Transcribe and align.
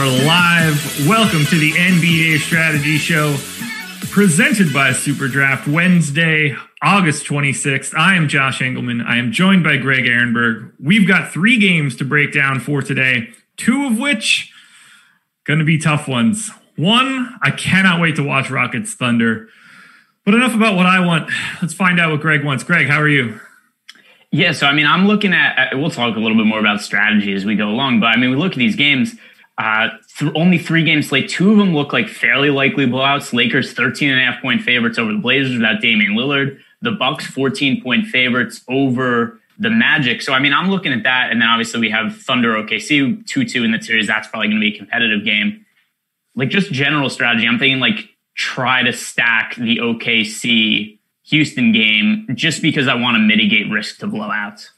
are 0.00 0.24
live. 0.24 1.06
Welcome 1.06 1.44
to 1.44 1.58
the 1.58 1.72
NBA 1.72 2.38
Strategy 2.38 2.96
Show 2.96 3.36
presented 4.08 4.72
by 4.72 4.92
Super 4.92 5.28
Draft 5.28 5.68
Wednesday, 5.68 6.56
August 6.82 7.26
26th. 7.26 7.94
I 7.94 8.14
am 8.14 8.26
Josh 8.26 8.60
Engleman. 8.60 9.04
I 9.04 9.18
am 9.18 9.30
joined 9.30 9.62
by 9.62 9.76
Greg 9.76 10.06
Ehrenberg. 10.06 10.72
We've 10.82 11.06
got 11.06 11.30
three 11.30 11.58
games 11.58 11.96
to 11.96 12.06
break 12.06 12.32
down 12.32 12.60
for 12.60 12.80
today, 12.80 13.28
two 13.58 13.84
of 13.88 13.98
which 13.98 14.50
going 15.44 15.58
to 15.58 15.66
be 15.66 15.76
tough 15.76 16.08
ones. 16.08 16.50
One, 16.76 17.38
I 17.42 17.50
cannot 17.50 18.00
wait 18.00 18.16
to 18.16 18.22
watch 18.22 18.48
Rockets 18.48 18.94
Thunder. 18.94 19.48
But 20.24 20.32
enough 20.32 20.54
about 20.54 20.76
what 20.76 20.86
I 20.86 21.04
want. 21.04 21.30
Let's 21.60 21.74
find 21.74 22.00
out 22.00 22.10
what 22.10 22.22
Greg 22.22 22.42
wants. 22.42 22.64
Greg, 22.64 22.86
how 22.86 23.02
are 23.02 23.08
you? 23.08 23.38
Yeah, 24.32 24.52
so 24.52 24.66
I 24.66 24.72
mean, 24.72 24.86
I'm 24.86 25.06
looking 25.08 25.34
at. 25.34 25.74
We'll 25.74 25.90
talk 25.90 26.16
a 26.16 26.20
little 26.20 26.38
bit 26.38 26.46
more 26.46 26.60
about 26.60 26.80
strategy 26.80 27.34
as 27.34 27.44
we 27.44 27.54
go 27.54 27.68
along, 27.68 28.00
but 28.00 28.06
I 28.06 28.16
mean, 28.16 28.30
we 28.30 28.36
look 28.36 28.52
at 28.52 28.58
these 28.58 28.76
games. 28.76 29.14
Uh, 29.60 29.90
th- 30.16 30.32
only 30.34 30.56
three 30.56 30.82
games 30.82 31.08
slate. 31.10 31.28
Two 31.28 31.52
of 31.52 31.58
them 31.58 31.74
look 31.74 31.92
like 31.92 32.08
fairly 32.08 32.48
likely 32.48 32.86
blowouts. 32.86 33.34
Lakers 33.34 33.74
13 33.74 34.08
and 34.08 34.18
a 34.18 34.24
half 34.24 34.40
point 34.40 34.62
favorites 34.62 34.98
over 34.98 35.12
the 35.12 35.18
Blazers 35.18 35.52
without 35.52 35.82
Damian 35.82 36.12
Lillard. 36.12 36.58
The 36.80 36.92
Bucks 36.92 37.26
14 37.26 37.82
point 37.82 38.06
favorites 38.06 38.62
over 38.68 39.38
the 39.58 39.68
Magic. 39.68 40.22
So 40.22 40.32
I 40.32 40.38
mean, 40.38 40.54
I'm 40.54 40.70
looking 40.70 40.94
at 40.94 41.02
that, 41.02 41.30
and 41.30 41.42
then 41.42 41.48
obviously 41.50 41.78
we 41.78 41.90
have 41.90 42.16
Thunder 42.16 42.54
OKC 42.54 43.22
2-2 43.26 43.62
in 43.66 43.72
the 43.72 43.82
series. 43.82 44.06
That's 44.06 44.28
probably 44.28 44.48
going 44.48 44.62
to 44.62 44.66
be 44.66 44.74
a 44.74 44.78
competitive 44.78 45.26
game. 45.26 45.66
Like 46.34 46.48
just 46.48 46.72
general 46.72 47.10
strategy, 47.10 47.46
I'm 47.46 47.58
thinking 47.58 47.80
like 47.80 48.08
try 48.34 48.82
to 48.82 48.94
stack 48.94 49.56
the 49.56 49.76
OKC 49.76 50.98
Houston 51.24 51.72
game 51.72 52.28
just 52.34 52.62
because 52.62 52.88
I 52.88 52.94
want 52.94 53.16
to 53.16 53.18
mitigate 53.18 53.70
risk 53.70 53.98
to 53.98 54.06
blowouts. 54.06 54.70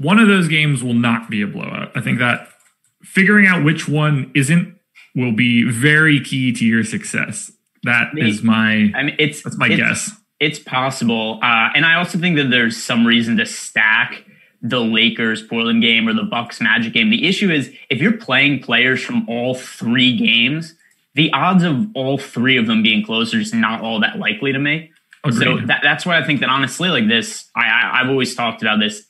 One 0.00 0.18
of 0.18 0.28
those 0.28 0.48
games 0.48 0.82
will 0.82 0.94
not 0.94 1.28
be 1.28 1.42
a 1.42 1.46
blowout. 1.46 1.94
I 1.94 2.00
think 2.00 2.18
that 2.20 2.48
figuring 3.02 3.46
out 3.46 3.62
which 3.64 3.86
one 3.86 4.32
isn't 4.34 4.74
will 5.14 5.32
be 5.32 5.70
very 5.70 6.20
key 6.20 6.52
to 6.52 6.64
your 6.64 6.84
success. 6.84 7.52
That 7.82 8.08
I 8.12 8.14
mean, 8.14 8.26
is 8.26 8.42
my 8.42 8.92
I 8.94 9.02
mean, 9.02 9.16
it's 9.18 9.42
that's 9.42 9.58
my 9.58 9.66
it's, 9.66 9.76
guess. 9.76 10.10
It's 10.38 10.58
possible, 10.58 11.38
uh, 11.42 11.68
and 11.74 11.84
I 11.84 11.96
also 11.96 12.18
think 12.18 12.36
that 12.36 12.50
there's 12.50 12.82
some 12.82 13.06
reason 13.06 13.36
to 13.36 13.44
stack 13.44 14.24
the 14.62 14.80
Lakers 14.80 15.42
Portland 15.42 15.82
game 15.82 16.08
or 16.08 16.14
the 16.14 16.22
Bucks 16.22 16.62
Magic 16.62 16.94
game. 16.94 17.10
The 17.10 17.26
issue 17.28 17.50
is 17.50 17.70
if 17.90 18.00
you're 18.00 18.16
playing 18.16 18.62
players 18.62 19.02
from 19.02 19.28
all 19.28 19.54
three 19.54 20.16
games, 20.16 20.74
the 21.14 21.30
odds 21.34 21.62
of 21.62 21.88
all 21.94 22.16
three 22.16 22.56
of 22.56 22.66
them 22.66 22.82
being 22.82 23.04
close 23.04 23.34
are 23.34 23.38
just 23.38 23.54
not 23.54 23.82
all 23.82 24.00
that 24.00 24.18
likely 24.18 24.52
to 24.52 24.58
me. 24.58 24.92
Agreed. 25.24 25.60
So 25.60 25.66
that, 25.66 25.80
that's 25.82 26.06
why 26.06 26.18
I 26.18 26.24
think 26.24 26.40
that 26.40 26.48
honestly, 26.48 26.88
like 26.88 27.06
this, 27.06 27.50
I, 27.54 27.66
I 27.66 28.00
I've 28.00 28.08
always 28.08 28.34
talked 28.34 28.62
about 28.62 28.80
this. 28.80 29.06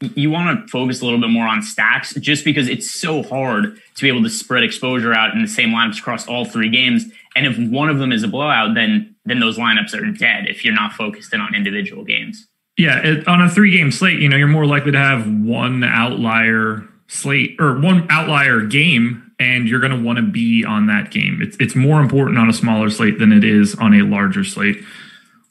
You 0.00 0.30
want 0.30 0.60
to 0.60 0.68
focus 0.68 1.00
a 1.00 1.04
little 1.04 1.20
bit 1.20 1.30
more 1.30 1.46
on 1.46 1.62
stacks, 1.62 2.14
just 2.14 2.44
because 2.44 2.68
it's 2.68 2.90
so 2.90 3.22
hard 3.22 3.80
to 3.94 4.02
be 4.02 4.08
able 4.08 4.22
to 4.24 4.30
spread 4.30 4.64
exposure 4.64 5.14
out 5.14 5.34
in 5.34 5.42
the 5.42 5.48
same 5.48 5.70
lineups 5.70 5.98
across 5.98 6.26
all 6.26 6.44
three 6.44 6.68
games. 6.68 7.04
And 7.36 7.46
if 7.46 7.56
one 7.58 7.88
of 7.88 7.98
them 7.98 8.12
is 8.12 8.22
a 8.22 8.28
blowout, 8.28 8.74
then 8.74 9.14
then 9.24 9.40
those 9.40 9.56
lineups 9.56 9.94
are 9.94 10.04
dead 10.12 10.46
if 10.48 10.64
you're 10.64 10.74
not 10.74 10.92
focused 10.92 11.32
in 11.32 11.40
on 11.40 11.54
individual 11.54 12.04
games. 12.04 12.46
Yeah, 12.76 12.98
it, 12.98 13.28
on 13.28 13.40
a 13.40 13.48
three 13.48 13.70
game 13.70 13.90
slate, 13.90 14.18
you 14.18 14.28
know, 14.28 14.36
you're 14.36 14.48
more 14.48 14.66
likely 14.66 14.92
to 14.92 14.98
have 14.98 15.28
one 15.28 15.84
outlier 15.84 16.86
slate 17.06 17.56
or 17.60 17.78
one 17.78 18.06
outlier 18.10 18.62
game, 18.62 19.32
and 19.38 19.68
you're 19.68 19.80
going 19.80 19.96
to 19.96 20.02
want 20.02 20.16
to 20.16 20.22
be 20.22 20.64
on 20.64 20.86
that 20.88 21.10
game. 21.10 21.40
It's 21.40 21.56
it's 21.58 21.76
more 21.76 22.00
important 22.00 22.38
on 22.38 22.48
a 22.48 22.52
smaller 22.52 22.90
slate 22.90 23.18
than 23.18 23.32
it 23.32 23.44
is 23.44 23.74
on 23.76 23.94
a 23.94 24.02
larger 24.02 24.44
slate. 24.44 24.82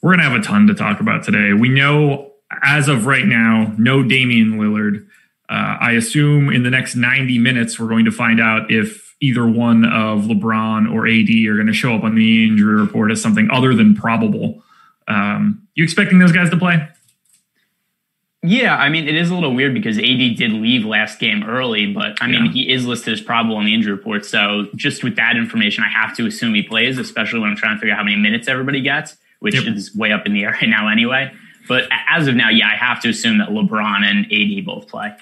We're 0.02 0.12
going 0.16 0.20
to 0.20 0.30
have 0.30 0.40
a 0.40 0.44
ton 0.44 0.68
to 0.68 0.74
talk 0.74 1.00
about 1.00 1.24
today. 1.24 1.54
We 1.54 1.70
know 1.70 2.33
as 2.62 2.88
of 2.88 3.06
right 3.06 3.26
now, 3.26 3.74
no 3.78 4.04
Damian 4.04 4.54
Lillard. 4.60 5.06
Uh, 5.50 5.78
I 5.80 5.92
assume 5.94 6.50
in 6.50 6.64
the 6.64 6.70
next 6.70 6.96
90 6.96 7.38
minutes, 7.40 7.80
we're 7.80 7.88
going 7.90 8.06
to 8.06 8.12
find 8.12 8.40
out 8.42 8.72
if 8.72 9.16
either 9.22 9.48
one 9.48 9.86
of 9.86 10.24
LeBron 10.24 10.92
or 10.94 11.08
AD 11.08 11.30
are 11.48 11.56
going 11.56 11.68
to 11.68 11.74
show 11.74 11.96
up 11.96 12.04
on 12.04 12.16
the 12.16 12.46
injury 12.46 12.76
report 12.82 13.12
as 13.12 13.22
something 13.22 13.50
other 13.52 13.74
than 13.76 13.96
probable. 13.96 14.64
Um, 15.08 15.68
you 15.76 15.84
expecting 15.84 16.20
those 16.20 16.32
guys 16.32 16.50
to 16.50 16.58
play? 16.58 16.88
Yeah, 18.46 18.76
I 18.76 18.90
mean, 18.90 19.08
it 19.08 19.16
is 19.16 19.30
a 19.30 19.34
little 19.36 19.54
weird 19.56 19.74
because 19.74 19.98
AD 19.98 20.36
did 20.36 20.52
leave 20.52 20.84
last 20.84 21.18
game 21.20 21.44
early, 21.44 21.94
but 21.94 22.18
I 22.22 22.28
mean, 22.28 22.46
Yeah. 22.46 22.52
he 22.52 22.70
is 22.70 22.86
listed 22.86 23.14
as 23.14 23.22
probable 23.22 23.56
on 23.56 23.64
the 23.66 23.74
injury 23.74 23.94
report. 23.94 24.26
So 24.26 24.68
just 24.76 25.02
with 25.04 25.16
that 25.16 25.38
information, 25.38 25.86
I 25.86 25.90
have 25.90 26.14
to 26.18 26.26
assume 26.26 26.54
he 26.54 26.62
plays, 26.62 26.98
especially 26.98 27.40
when 27.40 27.50
I'm 27.52 27.56
trying 27.56 27.78
to 27.78 27.80
figure 27.80 27.94
out 27.94 28.00
how 28.00 28.04
many 28.04 28.18
minutes 28.18 28.50
everybody 28.50 28.82
gets, 28.82 29.16
which 29.40 29.56
Yep. 29.56 29.76
is 29.76 29.96
way 29.96 30.12
up 30.12 30.26
in 30.26 30.34
the 30.34 30.44
air 30.44 30.52
right 30.62 30.68
now 30.70 30.90
anyway. 30.90 31.32
But 31.68 31.86
as 32.10 32.28
of 32.28 32.36
now, 32.36 32.50
yeah, 32.50 32.68
I 32.68 32.76
have 32.76 33.02
to 33.02 33.10
assume 33.10 33.38
that 33.40 33.50
LeBron 33.50 34.04
and 34.04 34.26
AD 34.32 34.66
both 34.66 34.88
play. 34.88 35.16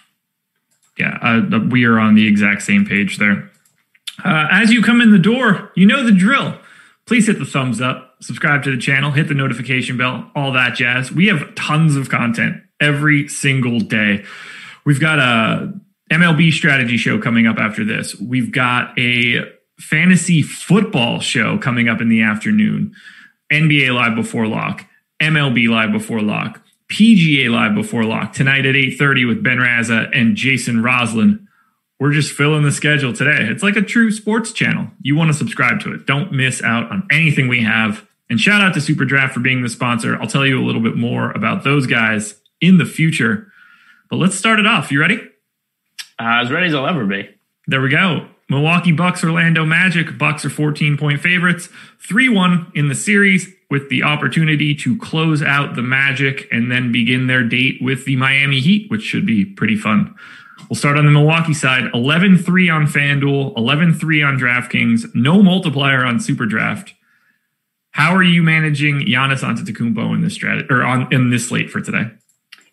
Yeah, 0.97 1.18
uh, 1.22 1.59
we 1.69 1.85
are 1.85 2.00
on 2.00 2.16
the 2.16 2.28
exact 2.28 2.63
same 2.63 2.85
page 2.85 3.18
there. 3.18 3.50
Uh, 4.24 4.47
as 4.52 4.72
you 4.72 4.84
come 4.84 5.02
in 5.02 5.12
the 5.12 5.19
door, 5.19 5.72
you 5.75 5.85
know 5.85 6.03
the 6.03 6.12
drill. 6.12 6.59
Please 7.06 7.28
hit 7.28 7.40
the 7.40 7.46
thumbs 7.46 7.81
up, 7.81 8.16
subscribe 8.22 8.63
to 8.63 8.72
the 8.72 8.78
channel, 8.78 9.12
hit 9.12 9.28
the 9.28 9.34
notification 9.34 9.97
bell, 9.97 10.29
all 10.35 10.52
that 10.53 10.75
jazz. 10.75 11.12
We 11.12 11.28
have 11.28 11.56
tons 11.56 11.96
of 11.96 12.09
content 12.09 12.62
every 12.79 13.28
single 13.28 13.79
day. 13.79 14.23
We've 14.85 15.00
got 15.00 15.19
a 15.19 15.73
MLB 16.12 16.52
strategy 16.52 16.97
show 16.97 17.19
coming 17.19 17.47
up 17.47 17.58
after 17.58 17.85
this. 17.85 18.19
We've 18.19 18.52
got 18.52 18.97
a 19.00 19.46
fantasy 19.79 20.41
football 20.41 21.19
show 21.19 21.58
coming 21.58 21.90
up 21.90 22.02
in 22.02 22.09
the 22.09 22.22
afternoon. 22.22 22.94
NBA 23.52 23.94
live 23.94 24.16
before 24.16 24.47
lock, 24.47 24.85
MLB 25.22 25.70
live 25.70 25.92
before 25.92 26.22
lock, 26.22 26.62
PGA 26.90 27.50
live 27.50 27.76
before 27.76 28.04
lock 28.04 28.34
tonight 28.34 28.66
at 28.66 28.76
8:30 28.76 29.26
with 29.26 29.44
Ben 29.44 29.58
Raza 29.58 30.09
and 30.14 30.36
Jason 30.36 30.84
Roslin. 30.84 31.48
We're 32.00 32.12
just 32.12 32.34
filling 32.34 32.64
the 32.64 32.72
schedule 32.72 33.14
today. 33.14 33.48
It's 33.48 33.62
like 33.62 33.76
a 33.76 33.82
true 33.82 34.12
sports 34.12 34.52
channel. 34.52 34.90
You 35.04 35.16
want 35.16 35.30
to 35.30 35.38
subscribe 35.38 35.80
to 35.82 35.94
it. 35.94 36.08
Don't 36.08 36.32
miss 36.32 36.64
out 36.64 36.92
on 36.92 37.08
anything 37.12 37.48
we 37.48 37.62
have. 37.62 38.08
And 38.28 38.42
shout 38.42 38.62
out 38.62 38.74
to 38.74 38.82
Super 38.82 39.06
Draft 39.06 39.36
for 39.36 39.40
being 39.40 39.62
the 39.62 39.70
sponsor. 39.70 40.20
I'll 40.20 40.28
tell 40.28 40.46
you 40.46 40.59
a 40.59 40.66
little 40.66 40.82
bit 40.82 40.96
more 40.96 41.32
about 41.32 41.64
those 41.64 41.86
guys 41.86 42.42
in 42.59 42.80
the 42.80 42.86
future. 42.86 43.52
But 44.09 44.16
let's 44.18 44.36
start 44.36 44.59
it 44.59 44.66
off. 44.66 44.92
You 44.92 45.00
ready? 45.00 45.18
Uh, 46.20 46.42
as 46.42 46.52
ready 46.52 46.68
as 46.68 46.74
I'll 46.74 46.88
ever 46.88 47.06
be. 47.06 47.30
There 47.68 47.82
we 47.82 47.90
go. 47.90 48.28
Milwaukee 48.50 48.92
Bucks, 48.92 49.24
Orlando 49.24 49.66
Magic. 49.66 50.18
Bucks 50.18 50.44
are 50.44 50.50
14 50.50 50.98
point 50.98 51.22
favorites, 51.22 51.70
3 52.06 52.30
1 52.30 52.72
in 52.76 52.90
the 52.90 52.96
series, 52.96 53.53
with 53.72 53.90
the 53.90 54.04
opportunity 54.04 54.76
to 54.76 54.98
close 54.98 55.42
out 55.42 55.76
the 55.76 55.82
Magic 55.82 56.48
and 56.52 56.72
then 56.72 56.92
begin 56.92 57.26
their 57.26 57.44
date 57.44 57.82
with 57.82 58.06
the 58.06 58.18
Miami 58.18 58.59
Heat, 58.59 58.92
which 58.92 59.02
should 59.02 59.26
be 59.26 59.46
pretty 59.46 59.78
fun. 59.78 60.14
We'll 60.70 60.78
start 60.78 60.97
on 60.97 61.06
the 61.06 61.12
Milwaukee 61.12 61.53
side 61.53 61.90
11 61.94 62.38
3 62.38 62.70
on 62.70 62.85
FanDuel, 62.85 63.58
11 63.58 63.94
3 63.96 64.23
on 64.23 64.38
DraftKings, 64.38 65.16
no 65.16 65.41
multiplier 65.41 66.06
on 66.06 66.20
Super 66.20 66.46
Draft. 66.46 66.94
How 67.91 68.16
are 68.16 68.23
you 68.23 68.44
managing 68.44 69.00
Giannis 69.00 69.41
Antetokounmpo 69.41 70.14
in 70.14 70.22
this 70.22 70.34
strategy 70.34 70.67
or 70.70 70.84
on 70.84 71.12
in 71.12 71.29
this 71.29 71.47
slate 71.47 71.72
for 71.72 71.82
today? 71.82 72.12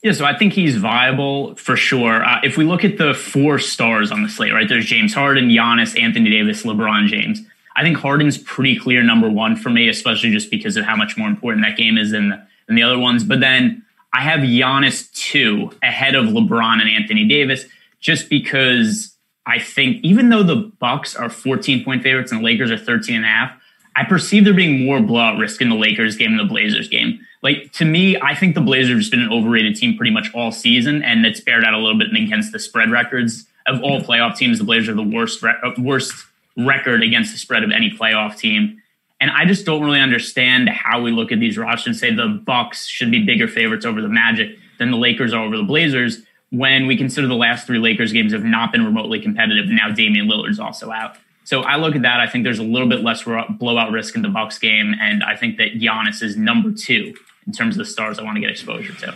Yeah, 0.03 0.12
so 0.12 0.25
I 0.25 0.37
think 0.37 0.53
he's 0.53 0.77
viable 0.77 1.56
for 1.56 1.77
sure. 1.77 2.25
Uh, 2.25 2.41
if 2.44 2.56
we 2.56 2.65
look 2.65 2.85
at 2.85 2.99
the 2.99 3.15
four 3.15 3.59
stars 3.59 4.12
on 4.12 4.23
the 4.23 4.29
slate, 4.29 4.53
right, 4.53 4.69
there's 4.69 4.87
James 4.87 5.12
Harden, 5.12 5.49
Giannis, 5.49 6.01
Anthony 6.01 6.31
Davis, 6.31 6.62
LeBron 6.62 7.09
James. 7.09 7.41
I 7.79 7.83
think 7.83 7.97
Harden's 7.97 8.39
pretty 8.39 8.77
clear 8.77 9.05
number 9.05 9.31
one 9.31 9.55
for 9.55 9.71
me, 9.71 9.89
especially 9.89 10.33
just 10.33 10.51
because 10.51 10.77
of 10.77 10.85
how 10.85 10.97
much 10.97 11.17
more 11.17 11.29
important 11.29 11.65
that 11.65 11.77
game 11.77 11.97
is 11.97 12.11
than 12.11 12.31
the, 12.31 12.45
than 12.67 12.75
the 12.75 12.83
other 12.83 12.99
ones. 12.99 13.23
But 13.23 13.39
then 13.39 13.85
I 14.13 14.23
have 14.23 14.41
Giannis 14.41 15.13
two 15.13 15.71
ahead 15.81 16.17
of 16.17 16.27
LeBron 16.27 16.81
and 16.81 16.91
Anthony 16.91 17.25
Davis, 17.25 17.67
just 18.01 18.29
because 18.29 19.15
I 19.47 19.61
think 19.61 20.05
even 20.05 20.29
though 20.29 20.43
the 20.43 20.57
Bucks 20.57 21.15
are 21.15 21.31
14 21.31 21.85
point 21.85 22.03
favorites 22.03 22.33
and 22.33 22.41
the 22.41 22.45
Lakers 22.45 22.73
are 22.73 22.77
13 22.77 23.15
and 23.15 23.25
a 23.25 23.29
half, 23.29 23.53
I 23.95 24.03
perceive 24.03 24.45
there 24.45 24.55
being 24.55 24.85
more 24.85 25.01
blowout 25.01 25.39
risk 25.39 25.63
in 25.63 25.69
the 25.69 25.77
Lakers 25.77 26.17
game 26.17 26.37
than 26.37 26.49
the 26.49 26.53
Blazers 26.53 26.89
game. 26.89 27.21
Like 27.45 27.71
to 27.75 27.85
me, 27.85 28.21
I 28.21 28.35
think 28.35 28.57
the 28.57 28.61
Blazers 28.61 28.91
have 28.91 28.99
just 28.99 29.11
been 29.13 29.21
an 29.21 29.31
overrated 29.31 29.77
team 29.77 29.97
pretty 29.97 30.11
much 30.11 30.35
all 30.35 30.51
season, 30.51 31.05
and 31.05 31.25
it's 31.25 31.41
bared 31.41 31.65
out 31.65 31.75
a 31.75 31.79
little 31.79 31.99
bit 31.99 32.09
against 32.13 32.51
the 32.51 32.59
spread 32.59 32.91
records 32.91 33.47
of 33.69 33.81
all 33.85 34.01
playoff 34.01 34.37
teams. 34.37 34.59
The 34.59 34.65
Blazers 34.65 34.89
are 34.89 34.95
the 34.95 35.03
worst 35.05 35.45
re- 35.45 35.55
uh, 35.65 35.71
worst 35.79 36.27
record 36.58 37.02
against 37.02 37.32
the 37.32 37.38
spread 37.38 37.62
of 37.62 37.70
any 37.70 37.90
playoff 37.90 38.37
team. 38.37 38.82
And 39.20 39.31
I 39.31 39.44
just 39.46 39.66
don't 39.66 39.82
really 39.82 40.00
understand 40.00 40.69
how 40.69 41.00
we 41.00 41.10
look 41.10 41.32
at 41.32 41.40
these 41.40 41.58
rosters 41.58 41.87
and 41.87 41.96
say 41.96 42.14
the 42.14 42.28
Bucks 42.44 42.87
should 42.87 43.10
be 43.10 43.25
bigger 43.25 43.49
favorites 43.49 43.84
over 43.84 44.00
the 44.00 44.08
Magic 44.08 44.56
than 44.78 44.90
the 44.90 44.96
Lakers 44.96 45.32
are 45.32 45.44
over 45.44 45.56
the 45.56 45.64
Blazers 45.64 46.22
when 46.50 46.87
we 46.87 46.96
consider 46.96 47.26
the 47.26 47.34
last 47.34 47.66
three 47.66 47.78
Lakers 47.78 48.12
games 48.12 48.32
have 48.32 48.44
not 48.44 48.72
been 48.72 48.84
remotely 48.84 49.20
competitive. 49.20 49.66
Now 49.66 49.90
Damian 49.90 50.28
Lillard's 50.28 50.60
also 50.60 50.90
out. 50.90 51.16
So 51.44 51.62
I 51.62 51.76
look 51.76 51.96
at 51.96 52.02
that. 52.02 52.20
I 52.20 52.26
think 52.26 52.44
there's 52.44 52.58
a 52.58 52.64
little 52.64 52.88
bit 52.88 53.02
less 53.02 53.22
blowout 53.22 53.90
risk 53.90 54.14
in 54.16 54.22
the 54.22 54.28
Bucks 54.28 54.58
game, 54.58 54.94
and 55.00 55.25
I 55.25 55.34
think 55.34 55.56
that 55.56 55.81
Giannis 55.81 56.22
is 56.22 56.37
number 56.37 56.72
two 56.72 57.14
in 57.46 57.52
terms 57.52 57.75
of 57.75 57.78
the 57.78 57.90
stars 57.90 58.19
I 58.19 58.22
want 58.22 58.37
to 58.37 58.40
get 58.40 58.50
exposure 58.50 58.93
to. 58.93 59.14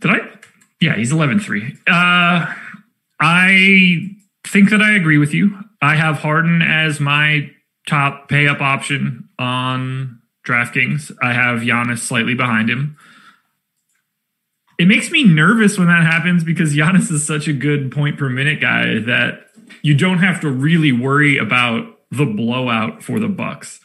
Did 0.00 0.10
I? 0.10 0.18
Yeah, 0.80 0.96
he's 0.96 1.12
11-3. 1.12 1.78
Uh, 1.86 2.54
I 3.20 4.16
think 4.46 4.70
that 4.70 4.82
I 4.82 4.94
agree 4.94 5.16
with 5.16 5.32
you. 5.32 5.61
I 5.82 5.96
have 5.96 6.18
Harden 6.18 6.62
as 6.62 7.00
my 7.00 7.50
top 7.88 8.28
pay 8.28 8.46
up 8.46 8.60
option 8.60 9.28
on 9.38 10.20
DraftKings. 10.46 11.12
I 11.20 11.32
have 11.32 11.60
Giannis 11.60 11.98
slightly 11.98 12.34
behind 12.34 12.70
him. 12.70 12.96
It 14.78 14.86
makes 14.86 15.10
me 15.10 15.24
nervous 15.24 15.78
when 15.78 15.88
that 15.88 16.04
happens 16.04 16.44
because 16.44 16.74
Giannis 16.74 17.10
is 17.10 17.26
such 17.26 17.48
a 17.48 17.52
good 17.52 17.90
point 17.92 18.18
per 18.18 18.28
minute 18.28 18.60
guy 18.60 19.00
that 19.00 19.46
you 19.82 19.94
don't 19.94 20.18
have 20.18 20.40
to 20.40 20.50
really 20.50 20.92
worry 20.92 21.36
about 21.36 21.98
the 22.10 22.26
blowout 22.26 23.02
for 23.02 23.18
the 23.18 23.28
Bucks 23.28 23.80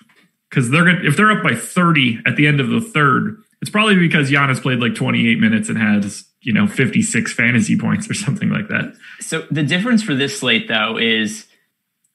because 0.50 0.70
they're 0.70 0.86
gonna 0.86 1.02
if 1.04 1.18
they're 1.18 1.32
up 1.32 1.44
by 1.44 1.56
30 1.56 2.22
at 2.26 2.36
the 2.36 2.48
end 2.48 2.60
of 2.60 2.70
the 2.70 2.82
third, 2.82 3.42
it's 3.62 3.72
probably 3.72 3.96
because 3.96 4.30
Giannis 4.30 4.62
played 4.62 4.80
like 4.80 4.96
28 4.96 5.40
minutes 5.40 5.70
and 5.70 5.78
has 5.78 6.26
you 6.42 6.54
know 6.54 6.68
56 6.68 7.34
fantasy 7.34 7.78
points 7.78 8.10
or 8.10 8.14
something 8.14 8.50
like 8.50 8.68
that. 8.68 8.96
So 9.20 9.46
the 9.50 9.64
difference 9.64 10.04
for 10.04 10.14
this 10.14 10.40
slate 10.40 10.68
though 10.68 10.98
is 10.98 11.47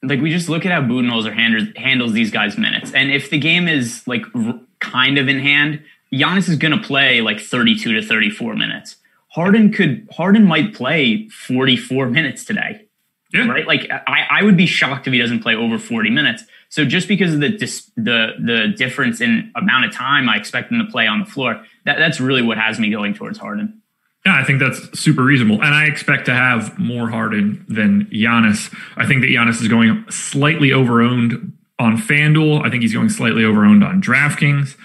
like 0.03 0.19
we 0.19 0.29
just 0.29 0.49
look 0.49 0.65
at 0.65 0.71
how 0.71 0.81
Budenholzer 0.81 1.33
handles 1.33 1.69
handles 1.75 2.13
these 2.13 2.31
guys 2.31 2.57
minutes, 2.57 2.93
and 2.93 3.11
if 3.11 3.29
the 3.29 3.39
game 3.39 3.67
is 3.67 4.05
like 4.07 4.23
r- 4.35 4.59
kind 4.79 5.17
of 5.17 5.27
in 5.27 5.39
hand, 5.39 5.81
Giannis 6.13 6.49
is 6.49 6.57
going 6.57 6.77
to 6.77 6.85
play 6.85 7.21
like 7.21 7.39
32 7.39 7.93
to 7.93 8.01
34 8.01 8.55
minutes. 8.55 8.97
Harden 9.29 9.71
could 9.71 10.07
Harden 10.11 10.45
might 10.45 10.73
play 10.73 11.27
44 11.29 12.07
minutes 12.07 12.43
today. 12.43 12.85
Yeah. 13.33 13.47
Right? 13.47 13.65
Like 13.65 13.89
I, 13.89 14.27
I 14.29 14.43
would 14.43 14.57
be 14.57 14.67
shocked 14.67 15.07
if 15.07 15.13
he 15.13 15.19
doesn't 15.19 15.39
play 15.39 15.55
over 15.55 15.79
40 15.79 16.11
minutes. 16.11 16.43
So 16.69 16.85
just 16.85 17.07
because 17.07 17.33
of 17.33 17.39
the 17.39 17.49
dis, 17.49 17.91
the 17.95 18.33
the 18.39 18.73
difference 18.77 19.21
in 19.21 19.51
amount 19.55 19.85
of 19.85 19.93
time 19.93 20.27
I 20.27 20.37
expect 20.37 20.71
him 20.71 20.79
to 20.85 20.91
play 20.91 21.07
on 21.07 21.19
the 21.19 21.25
floor, 21.25 21.63
that, 21.85 21.97
that's 21.97 22.19
really 22.19 22.41
what 22.41 22.57
has 22.57 22.79
me 22.79 22.91
going 22.91 23.13
towards 23.13 23.37
Harden. 23.37 23.82
Yeah, 24.25 24.39
I 24.39 24.43
think 24.45 24.59
that's 24.59 24.97
super 24.97 25.23
reasonable. 25.23 25.61
And 25.61 25.73
I 25.73 25.85
expect 25.85 26.25
to 26.27 26.33
have 26.33 26.77
more 26.79 27.09
Harden 27.09 27.65
than 27.67 28.05
Giannis. 28.05 28.73
I 28.95 29.05
think 29.05 29.21
that 29.21 29.27
Giannis 29.27 29.61
is 29.61 29.67
going 29.67 30.05
slightly 30.09 30.69
overowned 30.69 31.51
on 31.77 31.97
FanDuel. 31.97 32.65
I 32.65 32.69
think 32.69 32.83
he's 32.83 32.93
going 32.93 33.09
slightly 33.09 33.43
overowned 33.43 33.85
on 33.85 34.01
DraftKings. 34.01 34.77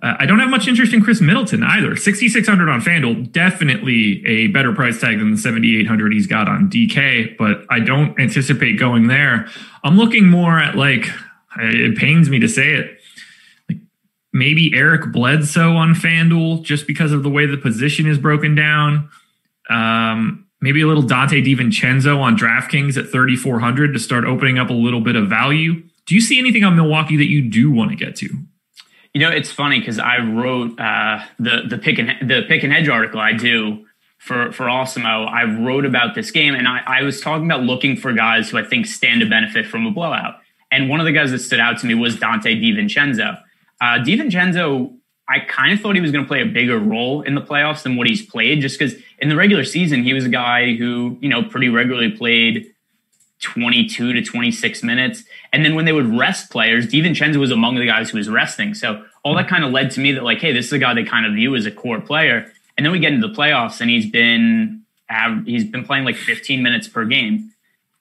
Uh, 0.00 0.14
I 0.20 0.26
don't 0.26 0.38
have 0.38 0.50
much 0.50 0.68
interest 0.68 0.92
in 0.92 1.02
Khris 1.02 1.20
Middleton 1.20 1.64
either. 1.64 1.96
6,600 1.96 2.68
on 2.68 2.80
FanDuel, 2.80 3.32
definitely 3.32 4.24
a 4.24 4.46
better 4.48 4.72
price 4.72 5.00
tag 5.00 5.18
than 5.18 5.32
the 5.32 5.36
7,800 5.36 6.12
he's 6.12 6.28
got 6.28 6.48
on 6.48 6.70
DK, 6.70 7.36
but 7.36 7.64
I 7.68 7.80
don't 7.80 8.18
anticipate 8.20 8.78
going 8.78 9.08
there. 9.08 9.48
I'm 9.82 9.96
looking 9.96 10.28
more 10.28 10.60
at 10.60 10.76
like, 10.76 11.08
it 11.58 11.96
pains 11.96 12.30
me 12.30 12.38
to 12.38 12.48
say 12.48 12.74
it, 12.74 12.97
maybe 14.32 14.72
Eric 14.74 15.12
Bledsoe 15.12 15.74
on 15.74 15.94
FanDuel 15.94 16.62
just 16.62 16.86
because 16.86 17.12
of 17.12 17.22
the 17.22 17.30
way 17.30 17.46
the 17.46 17.56
position 17.56 18.06
is 18.06 18.18
broken 18.18 18.54
down. 18.54 19.10
Um, 19.70 20.46
maybe 20.60 20.80
a 20.80 20.86
little 20.86 21.02
Donte 21.02 21.44
DiVincenzo 21.44 22.18
on 22.18 22.36
DraftKings 22.36 22.96
at 22.96 23.10
3,400 23.10 23.92
to 23.92 23.98
start 23.98 24.24
opening 24.24 24.58
up 24.58 24.70
a 24.70 24.74
little 24.74 25.00
bit 25.00 25.16
of 25.16 25.28
value. 25.28 25.82
Do 26.06 26.14
you 26.14 26.20
see 26.20 26.38
anything 26.38 26.64
on 26.64 26.74
Milwaukee 26.76 27.16
that 27.16 27.28
you 27.28 27.42
do 27.42 27.70
want 27.70 27.90
to 27.90 27.96
get 27.96 28.16
to? 28.16 28.28
You 29.14 29.20
know, 29.20 29.30
it's 29.30 29.50
funny 29.50 29.78
because 29.78 29.98
I 29.98 30.18
wrote 30.18 30.78
uh, 30.78 31.24
the 31.38 31.62
the 31.68 31.78
pick 31.78 31.98
and 31.98 32.10
the 32.28 32.42
pick 32.46 32.62
and 32.62 32.72
hedge 32.72 32.88
article 32.88 33.20
I 33.20 33.32
do 33.32 33.86
for 34.18 34.52
for 34.52 34.66
Awesemo. 34.66 35.28
I 35.28 35.44
wrote 35.44 35.84
about 35.84 36.14
this 36.14 36.30
game, 36.30 36.54
and 36.54 36.68
I, 36.68 36.82
I 36.86 37.02
was 37.02 37.20
talking 37.20 37.46
about 37.46 37.62
looking 37.62 37.96
for 37.96 38.12
guys 38.12 38.50
who 38.50 38.58
I 38.58 38.64
think 38.64 38.86
stand 38.86 39.20
to 39.20 39.28
benefit 39.28 39.66
from 39.66 39.86
a 39.86 39.90
blowout. 39.90 40.36
And 40.70 40.88
one 40.88 41.00
of 41.00 41.06
the 41.06 41.12
guys 41.12 41.30
that 41.30 41.38
stood 41.38 41.60
out 41.60 41.78
to 41.78 41.86
me 41.86 41.94
was 41.94 42.16
Donte 42.16 42.44
DiVincenzo. 42.44 43.40
Uh, 43.80 43.98
DiVincenzo, 43.98 44.94
I 45.28 45.40
kind 45.40 45.72
of 45.72 45.80
thought 45.80 45.94
he 45.94 46.00
was 46.00 46.10
going 46.10 46.24
to 46.24 46.28
play 46.28 46.42
a 46.42 46.46
bigger 46.46 46.78
role 46.78 47.22
in 47.22 47.34
the 47.34 47.40
playoffs 47.40 47.82
than 47.82 47.96
what 47.96 48.06
he's 48.06 48.24
played, 48.24 48.60
just 48.60 48.78
because 48.78 48.94
in 49.18 49.28
the 49.28 49.36
regular 49.36 49.64
season 49.64 50.02
he 50.02 50.12
was 50.12 50.24
a 50.24 50.28
guy 50.28 50.74
who 50.74 51.18
you 51.20 51.28
know 51.28 51.42
pretty 51.42 51.68
regularly 51.68 52.10
played 52.10 52.72
22 53.40 54.14
to 54.14 54.22
26 54.22 54.82
minutes. 54.82 55.24
And 55.52 55.64
then 55.64 55.74
when 55.74 55.84
they 55.84 55.92
would 55.92 56.18
rest 56.18 56.50
players, 56.50 56.86
DiVincenzo 56.86 57.36
was 57.36 57.50
among 57.50 57.76
the 57.76 57.86
guys 57.86 58.10
who 58.10 58.18
was 58.18 58.28
resting. 58.28 58.74
So 58.74 59.04
all 59.22 59.34
that 59.36 59.48
kind 59.48 59.64
of 59.64 59.70
led 59.70 59.90
to 59.92 60.00
me 60.00 60.12
that 60.12 60.24
like, 60.24 60.40
hey, 60.40 60.52
this 60.52 60.66
is 60.66 60.72
a 60.72 60.78
guy 60.78 60.94
they 60.94 61.04
kind 61.04 61.26
of 61.26 61.34
view 61.34 61.54
as 61.54 61.66
a 61.66 61.70
core 61.70 62.00
player. 62.00 62.52
And 62.76 62.84
then 62.84 62.92
we 62.92 62.98
get 62.98 63.12
into 63.12 63.26
the 63.26 63.34
playoffs, 63.34 63.80
and 63.80 63.90
he's 63.90 64.10
been 64.10 64.84
he's 65.44 65.64
been 65.64 65.84
playing 65.84 66.04
like 66.04 66.16
15 66.16 66.62
minutes 66.62 66.88
per 66.88 67.04
game. 67.04 67.52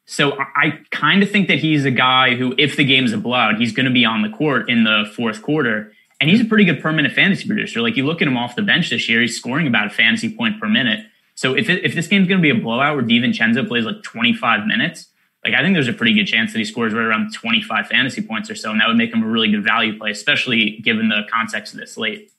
So 0.10 0.38
I 0.40 0.80
kind 0.90 1.22
of 1.22 1.30
think 1.30 1.50
that 1.50 1.60
he's 1.60 1.84
a 1.84 1.92
guy 1.92 2.36
who, 2.36 2.56
if 2.58 2.78
the 2.78 2.86
game's 2.86 3.12
a 3.12 3.18
blowout, 3.18 3.60
he's 3.60 3.74
going 3.74 3.86
to 3.86 3.92
be 3.92 4.06
on 4.06 4.22
the 4.22 4.30
court 4.30 4.70
in 4.70 4.86
the 4.86 5.04
fourth 5.14 5.42
quarter. 5.42 5.92
And 6.22 6.30
he's 6.30 6.40
a 6.40 6.46
pretty 6.46 6.64
good 6.64 6.82
permanent 6.82 7.14
fantasy 7.14 7.46
producer. 7.46 7.82
Like 7.82 7.98
you 7.98 8.06
look 8.06 8.22
at 8.22 8.28
him 8.28 8.38
off 8.38 8.56
the 8.56 8.62
bench 8.62 8.90
this 8.90 9.10
year, 9.10 9.20
he's 9.20 9.38
scoring 9.38 9.68
about 9.68 9.88
a 9.88 9.90
fantasy 9.90 10.34
point 10.34 10.62
per 10.62 10.68
minute. 10.70 11.06
So 11.36 11.56
if 11.56 11.70
it, 11.70 11.84
if 11.84 11.94
this 11.94 12.08
game's 12.08 12.30
going 12.30 12.42
to 12.42 12.42
be 12.42 12.58
a 12.58 12.60
blowout 12.60 12.96
where 12.96 13.04
DiVincenzo 13.04 13.68
plays 13.68 13.84
like 13.84 14.02
25 14.02 14.66
minutes, 14.66 15.10
like 15.44 15.54
I 15.54 15.62
think 15.62 15.76
there's 15.76 15.90
a 15.90 15.94
pretty 15.94 16.14
good 16.14 16.26
chance 16.26 16.54
that 16.54 16.60
he 16.60 16.66
scores 16.66 16.94
right 16.94 17.04
around 17.04 17.34
25 17.34 17.88
fantasy 17.88 18.22
points 18.22 18.50
or 18.50 18.56
so, 18.56 18.72
and 18.72 18.80
that 18.80 18.88
would 18.88 18.98
make 18.98 19.14
him 19.14 19.22
a 19.22 19.28
really 19.28 19.52
good 19.52 19.64
value 19.64 19.98
play, 19.98 20.12
especially 20.12 20.80
given 20.80 21.10
the 21.10 21.24
context 21.32 21.74
of 21.74 21.82
this 21.82 21.94
slate. 21.94 22.32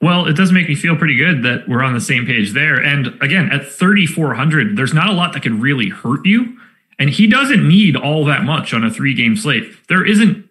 Well, 0.00 0.26
it 0.26 0.34
does 0.34 0.52
make 0.52 0.68
me 0.68 0.74
feel 0.74 0.96
pretty 0.96 1.16
good 1.16 1.42
that 1.44 1.68
we're 1.68 1.82
on 1.82 1.94
the 1.94 2.00
same 2.00 2.26
page 2.26 2.52
there. 2.52 2.82
And 2.82 3.20
again, 3.22 3.50
at 3.50 3.66
3,400, 3.66 4.76
there's 4.76 4.94
not 4.94 5.08
a 5.08 5.12
lot 5.12 5.32
that 5.32 5.42
could 5.42 5.60
really 5.60 5.88
hurt 5.88 6.26
you. 6.26 6.57
And 6.98 7.10
he 7.10 7.26
doesn't 7.26 7.66
need 7.66 7.96
all 7.96 8.24
that 8.24 8.42
much 8.42 8.74
on 8.74 8.84
a 8.84 8.90
three 8.90 9.14
game 9.14 9.36
slate. 9.36 9.64
There 9.88 10.04
isn't, 10.04 10.48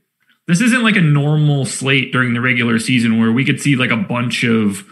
this 0.48 0.62
isn't 0.62 0.84
like 0.84 0.96
a 0.96 1.02
normal 1.02 1.66
slate 1.66 2.12
during 2.12 2.34
the 2.34 2.42
regular 2.42 2.80
season 2.80 3.20
where 3.20 3.32
we 3.32 3.44
could 3.44 3.60
see 3.60 3.76
like 3.76 3.92
a 3.92 3.98
bunch 3.98 4.44
of 4.44 4.86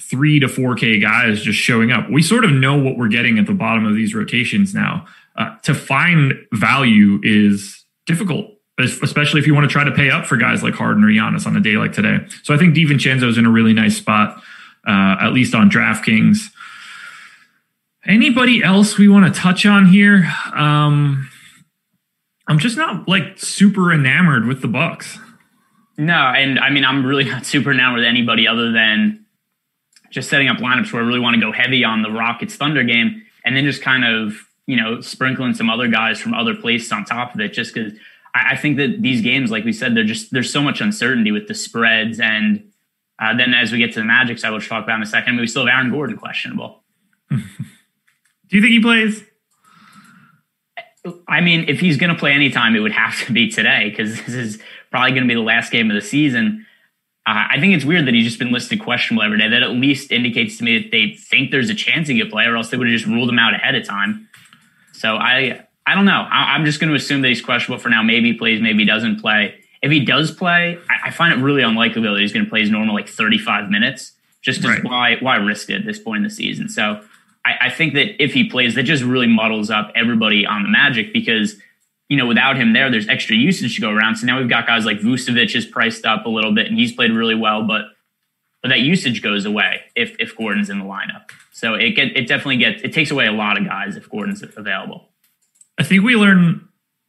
three 0.00 0.38
to 0.38 0.46
4K 0.46 1.00
guys 1.00 1.42
just 1.42 1.58
showing 1.58 1.90
up. 1.90 2.08
We 2.10 2.22
sort 2.22 2.44
of 2.44 2.52
know 2.52 2.76
what 2.78 2.96
we're 2.96 3.08
getting 3.08 3.38
at 3.38 3.46
the 3.46 3.54
bottom 3.54 3.86
of 3.86 3.94
these 3.94 4.14
rotations 4.14 4.74
now 4.74 5.06
uh, 5.36 5.56
to 5.62 5.74
find 5.74 6.34
value 6.52 7.20
is 7.22 7.84
difficult, 8.06 8.50
especially 8.78 9.40
if 9.40 9.46
you 9.46 9.54
want 9.54 9.68
to 9.68 9.72
try 9.72 9.84
to 9.84 9.92
pay 9.92 10.10
up 10.10 10.26
for 10.26 10.36
guys 10.36 10.62
like 10.62 10.74
Harden 10.74 11.02
or 11.04 11.08
Giannis 11.08 11.46
on 11.46 11.56
a 11.56 11.60
day 11.60 11.76
like 11.76 11.92
today. 11.92 12.18
So 12.42 12.54
I 12.54 12.58
think 12.58 12.76
DiVincenzo 12.76 13.24
is 13.24 13.38
in 13.38 13.46
a 13.46 13.50
really 13.50 13.72
nice 13.72 13.96
spot, 13.96 14.36
uh, 14.86 15.16
at 15.20 15.32
least 15.32 15.54
on 15.54 15.70
DraftKings. 15.70 16.50
Anybody 18.06 18.62
else 18.62 18.98
we 18.98 19.08
want 19.08 19.32
to 19.32 19.40
touch 19.40 19.64
on 19.64 19.86
here? 19.86 20.30
Um, 20.52 21.30
I'm 22.48 22.58
just 22.58 22.76
not 22.76 23.08
like 23.08 23.38
super 23.38 23.92
enamored 23.92 24.46
with 24.46 24.60
the 24.60 24.68
Bucks. 24.68 25.18
No, 25.96 26.14
and 26.14 26.58
I 26.58 26.70
mean 26.70 26.84
I'm 26.84 27.04
really 27.06 27.24
not 27.24 27.46
super 27.46 27.72
enamored 27.72 28.00
with 28.00 28.06
anybody 28.06 28.48
other 28.48 28.72
than 28.72 29.24
just 30.10 30.28
setting 30.28 30.48
up 30.48 30.58
lineups 30.58 30.92
where 30.92 31.02
I 31.02 31.06
really 31.06 31.20
want 31.20 31.34
to 31.34 31.40
go 31.40 31.52
heavy 31.52 31.84
on 31.84 32.02
the 32.02 32.10
Rockets 32.10 32.56
Thunder 32.56 32.82
game, 32.82 33.22
and 33.44 33.56
then 33.56 33.64
just 33.64 33.82
kind 33.82 34.04
of 34.04 34.34
you 34.66 34.76
know, 34.76 35.00
sprinkling 35.00 35.54
some 35.54 35.68
other 35.68 35.88
guys 35.88 36.20
from 36.20 36.34
other 36.34 36.54
places 36.54 36.92
on 36.92 37.04
top 37.04 37.34
of 37.34 37.40
it, 37.40 37.52
just 37.52 37.74
because 37.74 37.92
I, 38.34 38.52
I, 38.52 38.56
think 38.56 38.76
that 38.76 39.02
these 39.02 39.20
games, 39.20 39.50
like 39.50 39.64
we 39.64 39.72
said, 39.72 39.96
they're 39.96 40.04
just 40.04 40.30
there's 40.30 40.52
so 40.52 40.62
much 40.62 40.80
uncertainty 40.80 41.32
with 41.32 41.48
the 41.48 41.54
spreads, 41.54 42.20
and 42.20 42.70
uh, 43.18 43.36
then 43.36 43.54
as 43.54 43.72
we 43.72 43.78
get 43.78 43.92
to 43.94 44.00
the 44.00 44.04
Magic 44.04 44.38
side, 44.38 44.50
which 44.52 44.70
we'll 44.70 44.78
talk 44.78 44.84
about 44.84 44.96
in 44.96 45.02
a 45.02 45.06
second, 45.06 45.36
we 45.36 45.46
still 45.46 45.66
have 45.66 45.74
Aaron 45.74 45.90
Gordon 45.90 46.16
questionable. 46.16 46.82
Do 48.52 48.58
you 48.58 48.62
think 48.62 48.72
he 48.74 48.80
plays? 48.80 49.24
I 51.26 51.40
mean, 51.40 51.64
if 51.68 51.80
he's 51.80 51.96
going 51.96 52.12
to 52.12 52.18
play 52.18 52.32
anytime, 52.32 52.76
it 52.76 52.80
would 52.80 52.92
have 52.92 53.24
to 53.26 53.32
be 53.32 53.48
today 53.48 53.88
because 53.88 54.14
this 54.26 54.34
is 54.34 54.62
probably 54.90 55.12
going 55.12 55.22
to 55.22 55.28
be 55.28 55.34
the 55.34 55.40
last 55.40 55.72
game 55.72 55.90
of 55.90 55.94
the 55.94 56.06
season. 56.06 56.66
Uh, 57.26 57.48
I 57.50 57.58
think 57.58 57.74
it's 57.74 57.86
weird 57.86 58.06
that 58.06 58.12
he's 58.12 58.26
just 58.26 58.38
been 58.38 58.52
listed 58.52 58.82
questionable 58.82 59.22
every 59.22 59.38
day. 59.38 59.48
That 59.48 59.62
at 59.62 59.70
least 59.70 60.12
indicates 60.12 60.58
to 60.58 60.64
me 60.64 60.82
that 60.82 60.90
they 60.90 61.14
think 61.14 61.50
there's 61.50 61.70
a 61.70 61.74
chance 61.74 62.08
he 62.08 62.20
could 62.20 62.30
play, 62.30 62.44
or 62.44 62.56
else 62.56 62.68
they 62.68 62.76
would 62.76 62.86
have 62.88 62.94
just 62.94 63.06
ruled 63.06 63.30
him 63.30 63.38
out 63.38 63.54
ahead 63.54 63.74
of 63.74 63.86
time. 63.86 64.28
So 64.92 65.16
I 65.16 65.66
I 65.86 65.94
don't 65.94 66.04
know. 66.04 66.26
I, 66.30 66.54
am 66.54 66.66
just 66.66 66.78
going 66.78 66.90
to 66.90 66.96
assume 66.96 67.22
that 67.22 67.28
he's 67.28 67.40
questionable 67.40 67.82
for 67.82 67.88
now. 67.88 68.02
Maybe 68.02 68.32
he 68.32 68.38
plays, 68.38 68.60
maybe 68.60 68.80
he 68.80 68.84
doesn't 68.84 69.20
play. 69.20 69.58
If 69.80 69.90
he 69.90 70.04
does 70.04 70.30
play, 70.30 70.78
I, 70.90 71.08
I 71.08 71.10
find 71.10 71.32
it 71.32 71.42
really 71.42 71.62
unlikely 71.62 72.02
that 72.02 72.18
he's 72.18 72.32
going 72.32 72.44
to 72.44 72.50
play 72.50 72.60
his 72.60 72.70
normal 72.70 72.94
like 72.94 73.08
35 73.08 73.70
minutes. 73.70 74.12
Just 74.42 74.62
right. 74.62 74.84
why 74.84 75.16
why 75.20 75.36
risk 75.36 75.70
it 75.70 75.76
at 75.76 75.86
this 75.86 75.98
point 75.98 76.18
in 76.18 76.24
the 76.24 76.30
season? 76.30 76.68
So 76.68 77.02
I, 77.44 77.66
I 77.66 77.70
think 77.70 77.94
that 77.94 78.22
if 78.22 78.32
he 78.32 78.48
plays, 78.48 78.74
that 78.74 78.84
just 78.84 79.02
really 79.02 79.26
muddles 79.26 79.70
up 79.70 79.92
everybody 79.94 80.46
on 80.46 80.62
the 80.62 80.68
Magic 80.68 81.12
because 81.12 81.56
you 82.08 82.16
know 82.16 82.26
without 82.26 82.56
him 82.56 82.72
there, 82.72 82.90
there's 82.90 83.08
extra 83.08 83.36
usage 83.36 83.74
to 83.76 83.80
go 83.80 83.90
around. 83.90 84.16
So 84.16 84.26
now 84.26 84.38
we've 84.38 84.48
got 84.48 84.66
guys 84.66 84.84
like 84.84 84.98
Vucevic 84.98 85.54
is 85.54 85.66
priced 85.66 86.04
up 86.04 86.26
a 86.26 86.28
little 86.28 86.54
bit 86.54 86.66
and 86.66 86.78
he's 86.78 86.92
played 86.92 87.12
really 87.12 87.34
well, 87.34 87.66
but 87.66 87.82
but 88.62 88.68
that 88.68 88.80
usage 88.80 89.22
goes 89.22 89.44
away 89.44 89.82
if 89.96 90.14
if 90.18 90.36
Gordon's 90.36 90.70
in 90.70 90.78
the 90.78 90.84
lineup. 90.84 91.30
So 91.52 91.74
it 91.74 91.90
get 91.90 92.16
it 92.16 92.28
definitely 92.28 92.58
gets 92.58 92.82
it 92.82 92.92
takes 92.92 93.10
away 93.10 93.26
a 93.26 93.32
lot 93.32 93.58
of 93.58 93.66
guys 93.66 93.96
if 93.96 94.08
Gordon's 94.08 94.42
available. 94.56 95.08
I 95.78 95.82
think 95.84 96.04
we 96.04 96.16
learn 96.16 96.68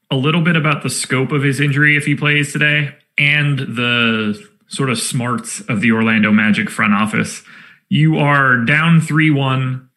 a 0.09 0.15
little 0.15 0.41
bit 0.41 0.55
about 0.55 0.83
the 0.83 0.89
scope 0.89 1.31
of 1.31 1.43
his 1.43 1.59
injury 1.59 1.97
if 1.97 2.05
he 2.05 2.15
plays 2.15 2.53
today 2.53 2.95
and 3.17 3.59
the 3.59 4.41
sort 4.67 4.89
of 4.89 4.99
smarts 4.99 5.61
of 5.61 5.81
the 5.81 5.91
Orlando 5.91 6.31
Magic 6.31 6.69
front 6.69 6.93
office. 6.93 7.43
You 7.89 8.17
are 8.17 8.57
down 8.57 9.01
3 9.01 9.29
1, 9.31 9.89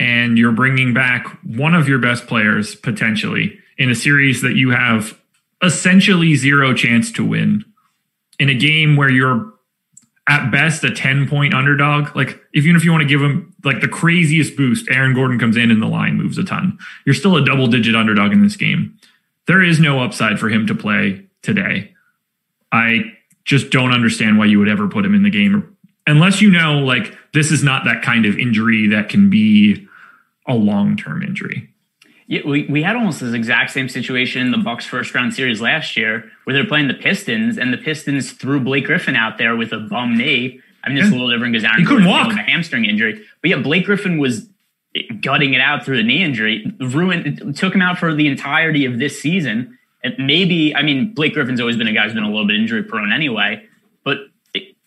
and 0.00 0.38
you're 0.38 0.50
bringing 0.50 0.94
back 0.94 1.26
one 1.44 1.74
of 1.74 1.86
your 1.86 1.98
best 1.98 2.26
players 2.26 2.74
potentially 2.74 3.58
in 3.76 3.90
a 3.90 3.94
series 3.94 4.40
that 4.40 4.56
you 4.56 4.70
have 4.70 5.20
essentially 5.62 6.34
zero 6.36 6.72
chance 6.72 7.12
to 7.12 7.24
win 7.24 7.62
in 8.38 8.48
a 8.48 8.54
game 8.54 8.96
where 8.96 9.10
you're 9.10 9.52
at 10.26 10.50
best 10.50 10.82
a 10.84 10.90
10 10.90 11.28
point 11.28 11.52
underdog. 11.52 12.16
Like, 12.16 12.40
even 12.54 12.76
if 12.76 12.84
you 12.84 12.90
want 12.92 13.02
to 13.02 13.08
give 13.08 13.20
him 13.20 13.54
like 13.62 13.82
the 13.82 13.88
craziest 13.88 14.56
boost, 14.56 14.90
Aaron 14.90 15.14
Gordon 15.14 15.38
comes 15.38 15.56
in 15.56 15.70
and 15.70 15.82
the 15.82 15.86
line 15.86 16.16
moves 16.16 16.38
a 16.38 16.44
ton. 16.44 16.78
You're 17.04 17.14
still 17.14 17.36
a 17.36 17.44
double 17.44 17.66
digit 17.66 17.94
underdog 17.94 18.32
in 18.32 18.42
this 18.42 18.56
game. 18.56 18.98
There 19.46 19.62
is 19.62 19.78
no 19.78 20.02
upside 20.02 20.40
for 20.40 20.48
him 20.48 20.66
to 20.68 20.74
play 20.74 21.26
today. 21.42 21.92
I 22.72 23.12
just 23.44 23.70
don't 23.70 23.92
understand 23.92 24.38
why 24.38 24.46
you 24.46 24.58
would 24.60 24.68
ever 24.68 24.88
put 24.88 25.04
him 25.04 25.14
in 25.14 25.24
the 25.24 25.30
game 25.30 25.76
unless 26.06 26.40
you 26.40 26.50
know 26.50 26.78
like 26.78 27.16
this 27.32 27.50
is 27.50 27.62
not 27.62 27.84
that 27.84 28.02
kind 28.02 28.26
of 28.26 28.38
injury 28.38 28.88
that 28.88 29.08
can 29.08 29.28
be 29.30 29.86
a 30.50 30.54
long-term 30.54 31.22
injury. 31.22 31.70
Yeah, 32.26 32.42
we, 32.46 32.64
we 32.66 32.82
had 32.82 32.94
almost 32.94 33.20
this 33.20 33.34
exact 33.34 33.70
same 33.72 33.88
situation 33.88 34.42
in 34.42 34.52
the 34.52 34.58
Bucks 34.58 34.86
first 34.86 35.14
round 35.14 35.34
series 35.34 35.60
last 35.60 35.96
year 35.96 36.30
where 36.44 36.54
they're 36.54 36.66
playing 36.66 36.88
the 36.88 36.94
Pistons 36.94 37.58
and 37.58 37.72
the 37.72 37.78
Pistons 37.78 38.32
threw 38.32 38.60
Blake 38.60 38.84
Griffin 38.84 39.16
out 39.16 39.36
there 39.36 39.56
with 39.56 39.72
a 39.72 39.78
bum 39.78 40.16
knee. 40.16 40.60
I 40.84 40.88
mean, 40.88 40.98
it's 40.98 41.08
yeah. 41.08 41.12
a 41.12 41.16
little 41.16 41.30
different 41.30 41.52
because 41.52 41.64
Aaron 41.64 41.80
he 41.80 41.84
couldn't 41.86 42.06
walk 42.06 42.28
with 42.28 42.36
a 42.36 42.42
hamstring 42.42 42.84
injury. 42.84 43.24
But 43.42 43.50
yeah, 43.50 43.56
Blake 43.56 43.84
Griffin 43.84 44.18
was 44.18 44.48
gutting 45.20 45.54
it 45.54 45.60
out 45.60 45.84
through 45.84 45.96
the 45.96 46.02
knee 46.02 46.22
injury, 46.22 46.72
ruined, 46.80 47.56
took 47.56 47.74
him 47.74 47.82
out 47.82 47.98
for 47.98 48.14
the 48.14 48.28
entirety 48.28 48.84
of 48.84 48.98
this 48.98 49.20
season. 49.20 49.76
And 50.04 50.14
maybe, 50.18 50.74
I 50.74 50.82
mean, 50.82 51.12
Blake 51.12 51.34
Griffin's 51.34 51.60
always 51.60 51.76
been 51.76 51.88
a 51.88 51.92
guy 51.92 52.04
who's 52.04 52.14
been 52.14 52.22
a 52.22 52.30
little 52.30 52.46
bit 52.46 52.56
injury 52.56 52.82
prone 52.82 53.12
anyway, 53.12 53.66
but 54.04 54.18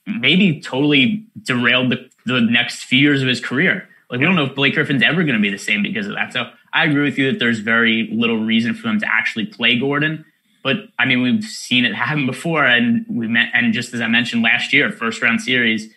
maybe 0.07 0.61
totally 0.61 1.25
derailed 1.41 1.91
the, 1.91 2.09
the 2.25 2.41
next 2.41 2.83
few 2.83 2.99
years 2.99 3.21
of 3.21 3.27
his 3.27 3.39
career. 3.39 3.87
Like, 4.13 4.19
we 4.19 4.27
don't 4.27 4.35
know 4.35 4.45
if 4.45 4.53
Blake 4.53 4.75
Griffin's 4.75 5.01
ever 5.01 5.23
going 5.23 5.35
to 5.35 5.41
be 5.41 5.49
the 5.49 5.57
same 5.57 5.81
because 5.81 6.05
of 6.05 6.13
that. 6.13 6.31
So 6.33 6.47
I 6.71 6.85
agree 6.85 7.01
with 7.01 7.17
you 7.17 7.31
that 7.31 7.39
there's 7.39 7.57
very 7.57 8.07
little 8.13 8.37
reason 8.37 8.75
for 8.75 8.83
them 8.83 8.99
to 8.99 9.07
actually 9.11 9.47
play 9.47 9.79
Gordon. 9.79 10.23
But 10.63 10.75
I 10.99 11.07
mean, 11.07 11.23
we've 11.23 11.43
seen 11.43 11.83
it 11.83 11.95
happen 11.95 12.27
before, 12.27 12.63
and 12.63 13.07
we 13.09 13.27
met, 13.27 13.49
and 13.55 13.73
just 13.73 13.91
as 13.91 14.01
I 14.01 14.07
mentioned 14.07 14.43
last 14.43 14.71
year, 14.71 14.91
first 14.91 15.19
round 15.23 15.41
series, 15.41 15.91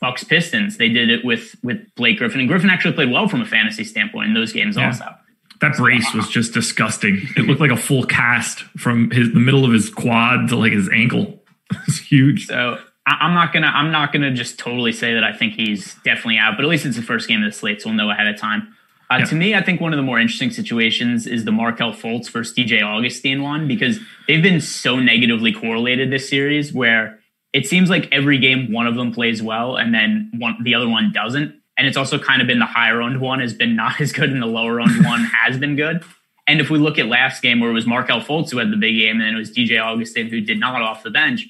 Bucks 0.00 0.24
Pistons, 0.24 0.78
they 0.78 0.88
did 0.88 1.10
it 1.10 1.24
with 1.24 1.54
with 1.62 1.78
Blake 1.94 2.18
Griffin, 2.18 2.40
and 2.40 2.48
Griffin 2.48 2.70
actually 2.70 2.94
played 2.94 3.12
well 3.12 3.28
from 3.28 3.40
a 3.40 3.46
fantasy 3.46 3.84
standpoint 3.84 4.26
in 4.26 4.34
those 4.34 4.52
games 4.52 4.76
yeah. 4.76 4.86
also. 4.88 5.14
That 5.60 5.76
brace 5.76 6.12
was 6.12 6.28
just 6.28 6.54
disgusting. 6.54 7.20
It 7.36 7.42
looked 7.42 7.60
like 7.60 7.70
a 7.70 7.76
full 7.76 8.02
cast 8.02 8.62
from 8.76 9.12
his 9.12 9.32
the 9.32 9.38
middle 9.38 9.64
of 9.64 9.70
his 9.70 9.90
quad 9.90 10.48
to 10.48 10.56
like 10.56 10.72
his 10.72 10.88
ankle. 10.92 11.40
It's 11.86 11.98
huge. 11.98 12.46
So 12.48 12.80
I'm 13.06 13.34
not 13.34 13.52
gonna 13.52 13.66
I'm 13.66 13.90
not 13.90 14.12
gonna 14.12 14.32
just 14.32 14.58
totally 14.58 14.92
say 14.92 15.14
that 15.14 15.24
I 15.24 15.32
think 15.32 15.54
he's 15.54 15.94
definitely 16.04 16.38
out, 16.38 16.56
but 16.56 16.64
at 16.64 16.68
least 16.68 16.86
it's 16.86 16.96
the 16.96 17.02
first 17.02 17.28
game 17.28 17.42
of 17.42 17.50
the 17.50 17.56
slate, 17.56 17.82
so 17.82 17.90
we'll 17.90 17.96
know 17.96 18.10
ahead 18.10 18.26
of 18.26 18.38
time. 18.38 18.74
Uh, 19.10 19.18
yeah. 19.18 19.24
To 19.26 19.34
me, 19.34 19.54
I 19.54 19.62
think 19.62 19.80
one 19.80 19.92
of 19.92 19.98
the 19.98 20.02
more 20.02 20.18
interesting 20.18 20.50
situations 20.50 21.26
is 21.26 21.44
the 21.44 21.52
Markelle 21.52 21.92
Fultz 21.92 22.30
versus 22.30 22.56
DJ 22.56 22.82
Augustin 22.82 23.42
one 23.42 23.68
because 23.68 23.98
they've 24.26 24.42
been 24.42 24.60
so 24.60 24.98
negatively 24.98 25.52
correlated 25.52 26.10
this 26.10 26.28
series 26.28 26.72
where 26.72 27.20
it 27.52 27.66
seems 27.66 27.90
like 27.90 28.08
every 28.10 28.38
game 28.38 28.72
one 28.72 28.86
of 28.86 28.94
them 28.94 29.12
plays 29.12 29.42
well 29.42 29.76
and 29.76 29.94
then 29.94 30.30
one 30.38 30.56
the 30.62 30.74
other 30.74 30.88
one 30.88 31.12
doesn't. 31.12 31.54
And 31.76 31.86
it's 31.86 31.96
also 31.96 32.18
kind 32.18 32.40
of 32.40 32.48
been 32.48 32.60
the 32.60 32.66
higher 32.66 33.02
owned 33.02 33.20
one 33.20 33.40
has 33.40 33.52
been 33.52 33.76
not 33.76 34.00
as 34.00 34.12
good 34.12 34.30
and 34.30 34.40
the 34.40 34.46
lower 34.46 34.80
owned 34.80 35.04
one 35.04 35.24
has 35.24 35.58
been 35.58 35.76
good. 35.76 36.02
And 36.46 36.60
if 36.60 36.70
we 36.70 36.78
look 36.78 36.98
at 36.98 37.06
last 37.06 37.42
game 37.42 37.60
where 37.60 37.70
it 37.70 37.74
was 37.74 37.86
Markelle 37.86 38.20
Fultz 38.20 38.50
who 38.50 38.58
had 38.58 38.70
the 38.70 38.76
big 38.76 38.96
game 38.96 39.12
and 39.12 39.22
then 39.22 39.34
it 39.34 39.38
was 39.38 39.50
DJ 39.50 39.82
Augustin 39.82 40.28
who 40.28 40.40
did 40.40 40.58
not 40.58 40.80
off 40.80 41.02
the 41.02 41.10
bench, 41.10 41.46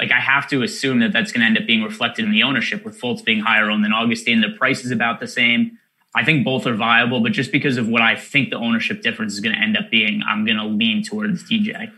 like 0.00 0.12
I 0.12 0.20
have 0.20 0.48
to 0.50 0.62
assume 0.62 1.00
that 1.00 1.12
that's 1.12 1.32
going 1.32 1.40
to 1.40 1.46
end 1.46 1.58
up 1.58 1.66
being 1.66 1.82
reflected 1.82 2.24
in 2.24 2.30
the 2.30 2.42
ownership 2.42 2.84
with 2.84 3.00
Fultz 3.00 3.24
being 3.24 3.40
higher 3.40 3.70
owned 3.70 3.84
than 3.84 3.92
Augustin. 3.92 4.40
The 4.40 4.50
price 4.50 4.84
is 4.84 4.90
about 4.90 5.20
the 5.20 5.26
same. 5.26 5.78
I 6.14 6.24
think 6.24 6.44
both 6.44 6.66
are 6.66 6.74
viable, 6.74 7.20
but 7.20 7.32
just 7.32 7.52
because 7.52 7.76
of 7.76 7.88
what 7.88 8.02
I 8.02 8.16
think 8.16 8.50
the 8.50 8.56
ownership 8.56 9.02
difference 9.02 9.34
is 9.34 9.40
going 9.40 9.54
to 9.54 9.60
end 9.60 9.76
up 9.76 9.90
being, 9.90 10.22
I'm 10.26 10.44
going 10.44 10.56
to 10.56 10.64
lean 10.64 11.02
towards 11.02 11.48
DJ. 11.48 11.92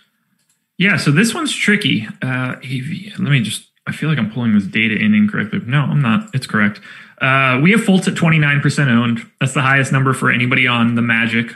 Yeah, 0.78 0.96
so 0.96 1.10
this 1.10 1.34
one's 1.34 1.54
tricky. 1.54 2.08
Uh, 2.22 2.56
let 3.18 3.30
me 3.30 3.40
just, 3.40 3.68
I 3.86 3.92
feel 3.92 4.08
like 4.08 4.18
I'm 4.18 4.30
pulling 4.30 4.54
this 4.54 4.64
data 4.64 4.96
in 4.96 5.14
incorrectly. 5.14 5.60
No, 5.66 5.80
I'm 5.82 6.00
not. 6.00 6.30
It's 6.34 6.46
correct. 6.46 6.80
Uh, 7.20 7.60
we 7.62 7.70
have 7.72 7.82
Fultz 7.82 8.08
at 8.08 8.14
29% 8.14 8.88
owned. 8.88 9.30
That's 9.40 9.52
the 9.52 9.62
highest 9.62 9.92
number 9.92 10.14
for 10.14 10.30
anybody 10.30 10.66
on 10.66 10.94
the 10.94 11.02
Magic 11.02 11.54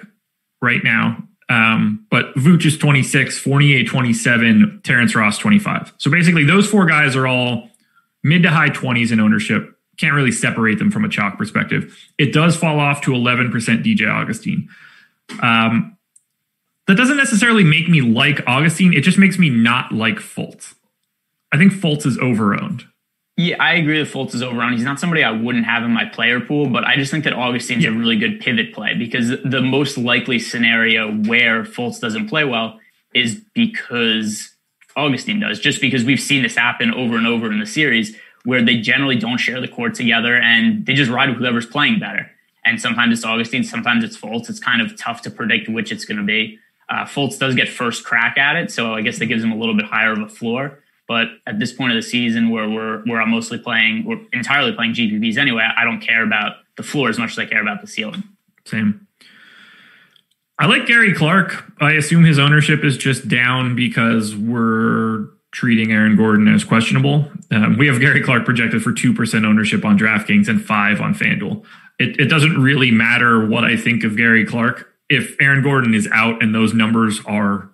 right 0.60 0.84
now. 0.84 1.26
Um, 1.48 2.06
but 2.10 2.34
Vooch 2.36 2.64
is 2.64 2.78
26, 2.78 3.38
Fournier 3.38 3.84
27, 3.84 4.80
Terrence 4.82 5.14
Ross 5.14 5.38
25. 5.38 5.92
So 5.98 6.10
basically, 6.10 6.44
those 6.44 6.68
four 6.68 6.86
guys 6.86 7.14
are 7.16 7.26
all 7.26 7.70
mid 8.22 8.42
to 8.42 8.50
high 8.50 8.70
20s 8.70 9.12
in 9.12 9.20
ownership 9.20 9.74
can't 9.96 10.14
really 10.14 10.32
separate 10.32 10.78
them 10.78 10.90
from 10.90 11.04
a 11.04 11.08
chalk 11.08 11.38
perspective. 11.38 11.96
It 12.18 12.32
does 12.32 12.56
fall 12.56 12.80
off 12.80 13.00
to 13.02 13.12
11% 13.12 13.50
DJ 13.84 14.10
Augustin. 14.10 14.68
Um, 15.40 15.96
that 16.86 16.96
doesn't 16.96 17.16
necessarily 17.16 17.64
make 17.64 17.88
me 17.88 18.00
like 18.00 18.42
Augustin. 18.46 18.92
It 18.92 19.02
just 19.02 19.18
makes 19.18 19.38
me 19.38 19.50
not 19.50 19.92
like 19.92 20.16
Fultz. 20.16 20.74
I 21.52 21.56
think 21.56 21.72
Fultz 21.72 22.04
is 22.04 22.18
overowned. 22.18 22.84
Yeah, 23.36 23.56
I 23.60 23.74
agree 23.74 24.00
that 24.00 24.12
Fultz 24.12 24.34
is 24.34 24.42
overowned. 24.42 24.74
He's 24.74 24.84
not 24.84 25.00
somebody 25.00 25.24
I 25.24 25.32
wouldn't 25.32 25.64
have 25.64 25.82
in 25.82 25.90
my 25.90 26.04
player 26.04 26.38
pool, 26.40 26.68
but 26.68 26.84
I 26.84 26.94
just 26.94 27.10
think 27.10 27.24
that 27.24 27.32
Augustin's 27.32 27.82
yeah. 27.82 27.90
a 27.90 27.92
really 27.92 28.16
good 28.16 28.38
pivot 28.40 28.72
play 28.72 28.94
because 28.94 29.30
the 29.44 29.60
most 29.60 29.98
likely 29.98 30.38
scenario 30.38 31.12
where 31.12 31.64
Fultz 31.64 31.98
doesn't 31.98 32.28
play 32.28 32.44
well 32.44 32.78
is 33.12 33.40
because 33.52 34.54
Augustin 34.96 35.40
does, 35.40 35.58
just 35.58 35.80
because 35.80 36.04
we've 36.04 36.20
seen 36.20 36.42
this 36.42 36.54
happen 36.54 36.94
over 36.94 37.16
and 37.16 37.26
over 37.26 37.50
in 37.50 37.58
the 37.58 37.66
series 37.66 38.16
where 38.44 38.62
they 38.62 38.76
generally 38.76 39.16
don't 39.16 39.38
share 39.38 39.60
the 39.60 39.68
court 39.68 39.94
together 39.94 40.36
and 40.36 40.86
they 40.86 40.94
just 40.94 41.10
ride 41.10 41.28
with 41.28 41.38
whoever's 41.38 41.66
playing 41.66 41.98
better. 41.98 42.30
And 42.64 42.80
sometimes 42.80 43.18
it's 43.18 43.24
Augustin, 43.24 43.64
sometimes 43.64 44.04
it's 44.04 44.16
Fultz. 44.16 44.48
It's 44.48 44.60
kind 44.60 44.80
of 44.80 44.96
tough 44.96 45.22
to 45.22 45.30
predict 45.30 45.68
which 45.68 45.90
it's 45.90 46.04
going 46.04 46.18
to 46.18 46.24
be. 46.24 46.58
Uh, 46.88 47.04
Fultz 47.04 47.38
does 47.38 47.54
get 47.54 47.68
first 47.68 48.04
crack 48.04 48.38
at 48.38 48.56
it, 48.56 48.70
so 48.70 48.94
I 48.94 49.00
guess 49.00 49.18
that 49.18 49.26
gives 49.26 49.42
him 49.42 49.50
a 49.50 49.56
little 49.56 49.74
bit 49.74 49.86
higher 49.86 50.12
of 50.12 50.20
a 50.20 50.28
floor. 50.28 50.78
But 51.06 51.28
at 51.46 51.58
this 51.58 51.72
point 51.72 51.92
of 51.92 51.96
the 51.96 52.02
season, 52.02 52.50
where 52.50 52.68
we're 52.68 53.02
where 53.04 53.20
I'm 53.20 53.30
mostly 53.30 53.58
playing, 53.58 54.04
we're 54.04 54.20
entirely 54.32 54.72
playing 54.72 54.94
GPPs 54.94 55.36
anyway. 55.36 55.68
I 55.76 55.84
don't 55.84 56.00
care 56.00 56.22
about 56.22 56.56
the 56.76 56.82
floor 56.82 57.08
as 57.08 57.18
much 57.18 57.32
as 57.32 57.38
I 57.38 57.46
care 57.46 57.60
about 57.60 57.80
the 57.80 57.86
ceiling. 57.86 58.24
Same. 58.64 59.06
I 60.58 60.66
like 60.66 60.86
Gary 60.86 61.12
Clark. 61.12 61.72
I 61.80 61.92
assume 61.92 62.24
his 62.24 62.38
ownership 62.38 62.84
is 62.84 62.96
just 62.96 63.28
down 63.28 63.74
because 63.74 64.36
we're 64.36 65.26
treating 65.50 65.92
Aaron 65.92 66.16
Gordon 66.16 66.48
as 66.48 66.64
questionable. 66.64 67.30
Um, 67.50 67.76
we 67.76 67.86
have 67.86 68.00
Gary 68.00 68.22
Clark 68.22 68.44
projected 68.44 68.82
for 68.82 68.92
2% 68.92 69.44
ownership 69.44 69.84
on 69.84 69.98
DraftKings 69.98 70.48
and 70.48 70.64
5 70.64 71.00
on 71.00 71.14
FanDuel. 71.14 71.64
It, 71.98 72.18
it 72.20 72.26
doesn't 72.26 72.60
really 72.60 72.90
matter 72.90 73.46
what 73.46 73.64
I 73.64 73.76
think 73.76 74.04
of 74.04 74.16
Gary 74.16 74.44
Clark. 74.44 74.90
If 75.08 75.36
Aaron 75.40 75.62
Gordon 75.62 75.94
is 75.94 76.08
out 76.12 76.42
and 76.42 76.54
those 76.54 76.74
numbers 76.74 77.20
are 77.26 77.70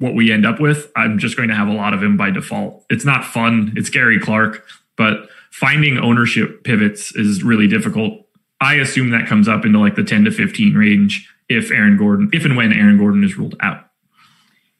what 0.00 0.14
we 0.14 0.32
end 0.32 0.44
up 0.44 0.58
with, 0.58 0.90
I'm 0.96 1.18
just 1.18 1.36
going 1.36 1.50
to 1.50 1.54
have 1.54 1.68
a 1.68 1.72
lot 1.72 1.94
of 1.94 2.02
him 2.02 2.16
by 2.16 2.30
default. 2.30 2.84
It's 2.90 3.04
not 3.04 3.24
fun. 3.24 3.74
It's 3.76 3.90
Gary 3.90 4.18
Clark, 4.18 4.66
but 4.96 5.28
finding 5.50 5.98
ownership 5.98 6.64
pivots 6.64 7.14
is 7.14 7.44
really 7.44 7.68
difficult. 7.68 8.26
I 8.60 8.74
assume 8.74 9.10
that 9.10 9.28
comes 9.28 9.46
up 9.46 9.64
into 9.64 9.78
like 9.78 9.94
the 9.94 10.02
10 10.02 10.24
to 10.24 10.30
15 10.30 10.74
range 10.74 11.32
if 11.48 11.70
Aaron 11.70 11.98
Gordon, 11.98 12.30
if 12.32 12.44
and 12.44 12.56
when 12.56 12.72
Aaron 12.72 12.96
Gordon 12.96 13.22
is 13.22 13.36
ruled 13.36 13.56
out. 13.60 13.84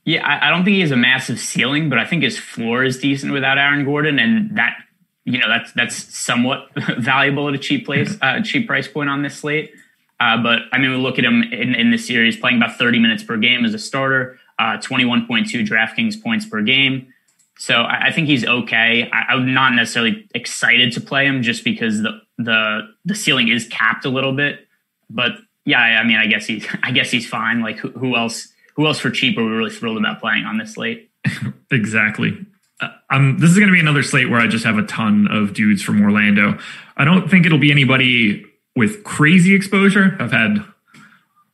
Yeah, 0.06 0.26
I, 0.26 0.48
I, 0.48 0.50
don't 0.50 0.64
think 0.64 0.74
he 0.74 0.80
has 0.80 0.90
a 0.90 0.96
massive 0.96 1.38
ceiling, 1.38 1.90
but 1.90 1.98
I 1.98 2.06
think 2.06 2.22
his 2.22 2.38
floor 2.38 2.82
is 2.82 2.98
decent 2.98 3.32
without 3.32 3.58
Aaron 3.58 3.84
Gordon, 3.84 4.18
and 4.18 4.56
that 4.56 4.74
you 5.24 5.38
know 5.38 5.48
that's 5.48 5.72
that's 5.72 6.16
somewhat 6.16 6.68
valuable 6.98 7.46
at 7.48 7.54
a 7.54 7.58
cheap 7.58 7.84
place, 7.84 8.16
uh, 8.22 8.40
cheap 8.42 8.66
price 8.66 8.88
point 8.88 9.10
on 9.10 9.22
this 9.22 9.36
slate. 9.36 9.72
Uh, 10.18 10.42
but 10.42 10.60
I 10.72 10.78
mean, 10.78 10.90
we 10.90 10.96
look 10.96 11.18
at 11.18 11.24
him 11.24 11.42
in, 11.42 11.74
in 11.74 11.90
this 11.90 12.06
series 12.06 12.36
playing 12.36 12.56
about 12.56 12.76
30 12.76 12.98
minutes 12.98 13.22
per 13.22 13.36
game 13.36 13.64
as 13.64 13.74
a 13.74 13.78
starter, 13.78 14.39
uh, 14.60 14.78
21.2 14.78 15.66
DraftKings 15.66 16.22
points 16.22 16.46
per 16.46 16.62
game. 16.62 17.12
So 17.58 17.74
I, 17.74 18.08
I 18.08 18.12
think 18.12 18.28
he's 18.28 18.46
okay. 18.46 19.08
I, 19.10 19.32
I'm 19.32 19.52
not 19.54 19.74
necessarily 19.74 20.28
excited 20.34 20.92
to 20.92 21.00
play 21.00 21.26
him 21.26 21.42
just 21.42 21.64
because 21.64 22.02
the 22.02 22.20
the 22.38 22.80
the 23.04 23.14
ceiling 23.14 23.48
is 23.48 23.66
capped 23.68 24.04
a 24.04 24.10
little 24.10 24.32
bit. 24.32 24.66
But 25.08 25.32
yeah, 25.64 25.80
I 25.80 26.04
mean, 26.04 26.16
I 26.16 26.26
guess 26.26 26.46
he's 26.46 26.66
I 26.82 26.92
guess 26.92 27.10
he's 27.10 27.28
fine. 27.28 27.60
Like 27.60 27.78
who, 27.78 27.90
who 27.90 28.16
else? 28.16 28.48
who 28.80 28.86
else 28.86 28.98
for 28.98 29.10
cheap 29.10 29.36
are 29.36 29.44
we 29.44 29.50
really 29.50 29.70
thrilled 29.70 29.98
about 29.98 30.20
playing 30.20 30.44
on 30.44 30.56
this 30.56 30.74
slate? 30.74 31.10
exactly. 31.70 32.46
Uh, 32.80 32.88
um, 33.10 33.38
this 33.38 33.50
is 33.50 33.58
going 33.58 33.68
to 33.68 33.74
be 33.74 33.80
another 33.80 34.02
slate 34.02 34.30
where 34.30 34.40
I 34.40 34.46
just 34.46 34.64
have 34.64 34.78
a 34.78 34.82
ton 34.84 35.28
of 35.30 35.52
dudes 35.52 35.82
from 35.82 36.02
Orlando. 36.02 36.58
I 36.96 37.04
don't 37.04 37.30
think 37.30 37.44
it'll 37.44 37.58
be 37.58 37.70
anybody 37.70 38.46
with 38.74 39.04
crazy 39.04 39.54
exposure. 39.54 40.16
I've 40.18 40.32
had 40.32 40.64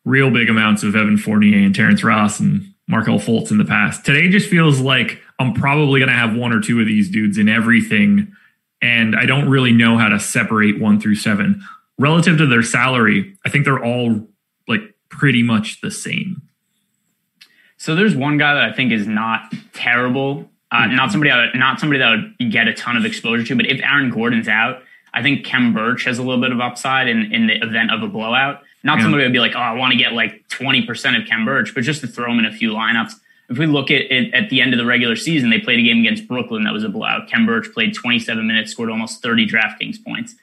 real 0.04 0.30
big 0.30 0.48
amounts 0.48 0.84
of 0.84 0.94
Evan 0.94 1.16
Fournier 1.16 1.58
and 1.58 1.75
Terrence 1.75 2.04
Ross 2.04 2.38
and 2.38 2.72
Markelle 2.88 3.19
Fultz 3.19 3.50
in 3.50 3.59
the 3.59 3.64
past. 3.64 4.05
Today 4.05 4.28
just 4.28 4.49
feels 4.49 4.81
like 4.81 5.21
I'm 5.38 5.52
probably 5.52 6.00
going 6.00 6.11
to 6.11 6.16
have 6.16 6.37
one 6.37 6.52
or 6.52 6.61
two 6.61 6.81
of 6.81 6.87
these 6.87 7.11
dudes 7.11 7.38
in 7.38 7.49
everything 7.49 8.33
and 8.83 9.16
I 9.16 9.26
don't 9.26 9.49
really 9.49 9.73
know 9.73 9.97
how 9.99 10.09
to 10.09 10.21
separate 10.21 10.81
one 10.81 11.00
through 11.00 11.16
seven. 11.16 11.62
Relative 11.99 12.38
to 12.38 12.47
their 12.47 12.62
salary, 12.62 13.37
I 13.45 13.49
think 13.49 13.64
they're 13.64 13.83
all 13.83 14.28
like 14.69 14.95
pretty 15.09 15.43
much 15.43 15.81
the 15.81 15.90
same. 15.90 16.43
So 17.78 17.95
there's 17.95 18.14
one 18.14 18.38
guy 18.38 18.55
that 18.55 18.62
I 18.62 18.73
think 18.73 18.93
is 18.93 19.07
not 19.07 19.52
terrible, 19.73 20.50
uh, 20.71 20.83
mm-hmm. 20.83 20.97
not 20.97 21.11
somebody 21.11 21.31
that, 21.31 21.57
not 21.57 21.81
somebody 21.81 21.99
that 22.00 22.11
would 22.11 22.50
get 22.50 22.69
a 22.69 22.75
ton 22.75 22.97
of 22.97 23.05
exposure 23.05 23.45
to. 23.45 23.57
But 23.57 23.66
if 23.66 23.81
Aaron 23.83 24.11
Gordon's 24.11 24.49
out, 24.49 24.83
I 25.14 25.23
think 25.23 25.47
Khem 25.47 25.73
Birch 25.73 26.05
has 26.05 26.19
a 26.19 26.23
little 26.23 26.40
bit 26.40 26.52
of 26.52 26.61
upside 26.61 27.09
in, 27.09 27.33
in 27.33 27.47
the 27.47 27.57
event 27.62 27.90
of 27.90 28.02
a 28.02 28.09
blowout. 28.09 28.62
Not 28.87 28.99
yeah. 28.99 29.05
somebody 29.07 29.25
would 29.25 29.33
be 29.33 29.40
like, 29.40 29.57
oh, 29.57 29.59
I 29.59 29.73
want 29.73 29.90
to 29.95 29.99
get 29.99 30.12
like 30.12 30.47
20% 30.47 31.21
of 31.21 31.28
Khem 31.28 31.45
Birch, 31.45 31.75
but 31.75 31.83
just 31.83 32.02
to 32.02 32.07
throw 32.07 32.31
him 32.31 32.38
in 32.38 32.45
a 32.45 32.52
few 32.52 32.71
lineups. 32.71 33.14
If 33.49 33.59
we 33.59 33.66
look 33.66 33.90
at 33.90 34.02
it 34.12 34.33
at 34.33 34.49
the 34.49 34.61
end 34.61 34.75
of 34.75 34.78
the 34.78 34.87
regular 34.87 35.16
season, 35.16 35.50
they 35.50 35.59
played 35.59 35.81
a 35.81 35.83
game 35.83 35.99
against 35.99 36.28
Brooklyn 36.28 36.62
that 36.62 36.73
was 36.73 36.85
a 36.85 36.88
blowout. 36.88 37.28
Khem 37.28 37.47
Birch 37.47 37.73
played 37.75 37.95
27 37.95 38.47
minutes, 38.47 38.71
scored 38.71 38.88
almost 38.88 39.23
30 39.23 39.49
DraftKings 39.49 40.05
points. 40.05 40.37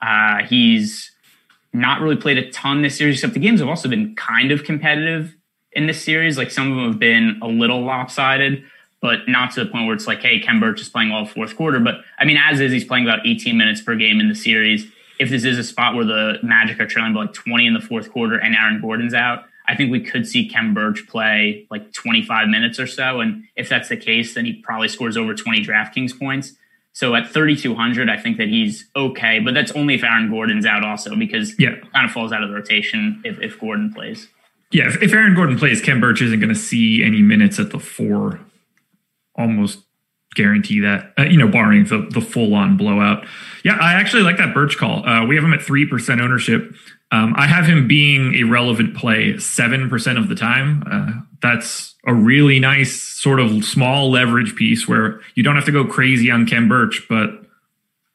Uh, 0.00 0.44
he's 0.44 1.10
not 1.72 2.00
really 2.00 2.14
played 2.14 2.38
a 2.38 2.48
ton 2.52 2.82
this 2.82 2.96
series, 2.96 3.16
except 3.16 3.34
the 3.34 3.40
games 3.40 3.58
have 3.58 3.68
also 3.68 3.88
been 3.88 4.14
kind 4.14 4.52
of 4.52 4.62
competitive 4.62 5.34
in 5.72 5.88
this 5.88 6.00
series. 6.00 6.38
Like 6.38 6.52
some 6.52 6.70
of 6.70 6.76
them 6.76 6.92
have 6.92 7.00
been 7.00 7.40
a 7.42 7.48
little 7.48 7.82
lopsided, 7.82 8.62
but 9.00 9.26
not 9.26 9.50
to 9.54 9.64
the 9.64 9.70
point 9.70 9.86
where 9.86 9.94
it's 9.96 10.06
like, 10.06 10.20
hey, 10.20 10.38
Khem 10.38 10.60
Birch 10.60 10.80
is 10.80 10.88
playing 10.88 11.10
all 11.10 11.26
fourth 11.26 11.56
quarter. 11.56 11.80
But 11.80 11.96
I 12.16 12.24
mean, 12.24 12.36
as 12.36 12.60
is, 12.60 12.70
he's 12.70 12.84
playing 12.84 13.08
about 13.08 13.26
18 13.26 13.58
minutes 13.58 13.80
per 13.80 13.96
game 13.96 14.20
in 14.20 14.28
the 14.28 14.36
series. 14.36 14.88
If 15.18 15.30
this 15.30 15.44
is 15.44 15.58
a 15.58 15.64
spot 15.64 15.94
where 15.94 16.04
the 16.04 16.38
Magic 16.42 16.80
are 16.80 16.86
trailing 16.86 17.14
by 17.14 17.22
like 17.22 17.32
20 17.32 17.66
in 17.66 17.74
the 17.74 17.80
fourth 17.80 18.12
quarter 18.12 18.38
and 18.38 18.54
Aaron 18.54 18.80
Gordon's 18.80 19.14
out, 19.14 19.44
I 19.66 19.74
think 19.74 19.90
we 19.90 20.00
could 20.00 20.26
see 20.26 20.48
Khem 20.48 20.72
Birch 20.72 21.06
play 21.08 21.66
like 21.70 21.92
25 21.92 22.48
minutes 22.48 22.80
or 22.80 22.86
so. 22.86 23.20
And 23.20 23.44
if 23.54 23.68
that's 23.68 23.88
the 23.88 23.96
case, 23.96 24.34
then 24.34 24.46
he 24.46 24.54
probably 24.54 24.88
scores 24.88 25.16
over 25.16 25.34
20 25.34 25.64
DraftKings 25.64 26.18
points. 26.18 26.52
So 26.92 27.14
at 27.14 27.28
3,200, 27.28 28.08
I 28.08 28.16
think 28.16 28.38
that 28.38 28.48
he's 28.48 28.88
okay, 28.96 29.38
but 29.38 29.54
that's 29.54 29.70
only 29.72 29.94
if 29.94 30.02
Aaron 30.02 30.30
Gordon's 30.30 30.66
out 30.66 30.84
also 30.84 31.14
because 31.14 31.56
yeah. 31.58 31.76
kind 31.92 32.06
of 32.06 32.10
falls 32.10 32.32
out 32.32 32.42
of 32.42 32.48
the 32.48 32.54
rotation 32.54 33.22
if, 33.24 33.38
if 33.40 33.60
Gordon 33.60 33.92
plays. 33.92 34.26
Yeah, 34.72 34.88
if, 34.88 35.02
if 35.02 35.12
Aaron 35.12 35.34
Gordon 35.34 35.58
plays, 35.58 35.80
Khem 35.80 36.00
Birch 36.00 36.20
isn't 36.22 36.40
going 36.40 36.48
to 36.48 36.58
see 36.58 37.04
any 37.04 37.22
minutes 37.22 37.60
at 37.60 37.70
the 37.70 37.78
four. 37.78 38.40
Almost 39.36 39.84
guarantee 40.38 40.80
that, 40.80 41.12
uh, 41.18 41.24
you 41.24 41.36
know, 41.36 41.48
barring 41.48 41.84
the, 41.84 42.08
the 42.10 42.22
full 42.22 42.54
on 42.54 42.78
blowout. 42.78 43.26
Yeah, 43.64 43.76
I 43.78 43.94
actually 43.94 44.22
like 44.22 44.38
that 44.38 44.54
Birch 44.54 44.78
call. 44.78 45.06
Uh, 45.06 45.26
we 45.26 45.34
have 45.34 45.44
him 45.44 45.52
at 45.52 45.60
3% 45.60 46.20
ownership. 46.20 46.74
Um, 47.10 47.34
I 47.36 47.46
have 47.46 47.66
him 47.66 47.88
being 47.88 48.34
a 48.36 48.44
relevant 48.44 48.96
play 48.96 49.34
7% 49.34 50.18
of 50.18 50.28
the 50.28 50.34
time. 50.34 50.84
Uh, 50.90 51.12
that's 51.42 51.94
a 52.06 52.14
really 52.14 52.60
nice 52.60 53.00
sort 53.00 53.40
of 53.40 53.64
small 53.64 54.10
leverage 54.10 54.54
piece 54.56 54.86
where 54.86 55.20
you 55.34 55.42
don't 55.42 55.56
have 55.56 55.64
to 55.66 55.72
go 55.72 55.84
crazy 55.84 56.30
on 56.30 56.46
Khem 56.46 56.68
Birch, 56.68 57.06
but 57.08 57.30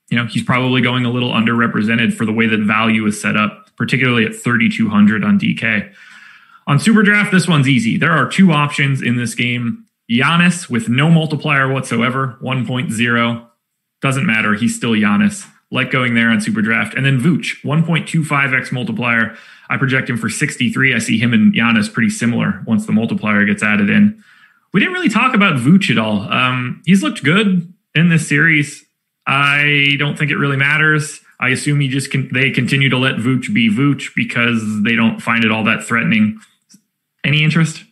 you 0.10 0.18
know, 0.18 0.26
he's 0.26 0.44
probably 0.44 0.82
going 0.82 1.06
a 1.06 1.12
little 1.12 1.32
underrepresented 1.32 2.14
for 2.14 2.26
the 2.26 2.32
way 2.32 2.48
that 2.48 2.60
value 2.60 3.06
is 3.06 3.20
set 3.20 3.36
up, 3.36 3.70
particularly 3.76 4.26
at 4.26 4.36
3,200 4.36 5.24
on 5.24 5.40
DK. 5.40 5.92
On 6.68 6.80
Super 6.80 7.04
Draft, 7.04 7.32
this 7.32 7.48
one's 7.48 7.68
easy. 7.68 7.98
There 7.98 8.12
are 8.12 8.30
two 8.30 8.52
options 8.52 9.02
in 9.02 9.18
this 9.18 9.36
game. 9.36 9.83
Giannis 10.20 10.70
with 10.70 10.90
no 10.90 11.10
multiplier 11.10 11.72
whatsoever, 11.72 12.38
1.0. 12.42 13.48
Doesn't 14.02 14.26
matter. 14.26 14.54
He's 14.54 14.76
still 14.76 14.92
Giannis 14.92 15.48
like 15.74 15.90
going 15.90 16.14
there 16.14 16.30
on 16.30 16.40
Super 16.40 16.62
Draft. 16.62 16.94
And 16.94 17.06
then 17.06 17.20
Vooch, 17.20 17.62
1.25x 17.64 18.72
multiplier. 18.72 19.36
I 19.70 19.78
project 19.78 20.10
him 20.10 20.18
for 20.18 20.30
63. 20.30 20.94
I 20.94 21.00
see 21.00 21.18
him 21.18 21.34
and 21.34 21.54
Giannis 21.54 21.92
pretty 21.92 22.12
similar 22.12 22.64
once 22.68 22.86
the 22.86 22.92
multiplier 22.92 23.44
gets 23.44 23.64
added 23.64 23.90
in. 23.90 24.24
We 24.72 24.80
didn't 24.80 24.94
really 24.94 25.10
talk 25.10 25.34
about 25.34 25.56
Vooch 25.56 25.90
at 25.90 25.98
all. 25.98 26.32
Um, 26.32 26.82
he's 26.86 27.02
looked 27.02 27.24
good 27.24 27.74
in 27.96 28.10
this 28.10 28.28
series. 28.28 28.86
I 29.26 29.96
don't 29.98 30.18
think 30.18 30.30
it 30.30 30.38
really 30.38 30.58
matters. 30.58 31.22
I 31.40 31.50
assume 31.50 31.80
he 31.80 31.88
just 31.88 32.12
can, 32.12 32.30
they 32.32 32.52
continue 32.52 32.90
to 32.90 32.98
let 32.98 33.16
Vooch 33.16 33.52
be 33.54 33.70
Vooch 33.70 34.14
because 34.16 34.62
they 34.84 34.96
don't 34.96 35.22
find 35.22 35.44
it 35.44 35.52
all 35.52 35.64
that 35.64 35.84
threatening. 35.84 36.40
Any 37.24 37.44
interest? 37.44 37.84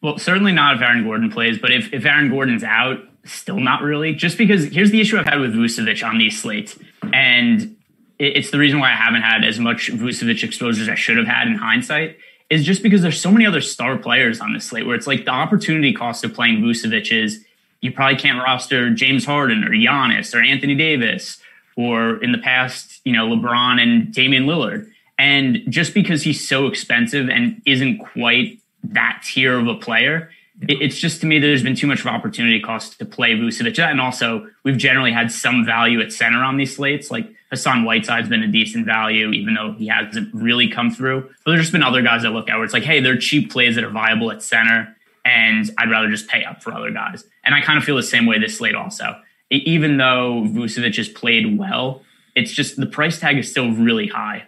Well, 0.00 0.18
certainly 0.18 0.52
not 0.52 0.76
if 0.76 0.82
Aaron 0.82 1.04
Gordon 1.04 1.30
plays, 1.30 1.58
but 1.58 1.72
if, 1.72 1.92
if 1.92 2.04
Aaron 2.04 2.30
Gordon's 2.30 2.62
out, 2.62 3.00
Still 3.28 3.60
not 3.60 3.82
really. 3.82 4.14
Just 4.14 4.38
because 4.38 4.64
here's 4.64 4.90
the 4.90 5.00
issue 5.00 5.18
I've 5.18 5.26
had 5.26 5.40
with 5.40 5.54
Vucevic 5.54 6.06
on 6.06 6.18
these 6.18 6.40
slates, 6.40 6.78
and 7.12 7.76
it's 8.18 8.50
the 8.50 8.58
reason 8.58 8.80
why 8.80 8.90
I 8.90 8.94
haven't 8.94 9.22
had 9.22 9.44
as 9.44 9.58
much 9.58 9.90
Vucevic 9.92 10.42
exposure 10.42 10.82
as 10.82 10.88
I 10.88 10.94
should 10.94 11.18
have 11.18 11.26
had 11.26 11.46
in 11.46 11.54
hindsight. 11.54 12.16
Is 12.48 12.64
just 12.64 12.82
because 12.82 13.02
there's 13.02 13.20
so 13.20 13.30
many 13.30 13.44
other 13.44 13.60
star 13.60 13.98
players 13.98 14.40
on 14.40 14.54
this 14.54 14.64
slate 14.64 14.86
where 14.86 14.96
it's 14.96 15.06
like 15.06 15.26
the 15.26 15.30
opportunity 15.30 15.92
cost 15.92 16.24
of 16.24 16.32
playing 16.32 16.62
Vucevic 16.62 17.12
is 17.12 17.44
you 17.82 17.92
probably 17.92 18.16
can't 18.16 18.42
roster 18.42 18.88
James 18.94 19.26
Harden 19.26 19.62
or 19.62 19.70
Giannis 19.70 20.34
or 20.34 20.42
Anthony 20.42 20.74
Davis 20.74 21.38
or 21.76 22.22
in 22.24 22.32
the 22.32 22.38
past, 22.38 23.02
you 23.04 23.12
know, 23.12 23.28
LeBron 23.28 23.78
and 23.80 24.12
Damian 24.14 24.46
Lillard. 24.46 24.90
And 25.18 25.60
just 25.68 25.92
because 25.92 26.22
he's 26.22 26.48
so 26.48 26.66
expensive 26.66 27.28
and 27.28 27.60
isn't 27.66 27.98
quite 27.98 28.57
that 28.82 29.22
tier 29.24 29.58
of 29.58 29.66
a 29.66 29.74
player, 29.74 30.30
it's 30.62 30.98
just 30.98 31.20
to 31.20 31.26
me 31.26 31.38
there's 31.38 31.62
been 31.62 31.76
too 31.76 31.86
much 31.86 32.00
of 32.00 32.06
opportunity 32.06 32.60
cost 32.60 32.98
to 32.98 33.04
play 33.04 33.32
Vucevic. 33.34 33.78
And 33.78 34.00
also, 34.00 34.48
we've 34.64 34.76
generally 34.76 35.12
had 35.12 35.30
some 35.30 35.64
value 35.64 36.00
at 36.00 36.12
center 36.12 36.42
on 36.42 36.56
these 36.56 36.74
slates. 36.74 37.10
Like 37.10 37.28
Hassan 37.50 37.84
Whiteside's 37.84 38.28
been 38.28 38.42
a 38.42 38.48
decent 38.48 38.84
value, 38.84 39.30
even 39.30 39.54
though 39.54 39.72
he 39.72 39.86
hasn't 39.86 40.34
really 40.34 40.68
come 40.68 40.90
through. 40.90 41.22
But 41.44 41.52
there's 41.52 41.62
just 41.62 41.72
been 41.72 41.82
other 41.82 42.02
guys 42.02 42.24
I 42.24 42.28
look 42.28 42.48
at 42.48 42.56
where 42.56 42.64
it's 42.64 42.74
like, 42.74 42.82
hey, 42.82 43.00
they're 43.00 43.16
cheap 43.16 43.50
plays 43.50 43.76
that 43.76 43.84
are 43.84 43.90
viable 43.90 44.30
at 44.30 44.42
center, 44.42 44.96
and 45.24 45.70
I'd 45.78 45.90
rather 45.90 46.10
just 46.10 46.28
pay 46.28 46.44
up 46.44 46.62
for 46.62 46.74
other 46.74 46.90
guys. 46.90 47.24
And 47.44 47.54
I 47.54 47.60
kind 47.60 47.78
of 47.78 47.84
feel 47.84 47.96
the 47.96 48.02
same 48.02 48.26
way 48.26 48.38
this 48.38 48.58
slate 48.58 48.74
also. 48.74 49.20
Even 49.50 49.96
though 49.96 50.42
Vucevic 50.46 50.96
has 50.96 51.08
played 51.08 51.58
well, 51.58 52.02
it's 52.34 52.52
just 52.52 52.76
the 52.76 52.86
price 52.86 53.18
tag 53.18 53.38
is 53.38 53.50
still 53.50 53.70
really 53.72 54.08
high. 54.08 54.44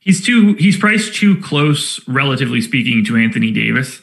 He's 0.00 0.24
too 0.24 0.54
he's 0.54 0.78
priced 0.78 1.14
too 1.14 1.40
close, 1.40 2.06
relatively 2.08 2.60
speaking, 2.60 3.04
to 3.04 3.16
Anthony 3.16 3.52
Davis 3.52 4.00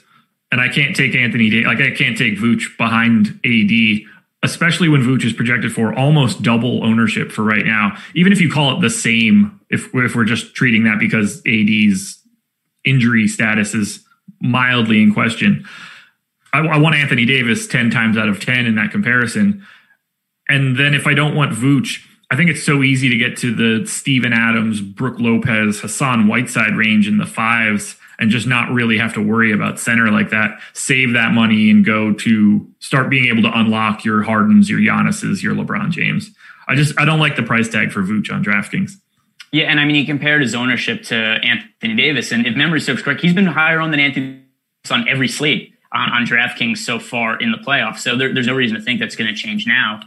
and 0.51 0.61
I 0.61 0.69
can't 0.69 0.95
take 0.95 1.15
Anthony 1.15 1.49
Day 1.49 1.63
like 1.63 1.79
I 1.79 1.91
can't 1.91 2.17
take 2.17 2.37
Vooch 2.37 2.77
behind 2.77 3.39
AD, 3.45 4.01
especially 4.43 4.89
when 4.89 5.01
Vooch 5.01 5.25
is 5.25 5.33
projected 5.33 5.73
for 5.73 5.93
almost 5.93 6.41
double 6.41 6.83
ownership 6.83 7.31
for 7.31 7.43
right 7.43 7.65
now. 7.65 7.97
Even 8.15 8.31
if 8.31 8.39
you 8.39 8.51
call 8.51 8.77
it 8.77 8.81
the 8.81 8.89
same, 8.89 9.59
if 9.69 9.89
if 9.93 10.15
we're 10.15 10.25
just 10.25 10.55
treating 10.55 10.83
that 10.85 10.99
because 10.99 11.41
AD's 11.47 12.19
injury 12.85 13.27
status 13.27 13.73
is 13.73 14.03
mildly 14.39 15.01
in 15.01 15.13
question, 15.13 15.65
I, 16.53 16.59
I 16.59 16.77
want 16.77 16.95
Anthony 16.95 17.25
Davis 17.25 17.67
ten 17.67 17.89
times 17.89 18.17
out 18.17 18.29
of 18.29 18.39
ten 18.39 18.65
in 18.65 18.75
that 18.75 18.91
comparison. 18.91 19.65
And 20.49 20.79
then 20.79 20.93
if 20.93 21.07
I 21.07 21.13
don't 21.13 21.35
want 21.35 21.51
Vooch, 21.51 21.99
I 22.29 22.35
think 22.35 22.49
it's 22.49 22.63
so 22.63 22.83
easy 22.83 23.09
to 23.09 23.17
get 23.17 23.37
to 23.37 23.53
the 23.53 23.87
Steven 23.87 24.33
Adams, 24.33 24.81
Brook 24.81 25.19
Lopez, 25.19 25.79
Hassan 25.79 26.27
Whiteside 26.27 26.75
range 26.75 27.07
in 27.07 27.17
the 27.17 27.25
fives 27.25 27.95
and 28.19 28.29
just 28.29 28.47
not 28.47 28.71
really 28.71 28.97
have 28.97 29.13
to 29.13 29.21
worry 29.21 29.51
about 29.51 29.79
center 29.79 30.11
like 30.11 30.29
that. 30.31 30.59
Save 30.73 31.13
that 31.13 31.31
money 31.31 31.69
and 31.69 31.85
go 31.85 32.13
to 32.13 32.67
start 32.79 33.09
being 33.09 33.25
able 33.25 33.43
to 33.43 33.57
unlock 33.57 34.03
your 34.03 34.23
Hardens, 34.23 34.69
your 34.69 34.79
Giannis's, 34.79 35.43
your 35.43 35.55
LeBron 35.55 35.91
James. 35.91 36.31
I 36.67 36.75
just 36.75 36.99
I 36.99 37.05
don't 37.05 37.19
like 37.19 37.35
the 37.35 37.43
price 37.43 37.69
tag 37.69 37.91
for 37.91 38.01
Vooch 38.01 38.31
on 38.31 38.43
DraftKings. 38.43 38.93
Yeah, 39.51 39.65
and 39.65 39.79
I 39.79 39.85
mean 39.85 39.95
he 39.95 40.05
compared 40.05 40.41
his 40.41 40.53
ownership 40.53 41.03
to 41.03 41.15
Anthony 41.15 41.95
Davis, 41.95 42.31
and 42.31 42.45
if 42.45 42.55
memory 42.55 42.81
serves 42.81 43.01
correct, 43.01 43.21
he's 43.21 43.33
been 43.33 43.45
higher 43.45 43.79
on 43.79 43.91
than 43.91 43.99
Anthony 44.01 44.43
Davis 44.83 44.91
on 44.91 45.07
every 45.07 45.29
slate 45.29 45.73
on, 45.93 46.11
on 46.11 46.25
DraftKings 46.25 46.79
so 46.79 46.99
far 46.99 47.39
in 47.39 47.51
the 47.51 47.57
playoffs. 47.57 47.99
So 47.99 48.17
there, 48.17 48.33
there's 48.33 48.47
no 48.47 48.55
reason 48.55 48.77
to 48.77 48.83
think 48.83 48.99
that's 48.99 49.15
going 49.15 49.33
to 49.33 49.39
change 49.39 49.65
now, 49.65 50.01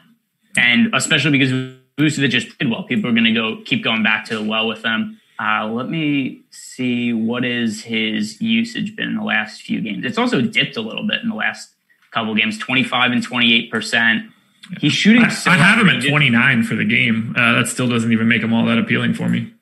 and 0.59 0.94
especially 0.94 1.30
because 1.30 1.78
Vucevic 2.01 2.31
just 2.31 2.59
played 2.59 2.71
well, 2.71 2.83
people 2.85 3.11
are 3.11 3.13
going 3.13 3.25
to 3.25 3.33
go 3.33 3.59
keep 3.65 3.85
going 3.85 4.03
back 4.03 4.25
to 4.27 4.39
the 4.39 4.45
well 4.45 4.67
with 4.67 4.83
them. 4.83 5.21
Uh, 5.39 5.67
let 5.67 5.89
me 5.89 6.43
see 6.51 7.13
what 7.13 7.45
is 7.45 7.83
his 7.83 8.41
usage 8.43 8.95
been 8.95 9.09
in 9.09 9.17
the 9.17 9.25
last 9.25 9.63
few 9.63 9.81
games. 9.81 10.05
It's 10.05 10.19
also 10.19 10.43
dipped 10.43 10.77
a 10.77 10.83
little 10.83 11.07
bit 11.07 11.23
in 11.23 11.31
the 11.31 11.35
last 11.35 11.71
couple 12.11 12.35
games, 12.35 12.59
25 12.59 13.13
and 13.13 13.23
28 13.23 13.71
percent. 13.71 14.31
He's 14.79 14.93
shooting. 14.93 15.25
I, 15.25 15.29
so 15.31 15.51
I 15.51 15.57
have 15.57 15.79
him 15.79 15.89
at 15.89 16.07
29 16.07 16.63
for 16.65 16.75
the 16.75 16.85
game. 16.85 17.35
Uh, 17.37 17.55
that 17.55 17.69
still 17.69 17.89
doesn't 17.89 18.13
even 18.13 18.29
make 18.29 18.43
him 18.43 18.53
all 18.53 18.67
that 18.67 18.79
appealing 18.79 19.15
for 19.15 19.29
me. 19.29 19.53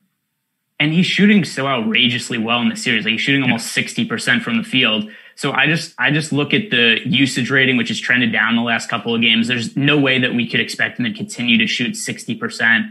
And 0.80 0.92
he's 0.92 1.06
shooting 1.06 1.44
so 1.44 1.66
outrageously 1.66 2.38
well 2.38 2.60
in 2.60 2.68
the 2.68 2.76
series. 2.76 3.04
Like 3.04 3.12
he's 3.12 3.20
shooting 3.20 3.42
almost 3.42 3.72
60 3.72 4.04
percent 4.06 4.42
from 4.42 4.58
the 4.58 4.64
field. 4.64 5.10
So 5.38 5.52
I 5.52 5.66
just 5.68 5.94
I 5.98 6.10
just 6.10 6.32
look 6.32 6.52
at 6.52 6.70
the 6.70 6.98
usage 7.06 7.48
rating, 7.48 7.76
which 7.76 7.88
has 7.88 8.00
trended 8.00 8.32
down 8.32 8.56
the 8.56 8.62
last 8.62 8.90
couple 8.90 9.14
of 9.14 9.20
games. 9.20 9.46
There's 9.46 9.76
no 9.76 9.96
way 9.96 10.18
that 10.18 10.34
we 10.34 10.48
could 10.48 10.58
expect 10.58 10.98
him 10.98 11.04
to 11.04 11.12
continue 11.12 11.56
to 11.58 11.66
shoot 11.66 11.96
60 11.96 12.34
percent 12.34 12.86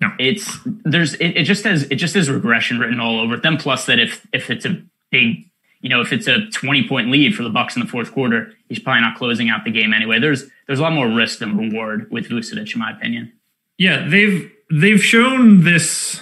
no. 0.00 0.12
It's 0.18 0.56
there's 0.64 1.14
it, 1.14 1.36
it 1.36 1.44
just 1.44 1.64
has 1.64 1.82
it 1.84 1.96
just 1.96 2.14
has 2.14 2.30
regression 2.30 2.78
written 2.78 3.00
all 3.00 3.20
over 3.20 3.34
it. 3.34 3.42
Then 3.42 3.56
plus 3.56 3.86
that 3.86 3.98
if 3.98 4.26
if 4.32 4.50
it's 4.50 4.64
a 4.64 4.80
big 5.10 5.44
you 5.80 5.88
know 5.88 6.00
if 6.00 6.12
it's 6.12 6.28
a 6.28 6.46
20 6.46 6.88
point 6.88 7.10
lead 7.10 7.34
for 7.34 7.42
the 7.42 7.50
Bucks 7.50 7.74
in 7.74 7.82
the 7.82 7.88
fourth 7.88 8.12
quarter, 8.12 8.52
he's 8.68 8.78
probably 8.78 9.00
not 9.00 9.16
closing 9.16 9.48
out 9.48 9.64
the 9.64 9.72
game 9.72 9.92
anyway. 9.92 10.20
There's 10.20 10.44
there's 10.66 10.78
a 10.78 10.82
lot 10.82 10.92
more 10.92 11.08
risk 11.08 11.40
than 11.40 11.56
reward 11.56 12.10
with 12.10 12.28
Vucevic 12.28 12.72
in 12.72 12.78
my 12.78 12.92
opinion. 12.92 13.32
Yeah, 13.76 14.08
they've 14.08 14.50
they've 14.70 15.02
shown 15.02 15.64
this 15.64 16.20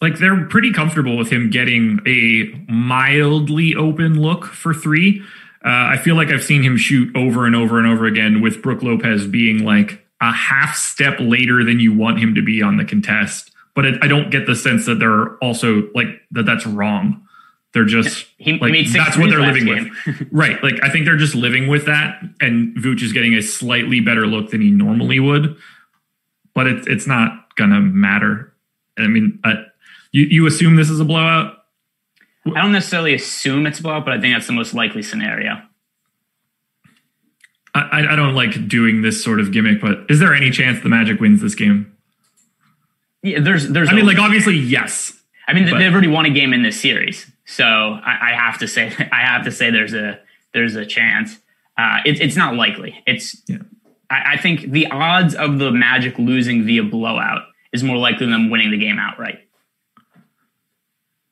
like 0.00 0.18
they're 0.18 0.44
pretty 0.46 0.72
comfortable 0.72 1.16
with 1.16 1.30
him 1.30 1.50
getting 1.50 2.00
a 2.06 2.72
mildly 2.72 3.74
open 3.74 4.20
look 4.20 4.44
for 4.46 4.72
three. 4.72 5.20
Uh, 5.64 5.92
I 5.92 5.98
feel 5.98 6.14
like 6.16 6.28
I've 6.28 6.42
seen 6.42 6.62
him 6.62 6.76
shoot 6.78 7.14
over 7.14 7.46
and 7.46 7.54
over 7.54 7.78
and 7.78 7.86
over 7.86 8.06
again 8.06 8.40
with 8.40 8.62
Brook 8.62 8.82
Lopez 8.82 9.26
being 9.26 9.62
like 9.64 10.04
a 10.22 10.32
half 10.32 10.74
step 10.76 11.16
later 11.18 11.62
than 11.64 11.80
you 11.80 11.94
want 11.94 12.18
him 12.18 12.34
to 12.34 12.42
be 12.42 12.62
on 12.62 12.76
the 12.78 12.84
contest. 12.84 13.50
But 13.74 13.84
it, 13.84 13.98
I 14.02 14.08
don't 14.08 14.30
get 14.30 14.46
the 14.46 14.56
sense 14.56 14.86
that 14.86 14.98
they're 14.98 15.36
also 15.36 15.88
like 15.94 16.08
that. 16.32 16.44
That's 16.46 16.66
wrong. 16.66 17.26
They're 17.72 17.84
just 17.84 18.26
He 18.38 18.54
like 18.58 18.74
six 18.74 18.92
that's 18.94 19.16
what 19.16 19.30
they're 19.30 19.40
living 19.40 19.66
game. 19.66 19.92
with, 20.06 20.28
right? 20.32 20.62
Like 20.62 20.82
I 20.82 20.90
think 20.90 21.04
they're 21.04 21.16
just 21.16 21.34
living 21.34 21.68
with 21.68 21.86
that, 21.86 22.20
and 22.40 22.74
Vooch 22.76 23.02
is 23.02 23.12
getting 23.12 23.34
a 23.34 23.42
slightly 23.42 24.00
better 24.00 24.26
look 24.26 24.50
than 24.50 24.60
he 24.60 24.70
normally 24.70 25.20
would. 25.20 25.56
But 26.54 26.66
it's 26.66 26.86
it's 26.88 27.06
not 27.06 27.54
gonna 27.56 27.80
matter. 27.80 28.52
I 28.98 29.06
mean, 29.06 29.38
uh, 29.44 29.54
you 30.12 30.24
you 30.30 30.46
assume 30.46 30.76
this 30.76 30.90
is 30.90 31.00
a 31.00 31.04
blowout. 31.04 31.56
I 32.46 32.62
don't 32.62 32.72
necessarily 32.72 33.14
assume 33.14 33.66
it's 33.66 33.80
a 33.80 33.82
blowout, 33.82 34.04
but 34.04 34.14
I 34.14 34.20
think 34.20 34.34
that's 34.34 34.46
the 34.46 34.52
most 34.54 34.72
likely 34.74 35.02
scenario. 35.02 35.60
I, 37.74 38.06
I- 38.12 38.16
don't 38.16 38.34
like 38.34 38.66
doing 38.68 39.02
this 39.02 39.22
sort 39.22 39.40
of 39.40 39.52
gimmick, 39.52 39.80
but 39.80 40.06
is 40.08 40.18
there 40.18 40.34
any 40.34 40.50
chance 40.50 40.82
the 40.82 40.88
Magic 40.88 41.20
wins 41.20 41.40
this 41.40 41.54
game? 41.54 41.96
Yeah, 43.22 43.40
there's 43.40 43.68
there's. 43.68 43.88
I 43.88 43.92
mean, 43.92 44.06
like 44.06 44.18
obviously, 44.18 44.56
yes. 44.56 45.12
I 45.46 45.52
mean, 45.52 45.68
but- 45.70 45.78
they've 45.78 45.92
already 45.92 46.08
won 46.08 46.26
a 46.26 46.30
game 46.30 46.52
in 46.52 46.62
this 46.62 46.80
series, 46.80 47.30
so 47.44 47.64
I, 47.64 48.30
I 48.30 48.34
have 48.34 48.58
to 48.58 48.66
say, 48.68 48.86
I 49.12 49.20
have 49.20 49.44
to 49.44 49.52
say, 49.52 49.70
there's 49.70 49.94
a 49.94 50.18
there's 50.54 50.74
a 50.74 50.86
chance. 50.86 51.38
Uh, 51.76 51.98
it, 52.04 52.20
it's 52.20 52.36
not 52.36 52.54
likely. 52.54 53.02
It's. 53.06 53.36
Yeah. 53.46 53.58
I, 54.10 54.32
I 54.32 54.36
think 54.38 54.70
the 54.72 54.86
odds 54.88 55.34
of 55.34 55.58
the 55.58 55.70
Magic 55.70 56.18
losing 56.18 56.64
via 56.64 56.82
blowout 56.82 57.42
is 57.72 57.84
more 57.84 57.96
likely 57.96 58.26
than 58.26 58.30
them 58.32 58.50
winning 58.50 58.70
the 58.72 58.78
game 58.78 58.98
outright. 58.98 59.38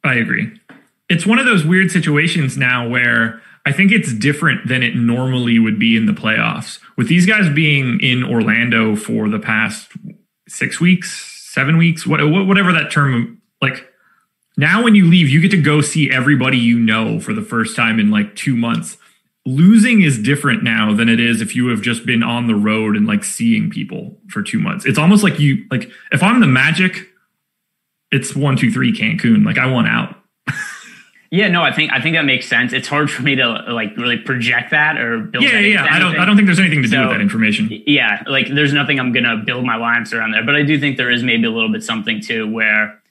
I 0.09 0.15
agree. 0.15 0.51
It's 1.09 1.27
one 1.27 1.39
of 1.39 1.47
those 1.47 1.65
weird 1.65 1.91
situations 1.91 2.57
now 2.57 2.89
where 2.89 3.41
I 3.65 3.73
think 3.73 3.93
it's 3.93 4.13
different 4.13 4.67
than 4.69 4.83
it 4.83 4.95
normally 4.95 5.59
would 5.59 5.79
be 5.79 5.97
in 5.97 6.07
the 6.07 6.13
playoffs. 6.13 6.79
With 6.97 7.09
these 7.09 7.27
guys 7.27 7.53
being 7.55 8.01
in 8.01 8.25
Orlando 8.25 8.97
for 8.97 9.29
the 9.29 9.39
past 9.39 9.91
six 10.49 10.81
weeks, 10.81 11.51
seven 11.53 11.77
weeks, 11.77 12.07
whatever 12.07 12.73
that 12.73 12.91
term, 12.91 13.41
like 13.61 13.87
now 14.57 14.83
when 14.83 14.95
you 14.95 15.07
leave, 15.07 15.29
you 15.29 15.41
get 15.41 15.51
to 15.53 15.61
go 15.61 15.81
see 15.81 16.11
everybody 16.11 16.59
you 16.59 16.79
know 16.79 17.21
for 17.21 17.33
the 17.33 17.43
first 17.43 17.77
time 17.77 18.01
in 18.01 18.11
like 18.11 18.35
two 18.37 18.57
months. 18.57 18.97
Losing 19.47 20.03
is 20.03 20.19
different 20.19 20.63
now 20.63 20.93
than 20.95 21.09
it 21.09 21.21
is 21.21 21.41
if 21.41 21.57
you 21.57 21.69
have 21.69 21.81
just 21.81 22.05
been 22.05 22.23
on 22.23 22.49
the 22.49 22.55
road 22.55 22.97
and 22.97 23.07
like 23.07 23.25
seeing 23.25 23.71
people 23.71 24.19
for 24.29 24.43
two 24.43 24.59
months. 24.59 24.85
It's 24.85 24.99
almost 24.99 25.23
like 25.23 25.39
you, 25.39 25.65
like, 25.71 25.91
if 26.13 26.23
I'm 26.23 26.41
the 26.41 26.47
Magic, 26.47 27.09
it's 28.11 28.35
one, 28.35 28.57
two, 28.57 28.71
three 28.71 28.93
Cancun. 28.93 29.45
Like, 29.45 29.59
I 29.59 29.67
want 29.67 29.89
out. 29.89 30.17
Yeah, 31.31 31.49
no, 31.49 31.63
I 31.63 31.73
think 31.73 31.93
I 31.93 32.01
think 32.01 32.17
that 32.17 32.25
makes 32.25 32.47
sense. 32.47 32.73
It's 32.73 32.89
hard 32.89 33.11
for 33.11 33.23
me 33.23 33.37
to 33.37 33.47
like 33.69 33.95
really 33.99 34.17
project 34.17 34.71
that 34.71 34.97
or 34.97 35.19
build. 35.19 35.45
Yeah, 35.45 35.53
that 35.53 35.63
yeah. 35.63 35.87
I 35.91 35.99
don't. 35.99 36.19
I 36.19 36.25
don't 36.25 36.37
think 36.37 36.47
there's 36.47 36.59
anything 36.59 36.83
to 36.83 36.89
do 36.89 37.01
with 37.01 37.11
that 37.11 37.21
information. 37.21 37.69
yeah, 37.87 38.23
like 38.27 38.49
there's 38.49 38.73
nothing 38.73 38.99
I'm 38.99 39.13
gonna 39.13 39.37
build 39.37 39.65
my 39.65 39.77
lines 39.77 40.15
around 40.15 40.31
there, 40.31 40.43
but 40.43 40.57
I 40.57 40.63
do 40.63 40.81
think 40.81 40.97
there 40.97 41.11
is 41.11 41.23
maybe 41.23 41.45
a 41.45 41.51
little 41.51 41.71
bit 41.71 41.83
something 41.83 42.23
too 42.23 42.51
where 42.51 43.03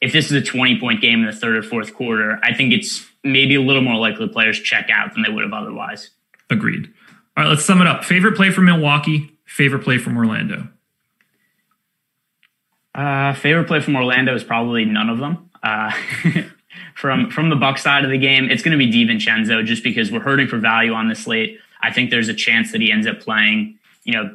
if 0.00 0.12
this 0.12 0.26
is 0.26 0.32
a 0.32 0.42
20 0.42 0.80
point 0.80 1.00
game 1.02 1.20
in 1.20 1.26
the 1.26 1.32
third 1.32 1.56
or 1.56 1.62
fourth 1.62 1.94
quarter, 1.94 2.38
I 2.42 2.54
think 2.54 2.72
it's 2.72 3.06
maybe 3.22 3.56
a 3.56 3.60
little 3.60 3.82
more 3.82 3.96
likely 3.96 4.28
players 4.28 4.58
check 4.58 4.88
out 4.90 5.12
than 5.12 5.22
they 5.22 5.30
would 5.30 5.44
have 5.44 5.52
otherwise. 5.52 6.10
Agreed. 6.48 6.90
All 7.36 7.44
right, 7.44 7.50
let's 7.50 7.64
sum 7.64 7.82
it 7.82 7.86
up. 7.86 8.04
Favorite 8.04 8.36
play 8.36 8.50
from 8.50 8.64
Milwaukee. 8.64 9.36
Favorite 9.44 9.84
play 9.84 9.98
from 9.98 10.16
Orlando. 10.16 10.68
Uh, 12.96 13.34
favorite 13.34 13.66
play 13.66 13.80
from 13.80 13.94
Orlando 13.94 14.34
is 14.34 14.42
probably 14.42 14.84
none 14.84 15.10
of 15.10 15.18
them. 15.18 15.50
Uh, 15.62 15.92
from 16.94 17.30
from 17.30 17.50
the 17.50 17.56
Buck 17.56 17.78
side 17.78 18.04
of 18.04 18.10
the 18.10 18.18
game, 18.18 18.50
it's 18.50 18.62
going 18.62 18.76
to 18.76 18.78
be 18.78 18.90
DiVincenzo 18.90 19.64
just 19.64 19.84
because 19.84 20.10
we're 20.10 20.20
hurting 20.20 20.48
for 20.48 20.58
value 20.58 20.92
on 20.92 21.08
this 21.08 21.24
slate. 21.24 21.58
I 21.82 21.92
think 21.92 22.10
there's 22.10 22.28
a 22.28 22.34
chance 22.34 22.72
that 22.72 22.80
he 22.80 22.90
ends 22.90 23.06
up 23.06 23.20
playing, 23.20 23.78
you 24.04 24.14
know, 24.14 24.34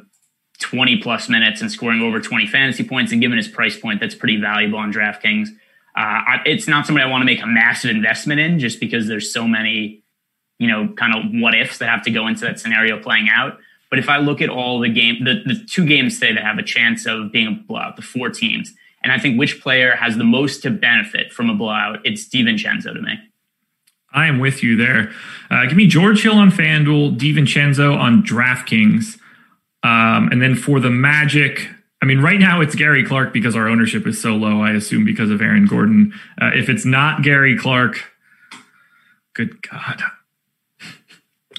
20 0.60 0.98
plus 0.98 1.28
minutes 1.28 1.60
and 1.60 1.72
scoring 1.72 2.00
over 2.00 2.20
20 2.20 2.46
fantasy 2.46 2.84
points. 2.84 3.10
And 3.10 3.20
given 3.20 3.36
his 3.36 3.48
price 3.48 3.78
point, 3.78 4.00
that's 4.00 4.14
pretty 4.14 4.40
valuable 4.40 4.78
on 4.78 4.92
DraftKings. 4.92 5.48
Uh, 5.94 6.00
I, 6.00 6.40
it's 6.46 6.68
not 6.68 6.86
somebody 6.86 7.04
I 7.04 7.10
want 7.10 7.22
to 7.22 7.26
make 7.26 7.42
a 7.42 7.46
massive 7.46 7.90
investment 7.90 8.40
in 8.40 8.60
just 8.60 8.80
because 8.80 9.08
there's 9.08 9.32
so 9.32 9.46
many, 9.46 10.02
you 10.58 10.68
know, 10.68 10.88
kind 10.96 11.14
of 11.14 11.40
what 11.42 11.54
ifs 11.54 11.78
that 11.78 11.88
have 11.88 12.02
to 12.04 12.10
go 12.10 12.28
into 12.28 12.42
that 12.42 12.60
scenario 12.60 12.98
playing 13.00 13.28
out. 13.28 13.58
But 13.92 13.98
if 13.98 14.08
I 14.08 14.16
look 14.16 14.40
at 14.40 14.48
all 14.48 14.80
the 14.80 14.88
game, 14.88 15.22
the, 15.22 15.42
the 15.44 15.66
two 15.66 15.84
games 15.84 16.18
today 16.18 16.32
that 16.32 16.42
have 16.42 16.56
a 16.56 16.62
chance 16.62 17.04
of 17.04 17.30
being 17.30 17.46
a 17.46 17.50
blowout, 17.50 17.96
the 17.96 18.00
four 18.00 18.30
teams, 18.30 18.72
and 19.04 19.12
I 19.12 19.18
think 19.18 19.38
which 19.38 19.60
player 19.60 19.94
has 19.96 20.16
the 20.16 20.24
most 20.24 20.62
to 20.62 20.70
benefit 20.70 21.30
from 21.30 21.50
a 21.50 21.54
blowout, 21.54 21.98
it's 22.02 22.26
DiVincenzo 22.26 22.94
to 22.94 23.02
me. 23.02 23.18
I 24.14 24.28
am 24.28 24.38
with 24.38 24.62
you 24.62 24.78
there. 24.78 25.12
Uh, 25.50 25.66
give 25.66 25.76
me 25.76 25.86
George 25.86 26.22
Hill 26.22 26.38
on 26.38 26.50
FanDuel, 26.50 27.18
DiVincenzo 27.18 27.94
on 27.94 28.22
DraftKings, 28.22 29.18
um, 29.82 30.30
and 30.32 30.40
then 30.40 30.54
for 30.54 30.80
the 30.80 30.88
Magic. 30.88 31.68
I 32.00 32.06
mean, 32.06 32.20
right 32.20 32.40
now 32.40 32.62
it's 32.62 32.74
Gary 32.74 33.04
Clark 33.04 33.34
because 33.34 33.54
our 33.54 33.68
ownership 33.68 34.06
is 34.06 34.18
so 34.18 34.36
low. 34.36 34.62
I 34.62 34.70
assume 34.70 35.04
because 35.04 35.28
of 35.28 35.42
Aaron 35.42 35.66
Gordon. 35.66 36.14
Uh, 36.40 36.50
if 36.54 36.70
it's 36.70 36.86
not 36.86 37.22
Gary 37.22 37.58
Clark, 37.58 38.02
good 39.34 39.60
God. 39.68 40.02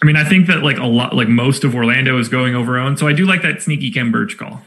I 0.03 0.05
mean, 0.05 0.17
I 0.17 0.25
think 0.27 0.47
that 0.47 0.63
like 0.63 0.77
a 0.77 0.85
lot, 0.85 1.15
like 1.15 1.29
most 1.29 1.63
of 1.63 1.73
Orlando 1.73 2.19
is 2.19 2.27
going 2.27 2.55
over 2.55 2.77
own. 2.77 2.97
So 2.97 3.07
I 3.07 3.13
do 3.13 3.25
like 3.25 3.41
that 3.43 3.61
sneaky 3.61 3.89
Khem 3.89 4.11
Birch 4.11 4.37
call. 4.37 4.61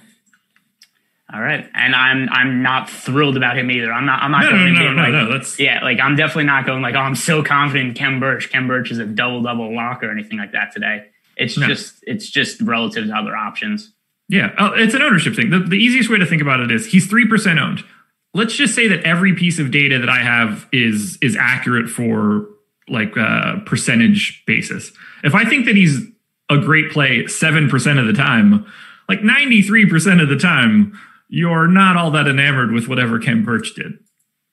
All 1.31 1.42
right, 1.42 1.68
and 1.75 1.94
I'm 1.94 2.27
I'm 2.31 2.62
not 2.62 2.88
thrilled 2.88 3.37
about 3.37 3.59
him 3.59 3.70
either. 3.70 3.92
I'm 3.92 4.07
not 4.07 4.22
I'm 4.22 4.31
not 4.31 4.44
No, 4.44 4.53
going 4.53 4.72
no, 4.72 4.79
to 4.79 4.85
no, 4.87 4.92
no, 4.92 5.03
like 5.03 5.12
no. 5.12 5.33
That's 5.33 5.59
yeah, 5.59 5.85
like 5.85 6.01
I'm 6.01 6.16
definitely 6.16 6.44
not 6.44 6.64
going 6.64 6.81
like 6.81 6.94
oh 6.94 7.01
I'm 7.01 7.16
so 7.16 7.42
confident 7.42 7.88
in 7.90 7.94
Khem 7.94 8.18
Birch. 8.18 8.51
Khem 8.51 8.66
Birch 8.66 8.90
is 8.90 8.99
a 8.99 9.05
double 9.05 9.42
double 9.42 9.75
lock 9.77 10.03
or 10.03 10.11
anything 10.11 10.38
like 10.38 10.53
that 10.53 10.72
today. 10.72 11.05
It's 11.37 11.59
No. 11.59 11.66
just 11.66 11.96
it's 12.07 12.31
just 12.31 12.62
relative 12.62 13.09
to 13.09 13.12
other 13.12 13.37
options. 13.37 13.92
Yeah, 14.31 14.55
oh, 14.59 14.72
it's 14.75 14.94
an 14.94 15.03
ownership 15.03 15.37
thing. 15.37 15.51
The, 15.51 15.59
the 15.59 15.77
easiest 15.77 16.09
way 16.09 16.16
to 16.18 16.25
think 16.27 16.40
about 16.40 16.61
it 16.61 16.70
is 16.70 16.87
he's 16.87 17.07
three 17.07 17.29
percent 17.29 17.59
owned. 17.59 17.85
Let's 18.33 18.55
just 18.55 18.75
say 18.75 18.88
that 18.88 19.03
every 19.03 19.35
piece 19.35 19.59
of 19.59 19.70
data 19.70 19.99
that 19.99 20.09
I 20.09 20.20
have 20.22 20.66
is 20.72 21.18
is 21.20 21.37
accurate 21.37 21.90
for 21.90 22.46
like 22.88 23.16
uh, 23.16 23.61
percentage 23.66 24.42
basis. 24.46 24.92
If 25.25 25.35
I 25.35 25.44
think 25.44 25.66
that 25.66 25.77
he's 25.77 26.01
a 26.49 26.59
great 26.59 26.90
play 26.90 27.27
seven 27.27 27.68
percent 27.68 27.99
of 27.99 28.07
the 28.07 28.12
time, 28.12 28.66
like 29.09 29.22
ninety 29.22 29.62
three 29.62 29.88
percent 29.88 30.20
of 30.20 30.29
the 30.29 30.37
time, 30.37 30.99
you're 31.29 31.68
not 31.68 31.96
all 31.96 32.11
that 32.12 32.29
enamored 32.29 32.72
with 32.72 32.88
whatever 32.88 33.18
Khem 33.18 33.44
Birch 33.44 33.75
did. 33.75 33.92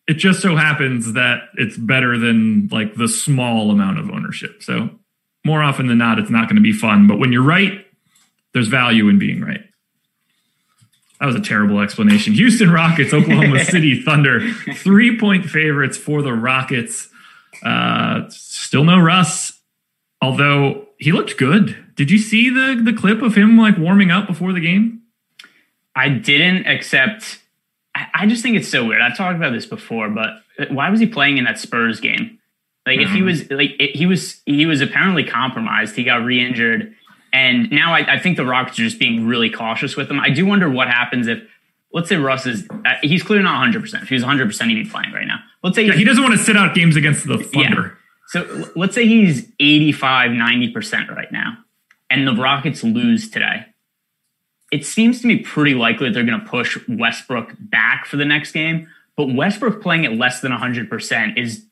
It 0.08 0.16
just 0.16 0.42
so 0.42 0.56
happens 0.56 1.14
that 1.14 1.44
it's 1.56 1.78
better 1.78 2.18
than 2.18 2.68
like 2.72 2.96
the 2.96 3.08
small 3.08 3.72
amount 3.72 4.00
of 4.00 4.10
ownership. 4.10 4.62
So 4.62 4.90
more 5.46 5.64
often 5.64 5.88
than 5.88 5.98
not, 5.98 6.20
it's 6.20 6.30
not 6.30 6.48
going 6.48 6.56
to 6.58 6.62
be 6.62 6.74
fun. 6.74 7.08
But 7.08 7.20
when 7.20 7.32
you're 7.32 7.44
right, 7.44 7.86
there's 8.54 8.68
value 8.68 9.08
in 9.10 9.20
being 9.20 9.42
right. 9.42 9.62
That 11.20 11.28
was 11.28 11.36
a 11.36 11.42
terrible 11.42 11.80
explanation. 11.80 12.34
Houston 12.34 12.70
Rockets, 12.70 13.14
Oklahoma 13.14 13.64
City 13.66 14.02
Thunder, 14.02 14.42
three 14.76 15.18
point 15.18 15.46
favorites 15.46 15.98
for 15.98 16.22
the 16.22 16.34
Rockets. 16.34 17.08
Uh, 17.64 18.28
still 18.30 18.84
no 18.84 19.00
Russ, 19.00 19.62
although 20.22 20.88
he 20.98 21.12
looked 21.12 21.38
good. 21.38 21.78
Did 21.96 22.12
you 22.12 22.18
see 22.18 22.50
the 22.50 22.82
the 22.84 22.94
clip 22.94 23.22
of 23.22 23.36
him 23.36 23.58
like 23.58 23.78
warming 23.78 24.12
up 24.12 24.28
before 24.28 24.54
the 24.54 24.60
game? 24.60 25.02
I 25.96 26.10
didn't 26.10 26.68
accept. 26.68 27.40
I 27.96 28.08
I 28.14 28.28
just 28.28 28.44
think 28.44 28.58
it's 28.58 28.70
so 28.70 28.86
weird. 28.86 29.02
I've 29.02 29.18
talked 29.18 29.36
about 29.36 29.54
this 29.54 29.66
before, 29.66 30.10
but 30.10 30.44
why 30.70 30.90
was 30.90 31.00
he 31.00 31.08
playing 31.08 31.38
in 31.38 31.46
that 31.46 31.60
Spurs 31.60 32.00
game? 32.00 32.40
Like, 32.86 33.00
if 33.00 33.12
he 33.12 33.22
was 33.22 33.50
like 33.50 33.72
it, 33.80 33.96
he 33.96 34.06
was 34.06 34.42
he 34.46 34.66
was 34.66 34.82
apparently 34.82 35.24
compromised. 35.24 35.96
He 35.96 36.04
got 36.04 36.26
re-injured, 36.26 36.94
and 37.32 37.72
now 37.72 37.94
I, 37.94 38.16
I 38.16 38.20
think 38.20 38.36
the 38.36 38.46
Rockets 38.46 38.78
are 38.78 38.84
just 38.84 39.00
being 39.00 39.26
really 39.26 39.50
cautious 39.50 39.96
with 39.96 40.12
him. 40.12 40.20
I 40.20 40.30
do 40.30 40.46
wonder 40.46 40.70
what 40.70 40.90
happens 40.90 41.28
if, 41.28 41.42
let's 41.94 42.10
say 42.10 42.18
Russ 42.18 42.46
is 42.46 42.68
uh, 42.86 42.96
he's 43.02 43.24
clearly 43.24 43.44
not 43.44 43.54
100. 43.54 43.82
percent 43.82 44.04
If 44.04 44.10
he 44.10 44.16
was 44.16 44.24
100, 44.24 44.48
percent 44.48 44.70
he'd 44.70 44.84
be 44.84 44.90
playing 44.90 45.14
right 45.14 45.26
now. 45.26 45.40
Let's 45.64 45.76
say 45.76 45.86
Yeah, 45.86 45.94
he 45.94 46.04
doesn't 46.04 46.22
want 46.22 46.38
to 46.38 46.44
sit 46.44 46.58
out 46.58 46.76
games 46.76 46.96
against 46.96 47.28
the 47.28 47.38
Thunder. 47.38 47.98
so 48.28 48.70
let's 48.76 48.96
say 48.96 49.08
he's 49.08 49.50
85, 49.60 50.32
90% 50.32 51.10
right 51.10 51.32
now, 51.32 51.58
and 52.10 52.28
the 52.28 52.34
Rockets 52.34 52.84
lose 52.84 53.30
today. 53.30 53.66
It 54.72 54.86
seems 54.86 55.22
to 55.22 55.28
me 55.28 55.40
pretty 55.40 55.76
likely 55.76 56.10
that 56.10 56.14
they're 56.14 56.26
going 56.26 56.42
to 56.42 56.48
push 56.48 56.78
Westbrook 56.90 57.54
back 57.60 58.06
for 58.06 58.18
the 58.18 58.26
next 58.26 58.52
game, 58.52 58.88
but 59.16 59.34
Westbrook 59.34 59.82
playing 59.82 60.06
at 60.06 60.14
less 60.14 60.42
than 60.42 60.52
100% 60.52 61.38
is 61.38 61.66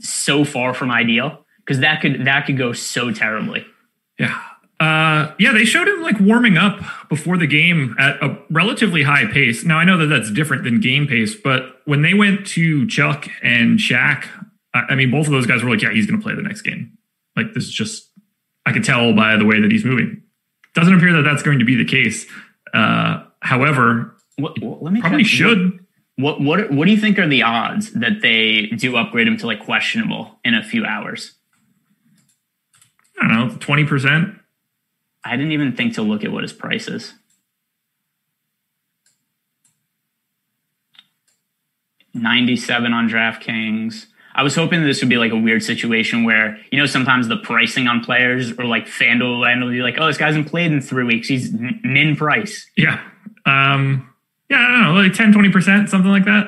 so 0.00 0.44
far 0.44 0.74
from 0.74 0.90
ideal 0.90 1.44
because 1.58 1.80
that 1.80 2.00
could 2.02 2.26
that 2.26 2.46
could 2.46 2.58
go 2.58 2.72
so 2.72 3.10
terribly. 3.10 3.64
Yeah. 4.18 4.38
Uh, 4.80 5.34
yeah, 5.38 5.52
they 5.52 5.66
showed 5.66 5.86
him 5.86 6.00
like 6.00 6.18
warming 6.18 6.56
up 6.56 6.80
before 7.10 7.36
the 7.36 7.46
game 7.46 7.94
at 7.98 8.16
a 8.22 8.38
relatively 8.48 9.02
high 9.02 9.26
pace. 9.26 9.62
Now 9.62 9.76
I 9.76 9.84
know 9.84 9.98
that 9.98 10.06
that's 10.06 10.30
different 10.30 10.64
than 10.64 10.80
game 10.80 11.06
pace, 11.06 11.34
but 11.34 11.82
when 11.84 12.00
they 12.00 12.14
went 12.14 12.46
to 12.48 12.86
Chuck 12.86 13.28
and 13.42 13.78
Shaq, 13.78 14.24
I, 14.72 14.94
mean, 14.94 15.10
both 15.10 15.26
of 15.26 15.32
those 15.32 15.46
guys 15.46 15.62
were 15.62 15.68
like, 15.68 15.82
"Yeah, 15.82 15.92
he's 15.92 16.06
going 16.06 16.18
to 16.18 16.24
play 16.24 16.34
the 16.34 16.42
next 16.42 16.62
game." 16.62 16.96
Like 17.36 17.52
this 17.52 17.64
is 17.64 17.72
just, 17.72 18.08
I 18.64 18.72
could 18.72 18.84
tell 18.84 19.12
by 19.12 19.36
the 19.36 19.44
way 19.44 19.60
that 19.60 19.70
he's 19.70 19.84
moving. 19.84 20.22
Doesn't 20.74 20.94
appear 20.94 21.12
that 21.12 21.22
that's 21.22 21.42
going 21.42 21.58
to 21.58 21.64
be 21.64 21.76
the 21.76 21.84
case. 21.84 22.24
Uh, 22.72 23.24
however, 23.40 24.16
What, 24.36 24.62
let 24.62 24.94
me 24.94 25.00
probably 25.00 25.24
should. 25.24 25.84
What, 26.16 26.40
what 26.40 26.70
what 26.70 26.86
do 26.86 26.90
you 26.90 26.98
think 26.98 27.18
are 27.18 27.28
the 27.28 27.42
odds 27.42 27.92
that 27.92 28.22
they 28.22 28.66
do 28.68 28.96
upgrade 28.96 29.26
him 29.26 29.36
to 29.38 29.46
like 29.46 29.62
questionable 29.62 30.38
in 30.42 30.54
a 30.54 30.62
few 30.62 30.86
hours? 30.86 31.34
I 33.20 33.28
don't 33.28 33.48
know, 33.48 33.56
twenty 33.58 33.84
percent. 33.84 34.39
I 35.24 35.36
didn't 35.36 35.52
even 35.52 35.76
think 35.76 35.94
to 35.94 36.02
look 36.02 36.24
at 36.24 36.32
what 36.32 36.42
his 36.42 36.52
price 36.52 36.88
is. 36.88 37.14
Ninety-seven 42.14 42.92
on 42.92 43.08
DraftKings. 43.08 44.06
I 44.34 44.42
was 44.42 44.54
hoping 44.54 44.84
this 44.84 45.00
would 45.00 45.08
be 45.10 45.16
like 45.16 45.32
a 45.32 45.36
weird 45.36 45.62
situation 45.62 46.24
where 46.24 46.58
you 46.72 46.78
know 46.78 46.86
sometimes 46.86 47.28
the 47.28 47.36
pricing 47.36 47.86
on 47.86 48.02
players 48.02 48.52
or 48.58 48.64
like 48.64 48.86
FanDuel 48.86 49.46
and 49.46 49.62
will 49.62 49.70
be 49.70 49.82
like, 49.82 49.96
oh, 49.98 50.06
this 50.06 50.16
guy 50.16 50.26
hasn't 50.26 50.48
played 50.48 50.72
in 50.72 50.80
three 50.80 51.04
weeks. 51.04 51.28
He's 51.28 51.52
min 51.52 52.16
price. 52.16 52.68
Yeah. 52.76 53.00
Um. 53.46 54.12
Yeah. 54.48 54.58
I 54.58 54.70
don't 54.70 54.82
know, 54.82 55.00
like 55.02 55.14
10, 55.14 55.32
20 55.32 55.50
percent, 55.50 55.90
something 55.90 56.10
like 56.10 56.24
that. 56.24 56.46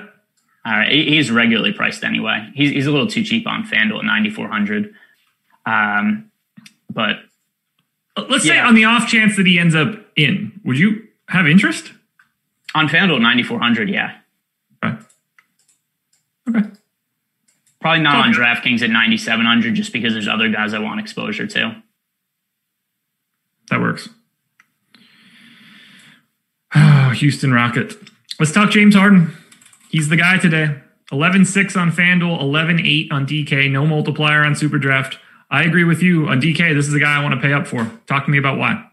All 0.65 0.73
right. 0.73 0.91
He's 0.91 1.31
regularly 1.31 1.73
priced 1.73 2.05
anyway. 2.05 2.51
He's 2.55 2.71
he's 2.71 2.87
a 2.87 2.91
little 2.91 3.09
too 3.09 3.23
cheap 3.23 3.47
on 3.47 3.65
FanDuel 3.65 3.99
at 3.99 4.05
ninety 4.05 4.31
four 4.31 4.49
hundred. 4.49 4.95
Um. 5.67 6.31
But 6.91 7.17
let's 8.17 8.45
yeah. 8.45 8.55
say 8.55 8.59
on 8.61 8.75
the 8.75 8.85
off 8.85 9.09
chance 9.09 9.37
that 9.37 9.47
he 9.47 9.59
ends 9.59 9.75
up 9.75 9.95
in, 10.17 10.61
would 10.65 10.79
you 10.79 11.07
have 11.29 11.47
interest? 11.47 11.93
On 12.75 12.89
FanDuel, 12.89 13.21
9,400, 13.21 13.89
yeah. 13.91 14.19
Okay. 14.85 14.97
Okay. 16.49 16.69
Probably 17.81 18.01
not 18.01 18.21
okay. 18.21 18.29
on 18.29 18.35
DraftKings 18.35 18.83
at 18.83 18.91
9,700 18.91 19.75
just 19.75 19.93
because 19.93 20.13
there's 20.13 20.29
other 20.29 20.49
guys 20.49 20.73
I 20.73 20.79
want 20.79 21.01
exposure 21.01 21.47
to. 21.47 21.83
That 23.71 23.81
works. 23.81 24.09
Ah, 26.75 27.13
Houston 27.17 27.53
Rocket. 27.53 27.95
Let's 28.39 28.53
talk 28.53 28.71
James 28.71 28.95
Harden. 28.95 29.37
He's 29.91 30.09
the 30.09 30.17
guy 30.17 30.39
today. 30.39 30.81
11 31.11 31.45
6 31.45 31.77
on 31.77 31.93
FanDuel, 31.93 32.41
11 32.41 32.81
8 32.81 33.13
on 33.13 33.27
DK, 33.27 33.71
no 33.71 33.87
multiplier 33.87 34.45
on 34.45 34.55
Super 34.55 34.79
Draft. 34.79 35.19
I 35.53 35.65
agree 35.65 35.85
with 35.85 36.03
you 36.03 36.29
on 36.29 36.41
DK. 36.41 36.75
This 36.75 36.87
is 36.87 36.95
the 36.95 36.99
guy 36.99 37.15
I 37.15 37.23
want 37.23 37.35
to 37.35 37.41
pay 37.41 37.53
up 37.53 37.67
for. 37.67 37.89
Talk 38.07 38.25
to 38.25 38.31
me 38.31 38.39
about 38.39 38.57
why. 38.57 38.89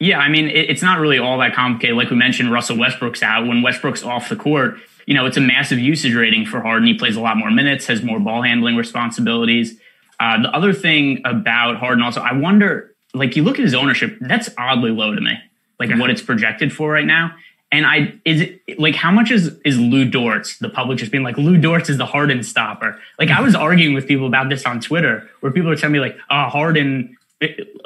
Yeah, 0.00 0.18
I 0.18 0.28
mean, 0.28 0.48
it, 0.48 0.68
it's 0.68 0.82
not 0.82 0.98
really 0.98 1.18
all 1.18 1.38
that 1.38 1.54
complicated. 1.54 1.96
Like 1.96 2.10
we 2.10 2.16
mentioned, 2.16 2.52
Russell 2.52 2.76
Westbrook's 2.76 3.22
out. 3.22 3.46
When 3.46 3.62
Westbrook's 3.62 4.02
off 4.02 4.28
the 4.28 4.34
court, 4.34 4.78
you 5.06 5.14
know, 5.14 5.26
it's 5.26 5.36
a 5.36 5.40
massive 5.40 5.78
usage 5.78 6.12
rating 6.14 6.44
for 6.44 6.60
Harden. 6.60 6.88
He 6.88 6.94
plays 6.94 7.14
a 7.14 7.20
lot 7.20 7.36
more 7.36 7.52
minutes, 7.52 7.86
has 7.86 8.02
more 8.02 8.18
ball 8.18 8.42
handling 8.42 8.74
responsibilities. 8.74 9.78
Uh, 10.18 10.42
the 10.42 10.50
other 10.50 10.72
thing 10.72 11.22
about 11.24 11.76
Harden 11.76 12.02
also, 12.02 12.20
I 12.20 12.32
wonder, 12.32 12.96
like 13.14 13.36
you 13.36 13.44
look 13.44 13.60
at 13.60 13.64
his 13.64 13.74
ownership, 13.74 14.18
that's 14.20 14.50
oddly 14.58 14.90
low 14.90 15.14
to 15.14 15.20
me, 15.20 15.38
like 15.78 15.90
yeah. 15.90 16.00
what 16.00 16.10
it's 16.10 16.22
projected 16.22 16.72
for 16.72 16.90
right 16.90 17.06
now. 17.06 17.32
And 17.70 17.86
I 17.86 18.14
is 18.24 18.40
it 18.40 18.78
like 18.78 18.94
how 18.94 19.10
much 19.10 19.30
is 19.30 19.54
is 19.64 19.78
Lu 19.78 20.04
Dort's 20.04 20.58
the 20.58 20.70
public 20.70 20.98
just 20.98 21.12
being 21.12 21.24
like 21.24 21.36
Lu 21.36 21.58
Dort's 21.58 21.90
is 21.90 21.98
the 21.98 22.06
Harden 22.06 22.42
stopper? 22.42 22.98
Like 23.18 23.30
I 23.30 23.42
was 23.42 23.54
arguing 23.54 23.94
with 23.94 24.06
people 24.08 24.26
about 24.26 24.48
this 24.48 24.64
on 24.64 24.80
Twitter 24.80 25.28
where 25.40 25.52
people 25.52 25.70
are 25.70 25.76
telling 25.76 25.92
me 25.92 26.00
like, 26.00 26.16
oh 26.30 26.48
Harden 26.48 27.16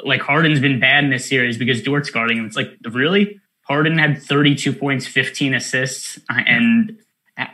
like 0.03 0.21
Harden's 0.21 0.59
been 0.59 0.79
bad 0.79 1.03
in 1.03 1.09
this 1.09 1.27
series 1.27 1.57
because 1.57 1.81
Dort's 1.81 2.09
guarding 2.09 2.37
him. 2.37 2.45
It's 2.45 2.55
like 2.55 2.77
really 2.89 3.39
Harden 3.63 3.97
had 3.97 4.21
32 4.21 4.73
points, 4.73 5.07
15 5.07 5.53
assists, 5.53 6.17
uh, 6.29 6.41
and 6.45 6.97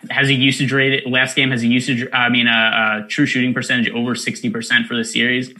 has 0.09 0.29
a 0.29 0.33
usage 0.33 0.71
rate. 0.71 1.07
Last 1.07 1.35
game 1.35 1.51
has 1.51 1.63
a 1.63 1.67
usage. 1.67 2.07
I 2.13 2.29
mean, 2.29 2.47
a, 2.47 3.03
a 3.03 3.07
true 3.07 3.25
shooting 3.25 3.53
percentage 3.53 3.89
over 3.89 4.15
60 4.15 4.49
percent 4.49 4.87
for 4.87 4.95
the 4.95 5.03
series. 5.03 5.53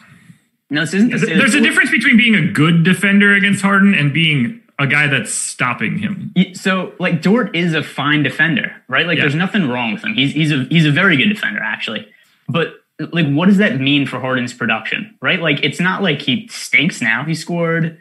No, 0.70 0.82
this 0.82 0.94
isn't. 0.94 1.10
There's 1.10 1.56
a 1.56 1.62
difference 1.62 1.90
between 1.92 2.18
being 2.18 2.36
a 2.36 2.52
good 2.52 2.84
defender 2.84 3.34
against 3.34 3.62
Harden 3.62 3.96
and 3.96 4.14
being 4.14 4.62
a 4.80 4.88
guy 4.88 5.08
that's 5.08 5.34
stopping 5.34 5.98
him. 5.98 6.34
So 6.54 6.94
like 7.00 7.22
Dort 7.22 7.56
is 7.56 7.74
a 7.74 7.84
fine 7.84 8.24
defender, 8.24 8.74
right? 8.88 9.06
Like 9.06 9.18
yeah. 9.18 9.26
there's 9.26 9.36
nothing 9.36 9.68
wrong 9.68 9.94
with 9.94 10.04
him. 10.04 10.14
He's 10.14 10.34
he's 10.34 10.52
a 10.52 10.64
he's 10.70 10.86
a 10.86 10.92
very 10.92 11.18
good 11.18 11.28
defender 11.28 11.60
actually. 11.62 12.08
But 12.48 12.76
like 13.12 13.28
what 13.28 13.48
does 13.48 13.58
that 13.58 13.80
mean 13.80 14.08
for 14.08 14.20
Harden's 14.20 14.54
production, 14.54 15.18
right? 15.22 15.42
Like 15.42 15.64
it's 15.64 15.82
not 15.82 16.02
like 16.02 16.22
he 16.22 16.48
stinks 16.48 17.02
now. 17.02 17.26
He 17.26 17.36
scored 17.36 18.00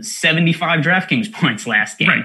75 0.00 0.80
DraftKings 0.80 1.32
points 1.40 1.66
last 1.66 1.98
game. 1.98 2.08
Right. 2.08 2.24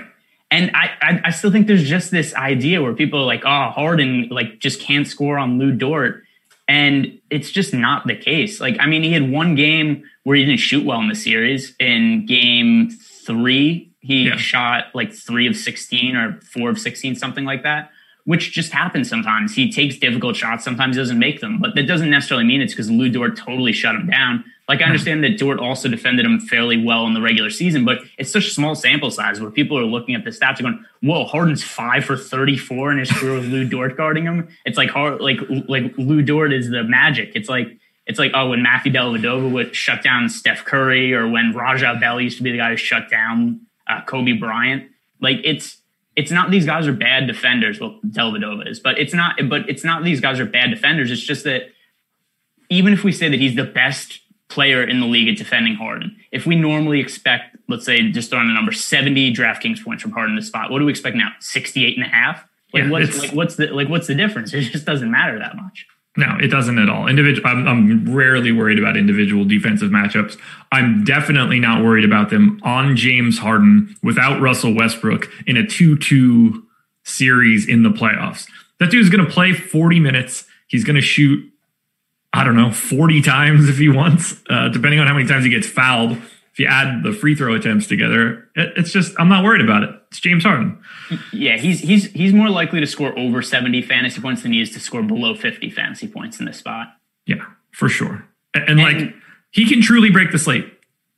And 0.50 0.72
I, 0.76 0.92
I, 1.02 1.22
I 1.26 1.32
still 1.32 1.52
think 1.52 1.66
there's 1.66 1.88
just 1.88 2.12
this 2.12 2.34
idea 2.36 2.82
where 2.82 2.94
people 2.94 3.20
are 3.20 3.26
like, 3.26 3.44
oh, 3.46 3.72
Harden 3.72 4.28
like 4.30 4.60
just 4.60 4.80
can't 4.82 5.08
score 5.08 5.38
on 5.38 5.58
Lu 5.58 5.72
Dort. 5.72 6.24
And 6.68 7.20
it's 7.30 7.52
just 7.52 7.74
not 7.74 8.06
the 8.08 8.16
case. 8.16 8.62
Like, 8.62 8.78
I 8.80 8.86
mean, 8.86 9.04
he 9.04 9.12
had 9.14 9.32
one 9.32 9.56
game 9.56 10.04
where 10.24 10.36
he 10.36 10.46
didn't 10.46 10.60
shoot 10.60 10.86
well 10.86 11.00
in 11.00 11.10
the 11.10 11.16
series. 11.16 11.76
In 11.80 12.26
game 12.26 12.92
three. 13.26 13.92
He 14.00 14.24
yeah. 14.24 14.36
shot 14.36 14.86
like 14.94 15.14
three 15.14 15.48
of 15.48 15.56
16 15.56 16.16
or 16.16 16.40
four 16.42 16.70
of 16.70 16.80
16, 16.80 17.16
something 17.16 17.46
like 17.46 17.64
that, 17.64 17.92
which 18.26 18.52
just 18.52 18.72
happens 18.72 19.10
sometimes. 19.10 19.56
He 19.56 19.72
takes 19.72 19.98
difficult 19.98 20.36
shots, 20.36 20.64
sometimes 20.64 20.98
doesn't 20.98 21.20
make 21.20 21.40
them, 21.40 21.60
but 21.60 21.76
that 21.76 21.84
doesn't 21.84 22.10
necessarily 22.10 22.46
mean 22.46 22.62
it's 22.62 22.74
because 22.74 22.90
Lu 22.90 23.10
Dort 23.10 23.38
totally 23.38 23.72
shut 23.72 23.96
him 23.96 24.08
down. 24.08 24.44
Like 24.70 24.80
I 24.80 24.86
hmm. 24.86 24.92
understand 24.92 25.24
that 25.24 25.38
Dort 25.38 25.60
also 25.60 25.90
defended 25.90 26.26
him 26.26 26.40
fairly 26.40 26.84
well 26.84 27.06
in 27.06 27.14
the 27.14 27.22
regular 27.22 27.50
season, 27.50 27.84
but 27.84 28.00
it's 28.18 28.32
such 28.32 28.48
a 28.48 28.50
small 28.50 28.76
sample 28.76 29.12
size 29.12 29.42
where 29.42 29.52
people 29.52 29.78
are 29.78 29.86
looking 29.86 30.16
at 30.16 30.24
the 30.24 30.30
stats 30.30 30.60
and 30.60 30.62
going, 30.62 30.86
"Whoa, 31.02 31.26
Harden's 31.26 31.64
five 31.64 32.06
for 32.06 32.16
thirty-four 32.16 32.92
in 32.92 33.00
his 33.00 33.12
career 33.12 33.34
with 33.34 33.46
Lu 33.46 33.68
Dort 33.68 33.98
guarding 33.98 34.24
him." 34.24 34.48
It's 34.66 34.78
like 34.78 34.90
hard, 34.90 35.20
like 35.20 35.40
like 35.68 35.94
Lu 35.98 36.22
Dort 36.22 36.54
is 36.54 36.70
the 36.70 36.84
magic. 36.84 37.34
It's 37.36 37.50
like 37.50 37.78
it's 38.06 38.20
like, 38.20 38.32
oh, 38.34 38.50
when 38.50 38.62
Matthew 38.62 38.92
Dellavedova 38.92 39.52
would 39.52 39.76
shut 39.76 40.04
down 40.04 40.28
Steph 40.30 40.66
Curry, 40.66 41.14
or 41.14 41.28
when 41.28 41.54
Raja 41.54 41.98
Bell 42.00 42.20
used 42.20 42.38
to 42.38 42.44
be 42.44 42.52
the 42.52 42.58
guy 42.58 42.72
who 42.72 42.78
shut 42.78 43.10
down 43.10 43.62
uh, 43.88 44.02
Kobe 44.06 44.34
Bryant. 44.34 44.90
Like 45.20 45.38
it's 45.44 45.78
it's 46.16 46.32
not 46.32 46.52
these 46.52 46.66
guys 46.66 46.88
are 46.88 46.94
bad 46.94 47.28
defenders. 47.28 47.80
Well, 47.80 48.00
Dellavedova 48.06 48.70
is, 48.70 48.80
but 48.80 49.00
it's 49.00 49.14
not. 49.14 49.36
But 49.50 49.70
it's 49.70 49.84
not 49.84 50.04
these 50.04 50.22
guys 50.22 50.40
are 50.40 50.46
bad 50.46 50.70
defenders. 50.70 51.12
It's 51.12 51.22
just 51.22 51.44
that 51.46 51.72
even 52.70 52.94
if 52.94 53.04
we 53.04 53.12
say 53.12 53.30
that 53.30 53.40
he's 53.40 53.56
the 53.56 53.64
best 53.64 54.20
player 54.50 54.84
in 54.84 55.00
the 55.00 55.08
league 55.08 55.28
at 55.28 55.38
defending 55.38 55.76
Harden, 55.76 56.16
if 56.32 56.46
we 56.46 56.56
normally 56.56 57.00
expect, 57.00 57.56
let's 57.68 57.86
say, 57.86 58.12
just 58.12 58.30
throwing 58.30 58.48
the 58.48 58.54
number 58.54 58.72
seventy 58.72 59.34
DraftKings 59.34 59.84
points 59.84 60.04
from 60.04 60.12
Harden 60.12 60.36
the 60.36 60.42
spot, 60.42 60.70
what 60.70 60.80
do 60.80 60.86
we 60.86 60.92
expect 60.92 61.16
now? 61.16 61.32
68 61.40 61.98
and 61.98 62.06
a 62.06 62.10
half. 62.10 62.46
Like, 62.74 62.84
yeah, 62.84 62.90
what's, 62.90 63.20
like 63.20 63.32
what's 63.32 63.56
the 63.56 63.68
like 63.68 63.88
what's 63.88 64.08
the 64.08 64.16
difference? 64.16 64.54
It 64.54 64.62
just 64.62 64.86
doesn't 64.86 65.10
matter 65.10 65.40
that 65.40 65.56
much. 65.56 65.88
No, 66.16 66.38
it 66.40 66.50
doesn't 66.50 66.78
at 66.78 66.90
all. 66.90 67.08
Individual, 67.08 67.48
I'm, 67.48 67.68
I'm, 67.68 68.14
rarely 68.14 68.52
worried 68.52 68.78
about 68.78 68.96
individual 68.96 69.46
defensive 69.46 69.90
matchups. 69.90 70.38
I'm 70.72 71.04
definitely 71.04 71.60
not 71.60 71.84
worried 71.84 72.06
about 72.06 72.30
them 72.30 72.60
on 72.64 72.96
James 72.96 73.40
Harden 73.40 73.96
without 74.04 74.40
Russell 74.40 74.76
Westbrook 74.76 75.28
in 75.48 75.58
a 75.58 75.66
2 75.66 75.98
2 75.98 76.64
series 77.04 77.68
in 77.68 77.82
the 77.82 77.90
playoffs. 77.90 78.48
That 78.80 78.92
dude's 78.92 79.10
going 79.10 79.26
to 79.26 79.32
play 79.32 79.54
40 79.54 80.00
minutes. 80.00 80.46
He's 80.68 80.84
going 80.84 80.96
to 80.96 81.02
shoot, 81.02 81.52
I 82.32 82.44
don't 82.44 82.56
know, 82.56 82.72
40 82.72 83.22
times 83.22 83.68
if 83.68 83.78
he 83.78 83.90
wants, 83.90 84.36
uh, 84.50 84.70
depending 84.70 85.00
on 85.00 85.08
how 85.08 85.14
many 85.14 85.28
times 85.28 85.46
he 85.46 85.50
gets 85.50 85.68
fouled 85.68 86.18
if 86.54 86.60
you 86.60 86.68
add 86.68 87.02
the 87.02 87.12
free 87.12 87.34
throw 87.36 87.56
attempts 87.56 87.88
together, 87.88 88.48
it, 88.56 88.74
it's 88.78 88.92
just 88.92 89.16
I'm 89.20 89.28
not 89.28 89.44
worried 89.44 89.62
about 89.62 89.82
it. 89.84 89.90
It's 90.10 90.20
James 90.20 90.44
Harden. 90.44 90.78
Yeah, 91.32 91.58
he's 91.58 91.80
he's 91.80 92.12
he's 92.12 92.32
more 92.32 92.50
likely 92.50 92.80
to 92.80 92.86
score 92.86 93.18
over 93.18 93.42
70 93.42 93.82
fantasy 93.82 94.22
points 94.22 94.44
than 94.44 94.54
he 94.54 94.62
is 94.62 94.70
to 94.72 94.80
score 94.80 95.02
below 95.02 95.34
50 95.34 95.72
fantasy 95.72 96.08
points 96.08 96.40
in 96.40 96.46
this 96.46 96.58
spot. 96.58 96.96
Yeah, 97.26 97.44
for 97.72 97.90
sure. 97.90 98.28
And, 98.54 98.80
and 98.80 98.80
like 98.80 99.16
he 99.50 99.68
can 99.68 99.82
truly 99.82 100.12
break 100.12 100.32
the 100.32 100.38
slate. 100.38 100.70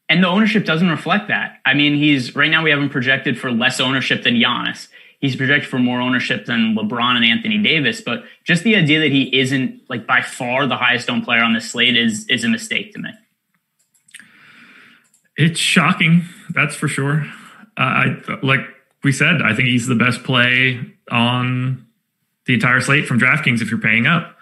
And 0.07 0.23
the 0.23 0.27
ownership 0.27 0.65
doesn't 0.65 0.89
reflect 0.89 1.27
that. 1.27 1.59
I 1.65 1.73
mean, 1.73 1.95
he's 1.95 2.33
right 2.33 2.49
now 2.49 2.63
we 2.63 2.69
have 2.69 2.79
him 2.79 2.89
projected 2.89 3.37
for 3.37 3.51
less 3.51 3.81
ownership 3.81 4.23
than 4.23 4.35
Giannis. 4.35 4.87
He's 5.19 5.35
projected 5.35 5.69
for 5.69 5.79
more 5.79 5.99
ownership 5.99 6.45
than 6.45 6.75
LeBron 6.75 7.15
and 7.15 7.25
Anthony 7.25 7.57
Davis. 7.57 7.99
But 7.99 8.23
just 8.45 8.63
the 8.63 8.75
idea 8.77 8.99
that 8.99 9.11
he 9.11 9.37
isn't 9.37 9.81
like 9.89 10.07
by 10.07 10.21
far 10.21 10.65
the 10.67 10.77
highest 10.77 11.09
owned 11.09 11.25
player 11.25 11.43
on 11.43 11.53
this 11.53 11.71
slate 11.71 11.97
is 11.97 12.25
is 12.29 12.45
a 12.45 12.49
mistake 12.49 12.93
to 12.93 12.99
me. 12.99 13.09
It's 15.37 15.59
shocking, 15.59 16.25
that's 16.49 16.75
for 16.75 16.87
sure. 16.87 17.25
Uh, 17.77 17.81
I 17.81 18.15
like 18.41 18.61
we 19.03 19.11
said, 19.11 19.41
I 19.41 19.53
think 19.53 19.67
he's 19.67 19.87
the 19.87 19.95
best 19.95 20.23
play 20.23 20.79
on 21.11 21.85
the 22.45 22.53
entire 22.53 22.79
slate 22.79 23.05
from 23.05 23.19
DraftKings 23.19 23.61
if 23.61 23.69
you're 23.69 23.79
paying 23.79 24.07
up. 24.07 24.37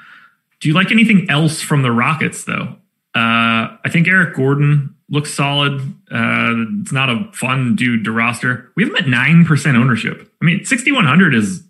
Do 0.59 0.69
you 0.69 0.75
like 0.75 0.91
anything 0.91 1.29
else 1.29 1.61
from 1.61 1.81
the 1.81 1.91
Rockets 1.91 2.43
though? 2.45 2.77
Uh, 3.15 3.77
I 3.83 3.89
think 3.89 4.07
Eric 4.07 4.35
Gordon 4.35 4.95
looks 5.09 5.33
solid. 5.33 5.79
Uh, 6.11 6.53
it's 6.81 6.91
not 6.91 7.09
a 7.09 7.29
fun 7.33 7.75
dude 7.75 8.05
to 8.05 8.11
roster. 8.11 8.71
We 8.75 8.83
have 8.83 8.91
him 8.91 8.95
at 8.97 9.07
nine 9.07 9.45
percent 9.45 9.77
ownership. 9.77 10.31
I 10.41 10.45
mean, 10.45 10.65
sixty 10.65 10.91
one 10.91 11.05
hundred 11.05 11.35
is 11.35 11.63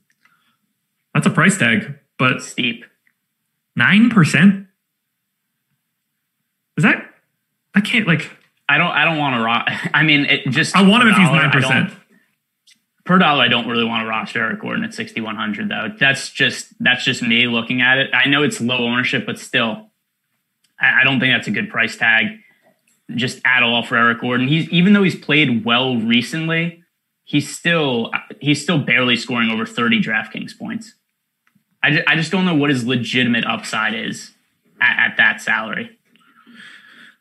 that's 1.13 1.27
a 1.27 1.29
price 1.29 1.57
tag, 1.57 1.99
but 2.17 2.41
steep. 2.41 2.86
Nine 3.75 4.09
percent. 4.09 4.67
Is 6.77 6.83
that? 6.83 7.03
I 7.75 7.81
can't 7.81 8.07
like. 8.07 8.29
I 8.67 8.78
don't. 8.78 8.91
I 8.91 9.06
don't 9.06 9.17
want 9.17 9.36
to 9.36 9.41
rock. 9.43 9.67
I 9.93 10.04
mean, 10.04 10.26
it 10.26 10.49
just. 10.49 10.76
I 10.76 10.82
want 10.82 11.04
him 11.04 11.10
if 11.10 11.17
he's 11.17 11.30
nine 11.30 11.52
percent. 11.52 11.93
Per 13.06 13.17
dollar, 13.17 13.43
I 13.43 13.49
don't 13.49 13.67
really 13.67 13.84
want 13.84 14.06
to 14.06 14.10
roster 14.10 14.41
Eric 14.41 14.62
Gordon 14.62 14.86
at 14.86 14.93
sixty 14.93 15.19
one 15.19 15.36
hundred 15.36 15.69
though. 15.69 15.89
That's 15.99 16.30
just 16.30 16.73
that's 16.80 17.04
just 17.04 17.21
me 17.21 17.47
looking 17.47 17.82
at 17.82 17.97
it. 17.97 18.12
I 18.13 18.28
know 18.30 18.43
it's 18.43 18.62
low 18.62 18.78
ownership, 18.78 19.26
but 19.26 19.38
still, 19.38 19.89
I, 20.80 21.02
I 21.02 21.04
don't 21.04 21.19
think 21.19 21.34
that's 21.34 21.47
a 21.47 21.52
good 21.52 21.69
price 21.69 21.97
tag. 21.97 22.28
Just 23.13 23.41
at 23.43 23.62
all 23.62 23.84
for 23.84 23.97
Eric 23.97 24.21
Gordon. 24.21 24.47
He's 24.47 24.69
even 24.69 24.93
though 24.93 25.04
he's 25.04 25.17
played 25.17 25.65
well 25.65 25.97
recently, 25.97 26.82
he's 27.26 27.54
still 27.54 28.12
he's 28.39 28.63
still 28.63 28.80
barely 28.80 29.17
scoring 29.17 29.49
over 29.49 29.65
thirty 29.65 30.02
DraftKings 30.02 30.58
points. 30.58 30.93
I 31.84 31.91
just, 31.91 32.08
I 32.08 32.15
just 32.15 32.32
don't 32.32 32.45
know 32.45 32.56
what 32.56 32.69
his 32.69 32.86
legitimate 32.86 33.45
upside 33.45 33.93
is 33.93 34.32
at, 34.80 35.12
at 35.12 35.17
that 35.17 35.41
salary. 35.41 35.99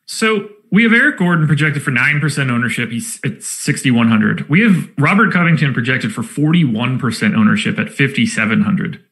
So 0.07 0.49
we 0.73 0.85
have 0.85 0.95
Eric 0.95 1.19
Gordon 1.19 1.47
projected 1.47 1.83
for 1.83 1.91
9% 1.91 2.51
ownership. 2.51 2.91
He's 2.91 3.21
at 3.25 3.43
6,100. 3.43 4.49
We 4.49 4.63
have 4.63 4.89
Robert 4.97 5.31
Covington 5.31 5.75
projected 5.75 6.15
for 6.15 6.23
41% 6.23 7.37
ownership 7.37 7.79
at 7.79 7.91
5,700. 7.91 9.05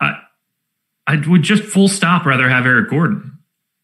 I, 0.00 0.18
I 1.06 1.16
would 1.26 1.42
just 1.42 1.62
full 1.62 1.88
stop 1.88 2.26
rather 2.26 2.50
have 2.50 2.66
Eric 2.66 2.90
Gordon. 2.90 3.38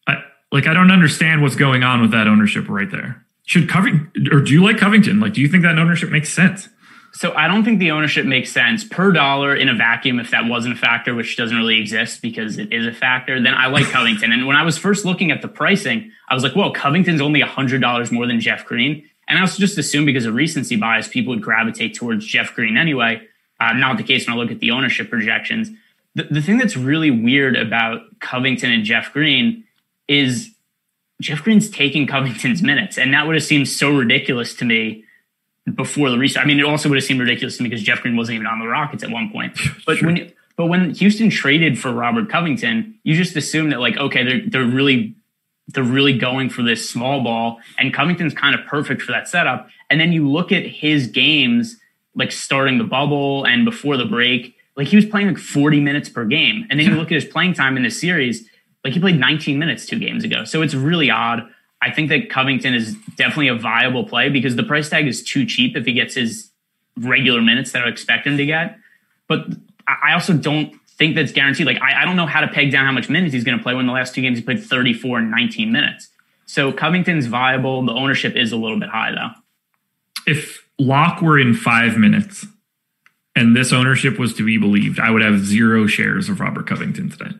I, 0.07 0.23
like, 0.51 0.67
I 0.67 0.73
don't 0.75 0.91
understand 0.91 1.41
what's 1.41 1.55
going 1.55 1.81
on 1.81 1.99
with 1.99 2.11
that 2.11 2.27
ownership 2.27 2.69
right 2.69 2.91
there. 2.91 3.25
Should 3.47 3.69
Covington, 3.69 4.27
or 4.31 4.41
do 4.41 4.53
you 4.53 4.63
like 4.63 4.77
Covington? 4.77 5.19
Like, 5.19 5.33
do 5.33 5.41
you 5.41 5.47
think 5.47 5.63
that 5.63 5.79
ownership 5.79 6.11
makes 6.11 6.31
sense? 6.31 6.69
So 7.15 7.33
I 7.33 7.47
don't 7.47 7.63
think 7.63 7.79
the 7.79 7.91
ownership 7.91 8.25
makes 8.25 8.51
sense 8.51 8.83
per 8.83 9.13
dollar 9.13 9.55
in 9.55 9.69
a 9.69 9.73
vacuum 9.73 10.19
if 10.19 10.31
that 10.31 10.47
wasn't 10.47 10.75
a 10.75 10.77
factor, 10.77 11.15
which 11.15 11.37
doesn't 11.37 11.55
really 11.55 11.79
exist 11.79 12.21
because 12.21 12.57
it 12.57 12.73
is 12.73 12.85
a 12.85 12.91
factor. 12.91 13.41
Then 13.41 13.53
I 13.53 13.67
like 13.67 13.85
Covington. 13.85 14.33
and 14.33 14.45
when 14.45 14.57
I 14.57 14.63
was 14.63 14.77
first 14.77 15.05
looking 15.05 15.31
at 15.31 15.41
the 15.41 15.47
pricing, 15.47 16.11
I 16.27 16.33
was 16.33 16.43
like, 16.43 16.57
well, 16.57 16.73
Covington's 16.73 17.21
only 17.21 17.39
$100 17.39 18.11
more 18.11 18.27
than 18.27 18.41
Jeff 18.41 18.65
Green. 18.65 19.09
And 19.29 19.39
I 19.39 19.41
also 19.41 19.59
just 19.59 19.77
assumed 19.77 20.05
because 20.07 20.25
of 20.25 20.35
recency 20.35 20.75
bias, 20.75 21.07
people 21.07 21.33
would 21.33 21.41
gravitate 21.41 21.95
towards 21.95 22.25
Jeff 22.25 22.53
Green 22.53 22.75
anyway. 22.75 23.25
Uh, 23.61 23.71
not 23.71 23.95
the 23.95 24.03
case 24.03 24.27
when 24.27 24.35
I 24.35 24.37
look 24.37 24.51
at 24.51 24.59
the 24.59 24.71
ownership 24.71 25.09
projections. 25.09 25.69
The, 26.15 26.23
the 26.23 26.41
thing 26.41 26.57
that's 26.57 26.75
really 26.75 27.11
weird 27.11 27.55
about 27.55 28.01
Covington 28.19 28.73
and 28.73 28.83
Jeff 28.83 29.13
Green 29.13 29.63
is 30.09 30.53
Jeff 31.21 31.43
Green's 31.43 31.69
taking 31.69 32.07
Covington's 32.07 32.61
minutes. 32.61 32.97
And 32.97 33.13
that 33.13 33.25
would 33.25 33.35
have 33.35 33.43
seemed 33.45 33.69
so 33.69 33.95
ridiculous 33.95 34.53
to 34.55 34.65
me 34.65 35.04
before 35.73 36.09
the 36.09 36.17
restart. 36.17 36.45
I 36.45 36.47
mean, 36.47 36.59
it 36.59 36.65
also 36.65 36.89
would 36.89 36.95
have 36.95 37.03
seemed 37.03 37.19
ridiculous 37.19 37.57
to 37.57 37.63
me 37.63 37.69
because 37.69 37.83
Jeff 37.83 38.01
Green 38.01 38.15
wasn't 38.15 38.35
even 38.35 38.47
on 38.47 38.59
the 38.59 38.67
Rockets 38.67 39.03
at 39.03 39.09
one 39.09 39.31
point. 39.31 39.57
But 39.85 39.97
sure. 39.97 40.07
when 40.07 40.31
but 40.57 40.67
when 40.67 40.91
Houston 40.91 41.29
traded 41.29 41.77
for 41.77 41.91
Robert 41.91 42.29
Covington, 42.29 42.97
you 43.03 43.15
just 43.15 43.35
assume 43.35 43.71
that 43.71 43.79
like, 43.79 43.97
okay, 43.97 44.23
they're 44.23 44.41
they're 44.47 44.65
really 44.65 45.15
they're 45.67 45.83
really 45.83 46.17
going 46.17 46.49
for 46.49 46.61
this 46.61 46.87
small 46.89 47.23
ball, 47.23 47.59
and 47.79 47.93
Covington's 47.93 48.33
kind 48.33 48.55
of 48.55 48.65
perfect 48.67 49.01
for 49.01 49.11
that 49.11 49.27
setup. 49.27 49.67
And 49.89 49.99
then 49.99 50.11
you 50.11 50.29
look 50.29 50.51
at 50.51 50.65
his 50.65 51.07
games, 51.07 51.77
like 52.13 52.31
starting 52.31 52.77
the 52.77 52.83
bubble 52.83 53.45
and 53.45 53.65
before 53.65 53.97
the 53.97 54.05
break, 54.05 54.55
like 54.75 54.87
he 54.87 54.95
was 54.95 55.05
playing 55.05 55.27
like 55.27 55.37
40 55.37 55.79
minutes 55.79 56.09
per 56.09 56.25
game. 56.25 56.67
And 56.69 56.79
then 56.79 56.87
you 56.87 56.95
look 56.95 57.11
at 57.11 57.15
his 57.15 57.25
playing 57.25 57.53
time 57.53 57.77
in 57.77 57.83
the 57.83 57.89
series, 57.89 58.47
like 58.83 58.93
he 58.93 58.99
played 58.99 59.19
19 59.19 59.57
minutes 59.57 59.85
two 59.85 59.99
games 59.99 60.23
ago. 60.23 60.43
So 60.43 60.61
it's 60.61 60.73
really 60.73 61.09
odd. 61.09 61.49
I 61.81 61.91
think 61.91 62.09
that 62.09 62.29
Covington 62.29 62.73
is 62.73 62.95
definitely 63.15 63.49
a 63.49 63.55
viable 63.55 64.05
play 64.05 64.29
because 64.29 64.55
the 64.55 64.63
price 64.63 64.89
tag 64.89 65.07
is 65.07 65.23
too 65.23 65.45
cheap 65.45 65.75
if 65.75 65.85
he 65.85 65.93
gets 65.93 66.15
his 66.15 66.51
regular 66.97 67.41
minutes 67.41 67.71
that 67.73 67.83
I 67.83 67.89
expect 67.89 68.25
him 68.25 68.37
to 68.37 68.45
get. 68.45 68.77
But 69.27 69.45
I 69.87 70.13
also 70.13 70.33
don't 70.33 70.73
think 70.97 71.15
that's 71.15 71.31
guaranteed. 71.31 71.67
Like, 71.67 71.81
I, 71.81 72.01
I 72.01 72.05
don't 72.05 72.15
know 72.15 72.25
how 72.25 72.41
to 72.41 72.47
peg 72.47 72.71
down 72.71 72.85
how 72.85 72.91
much 72.91 73.09
minutes 73.09 73.33
he's 73.33 73.43
going 73.43 73.57
to 73.57 73.63
play 73.63 73.73
when 73.73 73.85
the 73.85 73.93
last 73.93 74.15
two 74.15 74.21
games 74.21 74.37
he 74.37 74.43
played 74.43 74.63
34 74.63 75.19
and 75.19 75.31
19 75.31 75.71
minutes. 75.71 76.09
So 76.45 76.71
Covington's 76.71 77.25
viable. 77.25 77.85
The 77.85 77.93
ownership 77.93 78.35
is 78.35 78.51
a 78.51 78.57
little 78.57 78.79
bit 78.79 78.89
high, 78.89 79.11
though. 79.11 80.31
If 80.31 80.67
Locke 80.79 81.21
were 81.21 81.39
in 81.39 81.53
five 81.53 81.97
minutes 81.97 82.45
and 83.35 83.55
this 83.55 83.73
ownership 83.73 84.17
was 84.17 84.33
to 84.35 84.45
be 84.45 84.57
believed, 84.57 84.99
I 84.99 85.09
would 85.09 85.21
have 85.21 85.39
zero 85.39 85.87
shares 85.87 86.29
of 86.29 86.39
Robert 86.39 86.67
Covington 86.67 87.09
today. 87.09 87.35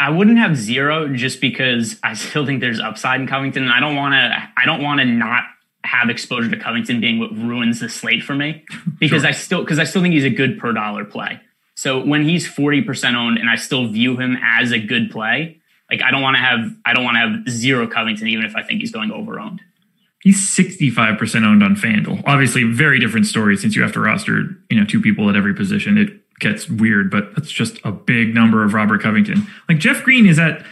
I 0.00 0.10
wouldn't 0.10 0.38
have 0.38 0.56
zero 0.56 1.14
just 1.14 1.40
because 1.40 1.96
I 2.02 2.14
still 2.14 2.46
think 2.46 2.60
there's 2.60 2.80
upside 2.80 3.20
in 3.20 3.26
Covington, 3.26 3.64
and 3.64 3.72
I 3.72 3.80
don't 3.80 3.94
want 3.94 4.14
to. 4.14 4.50
I 4.56 4.64
don't 4.64 4.82
want 4.82 5.00
to 5.00 5.04
not 5.04 5.44
have 5.84 6.08
exposure 6.08 6.50
to 6.50 6.56
Covington 6.56 7.00
being 7.00 7.18
what 7.18 7.30
ruins 7.36 7.80
the 7.80 7.88
slate 7.88 8.22
for 8.22 8.34
me 8.34 8.64
because 8.98 9.22
sure. 9.22 9.28
I 9.28 9.32
still 9.32 9.60
because 9.60 9.78
I 9.78 9.84
still 9.84 10.02
think 10.02 10.14
he's 10.14 10.24
a 10.24 10.30
good 10.30 10.58
per 10.58 10.72
dollar 10.72 11.04
play. 11.04 11.40
So 11.74 12.02
when 12.02 12.24
he's 12.24 12.46
forty 12.48 12.82
percent 12.82 13.16
owned, 13.16 13.38
and 13.38 13.50
I 13.50 13.56
still 13.56 13.88
view 13.88 14.16
him 14.16 14.38
as 14.42 14.72
a 14.72 14.78
good 14.78 15.10
play, 15.10 15.60
like 15.90 16.02
I 16.02 16.10
don't 16.10 16.22
want 16.22 16.36
to 16.36 16.42
have 16.42 16.74
I 16.86 16.94
don't 16.94 17.04
want 17.04 17.16
to 17.16 17.20
have 17.20 17.48
zero 17.50 17.86
Covington 17.86 18.28
even 18.28 18.46
if 18.46 18.56
I 18.56 18.62
think 18.62 18.80
he's 18.80 18.92
going 18.92 19.10
over 19.10 19.38
owned. 19.38 19.60
He's 20.22 20.40
65% 20.40 21.44
owned 21.44 21.62
on 21.62 21.76
FanDuel. 21.76 22.24
Obviously, 22.26 22.64
very 22.64 22.98
different 22.98 23.26
story 23.26 23.56
since 23.56 23.76
you 23.76 23.82
have 23.82 23.92
to 23.92 24.00
roster, 24.00 24.58
you 24.68 24.76
know, 24.76 24.84
two 24.84 25.00
people 25.00 25.30
at 25.30 25.36
every 25.36 25.54
position. 25.54 25.96
It 25.98 26.08
gets 26.40 26.68
weird, 26.68 27.10
but 27.10 27.34
that's 27.34 27.50
just 27.50 27.78
a 27.84 27.92
big 27.92 28.34
number 28.34 28.64
of 28.64 28.74
Robert 28.74 29.02
Covington. 29.02 29.46
Like 29.68 29.78
Jeff 29.78 30.02
Green 30.02 30.26
is 30.26 30.38
at 30.38 30.64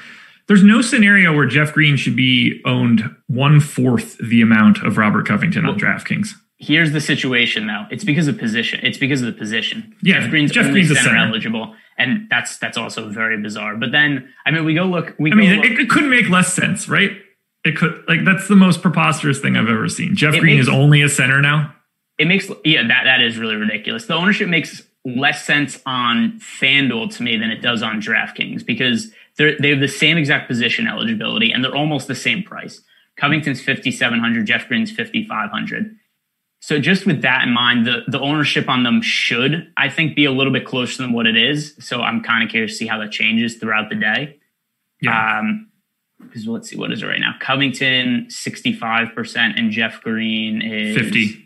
there's 0.46 0.62
no 0.62 0.82
scenario 0.82 1.34
where 1.34 1.46
Jeff 1.46 1.72
Green 1.72 1.96
should 1.96 2.16
be 2.16 2.60
owned 2.64 3.14
one 3.28 3.60
fourth 3.60 4.18
the 4.18 4.42
amount 4.42 4.84
of 4.84 4.98
Robert 4.98 5.26
Covington 5.26 5.64
on 5.64 5.78
DraftKings. 5.78 6.34
Here's 6.58 6.92
the 6.92 7.00
situation 7.00 7.66
though. 7.66 7.86
It's 7.90 8.04
because 8.04 8.28
of 8.28 8.38
position. 8.38 8.80
It's 8.82 8.98
because 8.98 9.22
of 9.22 9.26
the 9.26 9.38
position. 9.38 9.94
Yeah, 10.02 10.20
Jeff 10.20 10.30
Green's 10.30 10.52
Jeff 10.52 10.70
Green's 10.70 10.88
center, 10.88 11.00
center, 11.00 11.16
eligible. 11.16 11.74
And 11.98 12.28
that's 12.30 12.58
that's 12.58 12.76
also 12.76 13.08
very 13.08 13.40
bizarre. 13.40 13.76
But 13.76 13.92
then 13.92 14.32
I 14.46 14.50
mean 14.50 14.64
we 14.64 14.74
go 14.74 14.84
look 14.84 15.14
we 15.18 15.32
I 15.32 15.34
mean 15.34 15.64
it, 15.64 15.78
it, 15.78 15.90
couldn't 15.90 16.10
make 16.10 16.28
less 16.28 16.52
sense, 16.52 16.88
right? 16.88 17.12
It 17.64 17.76
could 17.76 18.04
like 18.06 18.24
that's 18.24 18.48
the 18.48 18.56
most 18.56 18.82
preposterous 18.82 19.40
thing 19.40 19.56
I've 19.56 19.68
ever 19.68 19.88
seen. 19.88 20.14
Jeff 20.14 20.32
Green 20.38 20.56
makes, 20.56 20.68
is 20.68 20.72
only 20.72 21.02
a 21.02 21.08
center 21.08 21.40
now. 21.40 21.74
It 22.18 22.26
makes 22.26 22.48
yeah, 22.64 22.86
that 22.86 23.04
that 23.04 23.20
is 23.20 23.36
really 23.36 23.56
ridiculous. 23.56 24.06
The 24.06 24.14
ownership 24.14 24.48
makes 24.48 24.82
less 25.04 25.44
sense 25.44 25.80
on 25.84 26.40
FanDuel 26.40 27.14
to 27.16 27.22
me 27.22 27.36
than 27.36 27.50
it 27.50 27.60
does 27.60 27.82
on 27.82 28.00
DraftKings 28.00 28.64
because 28.64 29.12
they 29.36 29.54
they 29.60 29.70
have 29.70 29.80
the 29.80 29.88
same 29.88 30.16
exact 30.16 30.48
position 30.48 30.86
eligibility 30.86 31.52
and 31.52 31.62
they're 31.62 31.76
almost 31.76 32.08
the 32.08 32.14
same 32.14 32.42
price. 32.42 32.80
Covington's 33.16 33.62
5700, 33.62 34.46
Jeff 34.46 34.66
Green's 34.66 34.90
5500. 34.90 35.96
So 36.60 36.80
just 36.80 37.04
with 37.04 37.22
that 37.22 37.42
in 37.42 37.52
mind, 37.52 37.86
the 37.86 38.02
the 38.08 38.18
ownership 38.20 38.68
on 38.68 38.82
them 38.82 39.02
should 39.02 39.70
I 39.76 39.90
think 39.90 40.16
be 40.16 40.24
a 40.24 40.32
little 40.32 40.52
bit 40.52 40.64
closer 40.64 41.02
than 41.02 41.12
what 41.12 41.26
it 41.26 41.36
is. 41.36 41.74
So 41.78 42.00
I'm 42.00 42.22
kind 42.22 42.42
of 42.42 42.50
curious 42.50 42.72
to 42.72 42.76
see 42.78 42.86
how 42.86 42.98
that 43.00 43.12
changes 43.12 43.56
throughout 43.56 43.90
the 43.90 43.96
day. 43.96 44.38
Yeah. 45.00 45.38
Um, 45.40 45.70
because 46.20 46.46
let's 46.46 46.70
see 46.70 46.76
what 46.76 46.90
is 46.90 47.02
it 47.02 47.06
right 47.06 47.20
now. 47.20 47.34
Covington 47.38 48.28
65% 48.30 49.58
and 49.58 49.70
Jeff 49.70 50.00
Green 50.00 50.62
is 50.62 50.96
50. 50.96 51.43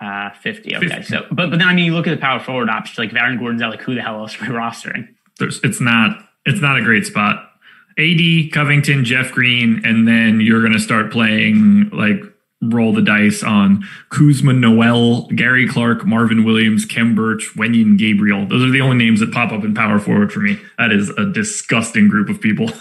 Uh, 0.00 0.30
50. 0.40 0.76
Okay. 0.76 0.88
50. 0.88 1.02
So, 1.04 1.26
but, 1.30 1.50
but 1.50 1.58
then, 1.58 1.68
I 1.68 1.74
mean, 1.74 1.84
you 1.84 1.94
look 1.94 2.06
at 2.06 2.12
the 2.12 2.20
power 2.20 2.40
forward 2.40 2.70
options, 2.70 2.98
like 2.98 3.14
Aaron 3.14 3.38
Gordon's 3.38 3.62
out, 3.62 3.70
like 3.70 3.82
who 3.82 3.94
the 3.94 4.02
hell 4.02 4.18
else 4.18 4.40
are 4.40 4.46
we 4.46 4.48
rostering? 4.54 5.08
There's, 5.38 5.60
it's 5.62 5.80
not, 5.80 6.18
it's 6.46 6.60
not 6.60 6.78
a 6.78 6.82
great 6.82 7.06
spot. 7.06 7.50
AD, 7.98 8.52
Covington, 8.52 9.04
Jeff 9.04 9.32
Green, 9.32 9.82
and 9.84 10.08
then 10.08 10.40
you're 10.40 10.60
going 10.60 10.72
to 10.72 10.78
start 10.78 11.12
playing 11.12 11.90
like 11.90 12.22
roll 12.62 12.92
the 12.92 13.02
dice 13.02 13.42
on 13.42 13.84
Kuzma, 14.10 14.52
Noel, 14.52 15.26
Gary 15.28 15.66
Clark, 15.66 16.06
Marvin 16.06 16.44
Williams, 16.44 16.84
Khem 16.84 17.14
Birch, 17.14 17.50
Wenyen 17.56 17.98
Gabriel. 17.98 18.46
Those 18.46 18.62
are 18.62 18.70
the 18.70 18.80
only 18.80 18.96
names 18.96 19.20
that 19.20 19.32
pop 19.32 19.52
up 19.52 19.64
in 19.64 19.74
power 19.74 19.98
forward 19.98 20.32
for 20.32 20.40
me. 20.40 20.58
That 20.78 20.92
is 20.92 21.10
a 21.10 21.26
disgusting 21.26 22.08
group 22.08 22.28
of 22.28 22.40
people. 22.40 22.70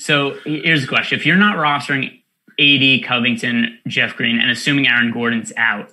So 0.00 0.38
here's 0.44 0.82
the 0.82 0.86
question. 0.86 1.18
If 1.18 1.26
you're 1.26 1.34
not 1.34 1.56
rostering 1.56 2.22
AD, 2.60 3.04
Covington, 3.04 3.80
Jeff 3.88 4.14
Green, 4.14 4.38
and 4.38 4.48
assuming 4.48 4.86
Aaron 4.86 5.10
Gordon's 5.10 5.52
out, 5.56 5.90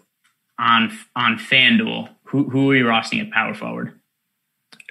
on 0.60 0.92
on 1.16 1.38
FanDuel, 1.38 2.10
who 2.26 2.50
who 2.50 2.72
are 2.72 2.76
you 2.76 2.86
rostering 2.86 3.22
at 3.22 3.32
power 3.32 3.54
forward? 3.54 4.00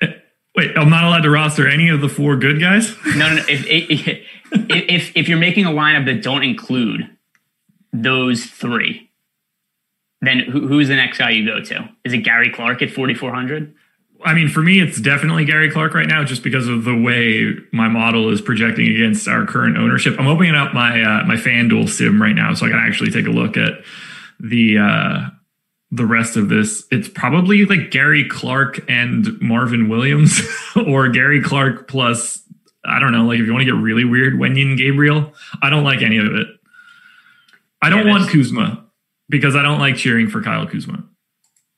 Wait, 0.57 0.77
I'm 0.77 0.91
not 0.91 1.05
allowed 1.05 1.23
to 1.23 1.31
roster 1.31 1.69
any 1.69 1.89
of 1.89 2.01
the 2.01 2.09
four 2.09 2.37
good 2.37 2.61
guys. 2.61 2.95
no, 3.17 3.29
no. 3.29 3.35
no. 3.37 3.45
If, 3.49 3.67
if 3.69 4.27
if 4.53 5.17
if 5.17 5.29
you're 5.29 5.39
making 5.39 5.67
a 5.67 5.71
lineup 5.71 6.07
that 6.07 6.23
don't 6.23 6.45
include 6.45 7.11
those 7.93 8.45
three, 8.45 9.11
then 10.21 10.41
who, 10.41 10.67
who's 10.67 10.89
the 10.89 10.97
next 10.97 11.19
guy 11.19 11.31
you 11.31 11.47
go 11.47 11.61
to? 11.61 11.89
Is 12.05 12.13
it 12.13 12.19
Gary 12.19 12.51
Clark 12.51 12.83
at 12.83 12.91
4400? 12.91 13.75
I 14.25 14.33
mean, 14.33 14.49
for 14.49 14.63
me, 14.63 14.81
it's 14.81 15.01
definitely 15.01 15.45
Gary 15.45 15.71
Clark 15.71 15.93
right 15.93 16.09
now, 16.09 16.25
just 16.25 16.43
because 16.43 16.67
of 16.67 16.85
the 16.85 16.97
way 16.97 17.55
my 17.73 17.89
model 17.89 18.31
is 18.31 18.41
projecting 18.41 18.89
against 18.89 19.29
our 19.29 19.45
current 19.45 19.77
ownership. 19.77 20.19
I'm 20.19 20.27
opening 20.27 20.55
up 20.55 20.73
my 20.73 21.03
uh, 21.03 21.25
my 21.25 21.35
FanDuel 21.35 21.89
sim 21.89 22.21
right 22.21 22.35
now, 22.35 22.55
so 22.55 22.67
I 22.67 22.71
can 22.71 22.79
actually 22.79 23.11
take 23.11 23.27
a 23.27 23.31
look 23.31 23.57
at 23.57 23.75
the 24.41 24.79
uh, 24.79 25.31
the 25.95 26.07
rest 26.07 26.37
of 26.37 26.49
this, 26.49 26.85
it's 26.91 27.09
probably 27.09 27.65
like 27.67 27.91
Gary 27.91 28.29
Clark 28.29 28.81
and 28.89 29.41
Marvin 29.41 29.89
Williams, 29.89 30.41
or 30.87 31.09
Gary 31.09 31.43
Clark 31.43 31.89
plus 31.89 32.45
I 32.85 32.99
don't 32.99 33.13
know, 33.13 33.25
like 33.25 33.41
if 33.41 33.47
you 33.47 33.53
want 33.53 33.63
to 33.63 33.73
get 33.73 33.81
really 33.81 34.05
weird, 34.05 34.35
Wenyen 34.35 34.77
Gabriel. 34.77 35.33
I 35.63 35.71
don't 35.71 35.85
like 35.85 36.03
any 36.03 36.19
of 36.19 36.27
it. 36.27 36.49
I 37.81 37.89
don't 37.89 38.07
yeah, 38.07 38.13
want 38.13 38.31
Kuzma 38.31 38.85
because 39.29 39.57
I 39.57 39.63
don't 39.63 39.79
like 39.79 39.97
cheering 39.97 40.29
for 40.29 40.43
Kyle 40.43 40.67
Kuzma. 40.67 41.05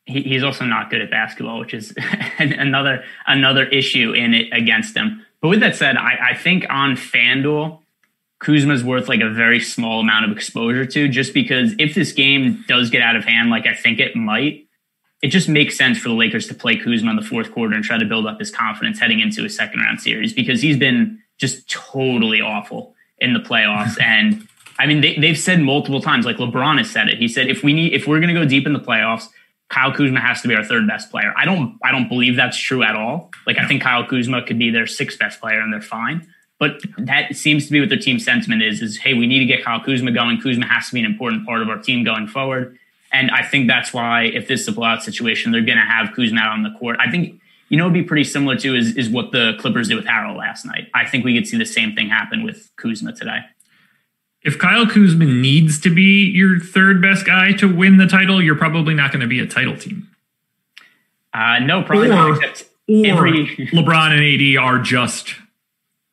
He, 0.05 0.23
he's 0.23 0.43
also 0.43 0.65
not 0.65 0.91
good 0.91 1.01
at 1.01 1.11
basketball, 1.11 1.61
which 1.61 1.75
is 1.75 1.95
another 2.39 3.05
another 3.27 3.65
issue 3.67 4.13
in 4.13 4.35
it 4.35 4.53
against 4.53 4.97
him. 4.97 5.25
But 5.41 5.49
with 5.49 5.61
that 5.61 5.77
said, 5.77 5.97
I, 5.97 6.31
I 6.31 6.35
think 6.35 6.67
on 6.69 6.97
FanDuel, 6.97 7.81
Kuzma's 8.47 8.85
worth 8.85 9.09
like 9.09 9.23
a 9.23 9.29
very 9.29 9.59
small 9.59 9.99
amount 9.99 10.25
of 10.25 10.31
exposure 10.31 10.87
to, 10.87 11.09
just 11.09 11.35
because 11.35 11.75
if 11.81 11.97
this 11.97 12.13
game 12.13 12.65
does 12.69 12.91
get 12.91 13.03
out 13.03 13.17
of 13.17 13.25
hand, 13.25 13.51
like 13.51 13.67
I 13.67 13.75
think 13.75 13.99
it 13.99 14.15
might, 14.15 14.69
it 15.21 15.29
just 15.29 15.49
makes 15.49 15.77
sense 15.77 15.99
for 15.99 16.11
the 16.11 16.15
Lakers 16.15 16.47
to 16.47 16.55
play 16.55 16.77
Kuzma 16.77 17.11
in 17.11 17.17
the 17.17 17.23
fourth 17.23 17.51
quarter 17.51 17.75
and 17.75 17.83
try 17.83 17.99
to 17.99 18.05
build 18.05 18.25
up 18.25 18.39
his 18.39 18.53
confidence 18.53 19.01
heading 19.01 19.19
into 19.19 19.45
a 19.45 19.51
second 19.51 19.81
round 19.81 20.01
series 20.01 20.33
because 20.33 20.63
he's 20.63 20.77
been 20.77 21.21
just 21.39 21.69
totally 21.69 22.41
awful 22.41 22.95
in 23.19 23.33
the 23.33 23.41
playoffs. 23.41 24.01
and 24.01 24.47
I 24.79 24.87
mean, 24.87 25.01
they, 25.01 25.17
they've 25.17 25.37
said 25.37 25.61
multiple 25.61 26.01
times, 26.01 26.25
like 26.25 26.37
LeBron 26.37 26.79
has 26.79 26.89
said 26.89 27.09
it. 27.09 27.19
He 27.19 27.27
said, 27.27 27.49
if 27.49 27.65
we 27.65 27.73
need, 27.73 27.95
if 27.95 28.07
we're 28.07 28.21
going 28.21 28.33
to 28.33 28.41
go 28.41 28.47
deep 28.47 28.65
in 28.65 28.75
the 28.75 28.79
playoffs, 28.79 29.25
Kyle 29.71 29.93
Kuzma 29.93 30.21
has 30.21 30.41
to 30.43 30.49
be 30.49 30.55
our 30.55 30.63
third 30.63 30.87
best 30.87 31.11
player. 31.11 31.35
I 31.37 31.47
don't, 31.47 31.81
I 31.83 31.91
don't 31.91 32.09
believe 32.09 32.37
that's 32.37 32.57
true 32.57 32.85
at 32.85 32.95
all. 32.95 33.33
Like, 33.45 33.59
I 33.59 33.67
think 33.67 33.83
Kyle 33.83 34.07
Kuzma 34.07 34.47
could 34.47 34.61
be 34.61 34.71
their 34.71 34.87
sixth 34.87 35.19
best 35.19 35.41
player 35.41 35.59
and 35.59 35.73
they're 35.73 35.83
fine. 35.83 36.33
But 36.59 36.81
that 36.97 37.37
seems 37.37 37.67
to 37.67 37.73
be 37.73 37.81
what 37.81 37.91
their 37.91 37.99
team 37.99 38.19
sentiment 38.19 38.63
is: 38.63 38.81
is 38.81 38.97
hey, 38.97 39.15
we 39.15 39.27
need 39.27 39.41
to 39.41 39.45
get 39.45 39.65
Kyle 39.65 39.81
Kuzma 39.81 40.11
going. 40.13 40.41
Kuzma 40.41 40.67
has 40.67 40.89
to 40.89 40.95
be 40.95 41.01
an 41.01 41.07
important 41.07 41.47
part 41.47 41.63
of 41.63 41.69
our 41.69 41.79
team 41.79 42.05
going 42.05 42.27
forward. 42.27 42.79
And 43.13 43.31
I 43.31 43.43
think 43.43 43.69
that's 43.69 43.93
why, 43.93 44.25
if 44.25 44.49
this 44.49 44.63
is 44.63 44.69
a 44.69 44.73
blowout 44.73 45.03
situation, 45.03 45.53
they're 45.53 45.61
going 45.61 45.79
to 45.79 45.85
have 45.85 46.15
Kuzma 46.15 46.41
out 46.41 46.53
on 46.53 46.63
the 46.63 46.71
court. 46.79 46.97
I 46.99 47.11
think 47.11 47.41
you 47.69 47.77
know 47.77 47.85
it'd 47.85 47.95
be 47.95 48.03
pretty 48.03 48.25
similar 48.25 48.57
to 48.57 48.75
is 48.75 48.97
is 48.97 49.09
what 49.09 49.33
the 49.33 49.55
Clippers 49.59 49.89
did 49.89 49.97
with 49.97 50.07
Harrell 50.07 50.37
last 50.37 50.65
night. 50.65 50.89
I 50.95 51.07
think 51.07 51.25
we 51.25 51.35
could 51.35 51.47
see 51.47 51.59
the 51.59 51.67
same 51.67 51.95
thing 51.95 52.09
happen 52.09 52.43
with 52.43 52.71
Kuzma 52.77 53.13
today. 53.13 53.41
If 54.43 54.59
Kyle 54.59 54.87
Kuzma 54.87 55.25
needs 55.25 55.81
to 55.81 55.93
be 55.93 56.27
your 56.27 56.61
third 56.61 57.03
best 57.03 57.27
guy 57.27 57.53
to 57.55 57.67
win 57.67 57.97
the 57.97 58.07
title, 58.07 58.41
you're 58.41 58.55
probably 58.55 58.95
not 58.95 59.11
going 59.11 59.21
to 59.21 59.27
be 59.27 59.41
a 59.41 59.47
title 59.47 59.77
team. 59.77 60.09
Uh, 61.35 61.59
no, 61.59 61.83
probably 61.83 62.09
or, 62.09 62.11
not. 62.11 62.37
Except 62.39 62.71
or 62.89 63.07
every 63.07 63.57
LeBron 63.73 64.13
and 64.13 64.59
AD 64.59 64.63
are 64.63 64.79
just 64.79 65.35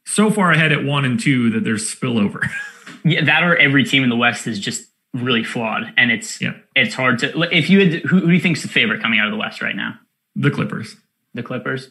so 0.05 0.29
far 0.29 0.51
ahead 0.51 0.71
at 0.71 0.83
one 0.83 1.05
and 1.05 1.19
two 1.19 1.49
that 1.51 1.63
there's 1.63 1.83
spillover. 1.93 2.49
yeah, 3.03 3.23
that 3.23 3.43
or 3.43 3.55
every 3.55 3.83
team 3.83 4.03
in 4.03 4.09
the 4.09 4.15
West 4.15 4.47
is 4.47 4.59
just 4.59 4.85
really 5.13 5.43
flawed, 5.43 5.93
and 5.97 6.11
it's 6.11 6.41
Yeah. 6.41 6.53
it's 6.75 6.95
hard 6.95 7.19
to. 7.19 7.41
If 7.55 7.69
you 7.69 7.79
had, 7.79 7.93
who, 8.03 8.19
who 8.19 8.27
do 8.27 8.33
you 8.33 8.39
think's 8.41 8.61
the 8.63 8.67
favorite 8.67 9.01
coming 9.01 9.19
out 9.19 9.27
of 9.27 9.31
the 9.31 9.37
West 9.37 9.61
right 9.61 9.75
now? 9.75 9.99
the 10.35 10.49
Clippers. 10.49 10.95
The 11.35 11.43
Clippers. 11.43 11.87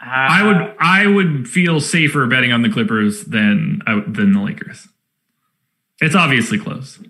Uh, 0.00 0.06
I 0.06 0.42
would 0.44 0.76
I 0.78 1.06
would 1.08 1.48
feel 1.48 1.80
safer 1.80 2.24
betting 2.28 2.52
on 2.52 2.62
the 2.62 2.68
Clippers 2.68 3.24
than 3.24 3.80
uh, 3.86 4.00
than 4.06 4.32
the 4.32 4.40
Lakers. 4.40 4.86
It's 6.00 6.14
obviously 6.14 6.58
close. 6.58 7.00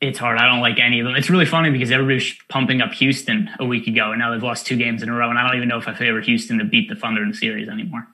It's 0.00 0.18
hard. 0.18 0.38
I 0.38 0.46
don't 0.46 0.60
like 0.60 0.78
any 0.78 1.00
of 1.00 1.06
them. 1.06 1.14
It's 1.14 1.28
really 1.30 1.44
funny 1.46 1.70
because 1.70 1.90
everybody 1.90 2.14
was 2.16 2.32
pumping 2.48 2.80
up 2.80 2.92
Houston 2.94 3.50
a 3.58 3.64
week 3.66 3.86
ago, 3.86 4.10
and 4.12 4.18
now 4.18 4.32
they've 4.32 4.42
lost 4.42 4.66
two 4.66 4.76
games 4.76 5.02
in 5.02 5.08
a 5.10 5.14
row. 5.14 5.28
And 5.30 5.38
I 5.38 5.46
don't 5.46 5.56
even 5.56 5.68
know 5.68 5.78
if 5.78 5.86
I 5.86 5.94
favor 5.94 6.20
Houston 6.22 6.58
to 6.58 6.64
beat 6.64 6.88
the 6.88 6.94
Thunder 6.94 7.22
in 7.22 7.30
the 7.30 7.36
series 7.36 7.68
anymore. 7.68 8.06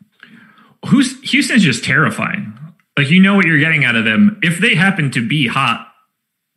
Who's 0.89 1.20
Houston's 1.31 1.62
just 1.62 1.85
terrifying. 1.85 2.57
Like 2.97 3.11
you 3.11 3.20
know 3.20 3.35
what 3.35 3.47
you're 3.47 3.59
getting 3.59 3.85
out 3.85 3.97
of 3.97 4.05
them. 4.05 4.39
If 4.43 4.59
they 4.59 4.74
happen 4.74 5.11
to 5.12 5.26
be 5.26 5.47
hot, 5.47 5.91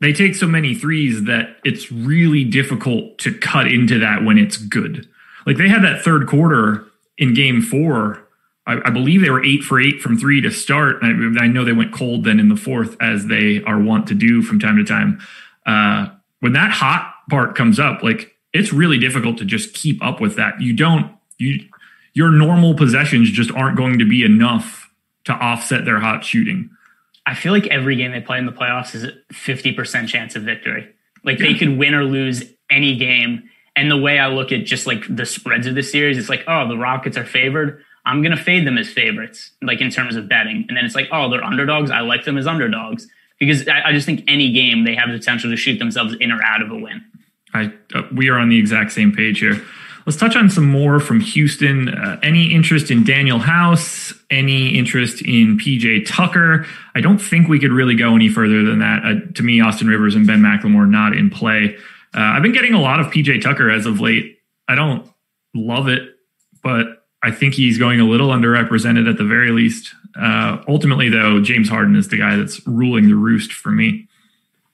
they 0.02 0.12
take 0.14 0.36
so 0.36 0.48
many 0.48 0.76
threes 0.76 1.24
that 1.24 1.58
it's 1.64 1.92
really 1.92 2.44
difficult 2.44 3.18
to 3.20 3.34
cut 3.34 3.68
into 3.68 4.00
that 4.00 4.24
when 4.24 4.38
it's 4.38 4.58
good. 4.58 5.08
Like 5.46 5.58
they 5.58 5.70
had 5.70 5.84
that 5.84 6.02
third 6.02 6.28
quarter 6.28 6.86
in 7.18 7.34
game 7.34 7.62
four. 7.62 8.28
I, 8.66 8.80
I 8.86 8.90
believe 8.90 9.22
they 9.22 9.30
were 9.30 9.44
eight 9.44 9.64
for 9.64 9.80
eight 9.80 10.02
from 10.02 10.18
three 10.18 10.42
to 10.42 10.52
start. 10.52 10.98
I, 11.02 11.10
I 11.40 11.48
know 11.48 11.64
they 11.64 11.74
went 11.74 11.94
cold 11.94 12.24
then 12.24 12.40
in 12.40 12.50
the 12.50 12.56
fourth, 12.56 12.96
as 13.02 13.28
they 13.28 13.62
are 13.64 13.80
wont 13.80 14.08
to 14.08 14.16
do 14.16 14.42
from 14.42 14.60
time 14.60 14.78
to 14.78 14.84
time. 14.84 15.22
Uh, 15.66 16.08
when 16.40 16.54
that 16.54 16.72
hot 16.72 17.14
part 17.30 17.56
comes 17.56 17.80
up, 17.80 18.04
like 18.04 18.36
it's 18.54 18.74
really 18.74 18.98
difficult 18.98 19.38
to 19.38 19.46
just 19.46 19.74
keep 19.74 20.04
up 20.04 20.20
with 20.22 20.36
that. 20.36 20.62
You 20.62 20.74
don't 20.74 21.12
you 21.38 21.60
your 22.14 22.32
normal 22.32 22.76
possessions 22.76 23.32
just 23.32 23.52
aren't 23.52 23.78
going 23.78 24.00
to 24.00 24.06
be 24.06 24.24
enough 24.24 24.90
to 25.26 25.34
offset 25.34 25.86
their 25.86 26.00
hot 26.00 26.24
shooting. 26.24 26.70
I 27.26 27.36
feel 27.36 27.54
like 27.54 27.68
every 27.68 27.96
game 27.96 28.12
they 28.12 28.22
play 28.22 28.38
in 28.38 28.46
the 28.46 28.52
playoffs 28.52 28.94
is 28.96 29.06
a 29.06 29.14
50% 29.32 30.08
chance 30.08 30.36
of 30.36 30.44
victory. 30.44 30.94
Like 31.24 31.40
they 31.40 31.54
could 31.54 31.78
win 31.78 31.94
or 31.94 32.04
lose 32.04 32.44
any 32.70 32.98
game. 32.98 33.50
And 33.76 33.90
the 33.90 33.98
way 33.98 34.20
I 34.20 34.28
look 34.28 34.52
at 34.52 34.66
just 34.66 34.86
like 34.86 35.04
the 35.10 35.26
spreads 35.26 35.66
of 35.66 35.76
the 35.76 35.84
series, 35.84 36.18
it's 36.18 36.30
like, 36.30 36.44
oh, 36.48 36.68
the 36.68 36.78
Rockets 36.78 37.18
are 37.18 37.26
favored. 37.26 37.82
I'm 38.06 38.22
going 38.22 38.36
to 38.36 38.44
fade 38.44 38.68
them 38.68 38.78
as 38.78 38.90
favorites, 38.90 39.52
like 39.62 39.80
in 39.80 39.90
terms 39.90 40.18
of 40.18 40.28
betting. 40.28 40.66
And 40.68 40.76
then 40.76 40.84
it's 40.84 40.96
like, 40.96 41.08
oh, 41.12 41.30
they're 41.30 41.44
underdogs. 41.44 41.90
I 41.90 42.02
like 42.02 42.26
them 42.26 42.38
as 42.38 42.46
underdogs 42.46 43.08
because 43.40 43.68
I, 43.68 43.90
I 43.90 43.92
just 43.94 44.06
think 44.06 44.26
any 44.28 44.52
game 44.52 44.84
they 44.84 44.96
have 44.96 45.10
the 45.10 45.18
potential 45.18 45.50
to 45.50 45.56
shoot 45.56 45.80
themselves 45.80 46.14
in 46.20 46.32
or 46.32 46.44
out 46.44 46.62
of 46.62 46.70
a 46.72 46.76
win. 46.76 47.04
I 47.54 47.74
uh, 47.94 48.02
we 48.14 48.30
are 48.30 48.38
on 48.38 48.50
the 48.50 48.60
exact 48.60 48.92
same 48.92 49.14
page 49.14 49.40
here. 49.40 49.64
Let's 50.06 50.18
touch 50.18 50.36
on 50.36 50.50
some 50.50 50.66
more 50.66 51.00
from 51.00 51.22
Houston. 51.22 51.90
Uh, 51.90 52.20
any 52.22 52.54
interest 52.54 52.92
in 52.92 53.04
Danuel 53.04 53.40
House? 53.40 54.14
Any 54.30 54.78
interest 54.78 55.22
in 55.22 55.58
PJ 55.58 56.06
Tucker? 56.06 56.66
I 56.94 57.02
don't 57.02 57.20
think 57.20 57.48
we 57.48 57.60
could 57.60 57.72
really 57.72 57.96
go 57.96 58.16
any 58.16 58.30
further 58.30 58.64
than 58.64 58.80
that. 58.80 59.04
Uh, 59.06 59.34
to 59.36 59.44
me, 59.44 59.62
Austin 59.62 59.88
Rivers 59.88 60.16
and 60.16 60.28
Ben 60.28 60.42
McLemore 60.42 60.90
not 60.90 61.16
in 61.16 61.30
play. 61.30 61.78
Uh, 62.14 62.20
I've 62.20 62.44
been 62.44 62.54
getting 62.54 62.74
a 62.74 62.82
lot 62.82 63.00
of 63.00 63.08
PJ 63.08 63.42
Tucker 63.42 63.70
as 63.70 63.86
of 63.86 64.00
late. 64.00 64.40
I 64.68 64.76
don't 64.76 65.10
love 65.54 65.88
it, 65.88 66.18
but 66.62 67.06
I 67.24 67.32
think 67.32 67.54
he's 67.54 67.78
going 67.78 68.00
a 68.00 68.06
little 68.06 68.30
underrepresented 68.30 69.10
at 69.10 69.18
the 69.18 69.24
very 69.24 69.52
least. 69.52 69.94
Uh, 70.20 70.62
ultimately, 70.68 71.10
though, 71.10 71.42
James 71.42 71.70
Harden 71.70 71.96
is 71.96 72.10
the 72.10 72.18
guy 72.18 72.36
that's 72.36 72.66
ruling 72.68 73.08
the 73.08 73.16
roost 73.16 73.54
for 73.54 73.72
me. 73.72 74.08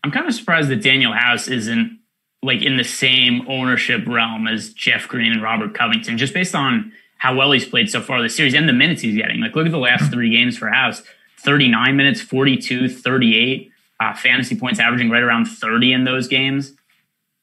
I'm 0.04 0.12
kind 0.12 0.28
of 0.28 0.34
surprised 0.34 0.70
that 0.70 0.82
Danuel 0.82 1.16
House 1.16 1.48
isn't 1.48 1.99
like 2.42 2.62
in 2.62 2.78
the 2.78 2.84
same 2.84 3.46
ownership 3.50 4.06
realm 4.08 4.48
as 4.48 4.74
Jeff 4.74 5.08
Green 5.08 5.32
and 5.32 5.42
Robert 5.42 5.74
Covington, 5.74 6.18
just 6.18 6.34
based 6.34 6.56
on 6.56 6.94
how 7.18 7.36
well 7.36 7.52
he's 7.52 7.66
played 7.66 7.90
so 7.90 8.02
far 8.02 8.22
this 8.22 8.36
series 8.36 8.54
and 8.54 8.68
the 8.68 8.74
minutes 8.74 9.02
he's 9.02 9.16
getting. 9.16 9.42
Like, 9.42 9.56
look 9.56 9.66
at 9.66 9.72
the 9.72 9.78
last 9.78 10.12
three 10.12 10.30
games 10.30 10.58
for 10.58 10.70
House 10.70 11.04
39 11.42 11.96
minutes, 11.96 12.22
42, 12.22 12.90
38, 12.90 13.72
uh, 14.00 14.14
fantasy 14.14 14.56
points 14.56 14.80
averaging 14.80 15.10
right 15.10 15.24
around 15.24 15.46
30 15.46 15.94
in 15.94 16.04
those 16.04 16.28
games. 16.28 16.74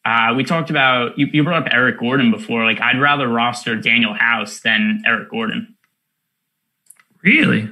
Uh, 0.04 0.32
we 0.36 0.44
talked 0.44 0.70
about, 0.70 1.18
you, 1.18 1.26
you 1.32 1.42
brought 1.42 1.66
up 1.66 1.72
Eric 1.72 1.98
Gordon 1.98 2.30
before. 2.30 2.64
Like, 2.64 2.80
I'd 2.80 3.00
rather 3.00 3.26
roster 3.26 3.76
Danuel 3.76 4.16
House 4.16 4.60
than 4.60 5.02
Eric 5.06 5.30
Gordon. 5.30 5.74
Really? 7.22 7.68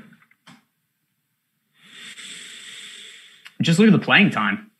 Just 3.62 3.78
look 3.78 3.86
at 3.86 3.92
the 3.92 3.98
playing 3.98 4.30
time. 4.30 4.70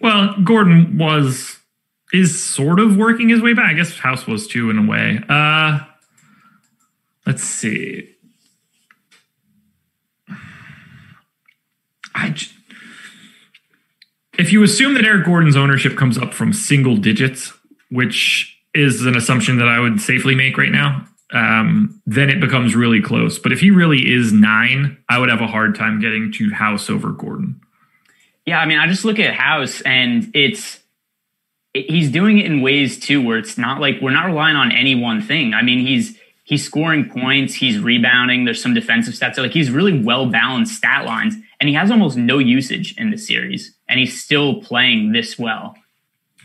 Well, 0.00 0.34
Gordon 0.42 0.98
was 0.98 1.58
is 2.12 2.42
sort 2.42 2.80
of 2.80 2.96
working 2.96 3.28
his 3.28 3.42
way 3.42 3.52
back. 3.52 3.70
I 3.70 3.74
guess 3.74 3.98
House 3.98 4.26
was 4.26 4.46
too 4.46 4.70
in 4.70 4.78
a 4.78 4.86
way. 4.86 5.20
Uh 5.28 5.80
let's 7.26 7.42
see. 7.42 8.14
I 12.14 12.30
j- 12.30 12.50
if 14.38 14.52
you 14.52 14.62
assume 14.62 14.94
that 14.94 15.04
Eric 15.04 15.26
Gordon's 15.26 15.56
ownership 15.56 15.96
comes 15.96 16.16
up 16.16 16.32
from 16.32 16.52
single 16.52 16.96
digits, 16.96 17.52
which 17.90 18.56
is 18.74 19.04
an 19.04 19.16
assumption 19.16 19.58
that 19.58 19.68
I 19.68 19.80
would 19.80 20.00
safely 20.00 20.34
make 20.34 20.56
right 20.56 20.70
now, 20.70 21.04
um, 21.32 22.00
then 22.06 22.30
it 22.30 22.40
becomes 22.40 22.74
really 22.76 23.02
close. 23.02 23.38
But 23.38 23.52
if 23.52 23.60
he 23.60 23.70
really 23.70 24.12
is 24.12 24.32
nine, 24.32 24.96
I 25.08 25.18
would 25.18 25.28
have 25.28 25.40
a 25.40 25.46
hard 25.46 25.74
time 25.74 26.00
getting 26.00 26.32
to 26.32 26.50
House 26.50 26.88
over 26.88 27.10
Gordon. 27.10 27.60
Yeah, 28.48 28.60
I 28.60 28.66
mean, 28.66 28.78
I 28.78 28.86
just 28.86 29.04
look 29.04 29.18
at 29.18 29.34
House 29.34 29.82
and 29.82 30.30
it's 30.34 30.80
it- 31.74 31.90
he's 31.90 32.10
doing 32.10 32.38
it 32.38 32.46
in 32.46 32.62
ways 32.62 32.98
too 32.98 33.20
where 33.22 33.36
it's 33.36 33.58
not 33.58 33.78
like 33.78 33.96
we're 34.00 34.10
not 34.10 34.24
relying 34.26 34.56
on 34.56 34.72
any 34.72 34.94
one 34.94 35.20
thing. 35.20 35.52
I 35.52 35.60
mean, 35.62 35.86
he's 35.86 36.16
he's 36.44 36.64
scoring 36.64 37.10
points, 37.10 37.52
he's 37.52 37.78
rebounding, 37.78 38.46
there's 38.46 38.62
some 38.62 38.72
defensive 38.72 39.12
stats. 39.12 39.34
So 39.34 39.42
like 39.42 39.50
he's 39.52 39.70
really 39.70 40.02
well 40.02 40.24
balanced 40.26 40.76
stat 40.76 41.04
lines 41.04 41.34
and 41.60 41.68
he 41.68 41.74
has 41.74 41.90
almost 41.90 42.16
no 42.16 42.38
usage 42.38 42.94
in 42.96 43.10
the 43.10 43.18
series 43.18 43.74
and 43.86 44.00
he's 44.00 44.22
still 44.24 44.62
playing 44.62 45.12
this 45.12 45.38
well. 45.38 45.74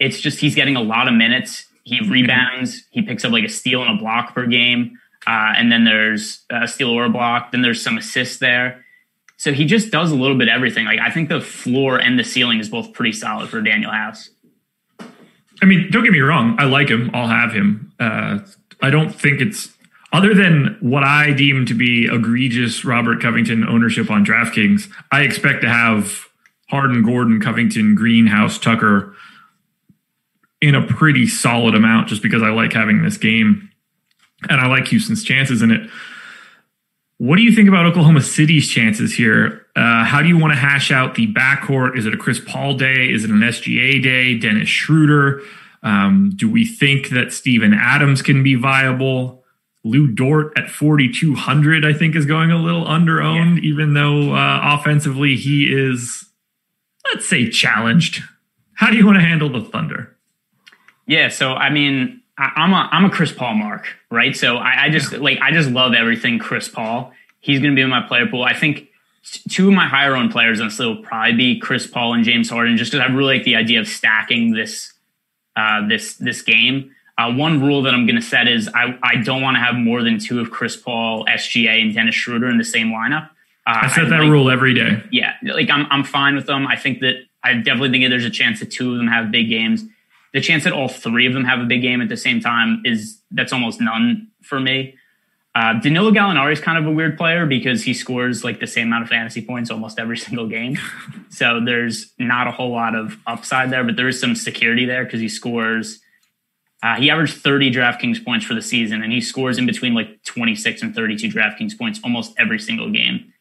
It's 0.02 0.20
just 0.20 0.40
he's 0.40 0.56
getting 0.56 0.76
a 0.76 0.82
lot 0.82 1.08
of 1.08 1.14
minutes. 1.14 1.66
He 1.86 2.02
rebounds, 2.02 2.84
he 2.92 3.02
picks 3.02 3.24
up 3.24 3.32
like 3.32 3.46
a 3.46 3.50
steal 3.50 3.82
and 3.82 3.98
a 3.98 4.02
block 4.02 4.34
per 4.34 4.46
game. 4.46 5.00
Uh, 5.26 5.54
and 5.56 5.72
then 5.72 5.86
there's 5.86 6.44
a 6.50 6.68
steal 6.68 6.90
or 6.90 7.06
a 7.06 7.10
block. 7.10 7.52
Then 7.54 7.62
there's 7.62 7.82
some 7.82 7.98
assists 7.98 8.40
there. 8.40 8.84
So 9.44 9.52
he 9.52 9.66
just 9.66 9.92
does 9.92 10.10
a 10.10 10.16
little 10.16 10.38
bit 10.38 10.48
of 10.48 10.54
everything. 10.54 10.86
Like 10.86 11.02
I 11.02 11.12
think 11.12 11.28
the 11.28 11.42
floor 11.42 11.98
and 11.98 12.18
the 12.18 12.24
ceiling 12.24 12.60
is 12.60 12.70
both 12.70 12.94
pretty 12.94 13.12
solid 13.12 13.50
for 13.50 13.62
Danuel 13.62 13.92
House. 13.92 14.30
I 15.62 15.66
mean, 15.66 15.92
don't 15.92 16.06
get 16.06 16.14
me 16.14 16.22
wrong. 16.22 16.56
I 16.60 16.64
like 16.64 16.88
him. 16.88 17.12
I'll 17.14 17.28
have 17.28 17.52
him. 17.52 17.92
Uh, 18.00 18.40
I 18.82 18.90
don't 18.90 19.10
think 19.10 19.42
it's 19.42 19.76
other 20.14 20.34
than 20.34 20.78
what 20.80 21.04
I 21.04 21.34
deem 21.34 21.66
to 21.66 21.74
be 21.74 22.06
egregious 22.06 22.86
Robert 22.86 23.22
Covington 23.22 23.68
ownership 23.68 24.10
on 24.10 24.26
DraftKings. 24.26 24.90
I 25.12 25.24
expect 25.24 25.62
to 25.64 25.70
have 25.70 26.26
Harden, 26.70 27.04
Gordon, 27.04 27.42
Covington, 27.42 27.96
Greenhouse, 27.96 28.58
Tucker 28.58 29.14
in 30.62 30.74
a 30.74 30.88
pretty 30.88 31.28
solid 31.28 31.76
amount, 31.76 32.08
just 32.08 32.24
because 32.24 32.44
I 32.44 32.52
like 32.52 32.72
having 32.72 33.04
this 33.04 33.18
game 33.18 33.72
and 34.48 34.62
I 34.62 34.68
like 34.68 34.88
Houston's 34.88 35.22
chances 35.22 35.62
in 35.62 35.70
it. 35.70 35.90
What 37.18 37.38
do 37.38 37.44
you 37.44 37.54
think 37.54 37.70
about 37.70 37.86
Oklahoma 37.86 38.22
City's 38.22 38.68
chances 38.70 39.14
here? 39.14 39.66
Uh, 39.76 40.04
how 40.04 40.22
do 40.22 40.28
you 40.28 40.38
want 40.38 40.54
to 40.54 40.60
hash 40.60 40.92
out 40.92 41.16
the 41.16 41.32
backcourt? 41.34 41.98
Is 41.98 42.06
it 42.06 42.14
a 42.14 42.18
Chris 42.18 42.40
Paul 42.40 42.76
day? 42.76 43.12
Is 43.12 43.24
it 43.24 43.30
an 43.30 43.40
SGA 43.40 44.02
day? 44.02 44.38
Dennis 44.38 44.70
Schroeder? 44.70 45.42
Um, 45.84 46.32
do 46.36 46.50
we 46.50 46.66
think 46.66 47.10
that 47.10 47.34
Steven 47.34 47.74
Adams 47.74 48.22
can 48.22 48.44
be 48.44 48.56
viable? 48.56 49.44
Lu 49.84 50.08
Dort 50.08 50.58
at 50.58 50.70
4,200, 50.70 51.86
I 51.86 51.94
think, 51.94 52.16
is 52.16 52.26
going 52.26 52.52
a 52.52 52.58
little 52.58 52.86
underowned, 52.86 53.62
even 53.64 53.94
though 53.94 54.34
uh, 54.34 54.60
offensively 54.64 55.36
he 55.36 55.66
is, 55.66 56.26
let's 57.12 57.28
say, 57.28 57.50
challenged. 57.50 58.24
How 58.76 58.90
do 58.90 58.98
you 58.98 59.06
want 59.06 59.18
to 59.18 59.26
handle 59.26 59.50
the 59.50 59.62
Thunder? 59.62 60.16
Yeah, 61.06 61.28
so 61.28 61.54
I 61.54 61.70
mean, 61.70 62.22
I, 62.38 62.52
I'm 62.56 62.74
a 62.74 62.90
I'm 62.92 63.06
a 63.06 63.10
Chris 63.10 63.32
Paul 63.32 63.56
mark, 63.56 63.88
right? 64.10 64.36
So 64.36 64.58
I, 64.58 64.86
I 64.86 64.90
just 64.90 65.14
like 65.14 65.40
I 65.42 65.52
just 65.52 65.70
love 65.70 65.94
everything 65.94 66.40
Chris 66.40 66.68
Paul. 66.68 67.12
He's 67.40 67.60
going 67.60 67.72
to 67.72 67.76
be 67.76 67.82
in 67.82 67.90
my 67.90 68.06
player 68.08 68.26
pool. 68.28 68.44
I 68.44 68.54
think 68.54 68.88
two 69.50 69.68
of 69.68 69.74
my 69.74 69.88
higher 69.88 70.16
owned 70.16 70.32
players 70.32 70.60
on 70.60 70.70
still 70.70 70.96
will 70.96 71.04
probably 71.04 71.34
be 71.34 71.60
Chris 71.60 71.88
Paul 71.88 72.14
and 72.14 72.24
James 72.24 72.50
Harden, 72.50 72.78
just 72.78 72.92
because 72.92 73.06
I 73.08 73.12
really 73.12 73.38
like 73.38 73.46
the 73.46 73.56
idea 73.56 73.80
of 73.80 73.88
stacking 73.88 74.54
this 74.54 74.94
uh, 75.56 75.88
this 75.88 76.16
this 76.16 76.42
game. 76.42 76.92
Uh, 77.18 77.32
one 77.32 77.62
rule 77.62 77.84
that 77.84 77.94
I'm 77.94 78.08
going 78.08 78.16
to 78.16 78.24
set 78.24 78.48
is 78.48 78.68
I, 78.74 78.98
I 79.04 79.18
don't 79.18 79.44
want 79.44 79.56
to 79.56 79.60
have 79.60 79.76
more 79.76 80.02
than 80.02 80.18
two 80.18 80.40
of 80.40 80.50
Chris 80.50 80.76
Paul, 80.76 81.26
SGA, 81.26 81.80
and 81.80 81.94
Dennis 81.94 82.16
Schroeder 82.16 82.50
in 82.50 82.58
the 82.58 82.64
same 82.64 82.88
lineup. 82.88 83.30
Uh, 83.68 83.82
I 83.84 83.88
set 83.90 84.10
that 84.10 84.22
like, 84.22 84.30
rule 84.30 84.50
every 84.50 84.74
day. 84.74 85.04
Yeah, 85.12 85.34
like 85.44 85.70
I'm 85.70 85.86
I'm 85.92 86.04
fine 86.04 86.36
with 86.36 86.48
them. 86.48 86.66
I 86.66 86.76
think 86.76 87.02
that 87.02 87.16
I 87.44 87.54
definitely 87.54 87.92
think 87.92 88.06
that 88.06 88.10
there's 88.10 88.26
a 88.26 88.32
chance 88.32 88.60
that 88.62 88.72
two 88.72 88.92
of 88.92 88.98
them 88.98 89.08
have 89.08 89.32
big 89.32 89.50
games. 89.50 89.84
The 90.34 90.42
chance 90.42 90.64
that 90.64 90.74
all 90.74 90.88
three 90.88 91.28
of 91.28 91.34
them 91.34 91.46
have 91.46 91.60
a 91.60 91.66
big 91.66 91.82
game 91.82 92.02
at 92.02 92.10
the 92.10 92.18
same 92.18 92.42
time 92.42 92.82
is 92.86 93.22
that's 93.32 93.54
almost 93.54 93.80
none 93.80 94.30
for 94.42 94.60
me. 94.60 94.96
Uh, 95.56 95.80
Danilo 95.80 96.12
Gallinari 96.12 96.54
is 96.54 96.60
kind 96.60 96.80
of 96.80 96.88
a 96.88 96.92
weird 96.92 97.16
player 97.16 97.46
because 97.46 97.84
he 97.84 97.94
scores 97.94 98.44
like 98.44 98.60
the 98.60 98.66
same 98.66 98.88
amount 98.88 99.04
of 99.04 99.10
fantasy 99.10 99.46
points 99.46 99.70
almost 99.70 100.00
every 100.00 100.18
single 100.26 100.48
game. 100.48 100.78
so 101.30 101.62
there's 101.64 102.12
not 102.18 102.48
a 102.48 102.52
whole 102.52 102.72
lot 102.72 102.96
of 102.96 103.18
upside 103.28 103.70
there, 103.70 103.84
but 103.84 103.96
there 103.96 104.08
is 104.08 104.20
some 104.20 104.36
security 104.36 104.86
there 104.86 105.04
because 105.06 105.20
he 105.20 105.30
scores. 105.30 106.00
Uh, 106.82 106.96
he 106.96 107.10
averaged 107.10 107.38
30 107.38 107.72
DraftKings 107.72 108.26
points 108.26 108.46
for 108.46 108.56
the 108.56 108.62
season, 108.62 109.04
and 109.04 109.14
he 109.14 109.22
scores 109.22 109.58
in 109.58 109.66
between 109.66 109.94
like 109.94 110.22
26 110.26 110.82
and 110.82 110.94
32 110.94 111.30
DraftKings 111.30 111.78
points 111.78 112.00
almost 112.04 112.34
every 112.38 112.60
single 112.60 112.92
game. 112.92 113.33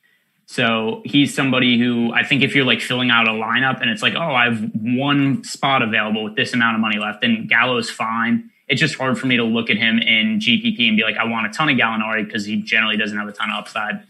So 0.46 1.02
he's 1.04 1.34
somebody 1.34 1.78
who 1.78 2.12
I 2.12 2.24
think 2.24 2.42
if 2.42 2.54
you're 2.54 2.64
like 2.64 2.80
filling 2.80 3.10
out 3.10 3.26
a 3.28 3.32
lineup 3.32 3.80
and 3.80 3.90
it's 3.90 4.02
like, 4.02 4.14
oh, 4.14 4.20
I 4.20 4.44
have 4.44 4.70
one 4.74 5.44
spot 5.44 5.82
available 5.82 6.24
with 6.24 6.36
this 6.36 6.52
amount 6.52 6.74
of 6.74 6.80
money 6.80 6.98
left, 6.98 7.20
then 7.22 7.46
Gallo's 7.46 7.90
fine 7.90 8.50
it's 8.72 8.80
just 8.80 8.94
hard 8.94 9.18
for 9.18 9.26
me 9.26 9.36
to 9.36 9.44
look 9.44 9.68
at 9.68 9.76
him 9.76 9.98
in 9.98 10.38
GPP 10.38 10.88
and 10.88 10.96
be 10.96 11.02
like, 11.02 11.18
I 11.18 11.24
want 11.24 11.46
a 11.46 11.50
ton 11.50 11.68
of 11.68 11.76
Gallinari 11.76 12.24
because 12.24 12.46
he 12.46 12.62
generally 12.62 12.96
doesn't 12.96 13.18
have 13.18 13.28
a 13.28 13.32
ton 13.32 13.50
of 13.50 13.58
upside. 13.58 14.02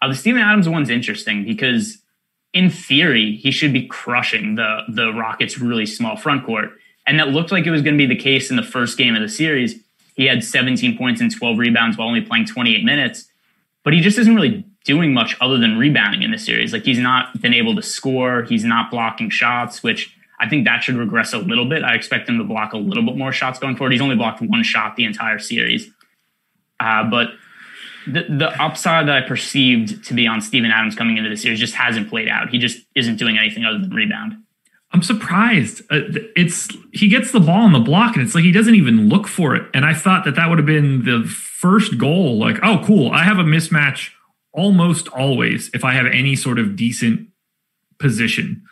Uh, 0.00 0.08
the 0.08 0.14
Steven 0.14 0.40
Adams 0.40 0.68
one's 0.68 0.88
interesting 0.88 1.44
because 1.44 1.98
in 2.54 2.70
theory 2.70 3.36
he 3.36 3.50
should 3.50 3.74
be 3.74 3.86
crushing 3.86 4.54
the 4.54 4.84
the 4.88 5.12
Rockets' 5.12 5.58
really 5.58 5.84
small 5.84 6.16
front 6.16 6.46
court, 6.46 6.70
and 7.06 7.18
that 7.18 7.28
looked 7.28 7.52
like 7.52 7.66
it 7.66 7.70
was 7.70 7.82
going 7.82 7.94
to 7.94 7.98
be 7.98 8.06
the 8.06 8.20
case 8.20 8.50
in 8.50 8.56
the 8.56 8.62
first 8.62 8.96
game 8.96 9.14
of 9.14 9.20
the 9.20 9.28
series. 9.28 9.78
He 10.14 10.24
had 10.24 10.42
17 10.42 10.96
points 10.96 11.20
and 11.20 11.30
12 11.30 11.58
rebounds 11.58 11.98
while 11.98 12.08
only 12.08 12.22
playing 12.22 12.46
28 12.46 12.84
minutes, 12.84 13.26
but 13.84 13.92
he 13.92 14.00
just 14.00 14.18
isn't 14.18 14.34
really 14.34 14.64
doing 14.86 15.12
much 15.12 15.36
other 15.40 15.58
than 15.58 15.76
rebounding 15.76 16.22
in 16.22 16.30
the 16.30 16.38
series. 16.38 16.72
Like 16.72 16.84
he's 16.84 16.98
not 16.98 17.40
been 17.42 17.52
able 17.52 17.74
to 17.74 17.82
score, 17.82 18.44
he's 18.44 18.64
not 18.64 18.90
blocking 18.90 19.28
shots, 19.28 19.82
which 19.82 20.16
I 20.38 20.48
think 20.48 20.64
that 20.64 20.82
should 20.82 20.96
regress 20.96 21.32
a 21.32 21.38
little 21.38 21.68
bit. 21.68 21.82
I 21.82 21.94
expect 21.94 22.28
him 22.28 22.38
to 22.38 22.44
block 22.44 22.72
a 22.72 22.78
little 22.78 23.02
bit 23.02 23.16
more 23.16 23.32
shots 23.32 23.58
going 23.58 23.76
forward. 23.76 23.92
He's 23.92 24.00
only 24.00 24.16
blocked 24.16 24.40
one 24.40 24.62
shot 24.62 24.96
the 24.96 25.04
entire 25.04 25.38
series. 25.38 25.90
Uh, 26.78 27.04
but 27.04 27.30
the, 28.06 28.24
the 28.28 28.62
upside 28.62 29.08
that 29.08 29.24
I 29.24 29.26
perceived 29.26 30.04
to 30.04 30.14
be 30.14 30.26
on 30.26 30.40
Steven 30.40 30.70
Adams 30.70 30.94
coming 30.94 31.16
into 31.16 31.30
the 31.30 31.36
series 31.36 31.58
just 31.58 31.74
hasn't 31.74 32.08
played 32.08 32.28
out. 32.28 32.50
He 32.50 32.58
just 32.58 32.78
isn't 32.94 33.16
doing 33.16 33.36
anything 33.36 33.64
other 33.64 33.78
than 33.78 33.90
rebound. 33.90 34.36
I'm 34.92 35.02
surprised. 35.02 35.80
Uh, 35.90 36.00
it's 36.36 36.68
he 36.92 37.08
gets 37.08 37.32
the 37.32 37.40
ball 37.40 37.62
on 37.62 37.72
the 37.72 37.80
block 37.80 38.14
and 38.14 38.24
it's 38.24 38.34
like 38.34 38.44
he 38.44 38.52
doesn't 38.52 38.76
even 38.76 39.08
look 39.08 39.26
for 39.26 39.56
it. 39.56 39.68
And 39.74 39.84
I 39.84 39.94
thought 39.94 40.24
that 40.26 40.36
that 40.36 40.48
would 40.48 40.58
have 40.58 40.66
been 40.66 41.04
the 41.04 41.24
first 41.26 41.98
goal. 41.98 42.38
Like, 42.38 42.58
oh, 42.62 42.82
cool. 42.86 43.10
I 43.10 43.24
have 43.24 43.38
a 43.38 43.42
mismatch 43.42 44.10
almost 44.56 45.08
always 45.08 45.70
if 45.74 45.84
I 45.84 45.92
have 45.92 46.06
any 46.06 46.34
sort 46.34 46.58
of 46.58 46.74
decent 46.74 47.28
position. 47.98 48.62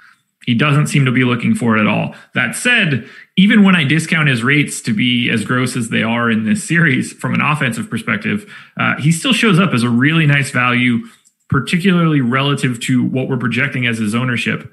He 0.47 0.55
doesn't 0.55 0.89
seem 0.89 1.05
to 1.07 1.13
be 1.13 1.25
looking 1.25 1.55
for 1.55 1.77
it 1.77 1.81
at 1.81 1.87
all. 1.87 2.15
That 2.35 2.55
said, 2.55 3.09
even 3.37 3.63
when 3.63 3.75
I 3.75 3.85
discount 3.85 4.29
his 4.29 4.43
rates 4.43 4.83
to 4.83 4.93
be 4.93 5.31
as 5.31 5.45
gross 5.45 5.75
as 5.75 5.89
they 5.89 6.03
are 6.03 6.31
in 6.31 6.45
this 6.45 6.67
series 6.67 7.13
from 7.13 7.33
an 7.33 7.41
offensive 7.41 7.89
perspective, 7.89 8.53
uh, 8.77 8.97
he 9.01 9.11
still 9.11 9.33
shows 9.33 9.59
up 9.59 9.73
as 9.73 9.83
a 9.83 9.89
really 9.89 10.27
nice 10.27 10.51
value, 10.51 11.07
particularly 11.49 12.21
relative 12.21 12.79
to 12.81 13.03
what 13.03 13.29
we're 13.29 13.39
projecting 13.39 13.87
as 13.87 13.99
his 13.99 14.15
ownership. 14.15 14.71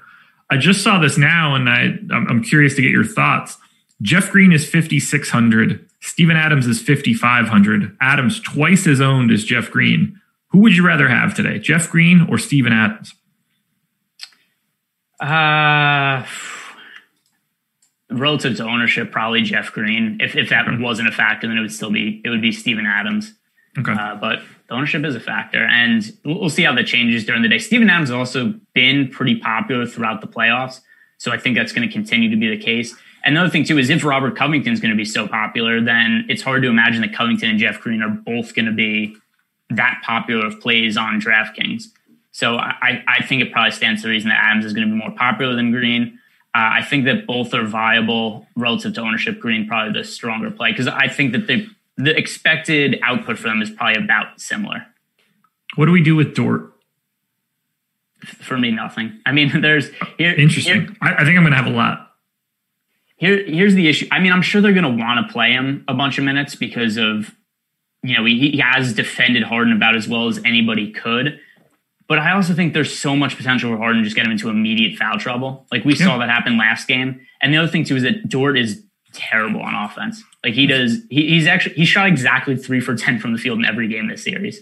I 0.50 0.58
just 0.58 0.82
saw 0.82 0.98
this 0.98 1.16
now, 1.16 1.54
and 1.54 1.68
I, 1.70 1.98
I'm 2.14 2.42
curious 2.42 2.74
to 2.76 2.82
get 2.82 2.90
your 2.90 3.04
thoughts. 3.04 3.56
Jeff 4.02 4.30
Green 4.30 4.52
is 4.52 4.68
5,600. 4.68 5.88
Steven 6.00 6.36
Adams 6.36 6.66
is 6.66 6.82
5,500. 6.82 7.96
Adams 8.00 8.40
twice 8.40 8.86
as 8.86 9.00
owned 9.00 9.30
as 9.30 9.44
Jeff 9.44 9.70
Green. 9.70 10.20
Who 10.52 10.58
would 10.58 10.76
you 10.76 10.86
rather 10.86 11.08
have 11.08 11.34
today, 11.34 11.58
Jeff 11.58 11.90
Green 11.90 12.26
or 12.28 12.36
Steven 12.36 12.72
Adams? 12.72 13.14
Uh, 15.18 16.26
relative 18.10 18.56
to 18.58 18.64
ownership, 18.64 19.10
probably 19.10 19.42
Jeff 19.42 19.72
Green. 19.72 20.18
If 20.20 20.36
if 20.36 20.50
that 20.50 20.68
okay. 20.68 20.82
wasn't 20.82 21.08
a 21.08 21.12
factor, 21.12 21.48
then 21.48 21.56
it 21.56 21.62
would 21.62 21.72
still 21.72 21.90
be 21.90 22.20
it 22.24 22.28
would 22.28 22.42
be 22.42 22.52
Steven 22.52 22.86
Adams. 22.86 23.32
Okay. 23.78 23.92
Uh, 23.92 24.16
but 24.16 24.40
the 24.68 24.74
ownership 24.74 25.02
is 25.04 25.14
a 25.14 25.20
factor, 25.20 25.64
and 25.64 26.04
we'll 26.24 26.50
see 26.50 26.64
how 26.64 26.74
that 26.74 26.86
changes 26.86 27.24
during 27.24 27.40
the 27.40 27.48
day. 27.48 27.58
Steven 27.58 27.88
Adams 27.88 28.10
has 28.10 28.16
also 28.16 28.54
been 28.74 29.08
pretty 29.08 29.36
popular 29.36 29.86
throughout 29.86 30.20
the 30.20 30.26
playoffs, 30.26 30.80
so 31.16 31.32
I 31.32 31.38
think 31.38 31.56
that's 31.56 31.72
going 31.72 31.88
to 31.88 31.92
continue 31.92 32.28
to 32.28 32.36
be 32.36 32.50
the 32.50 32.62
case. 32.62 32.94
And 33.24 33.36
another 33.36 33.50
thing 33.50 33.64
too 33.64 33.78
is 33.78 33.88
if 33.88 34.04
Robert 34.04 34.36
Covington 34.36 34.72
is 34.72 34.80
going 34.80 34.90
to 34.90 34.96
be 34.96 35.06
so 35.06 35.26
popular, 35.26 35.80
then 35.80 36.26
it's 36.28 36.42
hard 36.42 36.62
to 36.62 36.68
imagine 36.68 37.00
that 37.00 37.14
Covington 37.14 37.48
and 37.48 37.58
Jeff 37.58 37.80
Green 37.80 38.02
are 38.02 38.10
both 38.10 38.54
going 38.54 38.66
to 38.66 38.72
be 38.72 39.16
that 39.76 40.02
popular 40.04 40.46
of 40.46 40.60
plays 40.60 40.96
on 40.96 41.20
DraftKings. 41.20 41.84
So 42.30 42.56
I, 42.56 43.04
I 43.06 43.22
think 43.24 43.42
it 43.42 43.52
probably 43.52 43.72
stands 43.72 44.02
to 44.02 44.08
reason 44.08 44.30
that 44.30 44.42
Adams 44.42 44.64
is 44.64 44.72
going 44.72 44.88
to 44.88 44.92
be 44.92 44.98
more 44.98 45.10
popular 45.10 45.54
than 45.54 45.70
Green. 45.70 46.18
Uh, 46.54 46.80
I 46.80 46.82
think 46.82 47.04
that 47.04 47.26
both 47.26 47.54
are 47.54 47.64
viable 47.64 48.46
relative 48.56 48.94
to 48.94 49.00
ownership. 49.00 49.38
Green 49.38 49.66
probably 49.66 49.98
the 49.98 50.06
stronger 50.06 50.50
play 50.50 50.70
because 50.70 50.86
I 50.86 51.08
think 51.08 51.32
that 51.32 51.46
the 51.46 51.68
the 51.96 52.16
expected 52.16 52.98
output 53.02 53.38
for 53.38 53.48
them 53.48 53.60
is 53.60 53.70
probably 53.70 54.02
about 54.02 54.40
similar. 54.40 54.86
What 55.76 55.86
do 55.86 55.92
we 55.92 56.02
do 56.02 56.16
with 56.16 56.34
Dort? 56.34 56.72
For 58.24 58.56
me, 58.58 58.70
nothing. 58.70 59.20
I 59.26 59.32
mean, 59.32 59.60
there's 59.60 59.90
here. 60.18 60.32
Interesting. 60.32 60.86
Here, 60.86 60.96
I, 61.00 61.14
I 61.14 61.24
think 61.24 61.36
I'm 61.36 61.42
going 61.42 61.52
to 61.52 61.56
have 61.56 61.66
a 61.66 61.70
lot. 61.70 62.12
Here, 63.16 63.44
here's 63.44 63.74
the 63.74 63.88
issue. 63.88 64.06
I 64.10 64.18
mean, 64.18 64.32
I'm 64.32 64.42
sure 64.42 64.60
they're 64.60 64.72
going 64.72 64.96
to 64.96 65.02
want 65.02 65.26
to 65.26 65.32
play 65.32 65.52
him 65.52 65.84
a 65.86 65.94
bunch 65.94 66.18
of 66.18 66.24
minutes 66.24 66.54
because 66.54 66.96
of, 66.96 67.32
you 68.02 68.16
know, 68.16 68.24
he, 68.24 68.50
he 68.50 68.58
has 68.58 68.92
defended 68.94 69.42
Harden 69.42 69.72
about 69.72 69.96
as 69.96 70.08
well 70.08 70.28
as 70.28 70.38
anybody 70.44 70.90
could. 70.90 71.38
But 72.08 72.18
I 72.18 72.32
also 72.32 72.52
think 72.52 72.74
there's 72.74 72.96
so 72.96 73.16
much 73.16 73.36
potential 73.36 73.70
for 73.70 73.78
Harden 73.78 74.02
to 74.02 74.04
just 74.04 74.16
get 74.16 74.26
him 74.26 74.32
into 74.32 74.50
immediate 74.50 74.98
foul 74.98 75.18
trouble. 75.18 75.66
Like 75.70 75.84
we 75.84 75.94
yeah. 75.94 76.06
saw 76.06 76.18
that 76.18 76.28
happen 76.28 76.58
last 76.58 76.88
game. 76.88 77.26
And 77.40 77.54
the 77.54 77.58
other 77.58 77.68
thing 77.68 77.84
too 77.84 77.96
is 77.96 78.02
that 78.02 78.28
Dort 78.28 78.58
is 78.58 78.82
terrible 79.12 79.62
on 79.62 79.74
offense. 79.74 80.22
Like 80.44 80.54
he 80.54 80.66
does, 80.66 80.98
he, 81.10 81.28
he's 81.28 81.46
actually 81.46 81.76
he 81.76 81.84
shot 81.84 82.08
exactly 82.08 82.56
three 82.56 82.80
for 82.80 82.96
ten 82.96 83.18
from 83.18 83.32
the 83.32 83.38
field 83.38 83.58
in 83.58 83.64
every 83.64 83.88
game 83.88 84.08
this 84.08 84.24
series. 84.24 84.60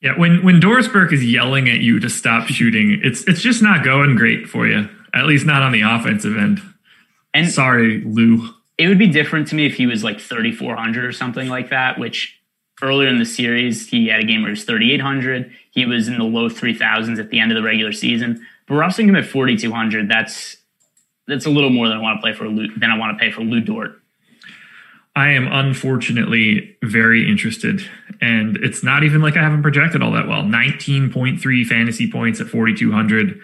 Yeah, 0.00 0.18
when 0.18 0.44
when 0.44 0.60
Doris 0.60 0.88
Burke 0.88 1.12
is 1.12 1.24
yelling 1.24 1.68
at 1.68 1.80
you 1.80 1.98
to 2.00 2.10
stop 2.10 2.48
shooting, 2.48 3.00
it's 3.02 3.22
it's 3.26 3.40
just 3.40 3.62
not 3.62 3.84
going 3.84 4.16
great 4.16 4.48
for 4.48 4.66
you. 4.66 4.88
At 5.14 5.26
least 5.26 5.46
not 5.46 5.62
on 5.62 5.72
the 5.72 5.82
offensive 5.82 6.36
end. 6.36 6.60
And 7.32 7.50
sorry, 7.50 8.02
Lu. 8.04 8.50
It 8.76 8.88
would 8.88 8.98
be 8.98 9.06
different 9.06 9.48
to 9.48 9.54
me 9.54 9.66
if 9.66 9.76
he 9.76 9.86
was 9.86 10.02
like 10.02 10.20
3400 10.20 11.04
or 11.04 11.12
something 11.12 11.48
like 11.48 11.70
that, 11.70 11.98
which 11.98 12.40
earlier 12.82 13.08
in 13.08 13.18
the 13.18 13.24
series, 13.24 13.88
he 13.88 14.08
had 14.08 14.20
a 14.20 14.24
game 14.24 14.42
where 14.42 14.48
he 14.48 14.52
was 14.52 14.64
3,800. 14.64 15.50
He 15.70 15.86
was 15.86 16.08
in 16.08 16.18
the 16.18 16.24
low 16.24 16.48
3,000s 16.48 17.18
at 17.18 17.30
the 17.30 17.40
end 17.40 17.52
of 17.52 17.56
the 17.56 17.62
regular 17.62 17.92
season. 17.92 18.44
But 18.66 18.74
we're 18.74 18.90
him 18.90 19.16
at 19.16 19.26
4,200. 19.26 20.08
That's 20.08 20.56
that's 21.26 21.46
a 21.46 21.50
little 21.50 21.70
more 21.70 21.88
than 21.88 21.96
I 21.96 22.00
want 22.00 22.18
to 22.18 22.20
play 22.20 22.34
for 22.34 22.48
Lu, 22.48 22.68
than 22.76 22.90
I 22.90 22.98
want 22.98 23.16
to 23.16 23.22
pay 23.22 23.30
for 23.30 23.40
Lu 23.40 23.60
Dort. 23.60 24.00
I 25.16 25.30
am 25.30 25.46
unfortunately 25.50 26.76
very 26.82 27.28
interested, 27.28 27.88
and 28.20 28.56
it's 28.58 28.82
not 28.82 29.04
even 29.04 29.22
like 29.22 29.36
I 29.36 29.42
haven't 29.42 29.62
projected 29.62 30.02
all 30.02 30.10
that 30.12 30.26
well. 30.26 30.42
19.3 30.42 31.66
fantasy 31.66 32.10
points 32.10 32.40
at 32.40 32.48
4,200. 32.48 33.40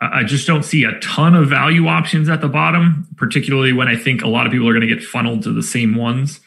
I 0.00 0.24
just 0.24 0.48
don't 0.48 0.64
see 0.64 0.82
a 0.82 0.98
ton 0.98 1.36
of 1.36 1.48
value 1.48 1.86
options 1.86 2.28
at 2.28 2.40
the 2.40 2.48
bottom, 2.48 3.06
particularly 3.16 3.72
when 3.72 3.86
I 3.86 3.94
think 3.94 4.22
a 4.22 4.28
lot 4.28 4.46
of 4.46 4.52
people 4.52 4.68
are 4.68 4.72
going 4.72 4.86
to 4.86 4.92
get 4.92 5.04
funneled 5.04 5.44
to 5.44 5.52
the 5.52 5.62
same 5.62 5.94
ones. 5.94 6.40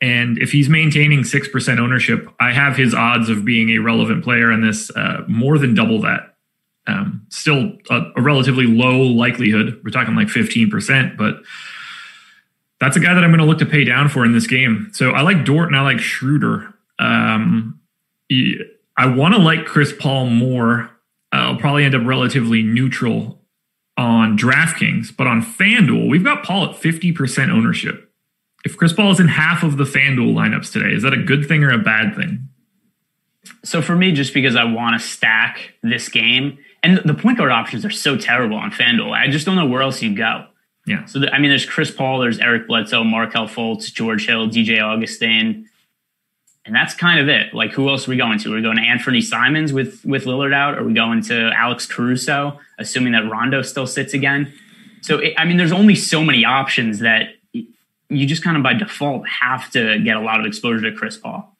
And 0.00 0.38
if 0.38 0.50
he's 0.50 0.68
maintaining 0.68 1.20
6% 1.20 1.78
ownership, 1.78 2.28
I 2.40 2.52
have 2.52 2.76
his 2.76 2.94
odds 2.94 3.28
of 3.28 3.44
being 3.44 3.70
a 3.70 3.78
relevant 3.78 4.24
player 4.24 4.50
in 4.50 4.62
this 4.62 4.90
uh, 4.96 5.24
more 5.28 5.58
than 5.58 5.74
double 5.74 6.00
that. 6.02 6.36
Um, 6.86 7.26
still 7.28 7.72
a, 7.90 8.10
a, 8.16 8.22
relatively 8.22 8.66
low 8.66 9.02
likelihood. 9.02 9.80
We're 9.84 9.90
talking 9.90 10.14
like 10.16 10.28
15%, 10.28 11.16
but 11.16 11.42
that's 12.80 12.96
a 12.96 13.00
guy 13.00 13.12
that 13.12 13.22
I'm 13.22 13.30
going 13.30 13.40
to 13.40 13.46
look 13.46 13.58
to 13.58 13.66
pay 13.66 13.84
down 13.84 14.08
for 14.08 14.24
in 14.24 14.32
this 14.32 14.46
game. 14.46 14.88
So 14.92 15.10
I 15.10 15.20
like 15.20 15.44
Dort 15.44 15.68
and 15.68 15.76
I 15.76 15.82
like 15.82 16.00
Schroeder. 16.00 16.74
Um, 16.98 17.78
I 18.96 19.06
want 19.06 19.34
to 19.34 19.40
like 19.40 19.66
Chris 19.66 19.92
Paul 19.92 20.26
more. 20.26 20.90
I'll 21.32 21.56
probably 21.56 21.84
end 21.84 21.94
up 21.94 22.02
relatively 22.04 22.62
neutral 22.62 23.40
on 23.96 24.36
DraftKings, 24.36 25.14
but 25.14 25.26
on 25.26 25.42
FanDuel, 25.42 26.08
we've 26.08 26.24
got 26.24 26.42
Paul 26.42 26.70
at 26.70 26.76
50% 26.76 27.50
ownership 27.50 28.09
if 28.64 28.76
Chris 28.76 28.92
Paul 28.92 29.10
is 29.10 29.20
in 29.20 29.28
half 29.28 29.62
of 29.62 29.76
the 29.76 29.84
FanDuel 29.84 30.34
lineups 30.34 30.72
today, 30.72 30.92
is 30.92 31.02
that 31.02 31.12
a 31.12 31.22
good 31.22 31.46
thing 31.46 31.64
or 31.64 31.70
a 31.70 31.78
bad 31.78 32.14
thing? 32.14 32.48
So 33.64 33.80
for 33.82 33.94
me, 33.94 34.12
just 34.12 34.34
because 34.34 34.56
I 34.56 34.64
want 34.64 35.00
to 35.00 35.06
stack 35.06 35.74
this 35.82 36.08
game, 36.08 36.58
and 36.82 36.98
the 37.04 37.14
point 37.14 37.38
guard 37.38 37.50
options 37.50 37.84
are 37.84 37.90
so 37.90 38.16
terrible 38.16 38.56
on 38.56 38.70
FanDuel, 38.70 39.12
I 39.12 39.28
just 39.28 39.46
don't 39.46 39.56
know 39.56 39.66
where 39.66 39.82
else 39.82 40.02
you 40.02 40.14
go. 40.14 40.46
Yeah. 40.86 41.04
So 41.06 41.20
the, 41.20 41.32
I 41.32 41.38
mean, 41.38 41.50
there's 41.50 41.66
Chris 41.66 41.90
Paul, 41.90 42.20
there's 42.20 42.38
Eric 42.38 42.66
Bledsoe, 42.66 43.04
Markelle 43.04 43.48
Fultz, 43.48 43.92
George 43.92 44.26
Hill, 44.26 44.48
DJ 44.48 44.82
Augustin, 44.82 45.68
and 46.64 46.74
that's 46.74 46.94
kind 46.94 47.20
of 47.20 47.28
it. 47.28 47.54
Like, 47.54 47.72
who 47.72 47.88
else 47.88 48.06
are 48.06 48.10
we 48.10 48.16
going 48.16 48.38
to? 48.40 48.52
Are 48.52 48.56
we 48.56 48.62
going 48.62 48.76
to 48.76 48.82
Anthony 48.82 49.20
Simons 49.20 49.72
with 49.72 50.04
with 50.04 50.24
Lillard 50.24 50.54
out? 50.54 50.78
Are 50.78 50.84
we 50.84 50.92
going 50.92 51.22
to 51.24 51.50
Alex 51.54 51.86
Caruso, 51.86 52.58
assuming 52.78 53.12
that 53.12 53.28
Rondo 53.30 53.62
still 53.62 53.86
sits 53.86 54.14
again? 54.14 54.52
So 55.00 55.18
it, 55.18 55.34
I 55.38 55.44
mean, 55.46 55.56
there's 55.56 55.72
only 55.72 55.94
so 55.94 56.22
many 56.22 56.44
options 56.44 56.98
that 57.00 57.34
you 58.10 58.26
just 58.26 58.42
kind 58.42 58.56
of 58.56 58.62
by 58.62 58.74
default 58.74 59.26
have 59.28 59.70
to 59.70 59.98
get 60.00 60.16
a 60.16 60.20
lot 60.20 60.40
of 60.40 60.46
exposure 60.46 60.90
to 60.90 60.96
Chris 60.96 61.16
Paul. 61.16 61.56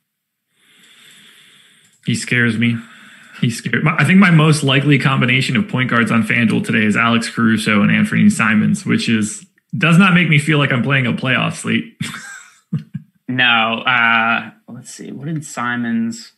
He 2.05 2.14
scares 2.14 2.59
me. 2.59 2.76
He 3.40 3.51
scared. 3.51 3.86
I 3.86 4.05
think 4.05 4.18
my 4.18 4.30
most 4.30 4.62
likely 4.62 4.98
combination 4.98 5.57
of 5.57 5.68
point 5.68 5.88
guards 5.88 6.11
on 6.11 6.24
FanDuel 6.24 6.64
today 6.64 6.84
is 6.84 6.96
Alex 6.96 7.30
Caruso 7.30 7.82
and 7.82 7.90
Anthony 7.90 8.28
Simons, 8.28 8.84
which 8.84 9.09
is 9.09 9.46
does 9.76 9.96
not 9.96 10.12
make 10.12 10.28
me 10.28 10.38
feel 10.38 10.59
like 10.59 10.72
I'm 10.72 10.82
playing 10.82 11.07
a 11.07 11.12
playoff 11.12 11.55
slate. 11.55 11.96
no, 13.28 13.82
uh, 13.86 14.51
let's 14.68 14.92
see. 14.92 15.12
What 15.12 15.26
did 15.26 15.44
Simons? 15.44 16.32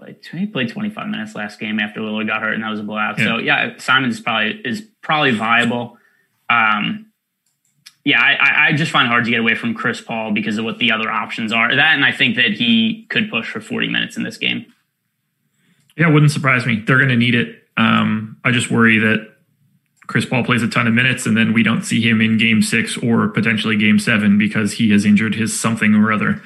Like 0.00 0.24
he 0.24 0.46
played 0.46 0.70
25 0.70 1.08
minutes 1.08 1.34
last 1.34 1.60
game 1.60 1.78
after 1.78 2.00
Lillard 2.00 2.26
got 2.26 2.40
hurt, 2.40 2.54
and 2.54 2.62
that 2.62 2.70
was 2.70 2.80
a 2.80 2.84
blowout. 2.84 3.18
Yeah. 3.18 3.24
So 3.24 3.38
yeah, 3.38 3.76
Simons 3.78 4.14
is 4.14 4.20
probably 4.20 4.60
is 4.64 4.82
probably 5.02 5.32
viable. 5.32 5.98
Um, 6.48 7.07
yeah, 8.08 8.22
I, 8.22 8.68
I 8.68 8.72
just 8.72 8.90
find 8.90 9.04
it 9.04 9.10
hard 9.10 9.26
to 9.26 9.30
get 9.30 9.38
away 9.38 9.54
from 9.54 9.74
Chris 9.74 10.00
Paul 10.00 10.32
because 10.32 10.56
of 10.56 10.64
what 10.64 10.78
the 10.78 10.90
other 10.90 11.10
options 11.10 11.52
are. 11.52 11.76
That, 11.76 11.94
and 11.94 12.06
I 12.06 12.10
think 12.10 12.36
that 12.36 12.52
he 12.52 13.06
could 13.10 13.28
push 13.28 13.50
for 13.50 13.60
40 13.60 13.90
minutes 13.90 14.16
in 14.16 14.22
this 14.22 14.38
game. 14.38 14.64
Yeah, 15.94 16.08
wouldn't 16.08 16.32
surprise 16.32 16.64
me. 16.64 16.76
They're 16.76 16.96
going 16.96 17.10
to 17.10 17.16
need 17.16 17.34
it. 17.34 17.64
Um, 17.76 18.38
I 18.46 18.50
just 18.50 18.70
worry 18.70 18.96
that 18.96 19.30
Chris 20.06 20.24
Paul 20.24 20.42
plays 20.42 20.62
a 20.62 20.68
ton 20.68 20.86
of 20.86 20.94
minutes 20.94 21.26
and 21.26 21.36
then 21.36 21.52
we 21.52 21.62
don't 21.62 21.82
see 21.82 22.00
him 22.00 22.22
in 22.22 22.38
game 22.38 22.62
six 22.62 22.96
or 22.96 23.28
potentially 23.28 23.76
game 23.76 23.98
seven 23.98 24.38
because 24.38 24.72
he 24.72 24.90
has 24.92 25.04
injured 25.04 25.34
his 25.34 25.60
something 25.60 25.94
or 25.94 26.10
other. 26.10 26.40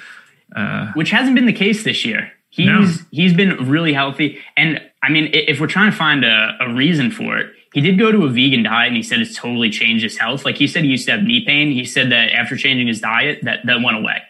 Uh, 0.57 0.91
Which 0.95 1.11
hasn't 1.11 1.37
been 1.37 1.47
the 1.47 1.53
case 1.53 1.85
this 1.85 2.05
year. 2.05 2.33
He's 2.51 2.67
no. 2.67 2.93
he's 3.13 3.35
been 3.35 3.71
really 3.71 3.93
healthy. 3.93 4.41
And 4.57 4.81
I 5.01 5.11
mean, 5.11 5.31
if 5.33 5.61
we're 5.61 5.69
trying 5.69 5.93
to 5.93 5.97
find 5.97 6.25
a, 6.25 6.57
a 6.61 6.75
reason 6.75 7.13
for 7.13 7.39
it, 7.39 7.53
he 7.73 7.81
did 7.81 7.99
go 7.99 8.13
to 8.13 8.25
a 8.25 8.29
vegan 8.29 8.63
diet 8.63 8.89
and 8.89 8.97
he 8.97 9.03
said 9.03 9.21
it's 9.21 9.37
totally 9.37 9.71
changed 9.71 10.05
his 10.05 10.19
health. 10.19 10.45
Like 10.45 10.57
he 10.57 10.67
said 10.67 10.85
he 10.85 10.91
used 10.91 11.07
to 11.07 11.13
have 11.13 11.23
knee 11.23 11.45
pain. 11.45 11.73
He 11.73 11.85
said 11.85 12.13
that 12.13 12.33
after 12.33 12.57
changing 12.57 12.87
his 12.87 13.01
diet, 13.01 13.41
that 13.43 13.61
that 13.65 13.83
went 13.83 13.97
away. 13.97 14.23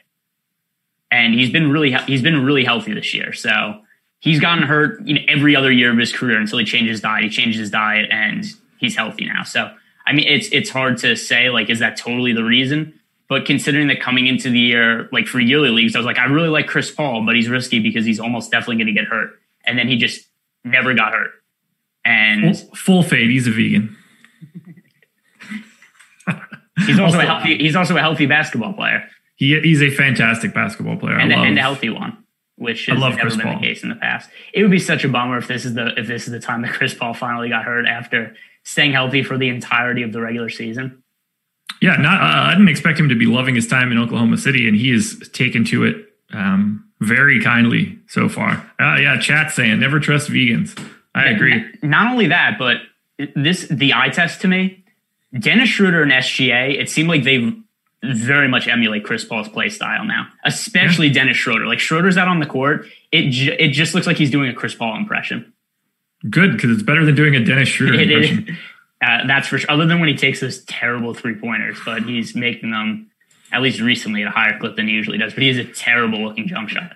And 1.10 1.34
he's 1.34 1.50
been 1.50 1.70
really 1.70 1.92
he's 2.06 2.22
been 2.22 2.44
really 2.44 2.64
healthy 2.64 2.94
this 2.94 3.12
year. 3.12 3.32
So 3.32 3.80
he's 4.20 4.40
gotten 4.40 4.64
hurt 4.64 5.04
you 5.06 5.14
know, 5.14 5.20
every 5.28 5.56
other 5.56 5.72
year 5.72 5.90
of 5.90 5.98
his 5.98 6.12
career 6.12 6.38
until 6.38 6.58
he 6.58 6.64
changed 6.64 6.88
his 6.88 7.00
diet. 7.00 7.24
He 7.24 7.30
changed 7.30 7.58
his 7.58 7.70
diet 7.70 8.08
and 8.10 8.44
he's 8.78 8.96
healthy 8.96 9.26
now. 9.26 9.42
So 9.42 9.72
I 10.06 10.12
mean, 10.12 10.26
it's 10.28 10.48
it's 10.52 10.70
hard 10.70 10.98
to 10.98 11.16
say 11.16 11.50
like 11.50 11.68
is 11.68 11.80
that 11.80 11.96
totally 11.96 12.32
the 12.32 12.44
reason? 12.44 12.98
But 13.28 13.46
considering 13.46 13.88
that 13.88 14.00
coming 14.00 14.26
into 14.26 14.50
the 14.50 14.58
year, 14.58 15.08
like 15.10 15.26
for 15.26 15.40
yearly 15.40 15.70
leagues, 15.70 15.96
I 15.96 15.98
was 15.98 16.06
like, 16.06 16.18
I 16.18 16.26
really 16.26 16.50
like 16.50 16.66
Chris 16.66 16.90
Paul, 16.90 17.24
but 17.24 17.34
he's 17.34 17.48
risky 17.48 17.80
because 17.80 18.04
he's 18.04 18.20
almost 18.20 18.50
definitely 18.50 18.76
going 18.76 18.94
to 18.94 19.00
get 19.00 19.06
hurt. 19.06 19.30
And 19.64 19.78
then 19.78 19.88
he 19.88 19.96
just 19.96 20.28
never 20.64 20.92
got 20.92 21.14
hurt. 21.14 21.30
And 22.04 22.58
full, 22.76 23.02
fade, 23.02 23.30
he's 23.30 23.46
a 23.46 23.50
vegan. 23.52 23.96
he's 26.86 26.98
also, 26.98 27.20
a 27.20 27.22
healthy. 27.22 27.58
He's 27.58 27.76
also 27.76 27.96
a 27.96 28.00
healthy 28.00 28.26
basketball 28.26 28.72
player. 28.72 29.04
He, 29.36 29.58
he's 29.60 29.82
a 29.82 29.90
fantastic 29.90 30.52
basketball 30.52 30.96
player, 30.96 31.18
and, 31.18 31.32
and 31.32 31.58
a 31.58 31.60
healthy 31.60 31.90
one 31.90 32.22
which 32.62 32.86
has 32.86 32.98
never 32.98 33.16
Chris 33.16 33.36
been 33.36 33.46
Paul. 33.46 33.60
the 33.60 33.66
case 33.66 33.82
in 33.82 33.88
the 33.88 33.96
past. 33.96 34.30
It 34.54 34.62
would 34.62 34.70
be 34.70 34.78
such 34.78 35.04
a 35.04 35.08
bummer 35.08 35.38
if 35.38 35.48
this 35.48 35.64
is 35.64 35.74
the 35.74 35.98
if 35.98 36.06
this 36.06 36.26
is 36.26 36.32
the 36.32 36.40
time 36.40 36.62
that 36.62 36.72
Chris 36.72 36.94
Paul 36.94 37.14
finally 37.14 37.48
got 37.48 37.64
hurt 37.64 37.86
after 37.86 38.34
staying 38.64 38.92
healthy 38.92 39.22
for 39.22 39.36
the 39.36 39.48
entirety 39.48 40.02
of 40.02 40.12
the 40.12 40.20
regular 40.20 40.48
season. 40.48 41.02
Yeah, 41.80 41.96
not 41.96 42.20
uh, 42.20 42.24
I 42.24 42.52
didn't 42.52 42.68
expect 42.68 42.98
him 42.98 43.08
to 43.08 43.16
be 43.16 43.26
loving 43.26 43.56
his 43.56 43.66
time 43.66 43.90
in 43.90 43.98
Oklahoma 43.98 44.38
City, 44.38 44.68
and 44.68 44.76
he 44.76 44.90
has 44.90 45.28
taken 45.32 45.64
to 45.66 45.84
it 45.84 45.96
um, 46.32 46.88
very 47.00 47.42
kindly 47.42 47.98
so 48.06 48.28
far. 48.28 48.52
Uh, 48.78 48.96
yeah, 48.96 49.18
chat 49.18 49.50
saying 49.50 49.80
never 49.80 49.98
trust 49.98 50.30
vegans. 50.30 50.78
I 51.14 51.28
agree. 51.28 51.64
Not 51.82 52.10
only 52.10 52.28
that, 52.28 52.58
but 52.58 52.78
this 53.34 53.66
the 53.68 53.94
eye 53.94 54.08
test 54.08 54.40
to 54.42 54.48
me. 54.48 54.84
Dennis 55.38 55.68
Schroeder 55.68 56.02
and 56.02 56.12
SGA, 56.12 56.78
it 56.78 56.90
seemed 56.90 57.08
like 57.08 57.24
they 57.24 57.52
very 58.02 58.48
much 58.48 58.68
emulate 58.68 59.04
Chris 59.04 59.24
Paul's 59.24 59.48
play 59.48 59.68
style 59.68 60.04
now, 60.04 60.28
especially 60.44 61.06
yeah. 61.06 61.14
Dennis 61.14 61.36
Schroeder. 61.36 61.66
Like 61.66 61.78
Schroeder's 61.78 62.16
out 62.16 62.28
on 62.28 62.40
the 62.40 62.46
court, 62.46 62.86
it 63.10 63.30
ju- 63.30 63.56
it 63.58 63.68
just 63.68 63.94
looks 63.94 64.06
like 64.06 64.16
he's 64.16 64.30
doing 64.30 64.50
a 64.50 64.54
Chris 64.54 64.74
Paul 64.74 64.96
impression. 64.96 65.52
Good 66.28 66.52
because 66.52 66.70
it's 66.70 66.82
better 66.82 67.04
than 67.04 67.14
doing 67.14 67.34
a 67.34 67.44
Dennis 67.44 67.68
Schroeder 67.68 67.94
it, 67.94 68.10
impression. 68.10 68.48
It, 68.48 68.54
uh, 69.06 69.26
that's 69.26 69.48
for 69.48 69.58
sure. 69.58 69.70
Other 69.70 69.86
than 69.86 70.00
when 70.00 70.08
he 70.08 70.16
takes 70.16 70.40
those 70.40 70.64
terrible 70.64 71.14
three 71.14 71.34
pointers, 71.34 71.78
but 71.84 72.02
he's 72.02 72.34
making 72.34 72.70
them 72.70 73.10
at 73.52 73.62
least 73.62 73.80
recently 73.80 74.22
at 74.22 74.28
a 74.28 74.30
higher 74.30 74.58
clip 74.58 74.76
than 74.76 74.88
he 74.88 74.94
usually 74.94 75.18
does. 75.18 75.34
But 75.34 75.42
he 75.42 75.48
has 75.48 75.58
a 75.58 75.64
terrible 75.64 76.22
looking 76.26 76.48
jump 76.48 76.68
shot. 76.68 76.92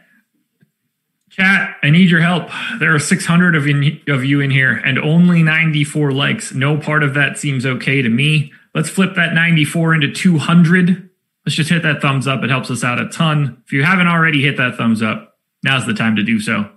Chat, 1.36 1.76
I 1.82 1.90
need 1.90 2.08
your 2.08 2.22
help. 2.22 2.48
There 2.78 2.94
are 2.94 2.98
600 2.98 3.54
of, 3.54 3.66
in, 3.66 4.00
of 4.08 4.24
you 4.24 4.40
in 4.40 4.50
here 4.50 4.72
and 4.72 4.98
only 4.98 5.42
94 5.42 6.12
likes. 6.12 6.54
No 6.54 6.78
part 6.78 7.02
of 7.02 7.12
that 7.12 7.36
seems 7.36 7.66
okay 7.66 8.00
to 8.00 8.08
me. 8.08 8.54
Let's 8.74 8.88
flip 8.88 9.16
that 9.16 9.34
94 9.34 9.96
into 9.96 10.10
200. 10.10 11.10
Let's 11.44 11.54
just 11.54 11.68
hit 11.68 11.82
that 11.82 12.00
thumbs 12.00 12.26
up. 12.26 12.42
It 12.42 12.48
helps 12.48 12.70
us 12.70 12.82
out 12.82 12.98
a 12.98 13.10
ton. 13.10 13.62
If 13.66 13.72
you 13.74 13.84
haven't 13.84 14.06
already 14.06 14.40
hit 14.40 14.56
that 14.56 14.76
thumbs 14.78 15.02
up, 15.02 15.36
now's 15.62 15.84
the 15.84 15.92
time 15.92 16.16
to 16.16 16.22
do 16.22 16.40
so. 16.40 16.70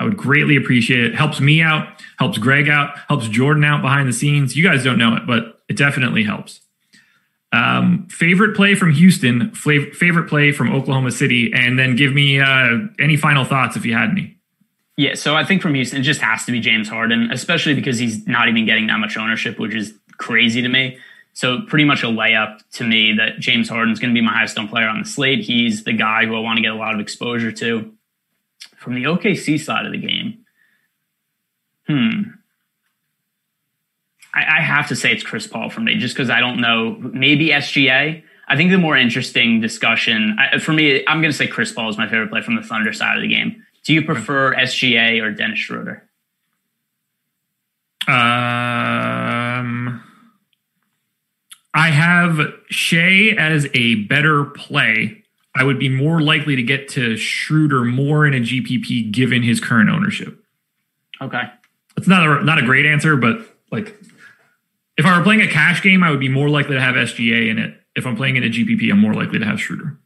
I 0.00 0.04
would 0.04 0.16
greatly 0.16 0.56
appreciate 0.56 1.04
it. 1.04 1.14
Helps 1.14 1.38
me 1.38 1.62
out, 1.62 2.02
helps 2.18 2.36
Greg 2.36 2.68
out, 2.68 2.98
helps 3.06 3.28
Jordan 3.28 3.62
out 3.62 3.80
behind 3.80 4.08
the 4.08 4.12
scenes. 4.12 4.56
You 4.56 4.64
guys 4.64 4.82
don't 4.82 4.98
know 4.98 5.14
it, 5.14 5.24
but 5.24 5.62
it 5.68 5.76
definitely 5.76 6.24
helps. 6.24 6.60
Um, 7.52 8.06
favorite 8.08 8.54
play 8.54 8.74
from 8.76 8.92
Houston, 8.92 9.52
favorite 9.52 10.28
play 10.28 10.52
from 10.52 10.72
Oklahoma 10.72 11.10
City, 11.10 11.52
and 11.52 11.78
then 11.78 11.96
give 11.96 12.12
me 12.12 12.40
uh, 12.40 12.78
any 12.98 13.16
final 13.16 13.44
thoughts 13.44 13.76
if 13.76 13.84
you 13.84 13.94
had 13.94 14.10
any. 14.10 14.36
Yeah, 14.96 15.14
so 15.14 15.34
I 15.34 15.44
think 15.44 15.62
from 15.62 15.74
Houston, 15.74 16.00
it 16.00 16.04
just 16.04 16.20
has 16.20 16.44
to 16.44 16.52
be 16.52 16.60
James 16.60 16.88
Harden, 16.88 17.30
especially 17.32 17.74
because 17.74 17.98
he's 17.98 18.26
not 18.26 18.48
even 18.48 18.66
getting 18.66 18.86
that 18.88 18.98
much 18.98 19.16
ownership, 19.16 19.58
which 19.58 19.74
is 19.74 19.94
crazy 20.18 20.62
to 20.62 20.68
me. 20.68 20.98
So 21.32 21.62
pretty 21.62 21.84
much 21.84 22.02
a 22.02 22.06
layup 22.06 22.60
to 22.72 22.84
me 22.84 23.14
that 23.14 23.38
James 23.38 23.68
Harden's 23.68 23.98
going 23.98 24.14
to 24.14 24.20
be 24.20 24.24
my 24.24 24.32
highest 24.32 24.58
owned 24.58 24.68
player 24.68 24.88
on 24.88 25.00
the 25.00 25.08
slate. 25.08 25.40
He's 25.40 25.84
the 25.84 25.92
guy 25.92 26.26
who 26.26 26.36
I 26.36 26.40
want 26.40 26.58
to 26.58 26.62
get 26.62 26.72
a 26.72 26.76
lot 26.76 26.94
of 26.94 27.00
exposure 27.00 27.52
to. 27.52 27.94
From 28.76 28.94
the 28.94 29.04
OKC 29.04 29.58
side 29.58 29.86
of 29.86 29.92
the 29.92 29.98
game, 29.98 30.44
hmm, 31.86 32.22
I, 34.34 34.58
I 34.58 34.60
have 34.60 34.88
to 34.88 34.96
say 34.96 35.12
it's 35.12 35.22
Chris 35.22 35.46
Paul 35.46 35.70
for 35.70 35.80
me, 35.80 35.96
just 35.96 36.14
because 36.14 36.30
I 36.30 36.40
don't 36.40 36.60
know. 36.60 36.96
Maybe 37.00 37.48
SGA. 37.48 38.22
I 38.48 38.56
think 38.56 38.70
the 38.70 38.78
more 38.78 38.96
interesting 38.96 39.60
discussion 39.60 40.36
I, 40.38 40.58
for 40.58 40.72
me, 40.72 41.04
I'm 41.06 41.20
going 41.20 41.30
to 41.30 41.36
say 41.36 41.46
Chris 41.46 41.72
Paul 41.72 41.88
is 41.88 41.96
my 41.96 42.08
favorite 42.08 42.30
play 42.30 42.42
from 42.42 42.56
the 42.56 42.62
Thunder 42.62 42.92
side 42.92 43.16
of 43.16 43.22
the 43.22 43.28
game. 43.28 43.64
Do 43.84 43.94
you 43.94 44.04
prefer 44.04 44.54
SGA 44.54 45.22
or 45.22 45.30
Dennis 45.30 45.58
Schroeder? 45.58 46.08
Um. 48.08 50.02
I 51.72 51.90
have 51.90 52.52
Shai 52.68 53.34
as 53.38 53.68
a 53.74 53.94
better 54.06 54.44
play. 54.44 55.22
I 55.54 55.64
would 55.64 55.78
be 55.78 55.88
more 55.88 56.20
likely 56.20 56.56
to 56.56 56.62
get 56.62 56.88
to 56.90 57.16
Schroeder 57.16 57.84
more 57.84 58.26
in 58.26 58.34
a 58.34 58.40
GPP 58.40 59.12
given 59.12 59.42
his 59.42 59.60
current 59.60 59.90
ownership. 59.90 60.42
Okay. 61.20 61.42
It's 61.96 62.08
not 62.08 62.26
a, 62.26 62.44
not 62.44 62.58
a 62.58 62.62
great 62.62 62.86
answer, 62.86 63.16
but 63.16 63.40
like 63.70 63.96
if 65.00 65.06
I 65.06 65.16
were 65.16 65.24
playing 65.24 65.40
a 65.40 65.48
cash 65.48 65.82
game, 65.82 66.02
I 66.02 66.10
would 66.10 66.20
be 66.20 66.28
more 66.28 66.50
likely 66.50 66.74
to 66.74 66.80
have 66.80 66.94
SGA 66.94 67.48
in 67.48 67.58
it. 67.58 67.74
If 67.96 68.06
I'm 68.06 68.16
playing 68.16 68.36
in 68.36 68.44
a 68.44 68.48
GPP, 68.48 68.92
I'm 68.92 68.98
more 69.00 69.14
likely 69.14 69.38
to 69.38 69.46
have 69.46 69.58
Schroeder. 69.58 69.98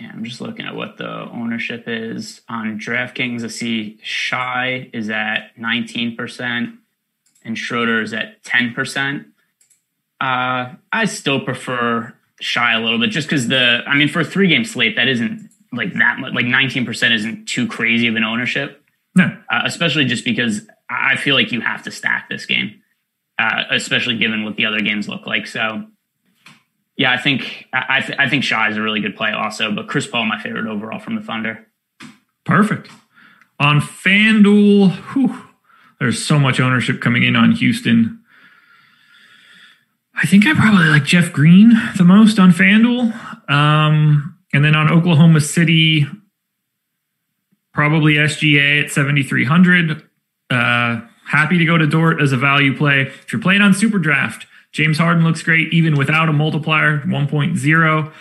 Yeah, 0.00 0.10
I'm 0.12 0.24
just 0.24 0.40
looking 0.40 0.66
at 0.66 0.74
what 0.74 0.96
the 0.96 1.08
ownership 1.08 1.84
is 1.86 2.40
on 2.48 2.80
DraftKings. 2.80 3.44
I 3.44 3.46
see 3.46 3.98
Shai 4.02 4.90
is 4.92 5.10
at 5.10 5.56
19% 5.56 6.76
and 7.44 7.56
Schroeder 7.56 8.02
is 8.02 8.12
at 8.12 8.42
10%. 8.42 9.26
Uh, 10.20 10.74
I 10.92 11.04
still 11.04 11.40
prefer 11.40 12.12
Shai 12.40 12.72
a 12.72 12.80
little 12.80 12.98
bit 12.98 13.10
just 13.10 13.28
because 13.28 13.46
the, 13.46 13.82
I 13.86 13.94
mean, 13.94 14.08
for 14.08 14.20
a 14.20 14.24
three 14.24 14.48
game 14.48 14.64
slate, 14.64 14.96
that 14.96 15.06
isn't 15.06 15.50
like 15.72 15.92
that 15.94 16.18
much, 16.18 16.34
like 16.34 16.46
19% 16.46 17.14
isn't 17.14 17.46
too 17.46 17.68
crazy 17.68 18.08
of 18.08 18.16
an 18.16 18.24
ownership. 18.24 18.82
No. 19.14 19.36
Uh, 19.48 19.62
especially 19.64 20.04
just 20.04 20.24
because 20.24 20.66
I 20.90 21.14
feel 21.14 21.36
like 21.36 21.52
you 21.52 21.60
have 21.60 21.84
to 21.84 21.92
stack 21.92 22.28
this 22.28 22.44
game, 22.44 22.82
uh, 23.38 23.64
especially 23.70 24.16
given 24.16 24.44
what 24.44 24.56
the 24.56 24.66
other 24.66 24.80
games 24.80 25.08
look 25.08 25.26
like. 25.26 25.46
So, 25.46 25.86
yeah, 26.96 27.12
I 27.12 27.18
think 27.18 27.66
I, 27.72 28.00
th- 28.00 28.18
I 28.18 28.28
think 28.28 28.44
Shai 28.44 28.70
is 28.70 28.76
a 28.76 28.82
really 28.82 29.00
good 29.00 29.16
play 29.16 29.30
also, 29.30 29.72
but 29.72 29.88
Chris 29.88 30.06
Paul 30.06 30.26
my 30.26 30.40
favorite 30.42 30.66
overall 30.66 30.98
from 30.98 31.14
the 31.14 31.22
Thunder. 31.22 31.66
Perfect. 32.44 32.90
On 33.60 33.80
FanDuel, 33.80 34.92
whew, 35.12 35.44
there's 36.00 36.24
so 36.24 36.38
much 36.38 36.60
ownership 36.60 37.00
coming 37.00 37.22
in 37.22 37.36
on 37.36 37.52
Houston. 37.52 38.22
I 40.20 40.26
think 40.26 40.46
I 40.46 40.54
probably 40.54 40.86
like 40.86 41.04
Jeff 41.04 41.32
Green 41.32 41.72
the 41.96 42.04
most 42.04 42.38
on 42.38 42.50
FanDuel. 42.50 43.50
Um, 43.50 44.36
and 44.52 44.64
then 44.64 44.74
on 44.74 44.90
Oklahoma 44.90 45.40
City, 45.40 46.06
probably 47.72 48.14
SGA 48.14 48.84
at 48.84 48.90
7,300. 48.90 50.02
Uh, 50.50 51.00
happy 51.28 51.58
to 51.58 51.64
go 51.64 51.76
to 51.76 51.86
Dort 51.86 52.20
as 52.20 52.32
a 52.32 52.36
value 52.36 52.76
play. 52.76 53.02
If 53.02 53.32
you're 53.32 53.42
playing 53.42 53.60
on 53.60 53.74
Super 53.74 53.98
Draft, 53.98 54.46
James 54.72 54.98
Harden 54.98 55.24
looks 55.24 55.42
great 55.42 55.72
even 55.72 55.96
without 55.96 56.28
a 56.28 56.32
multiplier 56.32 57.00
1.0. 57.00 58.12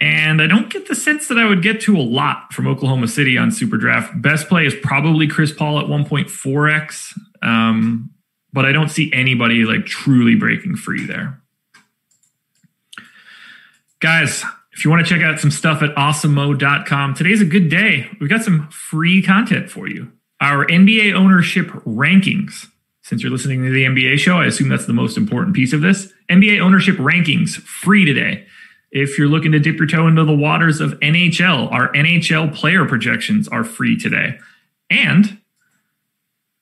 And 0.00 0.40
I 0.40 0.46
don't 0.46 0.70
get 0.70 0.86
the 0.86 0.94
sense 0.94 1.26
that 1.28 1.38
I 1.38 1.46
would 1.46 1.62
get 1.62 1.80
to 1.82 1.96
a 1.96 2.02
lot 2.02 2.52
from 2.52 2.68
Oklahoma 2.68 3.08
City 3.08 3.36
on 3.36 3.50
Super 3.50 3.78
Draft. 3.78 4.20
Best 4.20 4.48
play 4.48 4.66
is 4.66 4.74
probably 4.82 5.26
Chris 5.26 5.52
Paul 5.52 5.80
at 5.80 5.86
1.4x. 5.86 7.18
Um, 7.42 8.10
but 8.52 8.64
I 8.64 8.72
don't 8.72 8.90
see 8.90 9.10
anybody 9.12 9.64
like 9.64 9.86
truly 9.86 10.36
breaking 10.36 10.76
free 10.76 11.06
there. 11.06 11.40
Guys, 14.00 14.44
if 14.72 14.84
you 14.84 14.90
want 14.90 15.04
to 15.04 15.12
check 15.12 15.24
out 15.24 15.40
some 15.40 15.50
stuff 15.50 15.82
at 15.82 15.94
awesemo.com, 15.96 17.14
today's 17.14 17.40
a 17.40 17.46
good 17.46 17.68
day. 17.68 18.08
We've 18.20 18.30
got 18.30 18.44
some 18.44 18.68
free 18.70 19.22
content 19.22 19.70
for 19.70 19.88
you. 19.88 20.12
Our 20.40 20.66
NBA 20.66 21.14
ownership 21.14 21.68
rankings. 21.84 22.66
Since 23.02 23.22
you're 23.22 23.32
listening 23.32 23.64
to 23.64 23.70
the 23.70 23.84
NBA 23.84 24.18
show, 24.18 24.36
I 24.36 24.46
assume 24.46 24.68
that's 24.68 24.86
the 24.86 24.92
most 24.92 25.16
important 25.16 25.56
piece 25.56 25.72
of 25.72 25.80
this. 25.80 26.12
NBA 26.30 26.60
ownership 26.60 26.96
rankings 26.96 27.56
free 27.56 28.04
today. 28.04 28.46
If 28.90 29.18
you're 29.18 29.28
looking 29.28 29.52
to 29.52 29.58
dip 29.58 29.76
your 29.76 29.86
toe 29.86 30.06
into 30.06 30.24
the 30.24 30.34
waters 30.34 30.80
of 30.80 30.92
NHL, 31.00 31.72
our 31.72 31.92
NHL 31.92 32.54
player 32.54 32.84
projections 32.86 33.48
are 33.48 33.64
free 33.64 33.98
today. 33.98 34.38
And 34.90 35.38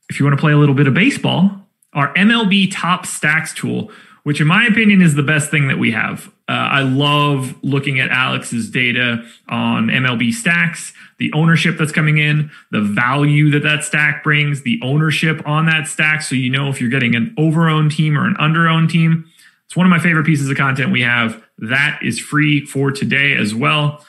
if 0.08 0.18
you 0.18 0.26
want 0.26 0.36
to 0.36 0.40
play 0.40 0.52
a 0.52 0.58
little 0.58 0.74
bit 0.74 0.86
of 0.86 0.94
baseball, 0.94 1.50
our 1.92 2.14
MLB 2.14 2.70
top 2.72 3.06
stacks 3.06 3.52
tool, 3.54 3.90
which 4.26 4.40
in 4.40 4.46
my 4.48 4.66
opinion 4.66 5.00
is 5.00 5.14
the 5.14 5.22
best 5.22 5.52
thing 5.52 5.68
that 5.68 5.78
we 5.78 5.92
have. 5.92 6.26
Uh, 6.48 6.52
I 6.52 6.80
love 6.80 7.54
looking 7.62 8.00
at 8.00 8.10
Alex's 8.10 8.68
data 8.68 9.24
on 9.48 9.86
MLB 9.86 10.32
stacks, 10.32 10.92
the 11.18 11.32
ownership 11.32 11.76
that's 11.78 11.92
coming 11.92 12.18
in, 12.18 12.50
the 12.72 12.80
value 12.80 13.52
that 13.52 13.62
that 13.62 13.84
stack 13.84 14.24
brings, 14.24 14.62
the 14.62 14.80
ownership 14.82 15.46
on 15.46 15.66
that 15.66 15.86
stack. 15.86 16.22
So 16.22 16.34
you 16.34 16.50
know 16.50 16.68
if 16.68 16.80
you're 16.80 16.90
getting 16.90 17.14
an 17.14 17.36
over 17.38 17.68
owned 17.68 17.92
team 17.92 18.18
or 18.18 18.26
an 18.26 18.34
under 18.40 18.66
owned 18.66 18.90
team. 18.90 19.30
It's 19.64 19.76
one 19.76 19.86
of 19.86 19.90
my 19.90 20.00
favorite 20.00 20.26
pieces 20.26 20.50
of 20.50 20.56
content 20.56 20.90
we 20.90 21.02
have. 21.02 21.40
That 21.58 22.00
is 22.02 22.18
free 22.18 22.66
for 22.66 22.90
today 22.90 23.36
as 23.36 23.54
well. 23.54 24.04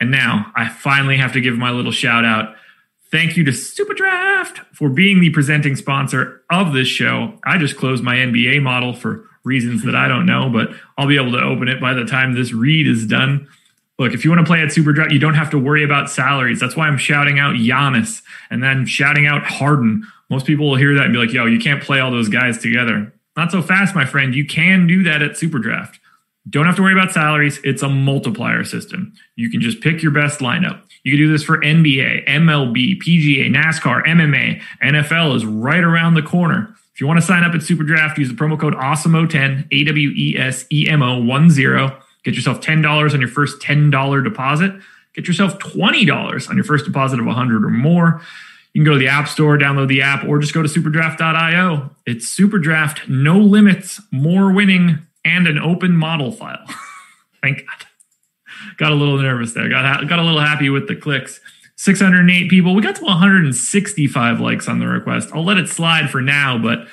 And 0.00 0.10
now 0.10 0.50
I 0.56 0.70
finally 0.70 1.18
have 1.18 1.34
to 1.34 1.42
give 1.42 1.58
my 1.58 1.72
little 1.72 1.92
shout 1.92 2.24
out. 2.24 2.54
Thank 3.10 3.36
you 3.36 3.44
to 3.44 3.50
Superdraft 3.50 4.64
for 4.72 4.88
being 4.88 5.20
the 5.20 5.28
presenting 5.28 5.76
sponsor 5.76 6.42
of 6.50 6.72
this 6.72 6.88
show. 6.88 7.38
I 7.44 7.58
just 7.58 7.76
closed 7.76 8.02
my 8.02 8.16
NBA 8.16 8.62
model 8.62 8.94
for 8.94 9.27
reasons 9.48 9.82
that 9.84 9.96
I 9.96 10.06
don't 10.06 10.26
know, 10.26 10.50
but 10.50 10.68
I'll 10.96 11.08
be 11.08 11.16
able 11.16 11.32
to 11.32 11.42
open 11.42 11.68
it 11.68 11.80
by 11.80 11.94
the 11.94 12.04
time 12.04 12.34
this 12.34 12.52
read 12.52 12.86
is 12.86 13.06
done. 13.06 13.48
Look, 13.98 14.12
if 14.12 14.24
you 14.24 14.30
want 14.30 14.40
to 14.40 14.46
play 14.46 14.62
at 14.62 14.70
Super 14.70 14.92
Draft, 14.92 15.10
you 15.10 15.18
don't 15.18 15.34
have 15.34 15.50
to 15.50 15.58
worry 15.58 15.82
about 15.82 16.08
salaries. 16.08 16.60
That's 16.60 16.76
why 16.76 16.86
I'm 16.86 16.98
shouting 16.98 17.40
out 17.40 17.56
Giannis 17.56 18.22
and 18.50 18.62
then 18.62 18.86
shouting 18.86 19.26
out 19.26 19.42
Harden. 19.42 20.06
Most 20.30 20.46
people 20.46 20.68
will 20.68 20.76
hear 20.76 20.94
that 20.94 21.04
and 21.04 21.12
be 21.12 21.18
like, 21.18 21.32
yo, 21.32 21.46
you 21.46 21.58
can't 21.58 21.82
play 21.82 21.98
all 21.98 22.10
those 22.10 22.28
guys 22.28 22.58
together. 22.58 23.12
Not 23.36 23.50
so 23.50 23.62
fast, 23.62 23.94
my 23.94 24.04
friend. 24.04 24.34
You 24.34 24.46
can 24.46 24.86
do 24.86 25.02
that 25.04 25.22
at 25.22 25.36
Super 25.36 25.58
Draft. 25.58 25.98
Don't 26.48 26.66
have 26.66 26.76
to 26.76 26.82
worry 26.82 26.92
about 26.92 27.12
salaries. 27.12 27.60
It's 27.64 27.82
a 27.82 27.88
multiplier 27.88 28.64
system. 28.64 29.12
You 29.36 29.50
can 29.50 29.60
just 29.60 29.80
pick 29.80 30.02
your 30.02 30.12
best 30.12 30.40
lineup. 30.40 30.80
You 31.02 31.12
can 31.12 31.18
do 31.18 31.32
this 31.32 31.42
for 31.42 31.58
NBA, 31.58 32.26
MLB, 32.26 33.00
PGA, 33.02 33.50
NASCAR, 33.50 34.04
MMA. 34.06 34.60
NFL 34.82 35.36
is 35.36 35.44
right 35.44 35.82
around 35.82 36.14
the 36.14 36.22
corner. 36.22 36.74
If 36.98 37.02
you 37.02 37.06
want 37.06 37.20
to 37.20 37.26
sign 37.26 37.44
up 37.44 37.54
at 37.54 37.60
Superdraft, 37.60 38.18
use 38.18 38.28
the 38.28 38.34
promo 38.34 38.58
code 38.58 38.74
AWESEMO10, 38.74 39.68
A 39.70 39.84
W 39.84 40.10
E 40.16 40.36
S 40.36 40.66
E 40.72 40.88
M 40.88 41.00
O 41.00 41.24
10. 41.24 41.96
Get 42.24 42.34
yourself 42.34 42.60
$10 42.60 43.14
on 43.14 43.20
your 43.20 43.28
first 43.28 43.62
$10 43.62 44.24
deposit. 44.24 44.74
Get 45.14 45.28
yourself 45.28 45.60
$20 45.60 46.50
on 46.50 46.56
your 46.56 46.64
first 46.64 46.86
deposit 46.86 47.20
of 47.20 47.26
100 47.26 47.64
or 47.64 47.70
more. 47.70 48.20
You 48.72 48.80
can 48.80 48.84
go 48.84 48.94
to 48.94 48.98
the 48.98 49.06
App 49.06 49.28
Store, 49.28 49.56
download 49.56 49.86
the 49.86 50.02
app, 50.02 50.24
or 50.24 50.40
just 50.40 50.52
go 50.52 50.60
to 50.60 50.68
superdraft.io. 50.68 51.88
It's 52.04 52.36
Superdraft, 52.36 53.08
no 53.08 53.38
limits, 53.38 54.00
more 54.10 54.52
winning, 54.52 54.98
and 55.24 55.46
an 55.46 55.56
open 55.56 55.96
model 55.96 56.32
file. 56.32 56.66
Thank 57.40 57.58
God. 57.58 57.86
Got 58.76 58.90
a 58.90 58.96
little 58.96 59.18
nervous 59.18 59.54
there. 59.54 59.68
Got 59.68 60.08
got 60.08 60.18
a 60.18 60.22
little 60.24 60.40
happy 60.40 60.68
with 60.68 60.88
the 60.88 60.96
clicks. 60.96 61.38
608 61.78 62.50
people. 62.50 62.74
We 62.74 62.82
got 62.82 62.96
to 62.96 63.04
165 63.04 64.40
likes 64.40 64.68
on 64.68 64.80
the 64.80 64.86
request. 64.88 65.30
I'll 65.32 65.44
let 65.44 65.58
it 65.58 65.68
slide 65.68 66.10
for 66.10 66.20
now, 66.20 66.58
but 66.58 66.88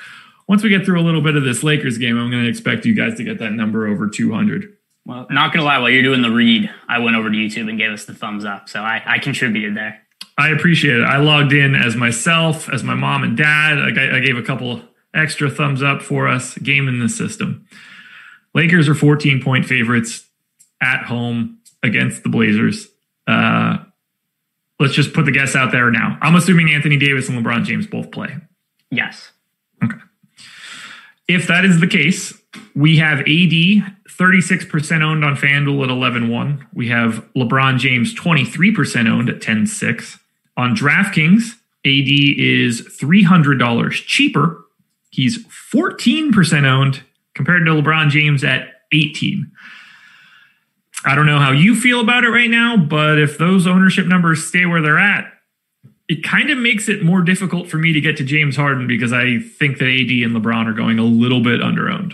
once 0.46 0.62
we 0.62 0.68
get 0.68 0.84
through 0.84 1.00
a 1.00 1.02
little 1.02 1.20
bit 1.20 1.34
of 1.34 1.42
this 1.42 1.64
Lakers 1.64 1.98
game, 1.98 2.16
I'm 2.16 2.30
going 2.30 2.44
to 2.44 2.48
expect 2.48 2.86
you 2.86 2.94
guys 2.94 3.16
to 3.16 3.24
get 3.24 3.40
that 3.40 3.50
number 3.50 3.88
over 3.88 4.08
200. 4.08 4.76
Well, 5.04 5.26
not 5.28 5.52
going 5.52 5.58
to 5.58 5.64
lie, 5.64 5.78
while 5.78 5.90
you're 5.90 6.04
doing 6.04 6.22
the 6.22 6.30
read, 6.30 6.70
I 6.88 7.00
went 7.00 7.16
over 7.16 7.28
to 7.28 7.36
YouTube 7.36 7.68
and 7.68 7.76
gave 7.76 7.90
us 7.90 8.04
the 8.04 8.14
thumbs 8.14 8.44
up. 8.44 8.68
So 8.68 8.80
I, 8.80 9.02
I 9.04 9.18
contributed 9.18 9.76
there. 9.76 10.00
I 10.38 10.50
appreciate 10.50 10.98
it. 10.98 11.04
I 11.04 11.16
logged 11.16 11.52
in 11.52 11.74
as 11.74 11.96
myself, 11.96 12.68
as 12.68 12.84
my 12.84 12.94
mom 12.94 13.24
and 13.24 13.36
dad. 13.36 13.78
I, 13.78 14.18
I 14.18 14.20
gave 14.20 14.36
a 14.36 14.42
couple 14.42 14.82
extra 15.12 15.50
thumbs 15.50 15.82
up 15.82 16.00
for 16.00 16.28
us. 16.28 16.56
Game 16.58 16.86
in 16.86 17.00
the 17.00 17.08
system. 17.08 17.66
Lakers 18.54 18.88
are 18.88 18.94
14 18.94 19.42
point 19.42 19.66
favorites 19.66 20.28
at 20.80 21.06
home 21.06 21.58
against 21.82 22.22
the 22.22 22.28
Blazers. 22.28 22.86
Uh, 23.26 23.78
let's 24.78 24.94
just 24.94 25.12
put 25.12 25.24
the 25.24 25.32
guess 25.32 25.56
out 25.56 25.72
there 25.72 25.90
now. 25.90 26.18
I'm 26.20 26.34
assuming 26.34 26.70
Anthony 26.70 26.96
Davis 26.96 27.28
and 27.28 27.44
LeBron 27.44 27.64
James 27.64 27.86
both 27.86 28.10
play. 28.10 28.36
Yes. 28.90 29.30
Okay. 29.82 29.98
If 31.28 31.46
that 31.48 31.64
is 31.64 31.80
the 31.80 31.86
case, 31.86 32.34
we 32.74 32.98
have 32.98 33.20
AD 33.20 33.94
36% 34.08 35.02
owned 35.02 35.24
on 35.24 35.36
FanDuel 35.36 35.84
at 35.84 35.90
11 35.90 36.28
1. 36.28 36.68
We 36.72 36.88
have 36.88 37.26
LeBron 37.34 37.78
James 37.78 38.14
23% 38.14 39.08
owned 39.08 39.28
at 39.28 39.40
10 39.40 39.66
6. 39.66 40.18
On 40.56 40.74
DraftKings, 40.74 41.52
AD 41.84 42.38
is 42.38 42.82
$300 42.82 43.90
cheaper. 43.92 44.64
He's 45.10 45.44
14% 45.72 46.64
owned 46.64 47.02
compared 47.34 47.66
to 47.66 47.72
LeBron 47.72 48.08
James 48.08 48.42
at 48.42 48.68
18. 48.92 49.50
I 51.06 51.14
don't 51.14 51.26
know 51.26 51.38
how 51.38 51.52
you 51.52 51.80
feel 51.80 52.00
about 52.00 52.24
it 52.24 52.30
right 52.30 52.50
now, 52.50 52.76
but 52.76 53.18
if 53.18 53.38
those 53.38 53.66
ownership 53.66 54.06
numbers 54.06 54.44
stay 54.44 54.66
where 54.66 54.82
they're 54.82 54.98
at, 54.98 55.32
it 56.08 56.24
kind 56.24 56.50
of 56.50 56.58
makes 56.58 56.88
it 56.88 57.02
more 57.02 57.22
difficult 57.22 57.68
for 57.68 57.78
me 57.78 57.92
to 57.92 58.00
get 58.00 58.16
to 58.16 58.24
James 58.24 58.56
Harden 58.56 58.88
because 58.88 59.12
I 59.12 59.38
think 59.38 59.78
that 59.78 59.86
AD 59.86 60.10
and 60.10 60.36
LeBron 60.36 60.66
are 60.66 60.72
going 60.72 60.98
a 60.98 61.04
little 61.04 61.40
bit 61.40 61.60
underowned. 61.60 62.12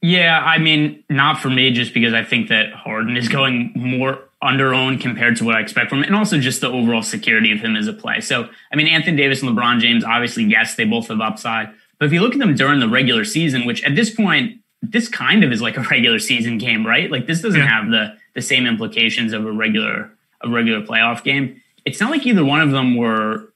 Yeah, 0.00 0.38
I 0.38 0.58
mean, 0.58 1.04
not 1.10 1.38
for 1.38 1.50
me, 1.50 1.70
just 1.72 1.92
because 1.92 2.14
I 2.14 2.22
think 2.22 2.48
that 2.48 2.72
Harden 2.72 3.16
is 3.16 3.28
going 3.28 3.72
more 3.74 4.20
underowned 4.42 5.00
compared 5.00 5.36
to 5.36 5.44
what 5.44 5.56
I 5.56 5.60
expect 5.60 5.90
from 5.90 5.98
him, 5.98 6.04
and 6.04 6.14
also 6.14 6.38
just 6.38 6.60
the 6.60 6.68
overall 6.68 7.02
security 7.02 7.52
of 7.52 7.60
him 7.60 7.76
as 7.76 7.86
a 7.86 7.92
play. 7.92 8.20
So, 8.20 8.48
I 8.72 8.76
mean, 8.76 8.86
Anthony 8.86 9.16
Davis 9.16 9.42
and 9.42 9.56
LeBron 9.56 9.80
James, 9.80 10.04
obviously, 10.04 10.44
yes, 10.44 10.74
they 10.74 10.84
both 10.84 11.08
have 11.08 11.20
upside. 11.20 11.70
But 11.98 12.06
if 12.06 12.12
you 12.12 12.20
look 12.20 12.34
at 12.34 12.38
them 12.38 12.54
during 12.54 12.80
the 12.80 12.88
regular 12.88 13.24
season, 13.24 13.66
which 13.66 13.82
at 13.84 13.94
this 13.94 14.10
point, 14.14 14.60
this 14.90 15.08
kind 15.08 15.44
of 15.44 15.52
is 15.52 15.62
like 15.62 15.76
a 15.76 15.82
regular 15.82 16.18
season 16.18 16.58
game, 16.58 16.86
right? 16.86 17.10
Like 17.10 17.26
this 17.26 17.42
doesn't 17.42 17.60
yeah. 17.60 17.66
have 17.66 17.90
the 17.90 18.16
the 18.34 18.42
same 18.42 18.66
implications 18.66 19.32
of 19.32 19.44
a 19.46 19.52
regular 19.52 20.10
a 20.42 20.48
regular 20.48 20.84
playoff 20.84 21.24
game. 21.24 21.60
It's 21.84 22.00
not 22.00 22.10
like 22.10 22.26
either 22.26 22.44
one 22.44 22.60
of 22.60 22.70
them 22.70 22.96
were 22.96 23.52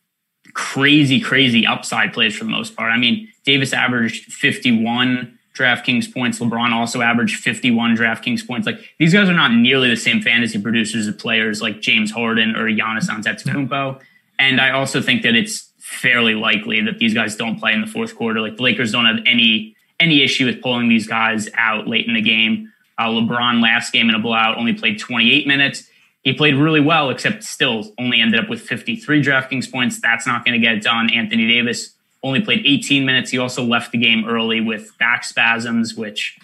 crazy, 0.55 1.21
crazy 1.21 1.67
upside 1.67 2.13
plays 2.13 2.37
for 2.37 2.45
the 2.45 2.51
most 2.51 2.77
part. 2.77 2.93
I 2.93 2.97
mean, 2.97 3.29
Davis 3.45 3.73
averaged 3.73 4.33
51 4.33 5.39
DraftKings 5.55 6.13
points. 6.13 6.39
LeBron 6.39 6.73
also 6.73 7.03
averaged 7.03 7.37
51 7.37 7.97
DraftKings 7.97 8.47
points. 8.47 8.67
Like 8.67 8.81
these 8.99 9.13
guys 9.13 9.29
are 9.29 9.35
not 9.35 9.53
nearly 9.53 9.91
the 9.91 9.97
same 9.97 10.23
fantasy 10.23 10.61
producers 10.61 11.07
of 11.07 11.19
players 11.19 11.61
like 11.61 11.81
James 11.81 12.11
Harden 12.11 12.57
or 12.57 12.69
Giannis 12.69 13.09
Antetokounmpo. 13.09 13.99
Yeah. 13.99 14.05
And 14.39 14.61
I 14.61 14.71
also 14.71 15.03
think 15.03 15.23
that 15.23 15.35
it's 15.35 15.71
fairly 15.79 16.35
likely 16.35 16.81
that 16.83 16.99
these 16.99 17.13
guys 17.13 17.37
don't 17.37 17.59
play 17.59 17.73
in 17.73 17.81
the 17.81 17.87
fourth 17.87 18.17
quarter. 18.17 18.41
Like 18.41 18.57
the 18.57 18.63
Lakers 18.63 18.93
don't 18.93 19.07
have 19.07 19.19
any 19.27 19.77
any 20.01 20.23
issue 20.23 20.47
with 20.47 20.63
pulling 20.63 20.89
these 20.89 21.07
guys 21.07 21.49
out 21.55 21.87
late 21.87 22.07
in 22.07 22.15
the 22.15 22.23
game. 22.23 22.73
Uh, 22.99 23.09
LeBron 23.09 23.63
last 23.63 23.93
game 23.93 24.09
in 24.09 24.15
a 24.15 24.19
blowout 24.19 24.59
only 24.59 24.73
played 24.73 24.99
28 24.99 25.47
minutes. 25.47 25.89
He 26.23 26.35
played 26.35 26.55
really 26.57 26.81
well, 26.81 27.09
except 27.11 27.45
still 27.45 27.93
only 27.99 28.21
ended 28.21 28.41
up 28.41 28.51
with 28.51 28.61
53 28.61 29.23
DraftKings 29.23 29.71
points. 29.71 30.01
That's 30.01 30.27
not 30.27 30.45
going 30.45 30.61
to 30.61 30.65
get 30.65 30.77
it 30.77 30.83
done. 30.83 31.11
Anthony 31.11 31.47
Davis 31.47 31.95
only 32.23 32.43
played 32.43 32.67
18 32.67 33.07
minutes. 33.07 33.31
He 33.31 33.39
also 33.39 33.65
left 33.65 33.93
the 33.93 33.99
game 33.99 34.27
early 34.27 34.61
with 34.61 34.97
back 34.99 35.25
spasms, 35.25 35.95
which, 35.95 36.39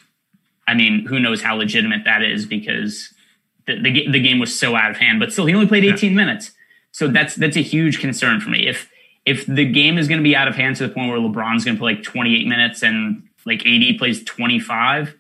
I 0.66 0.74
mean, 0.74 1.04
who 1.04 1.20
knows 1.20 1.42
how 1.42 1.56
legitimate 1.56 2.04
that 2.04 2.22
is 2.22 2.46
because 2.46 3.12
the, 3.66 3.78
the, 3.78 4.10
the 4.12 4.20
game 4.20 4.38
was 4.38 4.58
so 4.58 4.74
out 4.74 4.90
of 4.90 4.96
hand. 4.96 5.20
But 5.20 5.32
still, 5.32 5.44
he 5.44 5.54
only 5.54 5.66
played 5.66 5.84
18 5.84 6.10
yeah. 6.10 6.16
minutes. 6.16 6.52
So 6.92 7.08
that's 7.08 7.34
that's 7.34 7.58
a 7.58 7.62
huge 7.62 8.00
concern 8.00 8.40
for 8.40 8.48
me. 8.48 8.66
If 8.66 8.88
if 9.26 9.44
the 9.44 9.70
game 9.70 9.98
is 9.98 10.08
going 10.08 10.18
to 10.18 10.24
be 10.24 10.34
out 10.34 10.48
of 10.48 10.54
hand 10.54 10.76
to 10.76 10.86
the 10.86 10.94
point 10.94 11.10
where 11.10 11.18
LeBron's 11.18 11.64
going 11.64 11.76
to 11.76 11.80
play 11.80 11.96
like 11.96 12.02
28 12.02 12.46
minutes 12.46 12.82
and 12.82 13.25
like 13.46 13.64
AD 13.66 13.98
plays 13.98 14.22
25, 14.24 15.14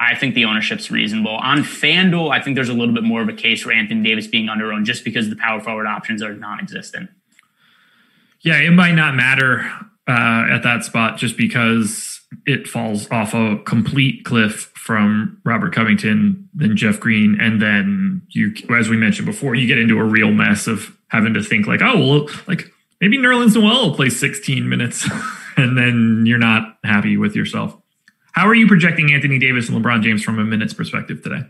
I 0.00 0.14
think 0.14 0.34
the 0.34 0.46
ownership's 0.46 0.90
reasonable. 0.90 1.36
On 1.36 1.58
FanDuel, 1.58 2.30
I 2.30 2.40
think 2.40 2.56
there's 2.56 2.68
a 2.70 2.74
little 2.74 2.94
bit 2.94 3.04
more 3.04 3.20
of 3.22 3.28
a 3.28 3.34
case 3.34 3.62
for 3.62 3.72
Anthony 3.72 4.02
Davis 4.02 4.26
being 4.26 4.48
under 4.48 4.72
owned 4.72 4.86
just 4.86 5.04
because 5.04 5.28
the 5.28 5.36
power 5.36 5.60
forward 5.60 5.86
options 5.86 6.22
are 6.22 6.34
non 6.34 6.58
existent. 6.58 7.10
Yeah, 8.40 8.58
it 8.58 8.70
might 8.70 8.94
not 8.94 9.14
matter 9.14 9.70
uh, 10.08 10.46
at 10.50 10.62
that 10.62 10.84
spot 10.84 11.18
just 11.18 11.36
because 11.36 12.22
it 12.46 12.66
falls 12.66 13.10
off 13.10 13.34
a 13.34 13.58
complete 13.64 14.24
cliff 14.24 14.72
from 14.74 15.40
Robert 15.44 15.74
Covington, 15.74 16.48
then 16.54 16.76
Jeff 16.76 16.98
Green, 16.98 17.38
and 17.38 17.60
then 17.60 18.22
you, 18.30 18.54
as 18.74 18.88
we 18.88 18.96
mentioned 18.96 19.26
before, 19.26 19.54
you 19.54 19.66
get 19.66 19.78
into 19.78 19.98
a 19.98 20.04
real 20.04 20.32
mess 20.32 20.66
of 20.66 20.96
having 21.08 21.34
to 21.34 21.42
think 21.42 21.66
like, 21.66 21.82
oh, 21.82 21.98
well, 21.98 22.28
like 22.46 22.72
maybe 23.00 23.18
Nerlens 23.18 23.54
Noel 23.54 23.90
will 23.90 23.94
play 23.94 24.08
16 24.08 24.68
minutes. 24.68 25.08
and 25.60 25.78
then 25.78 26.24
you're 26.26 26.38
not 26.38 26.78
happy 26.84 27.16
with 27.16 27.34
yourself. 27.36 27.76
How 28.32 28.46
are 28.46 28.54
you 28.54 28.66
projecting 28.66 29.12
Anthony 29.12 29.38
Davis 29.38 29.68
and 29.68 29.82
LeBron 29.82 30.02
James 30.02 30.22
from 30.22 30.38
a 30.38 30.44
minutes 30.44 30.72
perspective 30.72 31.22
today? 31.22 31.42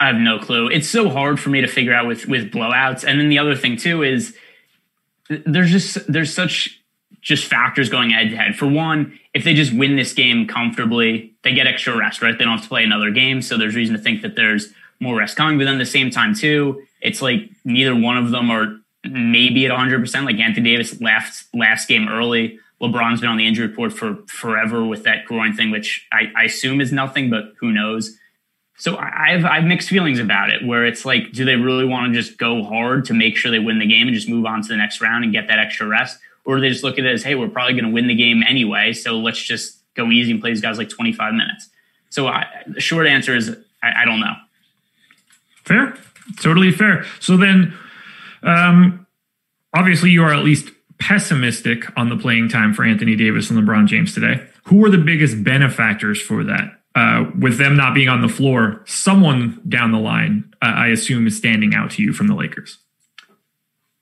I 0.00 0.06
have 0.06 0.16
no 0.16 0.38
clue. 0.38 0.68
It's 0.68 0.88
so 0.88 1.10
hard 1.10 1.38
for 1.38 1.50
me 1.50 1.60
to 1.60 1.66
figure 1.66 1.92
out 1.92 2.06
with 2.06 2.26
with 2.26 2.50
blowouts. 2.50 3.04
And 3.04 3.20
then 3.20 3.28
the 3.28 3.38
other 3.38 3.54
thing 3.54 3.76
too 3.76 4.02
is 4.02 4.34
there's 5.28 5.70
just 5.70 6.10
there's 6.10 6.32
such 6.32 6.80
just 7.20 7.44
factors 7.44 7.90
going 7.90 8.10
head 8.10 8.30
to 8.30 8.36
head. 8.36 8.56
For 8.56 8.66
one, 8.66 9.18
if 9.34 9.44
they 9.44 9.54
just 9.54 9.74
win 9.74 9.96
this 9.96 10.14
game 10.14 10.46
comfortably, 10.46 11.34
they 11.42 11.52
get 11.52 11.66
extra 11.66 11.96
rest, 11.96 12.22
right? 12.22 12.36
They 12.36 12.44
don't 12.44 12.54
have 12.54 12.62
to 12.62 12.68
play 12.68 12.82
another 12.82 13.10
game, 13.10 13.42
so 13.42 13.58
there's 13.58 13.74
reason 13.76 13.94
to 13.94 14.00
think 14.00 14.22
that 14.22 14.36
there's 14.36 14.72
more 15.00 15.16
rest 15.16 15.36
coming. 15.36 15.58
But 15.58 15.64
then 15.64 15.74
at 15.74 15.78
the 15.78 15.86
same 15.86 16.10
time, 16.10 16.34
too, 16.34 16.82
it's 17.02 17.20
like 17.20 17.50
neither 17.64 17.94
one 17.94 18.16
of 18.16 18.30
them 18.30 18.50
are 18.50 18.78
maybe 19.04 19.66
at 19.66 19.70
100. 19.70 20.00
percent 20.00 20.24
Like 20.24 20.38
Anthony 20.38 20.70
Davis 20.70 21.00
left 21.00 21.44
last 21.54 21.88
game 21.88 22.08
early. 22.08 22.58
LeBron's 22.80 23.20
been 23.20 23.28
on 23.28 23.36
the 23.36 23.46
injury 23.46 23.66
report 23.66 23.92
for 23.92 24.16
forever 24.26 24.84
with 24.84 25.04
that 25.04 25.26
groin 25.26 25.54
thing, 25.54 25.70
which 25.70 26.06
I, 26.12 26.32
I 26.36 26.44
assume 26.44 26.80
is 26.80 26.92
nothing, 26.92 27.28
but 27.28 27.52
who 27.60 27.72
knows? 27.72 28.16
So 28.78 28.96
I've 28.96 29.44
I've 29.44 29.64
mixed 29.64 29.90
feelings 29.90 30.18
about 30.18 30.48
it. 30.48 30.64
Where 30.64 30.86
it's 30.86 31.04
like, 31.04 31.32
do 31.32 31.44
they 31.44 31.56
really 31.56 31.84
want 31.84 32.12
to 32.12 32.18
just 32.18 32.38
go 32.38 32.62
hard 32.62 33.04
to 33.06 33.14
make 33.14 33.36
sure 33.36 33.50
they 33.50 33.58
win 33.58 33.78
the 33.78 33.86
game 33.86 34.06
and 34.06 34.14
just 34.14 34.28
move 34.28 34.46
on 34.46 34.62
to 34.62 34.68
the 34.68 34.76
next 34.76 35.02
round 35.02 35.24
and 35.24 35.32
get 35.32 35.48
that 35.48 35.58
extra 35.58 35.86
rest, 35.86 36.18
or 36.46 36.56
do 36.56 36.62
they 36.62 36.70
just 36.70 36.82
look 36.82 36.98
at 36.98 37.04
it 37.04 37.12
as, 37.12 37.22
hey, 37.22 37.34
we're 37.34 37.48
probably 37.48 37.74
going 37.74 37.84
to 37.84 37.90
win 37.90 38.06
the 38.06 38.14
game 38.14 38.42
anyway, 38.42 38.94
so 38.94 39.18
let's 39.18 39.40
just 39.42 39.76
go 39.94 40.10
easy 40.10 40.32
and 40.32 40.40
play 40.40 40.50
these 40.50 40.62
guys 40.62 40.78
like 40.78 40.88
25 40.88 41.34
minutes. 41.34 41.68
So 42.08 42.26
I, 42.26 42.46
the 42.66 42.80
short 42.80 43.06
answer 43.06 43.36
is 43.36 43.54
I, 43.82 44.02
I 44.02 44.04
don't 44.06 44.20
know. 44.20 44.34
Fair, 45.64 45.96
totally 46.40 46.72
fair. 46.72 47.04
So 47.20 47.36
then, 47.36 47.74
um, 48.42 49.06
obviously, 49.74 50.10
you 50.10 50.24
are 50.24 50.32
at 50.32 50.42
least 50.42 50.70
pessimistic 51.00 51.84
on 51.98 52.08
the 52.08 52.16
playing 52.16 52.48
time 52.48 52.72
for 52.72 52.84
Anthony 52.84 53.16
Davis 53.16 53.50
and 53.50 53.58
LeBron 53.58 53.86
James 53.86 54.14
today. 54.14 54.46
Who 54.64 54.84
are 54.84 54.90
the 54.90 54.98
biggest 54.98 55.42
benefactors 55.42 56.20
for 56.20 56.44
that? 56.44 56.80
uh, 56.94 57.24
with 57.38 57.58
them 57.58 57.76
not 57.76 57.94
being 57.94 58.08
on 58.08 58.22
the 58.22 58.28
floor, 58.28 58.82
someone 58.86 59.60
down 59.68 59.92
the 59.92 59.98
line, 59.98 60.52
uh, 60.60 60.66
I 60.66 60.88
assume, 60.88 61.26
is 61.26 61.36
standing 61.36 61.74
out 61.74 61.92
to 61.92 62.02
you 62.02 62.12
from 62.12 62.26
the 62.26 62.34
Lakers. 62.34 62.78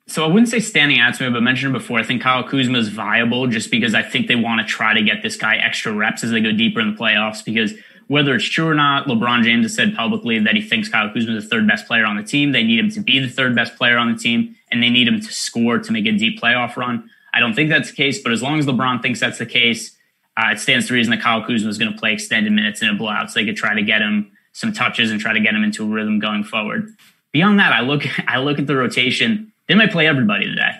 So 0.07 0.25
I 0.25 0.29
wouldn't 0.29 0.49
say 0.49 0.61
standing 0.61 0.99
out 0.99 1.15
to 1.17 1.25
me, 1.25 1.31
but 1.31 1.43
mentioned 1.43 1.75
before, 1.75 1.99
I 1.99 2.03
think 2.03 2.23
Kyle 2.23 2.43
Kuzma 2.43 2.79
is 2.79 2.89
viable 2.89 3.47
just 3.47 3.71
because 3.71 3.95
I 3.95 4.03
think 4.03 4.27
they 4.27 4.37
want 4.37 4.67
to 4.67 4.67
try 4.67 4.95
to 4.95 5.03
get 5.03 5.23
this 5.23 5.37
guy 5.37 5.57
extra 5.57 5.93
reps 5.93 6.25
as 6.25 6.31
they 6.31 6.41
go 6.41 6.51
deeper 6.51 6.81
in 6.81 6.95
the 6.95 6.99
playoffs. 6.99 7.45
Because 7.45 7.75
whether 8.09 8.35
it's 8.35 8.49
true 8.49 8.67
or 8.67 8.75
not, 8.75 9.07
LeBron 9.07 9.45
James 9.45 9.65
has 9.65 9.75
said 9.75 9.95
publicly 9.95 10.39
that 10.41 10.57
he 10.57 10.63
thinks 10.63 10.89
Kyle 10.89 11.13
Kuzma 11.13 11.37
is 11.37 11.45
the 11.45 11.49
third 11.49 11.69
best 11.69 11.87
player 11.87 12.05
on 12.05 12.17
the 12.17 12.23
team. 12.23 12.53
They 12.53 12.65
need 12.65 12.79
him 12.79 12.91
to 12.93 13.01
be 13.01 13.19
the 13.19 13.29
third 13.29 13.55
best 13.55 13.77
player 13.77 13.99
on 13.99 14.11
the 14.11 14.19
team, 14.19 14.57
and 14.73 14.83
they 14.83 14.91
need 14.91 15.07
him 15.07 15.21
to 15.21 15.33
score 15.33 15.79
to 15.79 15.93
make 15.93 16.07
a 16.07 16.13
deep 16.13 16.41
playoff 16.41 16.77
run. 16.77 17.09
I 17.33 17.41
don't 17.41 17.55
think 17.55 17.69
that's 17.69 17.91
the 17.91 17.97
case, 17.97 18.23
but 18.23 18.33
as 18.33 18.43
long 18.43 18.59
as 18.59 18.67
LeBron 18.67 19.03
thinks 19.03 19.21
that's 19.21 19.39
the 19.39 19.47
case, 19.47 19.95
uh, 20.39 20.53
it 20.53 20.59
stands 20.59 20.87
to 20.89 20.95
reason 20.95 21.11
that 21.11 21.21
Kyle 21.21 21.45
Kuzma 21.45 21.69
is 21.69 21.79
going 21.79 21.93
to 21.93 21.99
play 21.99 22.13
extended 22.13 22.53
minutes 22.53 22.81
in 22.81 22.89
a 22.89 22.95
blowout, 22.95 23.31
so 23.31 23.41
they 23.41 23.47
could 23.47 23.57
try 23.57 23.75
to 23.75 23.83
get 23.83 24.01
him 24.01 24.33
some 24.53 24.73
touches 24.73 25.11
and 25.11 25.21
try 25.21 25.35
to 25.35 25.41
get 25.41 25.55
him 25.55 25.63
into 25.63 25.85
a 25.85 25.87
rhythm 25.87 26.19
going 26.19 26.45
forward. 26.45 26.95
Beyond 27.33 27.59
that, 27.59 27.73
I 27.73 27.81
look 27.81 28.05
I 28.29 28.39
look 28.39 28.59
at 28.59 28.67
the 28.67 28.77
rotation. 28.77 29.53
They 29.69 29.75
might 29.75 29.93
play 29.93 30.07
everybody 30.07 30.47
today. 30.47 30.73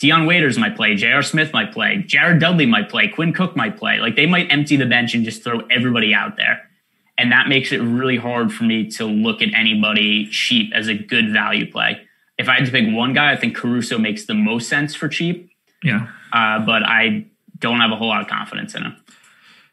Dion 0.00 0.26
Waiters 0.26 0.58
might 0.58 0.76
play. 0.76 0.96
J.R. 0.96 1.22
Smith 1.22 1.52
might 1.52 1.72
play. 1.72 2.04
Jared 2.06 2.40
Dudley 2.40 2.66
might 2.66 2.90
play. 2.90 3.08
Quinn 3.08 3.32
Cook 3.32 3.54
might 3.54 3.78
play. 3.78 3.98
Like 3.98 4.16
they 4.16 4.26
might 4.26 4.50
empty 4.50 4.76
the 4.76 4.86
bench 4.86 5.14
and 5.14 5.24
just 5.24 5.44
throw 5.44 5.60
everybody 5.70 6.12
out 6.12 6.36
there. 6.36 6.63
And 7.16 7.30
that 7.30 7.48
makes 7.48 7.72
it 7.72 7.78
really 7.78 8.16
hard 8.16 8.52
for 8.52 8.64
me 8.64 8.90
to 8.92 9.04
look 9.04 9.40
at 9.40 9.54
anybody 9.54 10.26
cheap 10.26 10.72
as 10.74 10.88
a 10.88 10.94
good 10.94 11.32
value 11.32 11.70
play. 11.70 12.00
If 12.38 12.48
I 12.48 12.54
had 12.54 12.66
to 12.66 12.72
pick 12.72 12.92
one 12.92 13.12
guy, 13.12 13.32
I 13.32 13.36
think 13.36 13.54
Caruso 13.54 13.98
makes 13.98 14.26
the 14.26 14.34
most 14.34 14.68
sense 14.68 14.94
for 14.94 15.08
cheap. 15.08 15.50
Yeah. 15.82 16.08
Uh, 16.32 16.58
but 16.60 16.82
I 16.82 17.26
don't 17.58 17.80
have 17.80 17.92
a 17.92 17.96
whole 17.96 18.08
lot 18.08 18.20
of 18.20 18.26
confidence 18.26 18.74
in 18.74 18.82
him. 18.82 18.96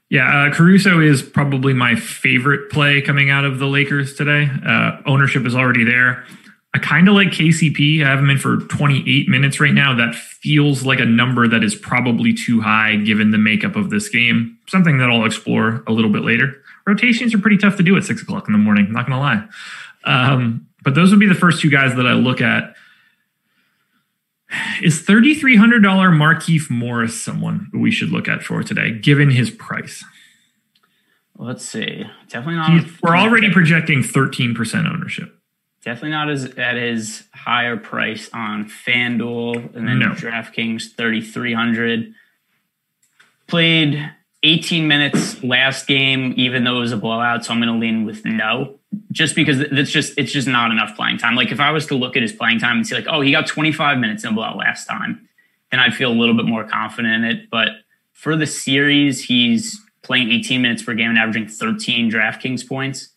Yeah, 0.09 0.47
uh, 0.47 0.53
Caruso 0.53 0.99
is 0.99 1.23
probably 1.23 1.73
my 1.73 1.95
favorite 1.95 2.69
play 2.69 3.01
coming 3.01 3.29
out 3.29 3.45
of 3.45 3.59
the 3.59 3.65
Lakers 3.65 4.13
today. 4.13 4.49
Uh, 4.65 4.97
ownership 5.05 5.45
is 5.45 5.55
already 5.55 5.85
there. 5.85 6.25
I 6.73 6.79
kind 6.79 7.07
of 7.07 7.15
like 7.15 7.29
KCP. 7.29 8.03
I 8.03 8.09
have 8.09 8.19
him 8.19 8.29
in 8.29 8.37
for 8.37 8.57
28 8.57 9.29
minutes 9.29 9.59
right 9.59 9.73
now. 9.73 9.95
That 9.95 10.13
feels 10.15 10.85
like 10.85 10.99
a 10.99 11.05
number 11.05 11.47
that 11.47 11.63
is 11.63 11.75
probably 11.75 12.33
too 12.33 12.61
high 12.61 12.97
given 12.97 13.31
the 13.31 13.37
makeup 13.37 13.75
of 13.75 13.89
this 13.89 14.09
game. 14.09 14.57
Something 14.67 14.97
that 14.97 15.09
I'll 15.09 15.25
explore 15.25 15.83
a 15.87 15.91
little 15.91 16.11
bit 16.11 16.23
later. 16.23 16.60
Rotations 16.85 17.33
are 17.33 17.39
pretty 17.39 17.57
tough 17.57 17.77
to 17.77 17.83
do 17.83 17.95
at 17.97 18.03
six 18.03 18.21
o'clock 18.21 18.47
in 18.47 18.53
the 18.53 18.59
morning. 18.59 18.87
I'm 18.87 18.93
not 18.93 19.07
going 19.07 19.17
to 19.17 19.19
lie. 19.19 19.47
Um, 20.03 20.67
but 20.83 20.95
those 20.95 21.11
would 21.11 21.19
be 21.19 21.27
the 21.27 21.35
first 21.35 21.61
two 21.61 21.69
guys 21.69 21.95
that 21.95 22.07
I 22.07 22.13
look 22.13 22.41
at. 22.41 22.75
Is 24.81 25.03
$3,300 25.03 25.81
Markieff 25.81 26.69
Morris 26.69 27.21
someone 27.21 27.69
we 27.73 27.91
should 27.91 28.09
look 28.09 28.27
at 28.27 28.43
for 28.43 28.63
today, 28.63 28.91
given 28.91 29.29
his 29.29 29.49
price? 29.49 30.03
Let's 31.37 31.63
see. 31.63 32.03
Definitely 32.27 32.55
not. 32.55 32.71
He's, 32.71 33.01
we're 33.01 33.15
already 33.15 33.51
projecting 33.51 34.03
13% 34.03 34.91
ownership. 34.91 35.37
Definitely 35.83 36.11
not 36.11 36.29
as 36.29 36.45
at 36.57 36.75
his 36.75 37.23
higher 37.33 37.77
price 37.77 38.29
on 38.33 38.65
FanDuel 38.65 39.75
and 39.75 39.87
then 39.87 39.99
no. 39.99 40.09
DraftKings 40.09 40.95
3,300. 40.95 42.13
Played 43.47 44.11
18 44.43 44.87
minutes 44.87 45.43
last 45.43 45.87
game, 45.87 46.33
even 46.37 46.63
though 46.63 46.77
it 46.77 46.81
was 46.81 46.91
a 46.91 46.97
blowout. 46.97 47.45
So 47.45 47.53
I'm 47.53 47.59
going 47.59 47.71
to 47.71 47.79
lean 47.79 48.05
with 48.05 48.25
no 48.25 48.79
just 49.11 49.35
because 49.35 49.59
it's 49.59 49.91
just 49.91 50.17
it's 50.17 50.31
just 50.31 50.47
not 50.47 50.71
enough 50.71 50.95
playing 50.95 51.17
time. 51.17 51.35
Like 51.35 51.51
if 51.51 51.59
I 51.59 51.71
was 51.71 51.85
to 51.87 51.95
look 51.95 52.15
at 52.15 52.21
his 52.21 52.33
playing 52.33 52.59
time 52.59 52.77
and 52.77 52.87
see 52.87 52.95
like, 52.95 53.07
oh, 53.07 53.21
he 53.21 53.31
got 53.31 53.47
25 53.47 53.97
minutes 53.97 54.23
in 54.23 54.31
a 54.31 54.33
blowout 54.33 54.57
last 54.57 54.85
time, 54.85 55.27
then 55.69 55.79
I'd 55.79 55.93
feel 55.93 56.11
a 56.11 56.13
little 56.13 56.35
bit 56.35 56.45
more 56.45 56.63
confident 56.63 57.23
in 57.23 57.23
it. 57.23 57.49
But 57.49 57.69
for 58.13 58.35
the 58.35 58.47
series, 58.47 59.23
he's 59.25 59.79
playing 60.01 60.31
18 60.31 60.61
minutes 60.61 60.83
per 60.83 60.93
game 60.93 61.09
and 61.09 61.17
averaging 61.17 61.47
13 61.47 62.11
DraftKings 62.11 62.67
points. 62.67 63.09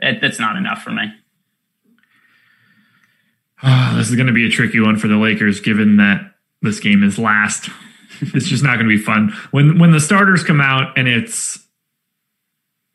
That, 0.00 0.20
that's 0.20 0.40
not 0.40 0.56
enough 0.56 0.82
for 0.82 0.90
me. 0.90 1.12
Oh, 3.62 3.94
this 3.96 4.08
is 4.08 4.16
going 4.16 4.26
to 4.26 4.32
be 4.32 4.46
a 4.46 4.50
tricky 4.50 4.80
one 4.80 4.96
for 4.96 5.08
the 5.08 5.16
Lakers, 5.16 5.60
given 5.60 5.96
that 5.98 6.34
this 6.62 6.80
game 6.80 7.02
is 7.02 7.18
last. 7.18 7.70
it's 8.34 8.46
just 8.46 8.62
not 8.62 8.76
going 8.76 8.88
to 8.88 8.96
be 8.96 9.02
fun 9.02 9.32
when 9.50 9.78
when 9.78 9.92
the 9.92 10.00
starters 10.00 10.44
come 10.44 10.60
out 10.60 10.98
and 10.98 11.08
it's 11.08 11.58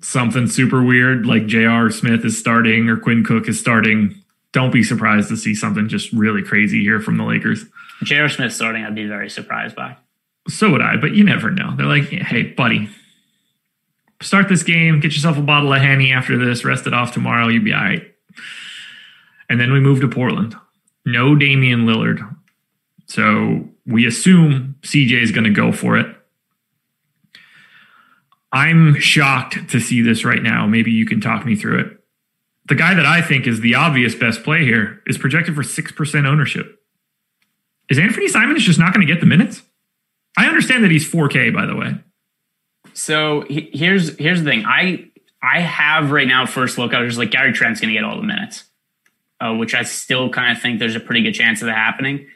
something 0.05 0.47
super 0.47 0.83
weird 0.83 1.25
like 1.25 1.47
J.R. 1.47 1.89
Smith 1.89 2.23
is 2.23 2.37
starting 2.37 2.89
or 2.89 2.97
Quinn 2.97 3.23
Cook 3.23 3.47
is 3.47 3.59
starting, 3.59 4.15
don't 4.51 4.71
be 4.71 4.83
surprised 4.83 5.29
to 5.29 5.37
see 5.37 5.55
something 5.55 5.89
just 5.89 6.11
really 6.13 6.43
crazy 6.43 6.81
here 6.81 7.01
from 7.01 7.17
the 7.17 7.23
Lakers. 7.23 7.65
J.R. 8.03 8.29
Smith 8.29 8.53
starting, 8.53 8.83
I'd 8.83 8.93
be 8.93 9.07
very 9.07 9.29
surprised 9.29 9.75
by. 9.75 9.97
So 10.47 10.69
would 10.71 10.81
I, 10.81 10.97
but 10.97 11.13
you 11.13 11.23
never 11.23 11.49
know. 11.49 11.75
They're 11.75 11.87
like, 11.87 12.03
hey, 12.03 12.43
buddy, 12.43 12.87
start 14.21 14.47
this 14.47 14.61
game, 14.61 14.99
get 14.99 15.13
yourself 15.13 15.37
a 15.37 15.41
bottle 15.41 15.73
of 15.73 15.81
Henny 15.81 16.11
after 16.11 16.37
this, 16.37 16.63
rest 16.63 16.85
it 16.85 16.93
off 16.93 17.11
tomorrow, 17.11 17.47
you'll 17.47 17.63
be 17.63 17.73
all 17.73 17.81
right. 17.81 18.13
And 19.49 19.59
then 19.59 19.73
we 19.73 19.79
move 19.79 20.01
to 20.01 20.07
Portland. 20.07 20.55
No 21.03 21.35
Damian 21.35 21.85
Lillard. 21.85 22.19
So 23.07 23.67
we 23.87 24.05
assume 24.05 24.74
CJ 24.85 25.21
is 25.21 25.31
going 25.31 25.43
to 25.43 25.49
go 25.49 25.71
for 25.71 25.97
it. 25.97 26.15
I'm 28.51 28.99
shocked 28.99 29.69
to 29.71 29.79
see 29.79 30.01
this 30.01 30.23
right 30.23 30.41
now. 30.41 30.65
Maybe 30.65 30.91
you 30.91 31.05
can 31.05 31.19
talk 31.19 31.45
me 31.45 31.55
through 31.55 31.79
it. 31.81 31.99
The 32.67 32.75
guy 32.75 32.93
that 32.93 33.05
I 33.05 33.21
think 33.21 33.47
is 33.47 33.59
the 33.59 33.75
obvious 33.75 34.15
best 34.15 34.43
play 34.43 34.63
here 34.63 35.01
is 35.05 35.17
projected 35.17 35.55
for 35.55 35.61
6% 35.61 36.25
ownership. 36.25 36.79
Is 37.89 37.99
Anthony 37.99 38.27
Simons 38.27 38.63
just 38.63 38.79
not 38.79 38.93
going 38.93 39.05
to 39.05 39.11
get 39.11 39.19
the 39.19 39.27
minutes? 39.27 39.61
I 40.37 40.47
understand 40.47 40.83
that 40.83 40.91
he's 40.91 41.09
4K, 41.09 41.53
by 41.53 41.65
the 41.65 41.75
way. 41.75 41.95
So 42.93 43.45
here's 43.49 44.17
here's 44.17 44.41
the 44.41 44.49
thing. 44.49 44.63
I 44.65 45.09
I 45.41 45.59
have 45.59 46.11
right 46.11 46.27
now 46.27 46.45
first 46.45 46.77
look. 46.77 46.93
I 46.93 47.01
was 47.01 47.09
just 47.09 47.19
like 47.19 47.31
Gary 47.31 47.51
Trent's 47.51 47.81
going 47.81 47.89
to 47.89 47.93
get 47.93 48.05
all 48.05 48.15
the 48.15 48.23
minutes, 48.23 48.63
uh, 49.41 49.53
which 49.53 49.75
I 49.75 49.83
still 49.83 50.29
kind 50.29 50.55
of 50.55 50.61
think 50.61 50.79
there's 50.79 50.95
a 50.95 50.99
pretty 50.99 51.21
good 51.21 51.33
chance 51.33 51.61
of 51.61 51.67
that 51.67 51.75
happening. 51.75 52.27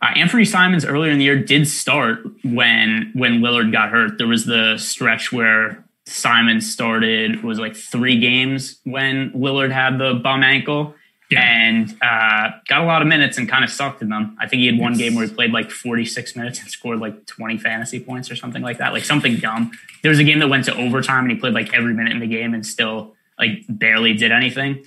Uh, 0.00 0.12
Anthony 0.14 0.44
Simons 0.44 0.84
earlier 0.84 1.10
in 1.10 1.18
the 1.18 1.24
year 1.24 1.42
did 1.42 1.66
start 1.66 2.20
when 2.44 3.10
when 3.14 3.40
Lillard 3.40 3.72
got 3.72 3.90
hurt. 3.90 4.18
There 4.18 4.28
was 4.28 4.44
the 4.44 4.76
stretch 4.78 5.32
where 5.32 5.84
Simon 6.06 6.60
started 6.60 7.42
was 7.42 7.58
like 7.58 7.76
three 7.76 8.18
games 8.18 8.78
when 8.84 9.30
Lillard 9.32 9.72
had 9.72 9.98
the 9.98 10.14
bum 10.14 10.42
ankle 10.42 10.94
yeah. 11.30 11.42
and 11.42 11.90
uh, 12.00 12.50
got 12.68 12.82
a 12.82 12.86
lot 12.86 13.02
of 13.02 13.08
minutes 13.08 13.38
and 13.38 13.48
kind 13.48 13.64
of 13.64 13.70
sucked 13.70 14.00
in 14.00 14.08
them. 14.08 14.36
I 14.40 14.48
think 14.48 14.60
he 14.60 14.66
had 14.66 14.78
one 14.78 14.96
game 14.96 15.14
where 15.14 15.26
he 15.26 15.32
played 15.32 15.52
like 15.52 15.70
46 15.70 16.36
minutes 16.36 16.60
and 16.60 16.70
scored 16.70 17.00
like 17.00 17.26
20 17.26 17.58
fantasy 17.58 18.00
points 18.00 18.30
or 18.30 18.36
something 18.36 18.62
like 18.62 18.78
that, 18.78 18.92
like 18.92 19.04
something 19.04 19.36
dumb. 19.36 19.72
There 20.02 20.10
was 20.10 20.18
a 20.18 20.24
game 20.24 20.38
that 20.38 20.48
went 20.48 20.64
to 20.66 20.76
overtime 20.76 21.24
and 21.24 21.32
he 21.32 21.38
played 21.38 21.54
like 21.54 21.74
every 21.74 21.92
minute 21.92 22.12
in 22.12 22.20
the 22.20 22.26
game 22.26 22.54
and 22.54 22.64
still 22.64 23.14
like 23.38 23.64
barely 23.68 24.14
did 24.14 24.32
anything. 24.32 24.84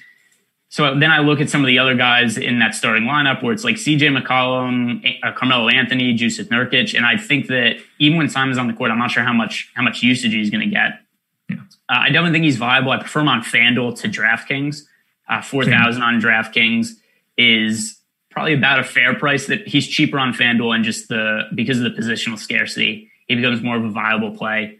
So 0.72 0.98
then 0.98 1.12
I 1.12 1.20
look 1.20 1.42
at 1.42 1.50
some 1.50 1.62
of 1.62 1.68
the 1.68 1.80
other 1.80 1.96
guys 1.96 2.38
in 2.38 2.60
that 2.60 2.74
starting 2.74 3.04
lineup 3.04 3.44
where 3.44 3.52
it's 3.52 3.66
like 3.66 3.76
CJ 3.76 4.18
McCollum, 4.18 5.04
uh, 5.22 5.34
Carmelo 5.34 5.68
Anthony, 5.68 6.18
Jusuf 6.18 6.46
Nurkic, 6.46 6.96
and 6.96 7.06
I 7.06 7.18
think 7.18 7.48
that 7.48 7.76
even 8.00 8.18
when 8.18 8.30
Simon's 8.30 8.58
on 8.58 8.68
the 8.68 8.74
court, 8.74 8.90
I'm 8.90 8.98
not 8.98 9.12
sure 9.12 9.22
how 9.22 9.34
much 9.34 9.70
how 9.76 9.84
much 9.84 10.02
usage 10.02 10.32
he's 10.32 10.50
going 10.50 10.62
to 10.62 10.74
get. 10.74 11.02
Yeah. 11.50 11.58
Uh, 11.90 12.04
I 12.04 12.08
definitely 12.08 12.32
think 12.32 12.46
he's 12.46 12.56
viable. 12.56 12.92
I 12.92 13.00
prefer 13.00 13.20
him 13.20 13.28
on 13.28 13.42
FanDuel 13.42 14.00
to 14.00 14.08
DraftKings. 14.08 14.84
Uh, 15.28 15.42
Four 15.42 15.66
thousand 15.66 16.04
on 16.04 16.22
DraftKings 16.22 16.92
is 17.38 18.00
probably 18.30 18.54
about 18.54 18.80
a 18.80 18.86
fair 18.86 19.14
price. 19.14 19.48
That 19.48 19.68
he's 19.68 19.86
cheaper 19.86 20.20
on 20.20 20.32
FanDuel 20.32 20.74
and 20.74 20.86
just 20.86 21.10
the 21.10 21.50
because 21.54 21.82
of 21.82 21.84
the 21.84 22.02
positional 22.02 22.40
scarcity, 22.40 23.12
he 23.28 23.36
becomes 23.36 23.62
more 23.62 23.76
of 23.76 23.84
a 23.84 23.90
viable 23.90 24.38
play. 24.38 24.80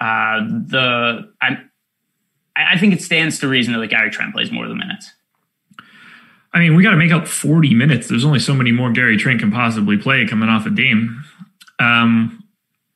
Uh, 0.00 0.40
the 0.66 1.32
I 1.40 1.58
I 2.56 2.78
think 2.78 2.94
it 2.94 3.00
stands 3.00 3.38
to 3.38 3.48
reason 3.48 3.78
that 3.78 3.86
Gary 3.86 4.10
Trent 4.10 4.34
plays 4.34 4.50
more 4.50 4.64
of 4.64 4.70
the 4.70 4.76
minutes. 4.76 5.12
I 6.52 6.58
mean, 6.58 6.74
we 6.74 6.82
got 6.82 6.90
to 6.90 6.96
make 6.96 7.12
up 7.12 7.28
40 7.28 7.74
minutes. 7.74 8.08
There's 8.08 8.24
only 8.24 8.40
so 8.40 8.54
many 8.54 8.72
more 8.72 8.90
Gary 8.92 9.16
Trent 9.16 9.40
can 9.40 9.52
possibly 9.52 9.96
play 9.96 10.26
coming 10.26 10.48
off 10.48 10.66
a 10.66 10.70
Dame. 10.70 11.24
Um, 11.78 12.44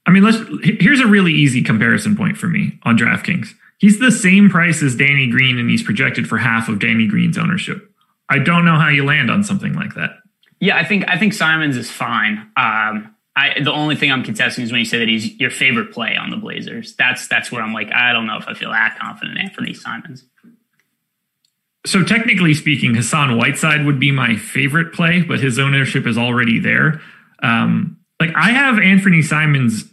I 0.07 0.11
mean, 0.11 0.23
let's. 0.23 0.39
Here's 0.63 1.01
a 1.01 1.07
really 1.07 1.33
easy 1.33 1.63
comparison 1.63 2.17
point 2.17 2.37
for 2.37 2.49
me 2.49 2.79
on 2.83 2.99
DraftKings. 2.99 3.49
He's 3.79 3.99
the 3.99 4.13
same 4.13 4.51
price 4.51 4.83
as 4.83 4.97
Danny 4.97 5.29
Green, 5.29 5.59
and 5.59 5.71
he's 5.71 5.83
projected 5.83 6.29
for 6.29 6.39
half 6.39 6.69
of 6.69 6.79
Danny 6.79 7.07
Green's 7.07 7.39
ownership. 7.39 7.91
I 8.29 8.39
don't 8.39 8.65
know 8.65 8.79
how 8.79 8.89
you 8.89 9.05
land 9.05 9.31
on 9.31 9.45
something 9.45 9.75
like 9.75 9.95
that. 9.95 10.11
Yeah, 10.61 10.77
I 10.77 10.85
think 10.85 11.05
I 11.09 11.19
think 11.19 11.33
Simons 11.33 11.77
is 11.77 11.91
fine. 11.91 12.39
Um, 12.57 13.15
I, 13.37 13.61
the 13.63 13.73
only 13.73 13.97
thing 13.97 14.13
I'm 14.13 14.23
contesting 14.23 14.65
is 14.65 14.71
when 14.71 14.79
you 14.79 14.85
say 14.85 14.99
that 14.99 15.09
he's 15.09 15.35
your 15.41 15.51
favorite 15.51 15.93
play 15.93 16.17
on 16.17 16.31
the 16.31 16.37
Blazers. 16.37 16.95
That's 16.97 17.27
that's 17.27 17.51
where 17.51 17.63
I'm 17.63 17.73
like, 17.73 17.93
I 17.93 18.13
don't 18.13 18.27
know 18.27 18.37
if 18.37 18.47
I 18.47 18.55
feel 18.55 18.71
that 18.71 18.99
confident 19.01 19.39
Anthony 19.39 19.75
Simons. 19.75 20.25
So 21.87 22.03
technically 22.03 22.55
speaking, 22.55 22.95
Hassan 22.95 23.37
Whiteside 23.37 23.85
would 23.85 24.01
be 24.01 24.11
my 24.11 24.37
favorite 24.37 24.93
play, 24.95 25.23
but 25.23 25.41
his 25.41 25.59
ownership 25.59 26.07
is 26.07 26.17
already 26.17 26.59
there. 26.59 27.01
Um, 27.43 27.99
like 28.21 28.35
I 28.35 28.51
have 28.51 28.79
Anthony 28.79 29.21
Simons 29.21 29.85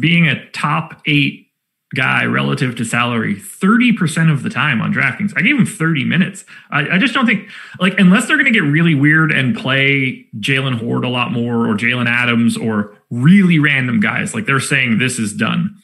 being 0.00 0.26
a 0.26 0.50
top 0.50 1.00
eight 1.06 1.48
guy 1.94 2.24
relative 2.24 2.74
to 2.76 2.84
salary 2.84 3.36
30% 3.36 4.32
of 4.32 4.42
the 4.42 4.50
time 4.50 4.80
on 4.80 4.92
DraftKings. 4.92 5.32
I 5.36 5.42
gave 5.42 5.56
him 5.56 5.66
30 5.66 6.04
minutes. 6.04 6.44
I, 6.70 6.96
I 6.96 6.98
just 6.98 7.12
don't 7.12 7.26
think, 7.26 7.48
like, 7.80 7.98
unless 7.98 8.26
they're 8.26 8.38
going 8.38 8.50
to 8.52 8.58
get 8.58 8.66
really 8.66 8.94
weird 8.94 9.30
and 9.30 9.54
play 9.56 10.26
Jaylen 10.38 10.78
Hoard 10.78 11.04
a 11.04 11.08
lot 11.08 11.32
more 11.32 11.68
or 11.68 11.74
Jalen 11.74 12.08
Adams 12.08 12.56
or 12.56 12.96
really 13.10 13.58
random 13.58 14.00
guys, 14.00 14.34
like 14.34 14.46
they're 14.46 14.60
saying 14.60 14.98
this 14.98 15.18
is 15.18 15.34
done. 15.34 15.76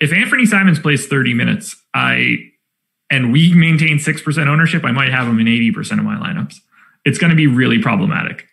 If 0.00 0.12
Anthony 0.12 0.44
Simons 0.44 0.78
plays 0.78 1.06
30 1.06 1.32
minutes, 1.32 1.76
I 1.94 2.50
and 3.10 3.32
we 3.32 3.54
maintain 3.54 3.98
6% 3.98 4.46
ownership, 4.46 4.84
I 4.84 4.92
might 4.92 5.10
have 5.10 5.26
them 5.26 5.38
in 5.38 5.46
80% 5.46 5.98
of 5.98 6.04
my 6.04 6.16
lineups. 6.16 6.56
It's 7.04 7.18
going 7.18 7.30
to 7.30 7.36
be 7.36 7.46
really 7.46 7.80
problematic. 7.80 8.46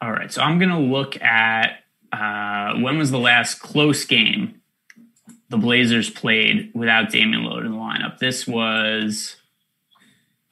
All 0.00 0.12
right. 0.12 0.32
So 0.32 0.42
I'm 0.42 0.58
going 0.58 0.70
to 0.70 0.78
look 0.78 1.20
at 1.22 1.78
uh, 2.12 2.74
when 2.74 2.98
was 2.98 3.10
the 3.10 3.18
last 3.18 3.60
close 3.60 4.04
game 4.04 4.60
the 5.48 5.56
Blazers 5.56 6.10
played 6.10 6.70
without 6.74 7.10
Damian 7.10 7.42
Lillard 7.42 7.64
in 7.64 7.72
the 7.72 7.78
lineup? 7.78 8.18
This 8.18 8.46
was 8.46 9.36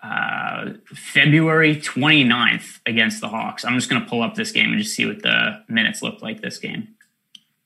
uh, 0.02 0.70
February 0.86 1.76
29th 1.76 2.80
against 2.86 3.20
the 3.20 3.28
Hawks. 3.28 3.64
I'm 3.64 3.74
just 3.74 3.90
going 3.90 4.02
to 4.02 4.08
pull 4.08 4.22
up 4.22 4.34
this 4.34 4.52
game 4.52 4.72
and 4.72 4.80
just 4.80 4.94
see 4.94 5.06
what 5.06 5.22
the 5.22 5.62
minutes 5.68 6.02
look 6.02 6.22
like 6.22 6.40
this 6.40 6.58
game. 6.58 6.88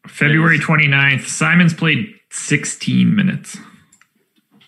February 0.09 0.59
29th, 0.59 1.27
Simons 1.27 1.73
played 1.73 2.15
16 2.31 3.15
minutes 3.15 3.57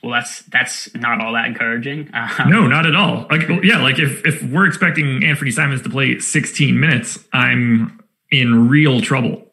well, 0.06 0.14
that's 0.14 0.42
that's 0.42 0.94
not 0.94 1.20
all 1.20 1.32
that 1.32 1.46
encouraging. 1.46 2.10
Um, 2.16 2.50
no, 2.50 2.66
not 2.66 2.86
at 2.86 2.94
all. 2.94 3.26
Like, 3.30 3.48
yeah, 3.62 3.82
like 3.82 3.98
if 3.98 4.24
if 4.24 4.42
we're 4.42 4.66
expecting 4.66 5.20
Anfernee 5.20 5.52
Simons 5.52 5.82
to 5.82 5.90
play 5.90 6.18
16 6.18 6.78
minutes, 6.78 7.18
I'm 7.32 8.02
in 8.30 8.68
real 8.68 9.00
trouble. 9.00 9.52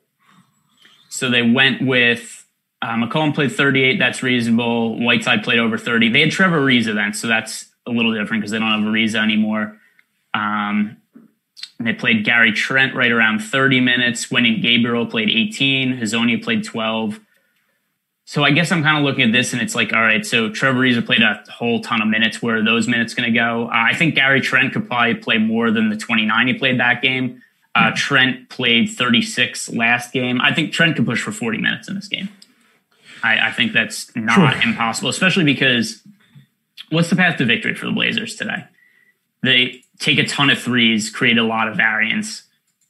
So 1.09 1.29
they 1.29 1.41
went 1.41 1.85
with 1.85 2.45
uh, 2.81 2.95
McCollum 2.95 3.35
played 3.35 3.51
38. 3.51 3.99
That's 3.99 4.23
reasonable. 4.23 4.99
Whiteside 4.99 5.43
played 5.43 5.59
over 5.59 5.77
30. 5.77 6.09
They 6.09 6.21
had 6.21 6.31
Trevor 6.31 6.61
Ariza 6.61 6.95
then, 6.95 7.13
so 7.13 7.27
that's 7.27 7.65
a 7.85 7.91
little 7.91 8.13
different 8.13 8.41
because 8.41 8.51
they 8.51 8.59
don't 8.59 8.69
have 8.69 8.81
Ariza 8.81 9.21
anymore. 9.21 9.77
Um, 10.33 10.97
they 11.79 11.93
played 11.93 12.25
Gary 12.25 12.53
Trent 12.53 12.95
right 12.95 13.11
around 13.11 13.39
30 13.39 13.81
minutes. 13.81 14.27
Wenyen 14.27 14.61
Gabriel 14.61 15.05
played 15.05 15.29
18. 15.29 15.97
Hezonja 15.97 16.41
played 16.43 16.63
12. 16.63 17.19
So 18.33 18.43
I 18.43 18.49
guess 18.49 18.71
I'm 18.71 18.81
kind 18.81 18.97
of 18.97 19.03
looking 19.03 19.25
at 19.25 19.31
this 19.31 19.53
and 19.53 19.61
it's 19.61 19.75
like, 19.75 19.93
all 19.93 20.01
right, 20.01 20.25
so 20.25 20.49
Trevor 20.49 20.79
Ariza 20.79 21.05
played 21.05 21.21
a 21.21 21.43
whole 21.51 21.81
ton 21.81 22.01
of 22.01 22.07
minutes. 22.07 22.41
Where 22.41 22.57
are 22.57 22.63
those 22.63 22.87
minutes 22.87 23.13
going 23.13 23.31
to 23.31 23.39
go? 23.39 23.67
Uh, 23.67 23.89
I 23.91 23.93
think 23.93 24.15
Gary 24.15 24.41
Trent 24.41 24.73
could 24.73 24.87
probably 24.87 25.13
play 25.13 25.37
more 25.37 25.69
than 25.69 25.89
the 25.89 25.95
29 25.95 26.47
he 26.47 26.55
played 26.55 26.79
that 26.79 27.03
game. 27.03 27.43
Uh, 27.75 27.91
Trent 27.95 28.49
played 28.49 28.89
36 28.89 29.69
last 29.73 30.11
game. 30.13 30.41
I 30.41 30.51
think 30.51 30.73
Trent 30.73 30.95
could 30.95 31.05
push 31.05 31.21
for 31.21 31.31
40 31.31 31.59
minutes 31.59 31.87
in 31.87 31.93
this 31.93 32.07
game. 32.07 32.29
I, 33.21 33.49
I 33.49 33.51
think 33.51 33.71
that's 33.71 34.09
not 34.15 34.53
sure. 34.55 34.63
impossible, 34.63 35.09
especially 35.09 35.43
because 35.43 36.01
what's 36.89 37.11
the 37.11 37.15
path 37.15 37.37
to 37.37 37.45
victory 37.45 37.75
for 37.75 37.85
the 37.85 37.91
Blazers 37.91 38.35
today? 38.35 38.65
They 39.43 39.83
take 39.99 40.17
a 40.17 40.25
ton 40.25 40.49
of 40.49 40.57
threes, 40.57 41.11
create 41.11 41.37
a 41.37 41.43
lot 41.43 41.67
of 41.67 41.77
variance. 41.77 42.41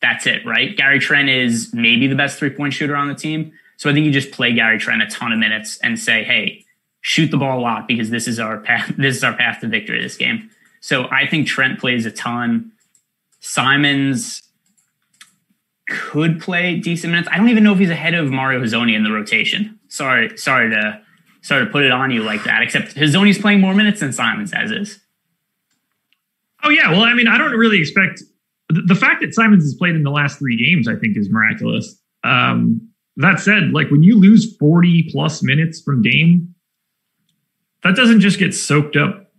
That's 0.02 0.26
it, 0.26 0.46
right? 0.46 0.74
Gary 0.78 1.00
Trent 1.00 1.28
is 1.28 1.74
maybe 1.74 2.08
the 2.08 2.16
best 2.16 2.40
three 2.40 2.52
point 2.52 2.72
shooter 2.72 2.96
on 2.96 3.10
the 3.10 3.16
team. 3.16 3.52
So 3.78 3.90
I 3.90 3.94
think 3.94 4.06
you 4.06 4.12
just 4.12 4.32
play 4.32 4.54
Gary 4.54 4.78
Trent 4.78 5.02
a 5.02 5.08
ton 5.08 5.32
of 5.32 5.40
minutes 5.40 5.78
and 5.84 6.00
say, 6.00 6.24
hey, 6.24 6.64
shoot 7.02 7.32
the 7.32 7.38
ball 7.38 7.60
a 7.60 7.62
lot 7.62 7.88
because 7.88 8.10
this 8.10 8.28
is 8.28 8.40
our 8.40 8.60
path. 8.60 8.94
This 8.98 9.16
is 9.16 9.24
our 9.24 9.34
path 9.34 9.62
to 9.62 9.68
victory 9.68 10.02
this 10.02 10.18
game. 10.18 10.50
So 10.80 11.08
I 11.12 11.28
think 11.28 11.48
Trent 11.48 11.80
plays 11.80 12.06
a 12.06 12.12
ton. 12.12 12.72
Simons 13.40 14.44
could 15.90 16.42
play 16.42 16.78
decent 16.78 17.12
minutes. 17.12 17.30
I 17.32 17.38
don't 17.38 17.50
even 17.50 17.64
know 17.64 17.74
if 17.74 17.80
he's 17.80 17.90
ahead 17.90 18.14
of 18.14 18.32
Mario 18.32 18.62
Hezonja 18.62 18.96
in 18.96 19.04
the 19.04 19.12
rotation. 19.12 19.80
Sorry, 19.90 20.38
sorry 20.38 20.70
to 20.70 21.02
sorry 21.42 21.66
to 21.66 21.72
put 21.72 21.84
it 21.84 21.92
on 21.92 22.12
you 22.12 22.24
like 22.24 22.44
that. 22.46 22.62
Except 22.62 22.96
Hezonja's 22.96 23.38
playing 23.38 23.60
more 23.60 23.74
minutes 23.74 24.00
than 24.00 24.14
Simons 24.14 24.54
as 24.54 24.72
is. 24.72 25.00
Oh 26.64 26.70
yeah, 26.70 26.92
well, 26.92 27.02
I 27.02 27.14
mean, 27.14 27.28
I 27.28 27.38
don't 27.38 27.52
really 27.52 27.80
expect 27.80 28.24
the 28.70 28.96
fact 28.96 29.22
that 29.22 29.34
Simons 29.34 29.64
has 29.64 29.74
played 29.74 29.96
in 29.96 30.04
the 30.04 30.12
last 30.12 30.40
three 30.40 30.58
games. 30.58 30.88
I 30.88 30.96
think 30.96 31.18
is 31.18 31.30
miraculous. 31.30 32.00
Um, 32.24 32.93
that 33.18 33.40
said, 33.40 33.72
like 33.72 33.92
when 33.92 34.04
you 34.04 34.20
lose 34.20 34.56
40 34.58 35.10
plus 35.12 35.44
minutes 35.44 35.82
from 35.82 36.02
Dame, 36.02 36.56
that 37.84 37.96
doesn't 37.96 38.22
just 38.22 38.40
get 38.40 38.54
soaked 38.54 38.96
up 38.96 39.32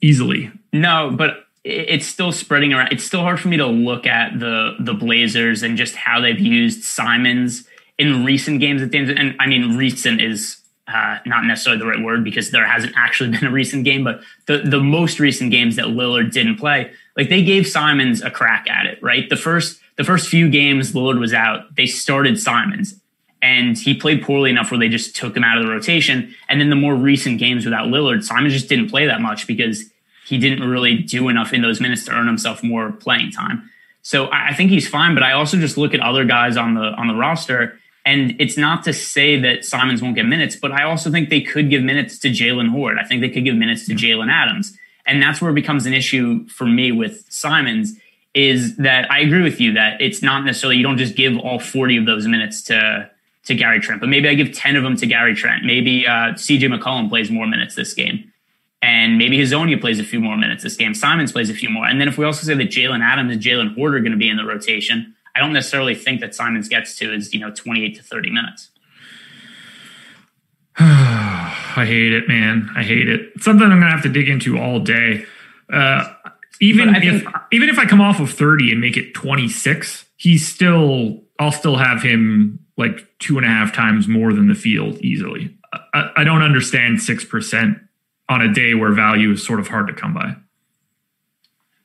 easily. 0.00 0.50
No, 0.72 1.14
but 1.16 1.44
it's 1.62 2.06
still 2.06 2.32
spreading 2.32 2.72
around. 2.72 2.92
It's 2.92 3.04
still 3.04 3.20
hard 3.20 3.38
for 3.38 3.48
me 3.48 3.56
to 3.58 3.66
look 3.66 4.06
at 4.06 4.38
the 4.38 4.76
the 4.80 4.94
Blazers 4.94 5.62
and 5.62 5.76
just 5.76 5.94
how 5.94 6.20
they've 6.20 6.40
used 6.40 6.84
Simons 6.84 7.68
in 7.98 8.24
recent 8.24 8.60
games 8.60 8.82
at 8.82 8.94
end. 8.94 9.10
And 9.10 9.36
I 9.38 9.46
mean, 9.46 9.76
recent 9.76 10.20
is 10.22 10.56
uh, 10.88 11.18
not 11.26 11.44
necessarily 11.44 11.78
the 11.78 11.86
right 11.86 12.02
word 12.02 12.24
because 12.24 12.50
there 12.50 12.66
hasn't 12.66 12.94
actually 12.96 13.30
been 13.38 13.44
a 13.44 13.50
recent 13.50 13.84
game, 13.84 14.02
but 14.02 14.22
the 14.46 14.58
the 14.58 14.80
most 14.80 15.20
recent 15.20 15.50
games 15.50 15.76
that 15.76 15.86
Lillard 15.86 16.32
didn't 16.32 16.56
play, 16.56 16.90
like 17.16 17.28
they 17.28 17.44
gave 17.44 17.66
Simons 17.66 18.22
a 18.22 18.30
crack 18.30 18.66
at 18.68 18.86
it. 18.86 18.98
Right, 19.02 19.28
the 19.28 19.36
first 19.36 19.80
the 19.96 20.04
first 20.04 20.28
few 20.28 20.48
games 20.48 20.92
Lillard 20.92 21.20
was 21.20 21.34
out, 21.34 21.74
they 21.76 21.86
started 21.86 22.40
Simons 22.40 22.99
and 23.42 23.78
he 23.78 23.94
played 23.94 24.22
poorly 24.22 24.50
enough 24.50 24.70
where 24.70 24.78
they 24.78 24.88
just 24.88 25.16
took 25.16 25.36
him 25.36 25.44
out 25.44 25.58
of 25.58 25.64
the 25.64 25.70
rotation. 25.70 26.34
And 26.48 26.60
then 26.60 26.70
the 26.70 26.76
more 26.76 26.94
recent 26.94 27.38
games 27.38 27.64
without 27.64 27.88
Lillard, 27.88 28.22
Simon 28.22 28.50
just 28.50 28.68
didn't 28.68 28.90
play 28.90 29.06
that 29.06 29.20
much 29.20 29.46
because 29.46 29.84
he 30.26 30.38
didn't 30.38 30.68
really 30.68 30.96
do 30.98 31.28
enough 31.28 31.52
in 31.52 31.62
those 31.62 31.80
minutes 31.80 32.04
to 32.04 32.12
earn 32.12 32.26
himself 32.26 32.62
more 32.62 32.92
playing 32.92 33.32
time. 33.32 33.68
So 34.02 34.30
I 34.32 34.54
think 34.54 34.70
he's 34.70 34.88
fine, 34.88 35.14
but 35.14 35.22
I 35.22 35.32
also 35.32 35.58
just 35.58 35.76
look 35.76 35.92
at 35.92 36.00
other 36.00 36.24
guys 36.24 36.56
on 36.56 36.74
the 36.74 36.82
on 36.82 37.06
the 37.06 37.14
roster, 37.14 37.78
and 38.06 38.34
it's 38.40 38.56
not 38.56 38.82
to 38.84 38.92
say 38.92 39.38
that 39.40 39.64
Simons 39.64 40.00
won't 40.00 40.14
get 40.14 40.24
minutes, 40.24 40.56
but 40.56 40.72
I 40.72 40.84
also 40.84 41.10
think 41.10 41.28
they 41.28 41.42
could 41.42 41.68
give 41.68 41.82
minutes 41.82 42.18
to 42.20 42.28
Jaylen 42.28 42.70
Hoard. 42.70 42.96
I 42.98 43.04
think 43.04 43.20
they 43.20 43.28
could 43.28 43.44
give 43.44 43.56
minutes 43.56 43.86
to 43.88 43.94
Jaylen 43.94 44.30
Adams, 44.30 44.74
and 45.04 45.22
that's 45.22 45.42
where 45.42 45.50
it 45.50 45.54
becomes 45.54 45.84
an 45.84 45.92
issue 45.92 46.46
for 46.48 46.64
me 46.64 46.92
with 46.92 47.26
Simons. 47.28 47.94
Is 48.32 48.76
that 48.76 49.10
I 49.10 49.20
agree 49.20 49.42
with 49.42 49.60
you 49.60 49.74
that 49.74 50.00
it's 50.00 50.22
not 50.22 50.44
necessarily 50.44 50.76
you 50.76 50.84
don't 50.84 50.98
just 50.98 51.16
give 51.16 51.36
all 51.36 51.58
forty 51.58 51.96
of 51.96 52.06
those 52.06 52.26
minutes 52.26 52.62
to 52.64 53.10
to 53.44 53.54
Gary 53.54 53.80
Trent, 53.80 54.00
but 54.00 54.08
maybe 54.08 54.28
I 54.28 54.34
give 54.34 54.52
10 54.52 54.76
of 54.76 54.82
them 54.82 54.96
to 54.96 55.06
Gary 55.06 55.34
Trent. 55.34 55.64
Maybe 55.64 56.06
uh, 56.06 56.34
CJ 56.34 56.74
McCollum 56.74 57.08
plays 57.08 57.30
more 57.30 57.46
minutes 57.46 57.74
this 57.74 57.94
game. 57.94 58.30
And 58.82 59.18
maybe 59.18 59.38
Hezonja 59.38 59.78
plays 59.80 59.98
a 59.98 60.04
few 60.04 60.20
more 60.20 60.36
minutes 60.36 60.62
this 60.62 60.76
game. 60.76 60.94
Simons 60.94 61.32
plays 61.32 61.50
a 61.50 61.54
few 61.54 61.68
more. 61.68 61.86
And 61.86 62.00
then 62.00 62.08
if 62.08 62.16
we 62.16 62.24
also 62.24 62.46
say 62.46 62.54
that 62.54 62.68
Jaylen 62.68 63.02
Adams 63.02 63.32
and 63.32 63.42
Jaylen 63.42 63.74
Hoard 63.74 63.94
are 63.94 64.00
going 64.00 64.12
to 64.12 64.18
be 64.18 64.28
in 64.28 64.36
the 64.36 64.44
rotation, 64.44 65.14
I 65.34 65.40
don't 65.40 65.52
necessarily 65.52 65.94
think 65.94 66.20
that 66.20 66.34
Simons 66.34 66.68
gets 66.68 66.96
to 66.96 67.14
is, 67.14 67.32
you 67.34 67.40
know, 67.40 67.50
28 67.50 67.96
to 67.96 68.02
30 68.02 68.30
minutes. 68.30 68.70
I 70.78 71.84
hate 71.86 72.12
it, 72.12 72.26
man. 72.26 72.70
I 72.74 72.82
hate 72.82 73.08
it. 73.08 73.32
It's 73.34 73.44
something 73.44 73.64
I'm 73.64 73.80
going 73.80 73.82
to 73.82 73.90
have 73.90 74.02
to 74.02 74.08
dig 74.08 74.28
into 74.28 74.58
all 74.58 74.80
day. 74.80 75.26
Uh, 75.70 76.12
even 76.60 76.94
if 76.94 77.26
even 77.52 77.68
if 77.68 77.78
I 77.78 77.86
come 77.86 78.00
off 78.00 78.20
of 78.20 78.30
30 78.30 78.72
and 78.72 78.80
make 78.80 78.96
it 78.96 79.14
26, 79.14 80.04
he's 80.16 80.46
still 80.46 81.22
I'll 81.38 81.52
still 81.52 81.76
have 81.76 82.02
him 82.02 82.58
like 82.80 83.06
two 83.20 83.36
and 83.36 83.46
a 83.46 83.48
half 83.48 83.72
times 83.72 84.08
more 84.08 84.32
than 84.32 84.48
the 84.48 84.54
field 84.54 84.98
easily. 84.98 85.56
I, 85.94 86.10
I 86.16 86.24
don't 86.24 86.42
understand 86.42 87.00
six 87.00 87.24
percent 87.24 87.78
on 88.28 88.40
a 88.40 88.52
day 88.52 88.74
where 88.74 88.92
value 88.92 89.30
is 89.30 89.46
sort 89.46 89.60
of 89.60 89.68
hard 89.68 89.86
to 89.86 89.92
come 89.92 90.14
by. 90.14 90.34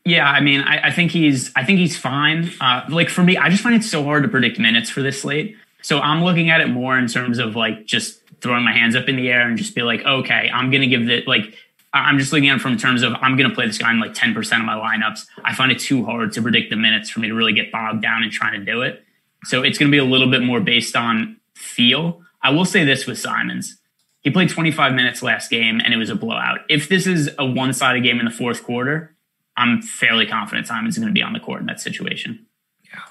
Yeah, 0.05 0.29
I 0.29 0.39
mean, 0.39 0.61
I, 0.61 0.87
I 0.87 0.91
think 0.91 1.11
he's 1.11 1.51
I 1.55 1.63
think 1.63 1.79
he's 1.79 1.97
fine. 1.97 2.51
Uh, 2.59 2.85
like 2.89 3.09
for 3.09 3.23
me, 3.23 3.37
I 3.37 3.49
just 3.49 3.61
find 3.61 3.75
it 3.75 3.83
so 3.83 4.03
hard 4.03 4.23
to 4.23 4.29
predict 4.29 4.57
minutes 4.57 4.89
for 4.89 5.01
this 5.01 5.21
slate. 5.21 5.57
So 5.81 5.99
I'm 5.99 6.23
looking 6.23 6.49
at 6.49 6.61
it 6.61 6.67
more 6.67 6.97
in 6.97 7.07
terms 7.07 7.37
of 7.37 7.55
like 7.55 7.85
just 7.85 8.21
throwing 8.41 8.63
my 8.63 8.73
hands 8.73 8.95
up 8.95 9.07
in 9.07 9.15
the 9.17 9.29
air 9.29 9.47
and 9.47 9.57
just 9.57 9.75
be 9.75 9.83
like, 9.83 10.03
okay, 10.03 10.49
I'm 10.51 10.71
gonna 10.71 10.87
give 10.87 11.07
it 11.09 11.27
like 11.27 11.53
I'm 11.93 12.19
just 12.19 12.33
looking 12.33 12.49
at 12.49 12.57
it 12.57 12.61
from 12.61 12.77
terms 12.77 13.03
of 13.03 13.13
I'm 13.21 13.37
going 13.37 13.49
to 13.49 13.55
play 13.55 13.67
this 13.67 13.77
guy 13.77 13.89
in 13.89 14.01
like 14.01 14.13
10% 14.13 14.35
of 14.59 14.65
my 14.65 14.73
lineups. 14.73 15.27
I 15.45 15.55
find 15.55 15.71
it 15.71 15.79
too 15.79 16.03
hard 16.03 16.33
to 16.33 16.41
predict 16.41 16.69
the 16.69 16.75
minutes 16.75 17.09
for 17.09 17.21
me 17.21 17.29
to 17.29 17.33
really 17.33 17.53
get 17.53 17.71
bogged 17.71 18.01
down 18.01 18.21
in 18.21 18.29
trying 18.29 18.59
to 18.59 18.65
do 18.69 18.81
it. 18.81 19.04
So 19.45 19.63
it's 19.63 19.77
going 19.77 19.91
to 19.91 19.95
be 19.95 19.99
a 19.99 20.05
little 20.05 20.29
bit 20.29 20.41
more 20.41 20.59
based 20.59 20.95
on 20.95 21.37
feel. 21.55 22.21
I 22.41 22.49
will 22.49 22.65
say 22.65 22.83
this 22.83 23.05
with 23.05 23.19
Simons. 23.19 23.79
He 24.21 24.31
played 24.31 24.49
25 24.49 24.93
minutes 24.93 25.21
last 25.21 25.49
game 25.49 25.79
and 25.83 25.93
it 25.93 25.97
was 25.97 26.09
a 26.09 26.15
blowout. 26.15 26.59
If 26.67 26.89
this 26.89 27.05
is 27.05 27.29
a 27.37 27.45
one 27.45 27.73
sided 27.73 28.01
game 28.01 28.19
in 28.19 28.25
the 28.25 28.31
fourth 28.31 28.63
quarter, 28.63 29.15
I'm 29.55 29.81
fairly 29.81 30.25
confident 30.25 30.67
Simons 30.67 30.95
is 30.95 30.99
going 30.99 31.13
to 31.13 31.17
be 31.17 31.21
on 31.21 31.33
the 31.33 31.39
court 31.39 31.61
in 31.61 31.67
that 31.67 31.79
situation. 31.79 32.45
Yeah. 32.83 33.01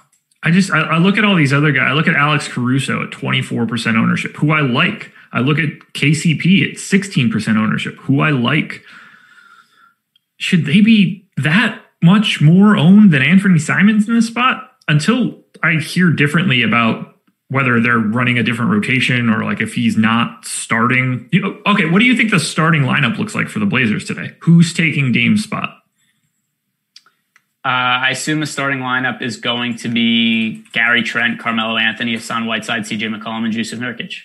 I 0.43 0.51
just, 0.51 0.72
I, 0.72 0.80
I 0.80 0.99
look 0.99 1.16
at 1.16 1.24
all 1.24 1.37
these 1.37 1.53
other 1.53 1.70
guys. 1.70 1.89
I 1.89 1.93
look 1.93 2.09
at 2.09 2.16
Alex 2.16 2.49
Caruso 2.49 3.03
at 3.03 3.11
24% 3.11 3.97
ownership, 3.97 4.37
who 4.37 4.51
I 4.51 4.61
like. 4.61 5.12
I 5.32 5.41
look 5.41 5.59
at 5.59 5.70
KCP 5.95 6.68
at 6.68 6.76
16% 6.76 7.57
ownership, 7.57 7.97
who 8.01 8.20
I 8.20 8.30
like. 8.30 8.82
Should 10.37 10.66
they 10.66 10.80
be 10.80 11.28
that 11.37 11.80
much 12.03 12.41
more 12.41 12.76
owned 12.76 13.12
than 13.12 13.22
Anfernee 13.22 13.61
Simons 13.61 14.09
in 14.09 14.14
this 14.14 14.26
spot? 14.26 14.72
Until 14.89 15.44
I 15.63 15.75
hear 15.75 16.11
differently 16.11 16.63
about 16.63 17.15
whether 17.49 17.81
they're 17.81 17.99
running 17.99 18.39
a 18.39 18.43
different 18.43 18.71
rotation 18.71 19.29
or 19.29 19.45
like 19.45 19.61
if 19.61 19.75
he's 19.75 19.97
not 19.97 20.45
starting. 20.45 21.29
You 21.31 21.41
know, 21.41 21.63
okay, 21.67 21.87
what 21.87 22.01
do 22.01 22.05
you 22.05 22.17
think 22.17 22.31
the 22.31 22.41
starting 22.41 22.83
lineup 22.83 23.19
looks 23.19 23.35
like 23.35 23.49
for 23.49 23.59
the 23.59 23.67
Blazers 23.67 24.05
today? 24.05 24.37
Who's 24.41 24.73
taking 24.73 25.13
Dame's 25.13 25.45
spot? 25.45 25.81
Uh, 27.65 28.03
I 28.05 28.11
assume 28.11 28.41
the 28.41 28.47
starting 28.47 28.81
lineup 28.81 29.23
is 29.23 29.39
going 29.39 29.77
to 29.79 29.89
be 29.89 30.65
Gary 30.73 31.03
Trent, 31.03 31.39
Carmelo 31.39 31.79
Anthony, 31.79 32.15
Hassan 32.15 32.45
Whiteside, 32.47 32.83
CJ 32.83 33.15
McCollum, 33.15 33.45
and 33.45 33.55
Jusuf 33.55 33.79
Nurkic. 33.79 34.17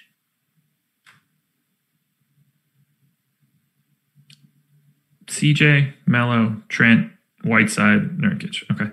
CJ, 5.27 5.93
Mello, 6.05 6.61
Trent, 6.67 7.11
Whiteside, 7.43 8.17
Nurkic. 8.17 8.69
Okay. 8.71 8.91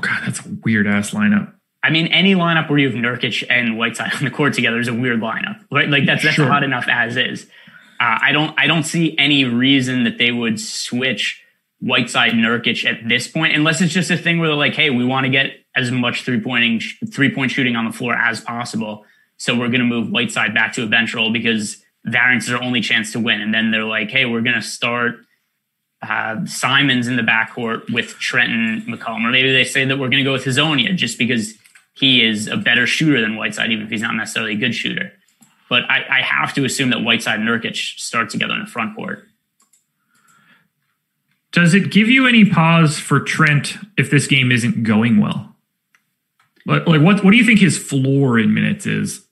God, 0.00 0.20
that's 0.26 0.44
a 0.44 0.48
weird 0.64 0.86
ass 0.86 1.12
lineup. 1.12 1.52
I 1.84 1.90
mean, 1.90 2.06
any 2.08 2.34
lineup 2.34 2.70
where 2.70 2.78
you 2.78 2.88
have 2.88 2.96
Nurkic 2.96 3.44
and 3.50 3.76
Whiteside 3.76 4.14
on 4.16 4.24
the 4.24 4.30
court 4.30 4.54
together 4.54 4.78
is 4.78 4.88
a 4.88 4.94
weird 4.94 5.20
lineup, 5.20 5.64
right? 5.70 5.88
Like 5.88 6.06
that's 6.06 6.22
that's 6.22 6.36
sure. 6.36 6.46
hot 6.46 6.62
enough 6.62 6.86
as 6.88 7.16
is. 7.16 7.44
Uh, 8.00 8.18
I 8.20 8.32
don't 8.32 8.54
I 8.58 8.66
don't 8.66 8.84
see 8.84 9.16
any 9.18 9.44
reason 9.44 10.04
that 10.04 10.18
they 10.18 10.32
would 10.32 10.60
switch 10.60 11.42
Whiteside 11.80 12.32
Nurkic 12.32 12.84
at 12.84 13.08
this 13.08 13.26
point, 13.28 13.54
unless 13.54 13.80
it's 13.80 13.92
just 13.92 14.10
a 14.10 14.16
thing 14.16 14.38
where 14.38 14.48
they're 14.48 14.56
like, 14.56 14.74
hey, 14.74 14.90
we 14.90 15.04
want 15.04 15.24
to 15.24 15.30
get 15.30 15.52
as 15.74 15.90
much 15.90 16.22
three 16.22 16.40
pointing 16.40 16.80
three 17.12 17.32
point 17.32 17.50
shooting 17.50 17.76
on 17.76 17.84
the 17.84 17.92
floor 17.92 18.14
as 18.14 18.40
possible, 18.40 19.04
so 19.36 19.54
we're 19.54 19.68
going 19.68 19.80
to 19.80 19.86
move 19.86 20.10
Whiteside 20.10 20.54
back 20.54 20.72
to 20.74 20.84
a 20.84 20.86
bench 20.86 21.14
role 21.14 21.32
because 21.32 21.82
variance 22.04 22.46
is 22.46 22.52
our 22.52 22.62
only 22.62 22.80
chance 22.80 23.12
to 23.12 23.20
win. 23.20 23.40
And 23.40 23.52
then 23.52 23.70
they're 23.70 23.84
like, 23.84 24.10
hey, 24.10 24.24
we're 24.24 24.40
going 24.40 24.54
to 24.54 24.62
start 24.62 25.16
uh, 26.02 26.44
Simons 26.46 27.06
in 27.06 27.16
the 27.16 27.22
backcourt 27.22 27.92
with 27.92 28.18
Trenton 28.18 28.82
McCollum, 28.88 29.24
or 29.24 29.30
maybe 29.30 29.52
they 29.52 29.64
say 29.64 29.84
that 29.84 29.98
we're 29.98 30.08
going 30.08 30.18
to 30.18 30.24
go 30.24 30.32
with 30.32 30.44
Hezonja 30.44 30.94
just 30.96 31.18
because 31.18 31.54
he 31.94 32.24
is 32.24 32.48
a 32.48 32.56
better 32.56 32.86
shooter 32.86 33.20
than 33.20 33.36
Whiteside, 33.36 33.70
even 33.70 33.84
if 33.84 33.90
he's 33.90 34.02
not 34.02 34.14
necessarily 34.14 34.54
a 34.54 34.56
good 34.56 34.74
shooter. 34.74 35.12
But 35.68 35.84
I, 35.84 36.04
I 36.18 36.22
have 36.22 36.52
to 36.54 36.64
assume 36.64 36.90
that 36.90 37.02
Whiteside 37.02 37.40
and 37.40 37.48
Nurkic 37.48 37.76
start 37.98 38.30
together 38.30 38.54
in 38.54 38.60
the 38.60 38.66
front 38.66 38.96
court. 38.96 39.28
Does 41.52 41.74
it 41.74 41.90
give 41.90 42.08
you 42.08 42.26
any 42.26 42.44
pause 42.44 42.98
for 42.98 43.20
Trent 43.20 43.76
if 43.96 44.10
this 44.10 44.26
game 44.26 44.50
isn't 44.50 44.82
going 44.82 45.20
well? 45.20 45.54
Like, 46.66 46.86
like 46.86 47.02
what 47.02 47.22
what 47.24 47.30
do 47.30 47.36
you 47.36 47.44
think 47.44 47.60
his 47.60 47.78
floor 47.78 48.38
in 48.38 48.54
minutes 48.54 48.86
is, 48.86 49.24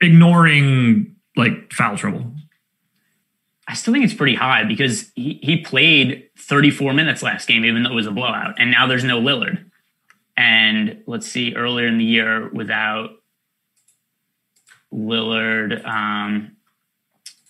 ignoring 0.00 1.16
like 1.36 1.72
foul 1.72 1.96
trouble? 1.96 2.32
I 3.68 3.74
still 3.74 3.94
think 3.94 4.04
it's 4.04 4.14
pretty 4.14 4.34
high 4.34 4.64
because 4.64 5.10
he, 5.14 5.38
he 5.42 5.58
played 5.58 6.28
34 6.38 6.92
minutes 6.92 7.22
last 7.22 7.46
game, 7.46 7.64
even 7.64 7.82
though 7.82 7.92
it 7.92 7.94
was 7.94 8.06
a 8.06 8.10
blowout, 8.10 8.54
and 8.58 8.70
now 8.70 8.86
there's 8.86 9.04
no 9.04 9.20
Lillard. 9.20 9.64
And 10.36 11.02
let's 11.06 11.26
see, 11.26 11.54
earlier 11.54 11.86
in 11.86 11.98
the 11.98 12.04
year 12.04 12.48
without 12.48 13.10
Lillard, 14.92 15.84
um, 15.86 16.56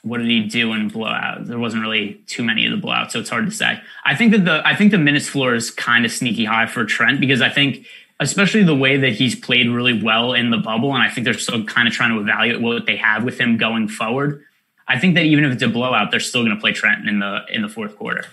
what 0.02 0.18
did 0.18 0.26
he 0.26 0.44
do 0.44 0.72
in 0.72 0.88
blowout? 0.88 1.46
There 1.46 1.58
wasn't 1.58 1.82
really 1.82 2.14
too 2.26 2.42
many 2.42 2.66
of 2.66 2.72
the 2.72 2.86
blowouts, 2.86 3.12
so 3.12 3.20
it's 3.20 3.30
hard 3.30 3.46
to 3.46 3.52
say. 3.52 3.80
I 4.04 4.16
think 4.16 4.32
that 4.32 4.44
the 4.44 4.66
I 4.66 4.74
think 4.74 4.90
the 4.90 4.98
minutes 4.98 5.28
floor 5.28 5.54
is 5.54 5.70
kind 5.70 6.04
of 6.04 6.10
sneaky 6.10 6.44
high 6.44 6.66
for 6.66 6.84
Trent 6.84 7.20
because 7.20 7.40
I 7.40 7.48
think 7.48 7.86
especially 8.20 8.62
the 8.62 8.74
way 8.74 8.96
that 8.96 9.12
he's 9.12 9.34
played 9.34 9.68
really 9.68 10.02
well 10.02 10.32
in 10.32 10.50
the 10.50 10.58
bubble, 10.58 10.92
and 10.92 11.02
I 11.02 11.08
think 11.08 11.24
they're 11.24 11.34
still 11.34 11.64
kind 11.64 11.88
of 11.88 11.94
trying 11.94 12.10
to 12.10 12.20
evaluate 12.20 12.60
what 12.60 12.86
they 12.86 12.96
have 12.96 13.24
with 13.24 13.38
him 13.38 13.56
going 13.56 13.88
forward. 13.88 14.44
I 14.88 14.98
think 14.98 15.14
that 15.14 15.24
even 15.24 15.44
if 15.44 15.52
it's 15.52 15.62
a 15.62 15.68
blowout, 15.68 16.10
they're 16.10 16.20
still 16.20 16.42
going 16.42 16.54
to 16.54 16.60
play 16.60 16.72
Trent 16.72 17.08
in 17.08 17.18
the 17.20 17.40
in 17.50 17.62
the 17.62 17.68
fourth 17.68 17.96
quarter. 17.96 18.24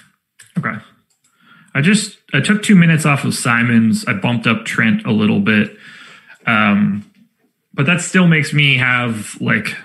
Okay. 0.57 0.75
I 1.73 1.81
just 1.81 2.17
I 2.33 2.41
took 2.41 2.63
two 2.63 2.75
minutes 2.75 3.05
off 3.05 3.23
of 3.23 3.33
Simons. 3.35 4.05
I 4.07 4.13
bumped 4.13 4.47
up 4.47 4.65
Trent 4.65 5.05
a 5.05 5.11
little 5.11 5.39
bit, 5.39 5.75
um, 6.45 7.09
but 7.73 7.85
that 7.85 8.01
still 8.01 8.27
makes 8.27 8.53
me 8.53 8.77
have 8.77 9.39
like 9.39 9.75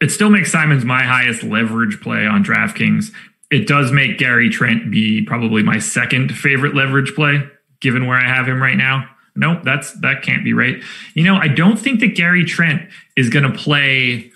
it 0.00 0.10
still 0.10 0.30
makes 0.30 0.50
Simons 0.50 0.84
my 0.84 1.02
highest 1.02 1.42
leverage 1.42 2.00
play 2.00 2.26
on 2.26 2.44
DraftKings. 2.44 3.12
It 3.50 3.66
does 3.66 3.92
make 3.92 4.18
Gary 4.18 4.50
Trent 4.50 4.90
be 4.90 5.24
probably 5.24 5.62
my 5.62 5.78
second 5.78 6.36
favorite 6.36 6.74
leverage 6.74 7.14
play, 7.14 7.42
given 7.80 8.06
where 8.06 8.18
I 8.18 8.28
have 8.28 8.48
him 8.48 8.60
right 8.60 8.76
now. 8.76 9.08
Nope, 9.36 9.60
that's 9.64 9.92
that 10.00 10.22
can't 10.22 10.44
be 10.44 10.52
right. 10.52 10.82
You 11.14 11.24
know, 11.24 11.36
I 11.36 11.48
don't 11.48 11.78
think 11.78 12.00
that 12.00 12.14
Gary 12.16 12.44
Trent 12.44 12.88
is 13.16 13.30
going 13.30 13.50
to 13.50 13.56
play 13.56 14.32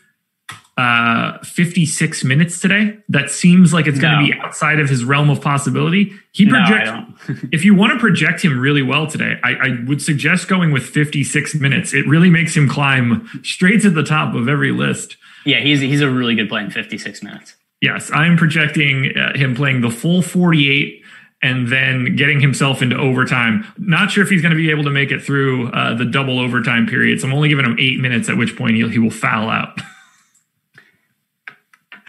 uh, 0.79 1.37
56 1.43 2.22
minutes 2.22 2.61
today. 2.61 2.97
That 3.09 3.31
seems 3.31 3.72
like 3.72 3.89
it's 3.89 3.99
going 3.99 4.16
to 4.16 4.33
be 4.33 4.39
outside 4.39 4.79
of 4.79 4.89
his 4.89 5.05
realm 5.05 5.29
of 5.29 5.41
possibility. 5.41 6.12
He 6.31 6.49
projects. 6.49 6.91
No, 7.29 7.35
if 7.53 7.64
you 7.64 7.74
want 7.74 7.95
to 7.95 7.99
project 7.99 8.45
him 8.45 8.57
really 8.57 8.83
well 8.83 9.09
today, 9.09 9.41
I, 9.43 9.55
I, 9.55 9.85
would 9.89 10.01
suggest 10.01 10.47
going 10.47 10.70
with 10.70 10.85
56 10.85 11.57
minutes. 11.57 11.93
It 11.93 12.07
really 12.07 12.31
makes 12.31 12.57
him 12.57 12.68
climb 12.68 13.29
straight 13.43 13.83
to 13.83 13.91
the 13.91 14.05
top 14.05 14.37
of 14.37 14.49
every 14.49 14.70
list. 14.70 15.16
Yeah, 15.45 15.59
he's 15.59 15.81
he's 15.81 16.01
a 16.01 16.09
really 16.09 16.37
good 16.37 16.49
play 16.49 16.62
in 16.62 16.70
56 16.70 17.24
minutes. 17.24 17.57
Yes, 17.81 18.12
I'm 18.12 18.37
projecting 18.37 19.16
uh, 19.18 19.37
him 19.37 19.57
playing 19.57 19.81
the 19.81 19.91
full 19.91 20.22
48 20.22 21.03
and 21.43 21.72
then 21.72 22.14
getting 22.14 22.41
himself 22.41 22.83
into 22.83 22.97
overtime. 22.97 23.66
Not 23.79 24.12
sure 24.12 24.22
if 24.22 24.31
he's 24.31 24.43
going 24.43 24.51
to 24.51 24.57
be 24.57 24.70
able 24.70 24.85
to 24.85 24.91
make 24.91 25.11
it 25.11 25.22
through 25.22 25.72
uh, 25.72 25.95
the 25.95 26.05
double 26.05 26.39
overtime 26.39 26.87
period. 26.87 27.20
So 27.20 27.26
I'm 27.26 27.35
only 27.35 27.49
giving 27.49 27.64
him 27.64 27.76
eight 27.81 27.99
minutes, 27.99 28.29
at 28.29 28.37
which 28.37 28.57
point 28.57 28.76
he, 28.76 28.89
he 28.89 28.99
will 29.01 29.11
foul 29.11 29.51
out. 29.51 29.76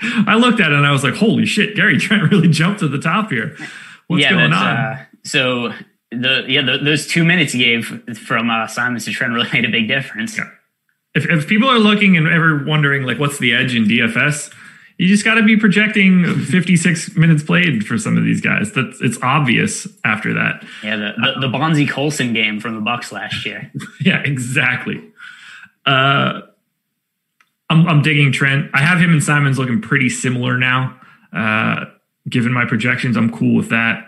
I 0.01 0.35
looked 0.35 0.59
at 0.59 0.71
it 0.71 0.75
and 0.75 0.85
I 0.85 0.91
was 0.91 1.03
like, 1.03 1.15
holy 1.15 1.45
shit, 1.45 1.75
Gary 1.75 1.97
Trent 1.99 2.31
really 2.31 2.47
jumped 2.47 2.79
to 2.79 2.87
the 2.87 2.99
top 2.99 3.31
here. 3.31 3.55
What's 4.07 4.23
yeah, 4.23 4.31
going 4.31 4.53
on? 4.53 4.75
Uh, 4.75 5.05
so 5.23 5.73
the 6.11 6.45
yeah, 6.47 6.61
the, 6.61 6.77
those 6.77 7.07
two 7.07 7.23
minutes 7.23 7.53
he 7.53 7.59
gave 7.59 8.17
from 8.17 8.49
uh, 8.49 8.67
Simon 8.67 8.99
to 8.99 9.11
Trent 9.11 9.33
really 9.33 9.49
made 9.53 9.65
a 9.65 9.69
big 9.69 9.87
difference. 9.87 10.37
Yeah. 10.37 10.49
If, 11.15 11.25
if 11.29 11.47
people 11.47 11.69
are 11.69 11.79
looking 11.79 12.17
and 12.17 12.27
ever 12.27 12.63
wondering 12.65 13.03
like 13.03 13.19
what's 13.19 13.39
the 13.39 13.53
edge 13.53 13.75
in 13.75 13.85
DFS, 13.85 14.53
you 14.97 15.07
just 15.07 15.23
got 15.23 15.35
to 15.35 15.43
be 15.43 15.57
projecting 15.57 16.23
56 16.23 17.15
minutes 17.15 17.43
played 17.43 17.85
for 17.85 17.97
some 17.97 18.17
of 18.17 18.23
these 18.23 18.41
guys. 18.41 18.71
That's 18.73 19.01
it's 19.01 19.17
obvious 19.21 19.87
after 20.03 20.33
that. 20.33 20.63
Yeah, 20.83 20.97
the 20.97 21.13
the, 21.17 21.41
the 21.41 21.47
Bonzie 21.47 21.87
Colson 21.87 22.33
game 22.33 22.59
from 22.59 22.75
the 22.75 22.81
Bucks 22.81 23.11
last 23.11 23.45
year. 23.45 23.71
yeah, 24.01 24.21
exactly. 24.23 25.03
Uh, 25.85 26.41
I'm, 27.70 27.88
I'm 27.88 28.01
digging 28.01 28.32
Trent. 28.32 28.70
I 28.74 28.82
have 28.82 28.99
him 28.99 29.11
and 29.11 29.24
Simons 29.24 29.59
looking 29.59 29.82
pretty 29.82 30.09
similar 30.09 30.57
now. 30.57 30.99
Uh, 31.32 31.86
given 32.28 32.51
my 32.51 32.65
projections, 32.65 33.15
I'm 33.15 33.32
cool 33.32 33.55
with 33.55 33.70
that. 33.70 34.07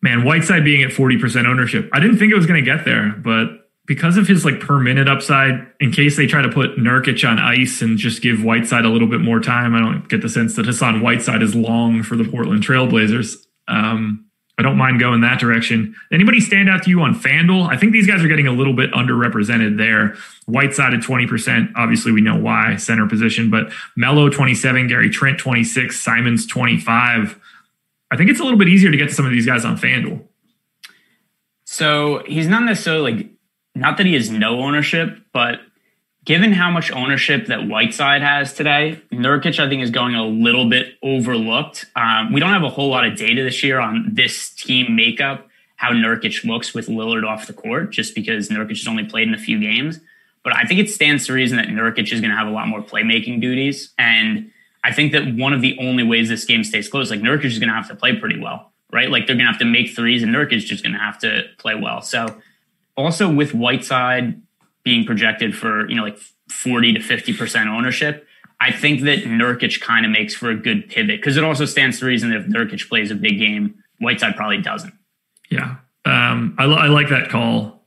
Man, 0.00 0.24
Whiteside 0.24 0.64
being 0.64 0.82
at 0.82 0.90
40% 0.90 1.46
ownership, 1.46 1.88
I 1.92 2.00
didn't 2.00 2.18
think 2.18 2.32
it 2.32 2.36
was 2.36 2.46
going 2.46 2.62
to 2.62 2.68
get 2.68 2.84
there, 2.84 3.10
but 3.10 3.62
because 3.86 4.16
of 4.16 4.28
his 4.28 4.44
like 4.44 4.60
per 4.60 4.78
minute 4.78 5.08
upside, 5.08 5.66
in 5.80 5.90
case 5.90 6.16
they 6.16 6.26
try 6.26 6.42
to 6.42 6.48
put 6.48 6.76
Nurkic 6.76 7.28
on 7.28 7.38
ice 7.38 7.82
and 7.82 7.98
just 7.98 8.22
give 8.22 8.42
Whiteside 8.42 8.84
a 8.84 8.88
little 8.88 9.08
bit 9.08 9.20
more 9.20 9.40
time, 9.40 9.74
I 9.74 9.80
don't 9.80 10.08
get 10.08 10.22
the 10.22 10.28
sense 10.28 10.56
that 10.56 10.66
Hassan 10.66 11.00
Whiteside 11.00 11.42
is 11.42 11.54
long 11.54 12.02
for 12.02 12.16
the 12.16 12.24
Portland 12.24 12.62
Trailblazers. 12.62 13.36
Um, 13.68 14.26
I 14.58 14.62
don't 14.62 14.76
mind 14.76 15.00
going 15.00 15.22
that 15.22 15.40
direction. 15.40 15.96
Anybody 16.12 16.38
stand 16.40 16.68
out 16.68 16.82
to 16.82 16.90
you 16.90 17.00
on 17.00 17.14
FanDuel? 17.14 17.68
I 17.68 17.76
think 17.76 17.92
these 17.92 18.06
guys 18.06 18.22
are 18.22 18.28
getting 18.28 18.46
a 18.46 18.52
little 18.52 18.74
bit 18.74 18.92
underrepresented 18.92 19.78
there. 19.78 20.14
Whiteside 20.46 20.92
at 20.92 21.00
20%. 21.00 21.72
Obviously, 21.74 22.12
we 22.12 22.20
know 22.20 22.36
why, 22.36 22.76
center 22.76 23.08
position, 23.08 23.50
but 23.50 23.72
Mello 23.96 24.28
27, 24.28 24.88
Gary 24.88 25.08
Trent 25.08 25.38
26, 25.38 25.98
Simons 25.98 26.46
25. 26.46 27.40
I 28.10 28.16
think 28.16 28.28
it's 28.28 28.40
a 28.40 28.44
little 28.44 28.58
bit 28.58 28.68
easier 28.68 28.90
to 28.90 28.96
get 28.96 29.08
to 29.08 29.14
some 29.14 29.24
of 29.24 29.32
these 29.32 29.46
guys 29.46 29.64
on 29.64 29.78
FanDuel. 29.78 30.22
So 31.64 32.22
he's 32.26 32.46
not 32.46 32.64
necessarily 32.64 33.12
like, 33.12 33.30
not 33.74 33.96
that 33.96 34.04
he 34.04 34.12
has 34.12 34.28
no 34.28 34.60
ownership, 34.60 35.18
but 35.32 35.60
given 36.24 36.52
how 36.52 36.70
much 36.70 36.90
ownership 36.92 37.46
that 37.46 37.66
Whiteside 37.66 38.22
has 38.22 38.52
today, 38.52 39.00
Nurkic, 39.12 39.58
I 39.58 39.68
think, 39.68 39.82
is 39.82 39.90
going 39.90 40.14
a 40.14 40.24
little 40.24 40.68
bit 40.68 40.96
overlooked. 41.02 41.86
Um, 41.96 42.32
we 42.32 42.40
don't 42.40 42.52
have 42.52 42.62
a 42.62 42.68
whole 42.68 42.90
lot 42.90 43.04
of 43.04 43.16
data 43.16 43.42
this 43.42 43.62
year 43.62 43.80
on 43.80 44.10
this 44.12 44.50
team 44.50 44.94
makeup, 44.94 45.48
how 45.76 45.92
Nurkic 45.92 46.44
looks 46.44 46.74
with 46.74 46.86
Lillard 46.86 47.28
off 47.28 47.46
the 47.46 47.52
court, 47.52 47.90
just 47.90 48.14
because 48.14 48.48
Nurkic 48.48 48.78
has 48.78 48.86
only 48.86 49.04
played 49.04 49.28
in 49.28 49.34
a 49.34 49.38
few 49.38 49.60
games. 49.60 50.00
But 50.44 50.56
I 50.56 50.64
think 50.64 50.80
it 50.80 50.90
stands 50.90 51.26
to 51.26 51.32
reason 51.32 51.56
that 51.56 51.68
Nurkic 51.68 52.12
is 52.12 52.20
going 52.20 52.30
to 52.30 52.36
have 52.36 52.48
a 52.48 52.50
lot 52.50 52.68
more 52.68 52.82
playmaking 52.82 53.40
duties. 53.40 53.92
And 53.98 54.50
I 54.84 54.92
think 54.92 55.12
that 55.12 55.34
one 55.36 55.52
of 55.52 55.60
the 55.60 55.76
only 55.80 56.02
ways 56.02 56.28
this 56.28 56.44
game 56.44 56.64
stays 56.64 56.88
close, 56.88 57.10
like 57.10 57.20
Nurkic 57.20 57.44
is 57.44 57.58
going 57.58 57.68
to 57.68 57.74
have 57.74 57.88
to 57.88 57.94
play 57.94 58.16
pretty 58.16 58.40
well, 58.40 58.72
right? 58.92 59.10
Like 59.10 59.26
they're 59.26 59.36
going 59.36 59.46
to 59.46 59.52
have 59.52 59.60
to 59.60 59.64
make 59.64 59.94
threes, 59.94 60.22
and 60.22 60.34
Nurkic 60.34 60.54
is 60.54 60.64
just 60.64 60.82
going 60.82 60.94
to 60.94 60.98
have 60.98 61.18
to 61.20 61.44
play 61.58 61.74
well. 61.74 62.00
So 62.00 62.40
also 62.96 63.32
with 63.32 63.54
Whiteside 63.54 64.40
being 64.84 65.04
projected 65.04 65.56
for, 65.56 65.88
you 65.88 65.94
know, 65.94 66.02
like 66.02 66.18
40 66.50 66.94
to 66.94 67.00
50% 67.00 67.66
ownership, 67.66 68.26
I 68.60 68.70
think 68.70 69.02
that 69.02 69.24
Nurkic 69.24 69.80
kind 69.80 70.06
of 70.06 70.12
makes 70.12 70.34
for 70.34 70.50
a 70.50 70.56
good 70.56 70.88
pivot 70.88 71.20
because 71.20 71.36
it 71.36 71.44
also 71.44 71.64
stands 71.64 71.98
to 71.98 72.06
reason 72.06 72.30
that 72.30 72.40
if 72.40 72.46
Nurkic 72.46 72.88
plays 72.88 73.10
a 73.10 73.14
big 73.14 73.38
game, 73.38 73.82
Whiteside 73.98 74.36
probably 74.36 74.60
doesn't. 74.62 74.94
Yeah. 75.50 75.76
Um, 76.04 76.56
I, 76.58 76.64
like 76.64 77.08
that 77.10 77.28
call. 77.28 77.84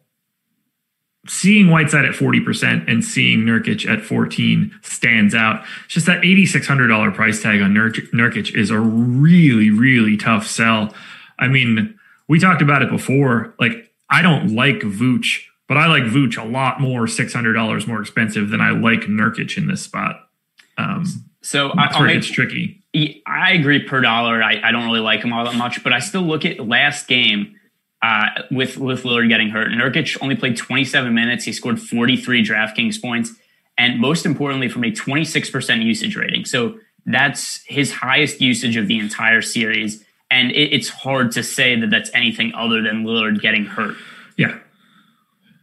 seeing 1.27 1.69
Whiteside 1.69 2.05
at 2.05 2.13
40% 2.13 2.89
and 2.89 3.03
seeing 3.03 3.41
Nurkic 3.41 3.89
at 3.89 4.01
14 4.03 4.71
stands 4.81 5.33
out. 5.33 5.63
It's 5.85 5.95
just 5.95 6.05
that 6.05 6.21
$8,600 6.21 7.13
price 7.13 7.41
tag 7.41 7.61
on 7.61 7.73
Nurk- 7.73 8.11
Nurkic 8.11 8.55
is 8.55 8.69
a 8.69 8.79
really, 8.79 9.69
really 9.69 10.17
tough 10.17 10.45
sell. 10.45 10.93
I 11.39 11.47
mean, 11.47 11.97
we 12.27 12.39
talked 12.39 12.61
about 12.61 12.81
it 12.81 12.89
before. 12.89 13.53
Like, 13.59 13.91
I 14.09 14.21
don't 14.21 14.55
like 14.55 14.79
Vooch, 14.81 15.41
but 15.67 15.77
I 15.77 15.87
like 15.87 16.03
Vooch 16.03 16.41
a 16.41 16.45
lot 16.45 16.79
more, 16.79 17.05
$600 17.05 17.87
more 17.87 18.01
expensive 18.01 18.49
than 18.49 18.61
I 18.61 18.71
like 18.71 19.01
Nurkic 19.01 19.57
in 19.57 19.67
this 19.67 19.81
spot. 19.81 20.29
Um, 20.77 21.05
so 21.41 21.71
I, 21.77 22.03
make, 22.03 22.17
it's 22.17 22.27
tricky. 22.27 22.83
I 23.25 23.53
agree 23.53 23.83
per 23.83 24.01
dollar. 24.01 24.41
I, 24.41 24.61
I 24.63 24.71
don't 24.71 24.85
really 24.85 24.99
like 24.99 25.21
him 25.21 25.33
all 25.33 25.45
that 25.45 25.55
much, 25.55 25.83
but 25.83 25.93
I 25.93 25.99
still 25.99 26.23
look 26.23 26.45
at 26.45 26.65
last 26.67 27.07
game 27.07 27.55
uh, 28.01 28.41
with 28.51 28.77
with 28.77 29.03
Lillard 29.03 29.29
getting 29.29 29.49
hurt. 29.49 29.69
Nurkic 29.69 30.17
only 30.21 30.35
played 30.35 30.57
27 30.57 31.13
minutes. 31.13 31.43
He 31.45 31.53
scored 31.53 31.79
43 31.79 32.45
DraftKings 32.45 33.01
points, 33.01 33.31
and 33.77 33.99
most 33.99 34.25
importantly, 34.25 34.69
from 34.69 34.83
a 34.83 34.91
26% 34.91 35.83
usage 35.83 36.15
rating. 36.15 36.45
So 36.45 36.79
that's 37.05 37.63
his 37.65 37.91
highest 37.91 38.41
usage 38.41 38.77
of 38.77 38.87
the 38.87 38.99
entire 38.99 39.41
series. 39.41 40.03
And 40.31 40.51
it, 40.51 40.73
it's 40.73 40.89
hard 40.89 41.31
to 41.33 41.43
say 41.43 41.79
that 41.79 41.89
that's 41.89 42.09
anything 42.13 42.53
other 42.55 42.81
than 42.81 43.05
Lillard 43.05 43.41
getting 43.41 43.65
hurt. 43.65 43.95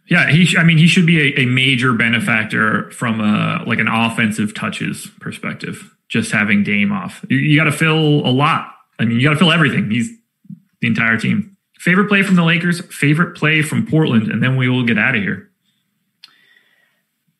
Yeah, 0.08 0.30
he. 0.30 0.56
I 0.56 0.64
mean, 0.64 0.78
he 0.78 0.86
should 0.86 1.06
be 1.06 1.20
a, 1.20 1.42
a, 1.42 1.46
major 1.46 1.92
benefactor 1.92 2.90
from 2.90 3.20
a 3.20 3.62
like 3.66 3.78
an 3.78 3.88
offensive 3.88 4.54
touches 4.54 5.08
perspective. 5.20 5.94
Just 6.08 6.32
having 6.32 6.62
Dame 6.62 6.92
off, 6.92 7.24
you, 7.30 7.38
you 7.38 7.58
got 7.58 7.64
to 7.64 7.72
fill 7.72 8.26
a 8.26 8.30
lot. 8.30 8.74
I 8.98 9.04
mean, 9.04 9.18
you 9.18 9.26
got 9.26 9.34
to 9.34 9.38
fill 9.38 9.52
everything. 9.52 9.90
He's 9.90 10.10
the 10.80 10.88
entire 10.88 11.16
team. 11.16 11.56
Favorite 11.78 12.08
play 12.08 12.22
from 12.22 12.36
the 12.36 12.44
Lakers. 12.44 12.84
Favorite 12.94 13.36
play 13.36 13.62
from 13.62 13.86
Portland, 13.86 14.30
and 14.30 14.42
then 14.42 14.56
we 14.56 14.68
will 14.68 14.84
get 14.84 14.98
out 14.98 15.16
of 15.16 15.22
here. 15.22 15.50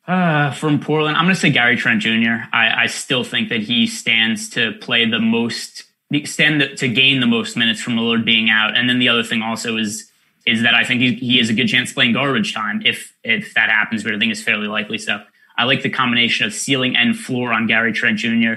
Uh, 0.07 0.51
from 0.53 0.81
Portland, 0.81 1.17
I'm 1.17 1.25
going 1.25 1.35
to 1.35 1.41
say 1.41 1.51
Gary 1.51 1.77
Trent 1.77 2.03
Jr. 2.03 2.47
I, 2.53 2.83
I 2.83 2.87
still 2.87 3.23
think 3.23 3.51
that 3.51 3.61
he 3.61 3.87
stands 3.87 4.49
to 4.51 4.73
play 4.73 5.09
the 5.09 5.21
most, 5.21 5.85
stand 6.25 6.77
to 6.79 6.89
gain 6.89 7.21
the 7.21 7.27
most 7.27 7.57
minutes 7.57 7.81
from 7.81 7.95
Lillard 7.95 8.25
being 8.25 8.51
out. 8.51 8.77
And 8.77 8.89
then 8.89 8.99
the 8.99 9.09
other 9.09 9.23
thing 9.23 9.43
also 9.43 9.77
is 9.77 10.11
is 10.47 10.63
that 10.63 10.75
I 10.75 10.85
think 10.85 11.01
he, 11.01 11.15
he 11.15 11.39
has 11.39 11.49
a 11.51 11.55
good 11.55 11.69
chance 11.69 11.93
playing 11.93 12.15
garbage 12.15 12.55
time 12.55 12.83
if 12.85 13.15
if 13.23 13.55
that 13.55 13.71
happens, 13.71 14.03
but 14.03 14.15
I 14.15 14.19
think 14.19 14.33
it's 14.33 14.43
fairly 14.43 14.67
likely. 14.67 14.99
So 14.99 15.23
I 15.57 15.65
like 15.65 15.83
the 15.83 15.91
combination 15.91 16.47
of 16.47 16.55
ceiling 16.55 16.97
and 16.97 17.17
floor 17.17 17.53
on 17.53 17.67
Gary 17.67 17.93
Trent 17.93 18.19
Jr. 18.19 18.55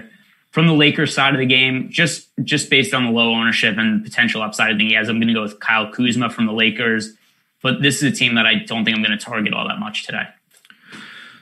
From 0.51 0.67
the 0.67 0.73
Lakers 0.73 1.13
side 1.13 1.33
of 1.33 1.39
the 1.39 1.45
game, 1.45 1.89
just 1.91 2.29
just 2.43 2.69
based 2.69 2.93
on 2.93 3.05
the 3.05 3.11
low 3.11 3.33
ownership 3.33 3.77
and 3.77 4.03
potential 4.03 4.41
upside 4.41 4.73
I 4.73 4.77
think 4.77 4.89
he 4.89 4.95
has, 4.95 5.09
I'm 5.09 5.17
going 5.17 5.27
to 5.27 5.33
go 5.33 5.41
with 5.41 5.59
Kyle 5.59 5.91
Kuzma 5.91 6.29
from 6.29 6.45
the 6.45 6.53
Lakers. 6.53 7.13
But 7.61 7.81
this 7.81 8.01
is 8.01 8.03
a 8.03 8.15
team 8.15 8.35
that 8.35 8.45
I 8.45 8.55
don't 8.55 8.85
think 8.85 8.95
I'm 8.95 9.03
going 9.03 9.17
to 9.17 9.23
target 9.23 9.53
all 9.53 9.67
that 9.67 9.79
much 9.79 10.05
today. 10.05 10.27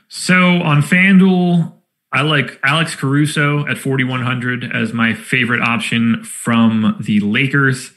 So 0.08 0.62
on 0.62 0.80
FanDuel, 0.80 1.72
I 2.12 2.22
like 2.22 2.60
Alex 2.62 2.94
Caruso 2.94 3.66
at 3.66 3.76
4,100 3.76 4.70
as 4.72 4.92
my 4.92 5.14
favorite 5.14 5.60
option 5.60 6.22
from 6.22 6.96
the 7.00 7.18
Lakers. 7.20 7.90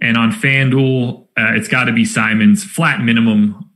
And 0.00 0.16
on 0.16 0.32
FanDuel, 0.32 1.22
uh, 1.36 1.54
it's 1.54 1.68
got 1.68 1.84
to 1.84 1.92
be 1.92 2.04
Simons 2.04 2.64
flat 2.64 3.00
minimum. 3.00 3.70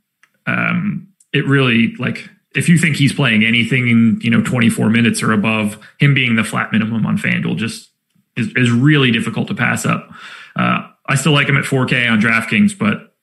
Um, 0.47 1.09
it 1.33 1.47
really 1.47 1.95
like 1.97 2.29
if 2.55 2.69
you 2.69 2.79
think 2.79 2.97
he's 2.97 3.13
playing 3.13 3.45
anything 3.45 3.89
in 3.89 4.21
you 4.23 4.31
know 4.31 4.43
24 4.43 4.91
minutes 4.91 5.23
or 5.23 5.33
above, 5.33 5.79
him 5.99 6.15
being 6.15 6.37
the 6.37 6.45
flat 6.45 6.73
minimum 6.73 7.07
on 7.07 7.19
FanDuel 7.19 7.57
just 7.57 7.91
is, 8.37 8.49
is 8.57 8.71
really 8.71 9.11
difficult 9.11 9.49
to 9.49 9.55
pass 9.55 9.85
up. 9.85 10.11
Uh, 10.57 10.89
I 11.07 11.15
still 11.15 11.33
like 11.33 11.49
him 11.49 11.57
at 11.57 11.65
4K 11.65 12.11
on 12.11 12.21
DraftKings, 12.21 12.79
but 12.79 13.15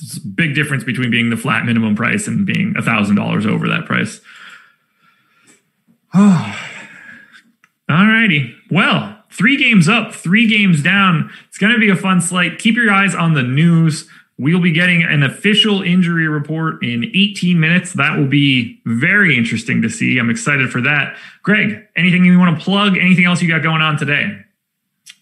a 0.00 0.20
big 0.34 0.54
difference 0.54 0.84
between 0.84 1.10
being 1.10 1.30
the 1.30 1.36
flat 1.36 1.64
minimum 1.64 1.96
price 1.96 2.26
and 2.26 2.46
being 2.46 2.74
a 2.76 2.82
thousand 2.82 3.16
dollars 3.16 3.46
over 3.46 3.68
that 3.68 3.86
price. 3.86 4.20
Oh. 6.14 6.64
All 7.90 8.06
righty. 8.06 8.54
Well, 8.70 9.17
three 9.38 9.56
games 9.56 9.88
up, 9.88 10.12
three 10.12 10.48
games 10.48 10.82
down. 10.82 11.30
It's 11.46 11.58
going 11.58 11.72
to 11.72 11.78
be 11.78 11.88
a 11.88 11.96
fun 11.96 12.20
slate. 12.20 12.58
Keep 12.58 12.74
your 12.74 12.90
eyes 12.90 13.14
on 13.14 13.34
the 13.34 13.42
news. 13.42 14.08
We'll 14.36 14.60
be 14.60 14.72
getting 14.72 15.02
an 15.02 15.22
official 15.22 15.80
injury 15.82 16.28
report 16.28 16.84
in 16.84 17.04
18 17.04 17.58
minutes. 17.58 17.92
That 17.94 18.18
will 18.18 18.26
be 18.26 18.80
very 18.84 19.38
interesting 19.38 19.80
to 19.82 19.88
see. 19.88 20.18
I'm 20.18 20.28
excited 20.28 20.70
for 20.70 20.80
that. 20.82 21.16
Greg, 21.42 21.86
anything 21.96 22.24
you 22.24 22.38
want 22.38 22.58
to 22.58 22.64
plug? 22.64 22.98
Anything 22.98 23.24
else 23.24 23.40
you 23.40 23.48
got 23.48 23.62
going 23.62 23.80
on 23.80 23.96
today? 23.96 24.44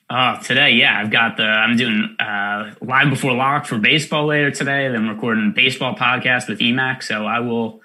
Uh, 0.08 0.38
today, 0.38 0.70
yeah, 0.70 1.00
I've 1.00 1.10
got 1.10 1.36
the, 1.36 1.42
I'm 1.42 1.76
doing 1.76 2.14
uh, 2.20 2.74
live 2.80 3.10
before 3.10 3.32
lock 3.32 3.66
for 3.66 3.78
baseball 3.78 4.26
later 4.26 4.50
today. 4.50 4.88
Then 4.88 5.08
recording 5.08 5.52
baseball 5.52 5.94
podcast 5.94 6.48
with 6.48 6.60
EMAC. 6.60 7.02
So 7.02 7.26
I 7.26 7.40
will, 7.40 7.80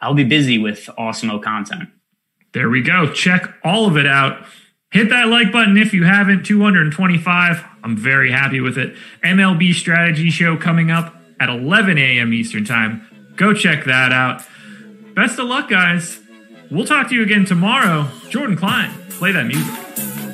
I'll 0.00 0.14
be 0.14 0.24
busy 0.24 0.58
with 0.58 0.88
awesome 0.96 1.38
content. 1.42 1.90
There 2.54 2.70
we 2.70 2.80
go. 2.80 3.12
Check 3.12 3.54
all 3.62 3.86
of 3.86 3.96
it 3.96 4.06
out. 4.06 4.46
Hit 4.90 5.10
that 5.10 5.28
like 5.28 5.52
button 5.52 5.76
if 5.76 5.92
you 5.92 6.04
haven't. 6.04 6.44
225. 6.44 7.64
I'm 7.82 7.96
very 7.96 8.30
happy 8.30 8.60
with 8.60 8.78
it. 8.78 8.96
MLB 9.22 9.74
strategy 9.74 10.30
show 10.30 10.56
coming 10.56 10.90
up 10.90 11.14
at 11.40 11.48
11 11.48 11.98
a.m. 11.98 12.32
Eastern 12.32 12.64
Time. 12.64 13.06
Go 13.36 13.52
check 13.52 13.84
that 13.84 14.12
out. 14.12 14.42
Best 15.14 15.38
of 15.38 15.46
luck, 15.46 15.68
guys. 15.68 16.20
We'll 16.70 16.86
talk 16.86 17.08
to 17.10 17.14
you 17.14 17.22
again 17.22 17.44
tomorrow. 17.44 18.08
Jordan 18.28 18.56
Klein, 18.56 18.90
play 19.10 19.32
that 19.32 19.46
music. 19.46 20.25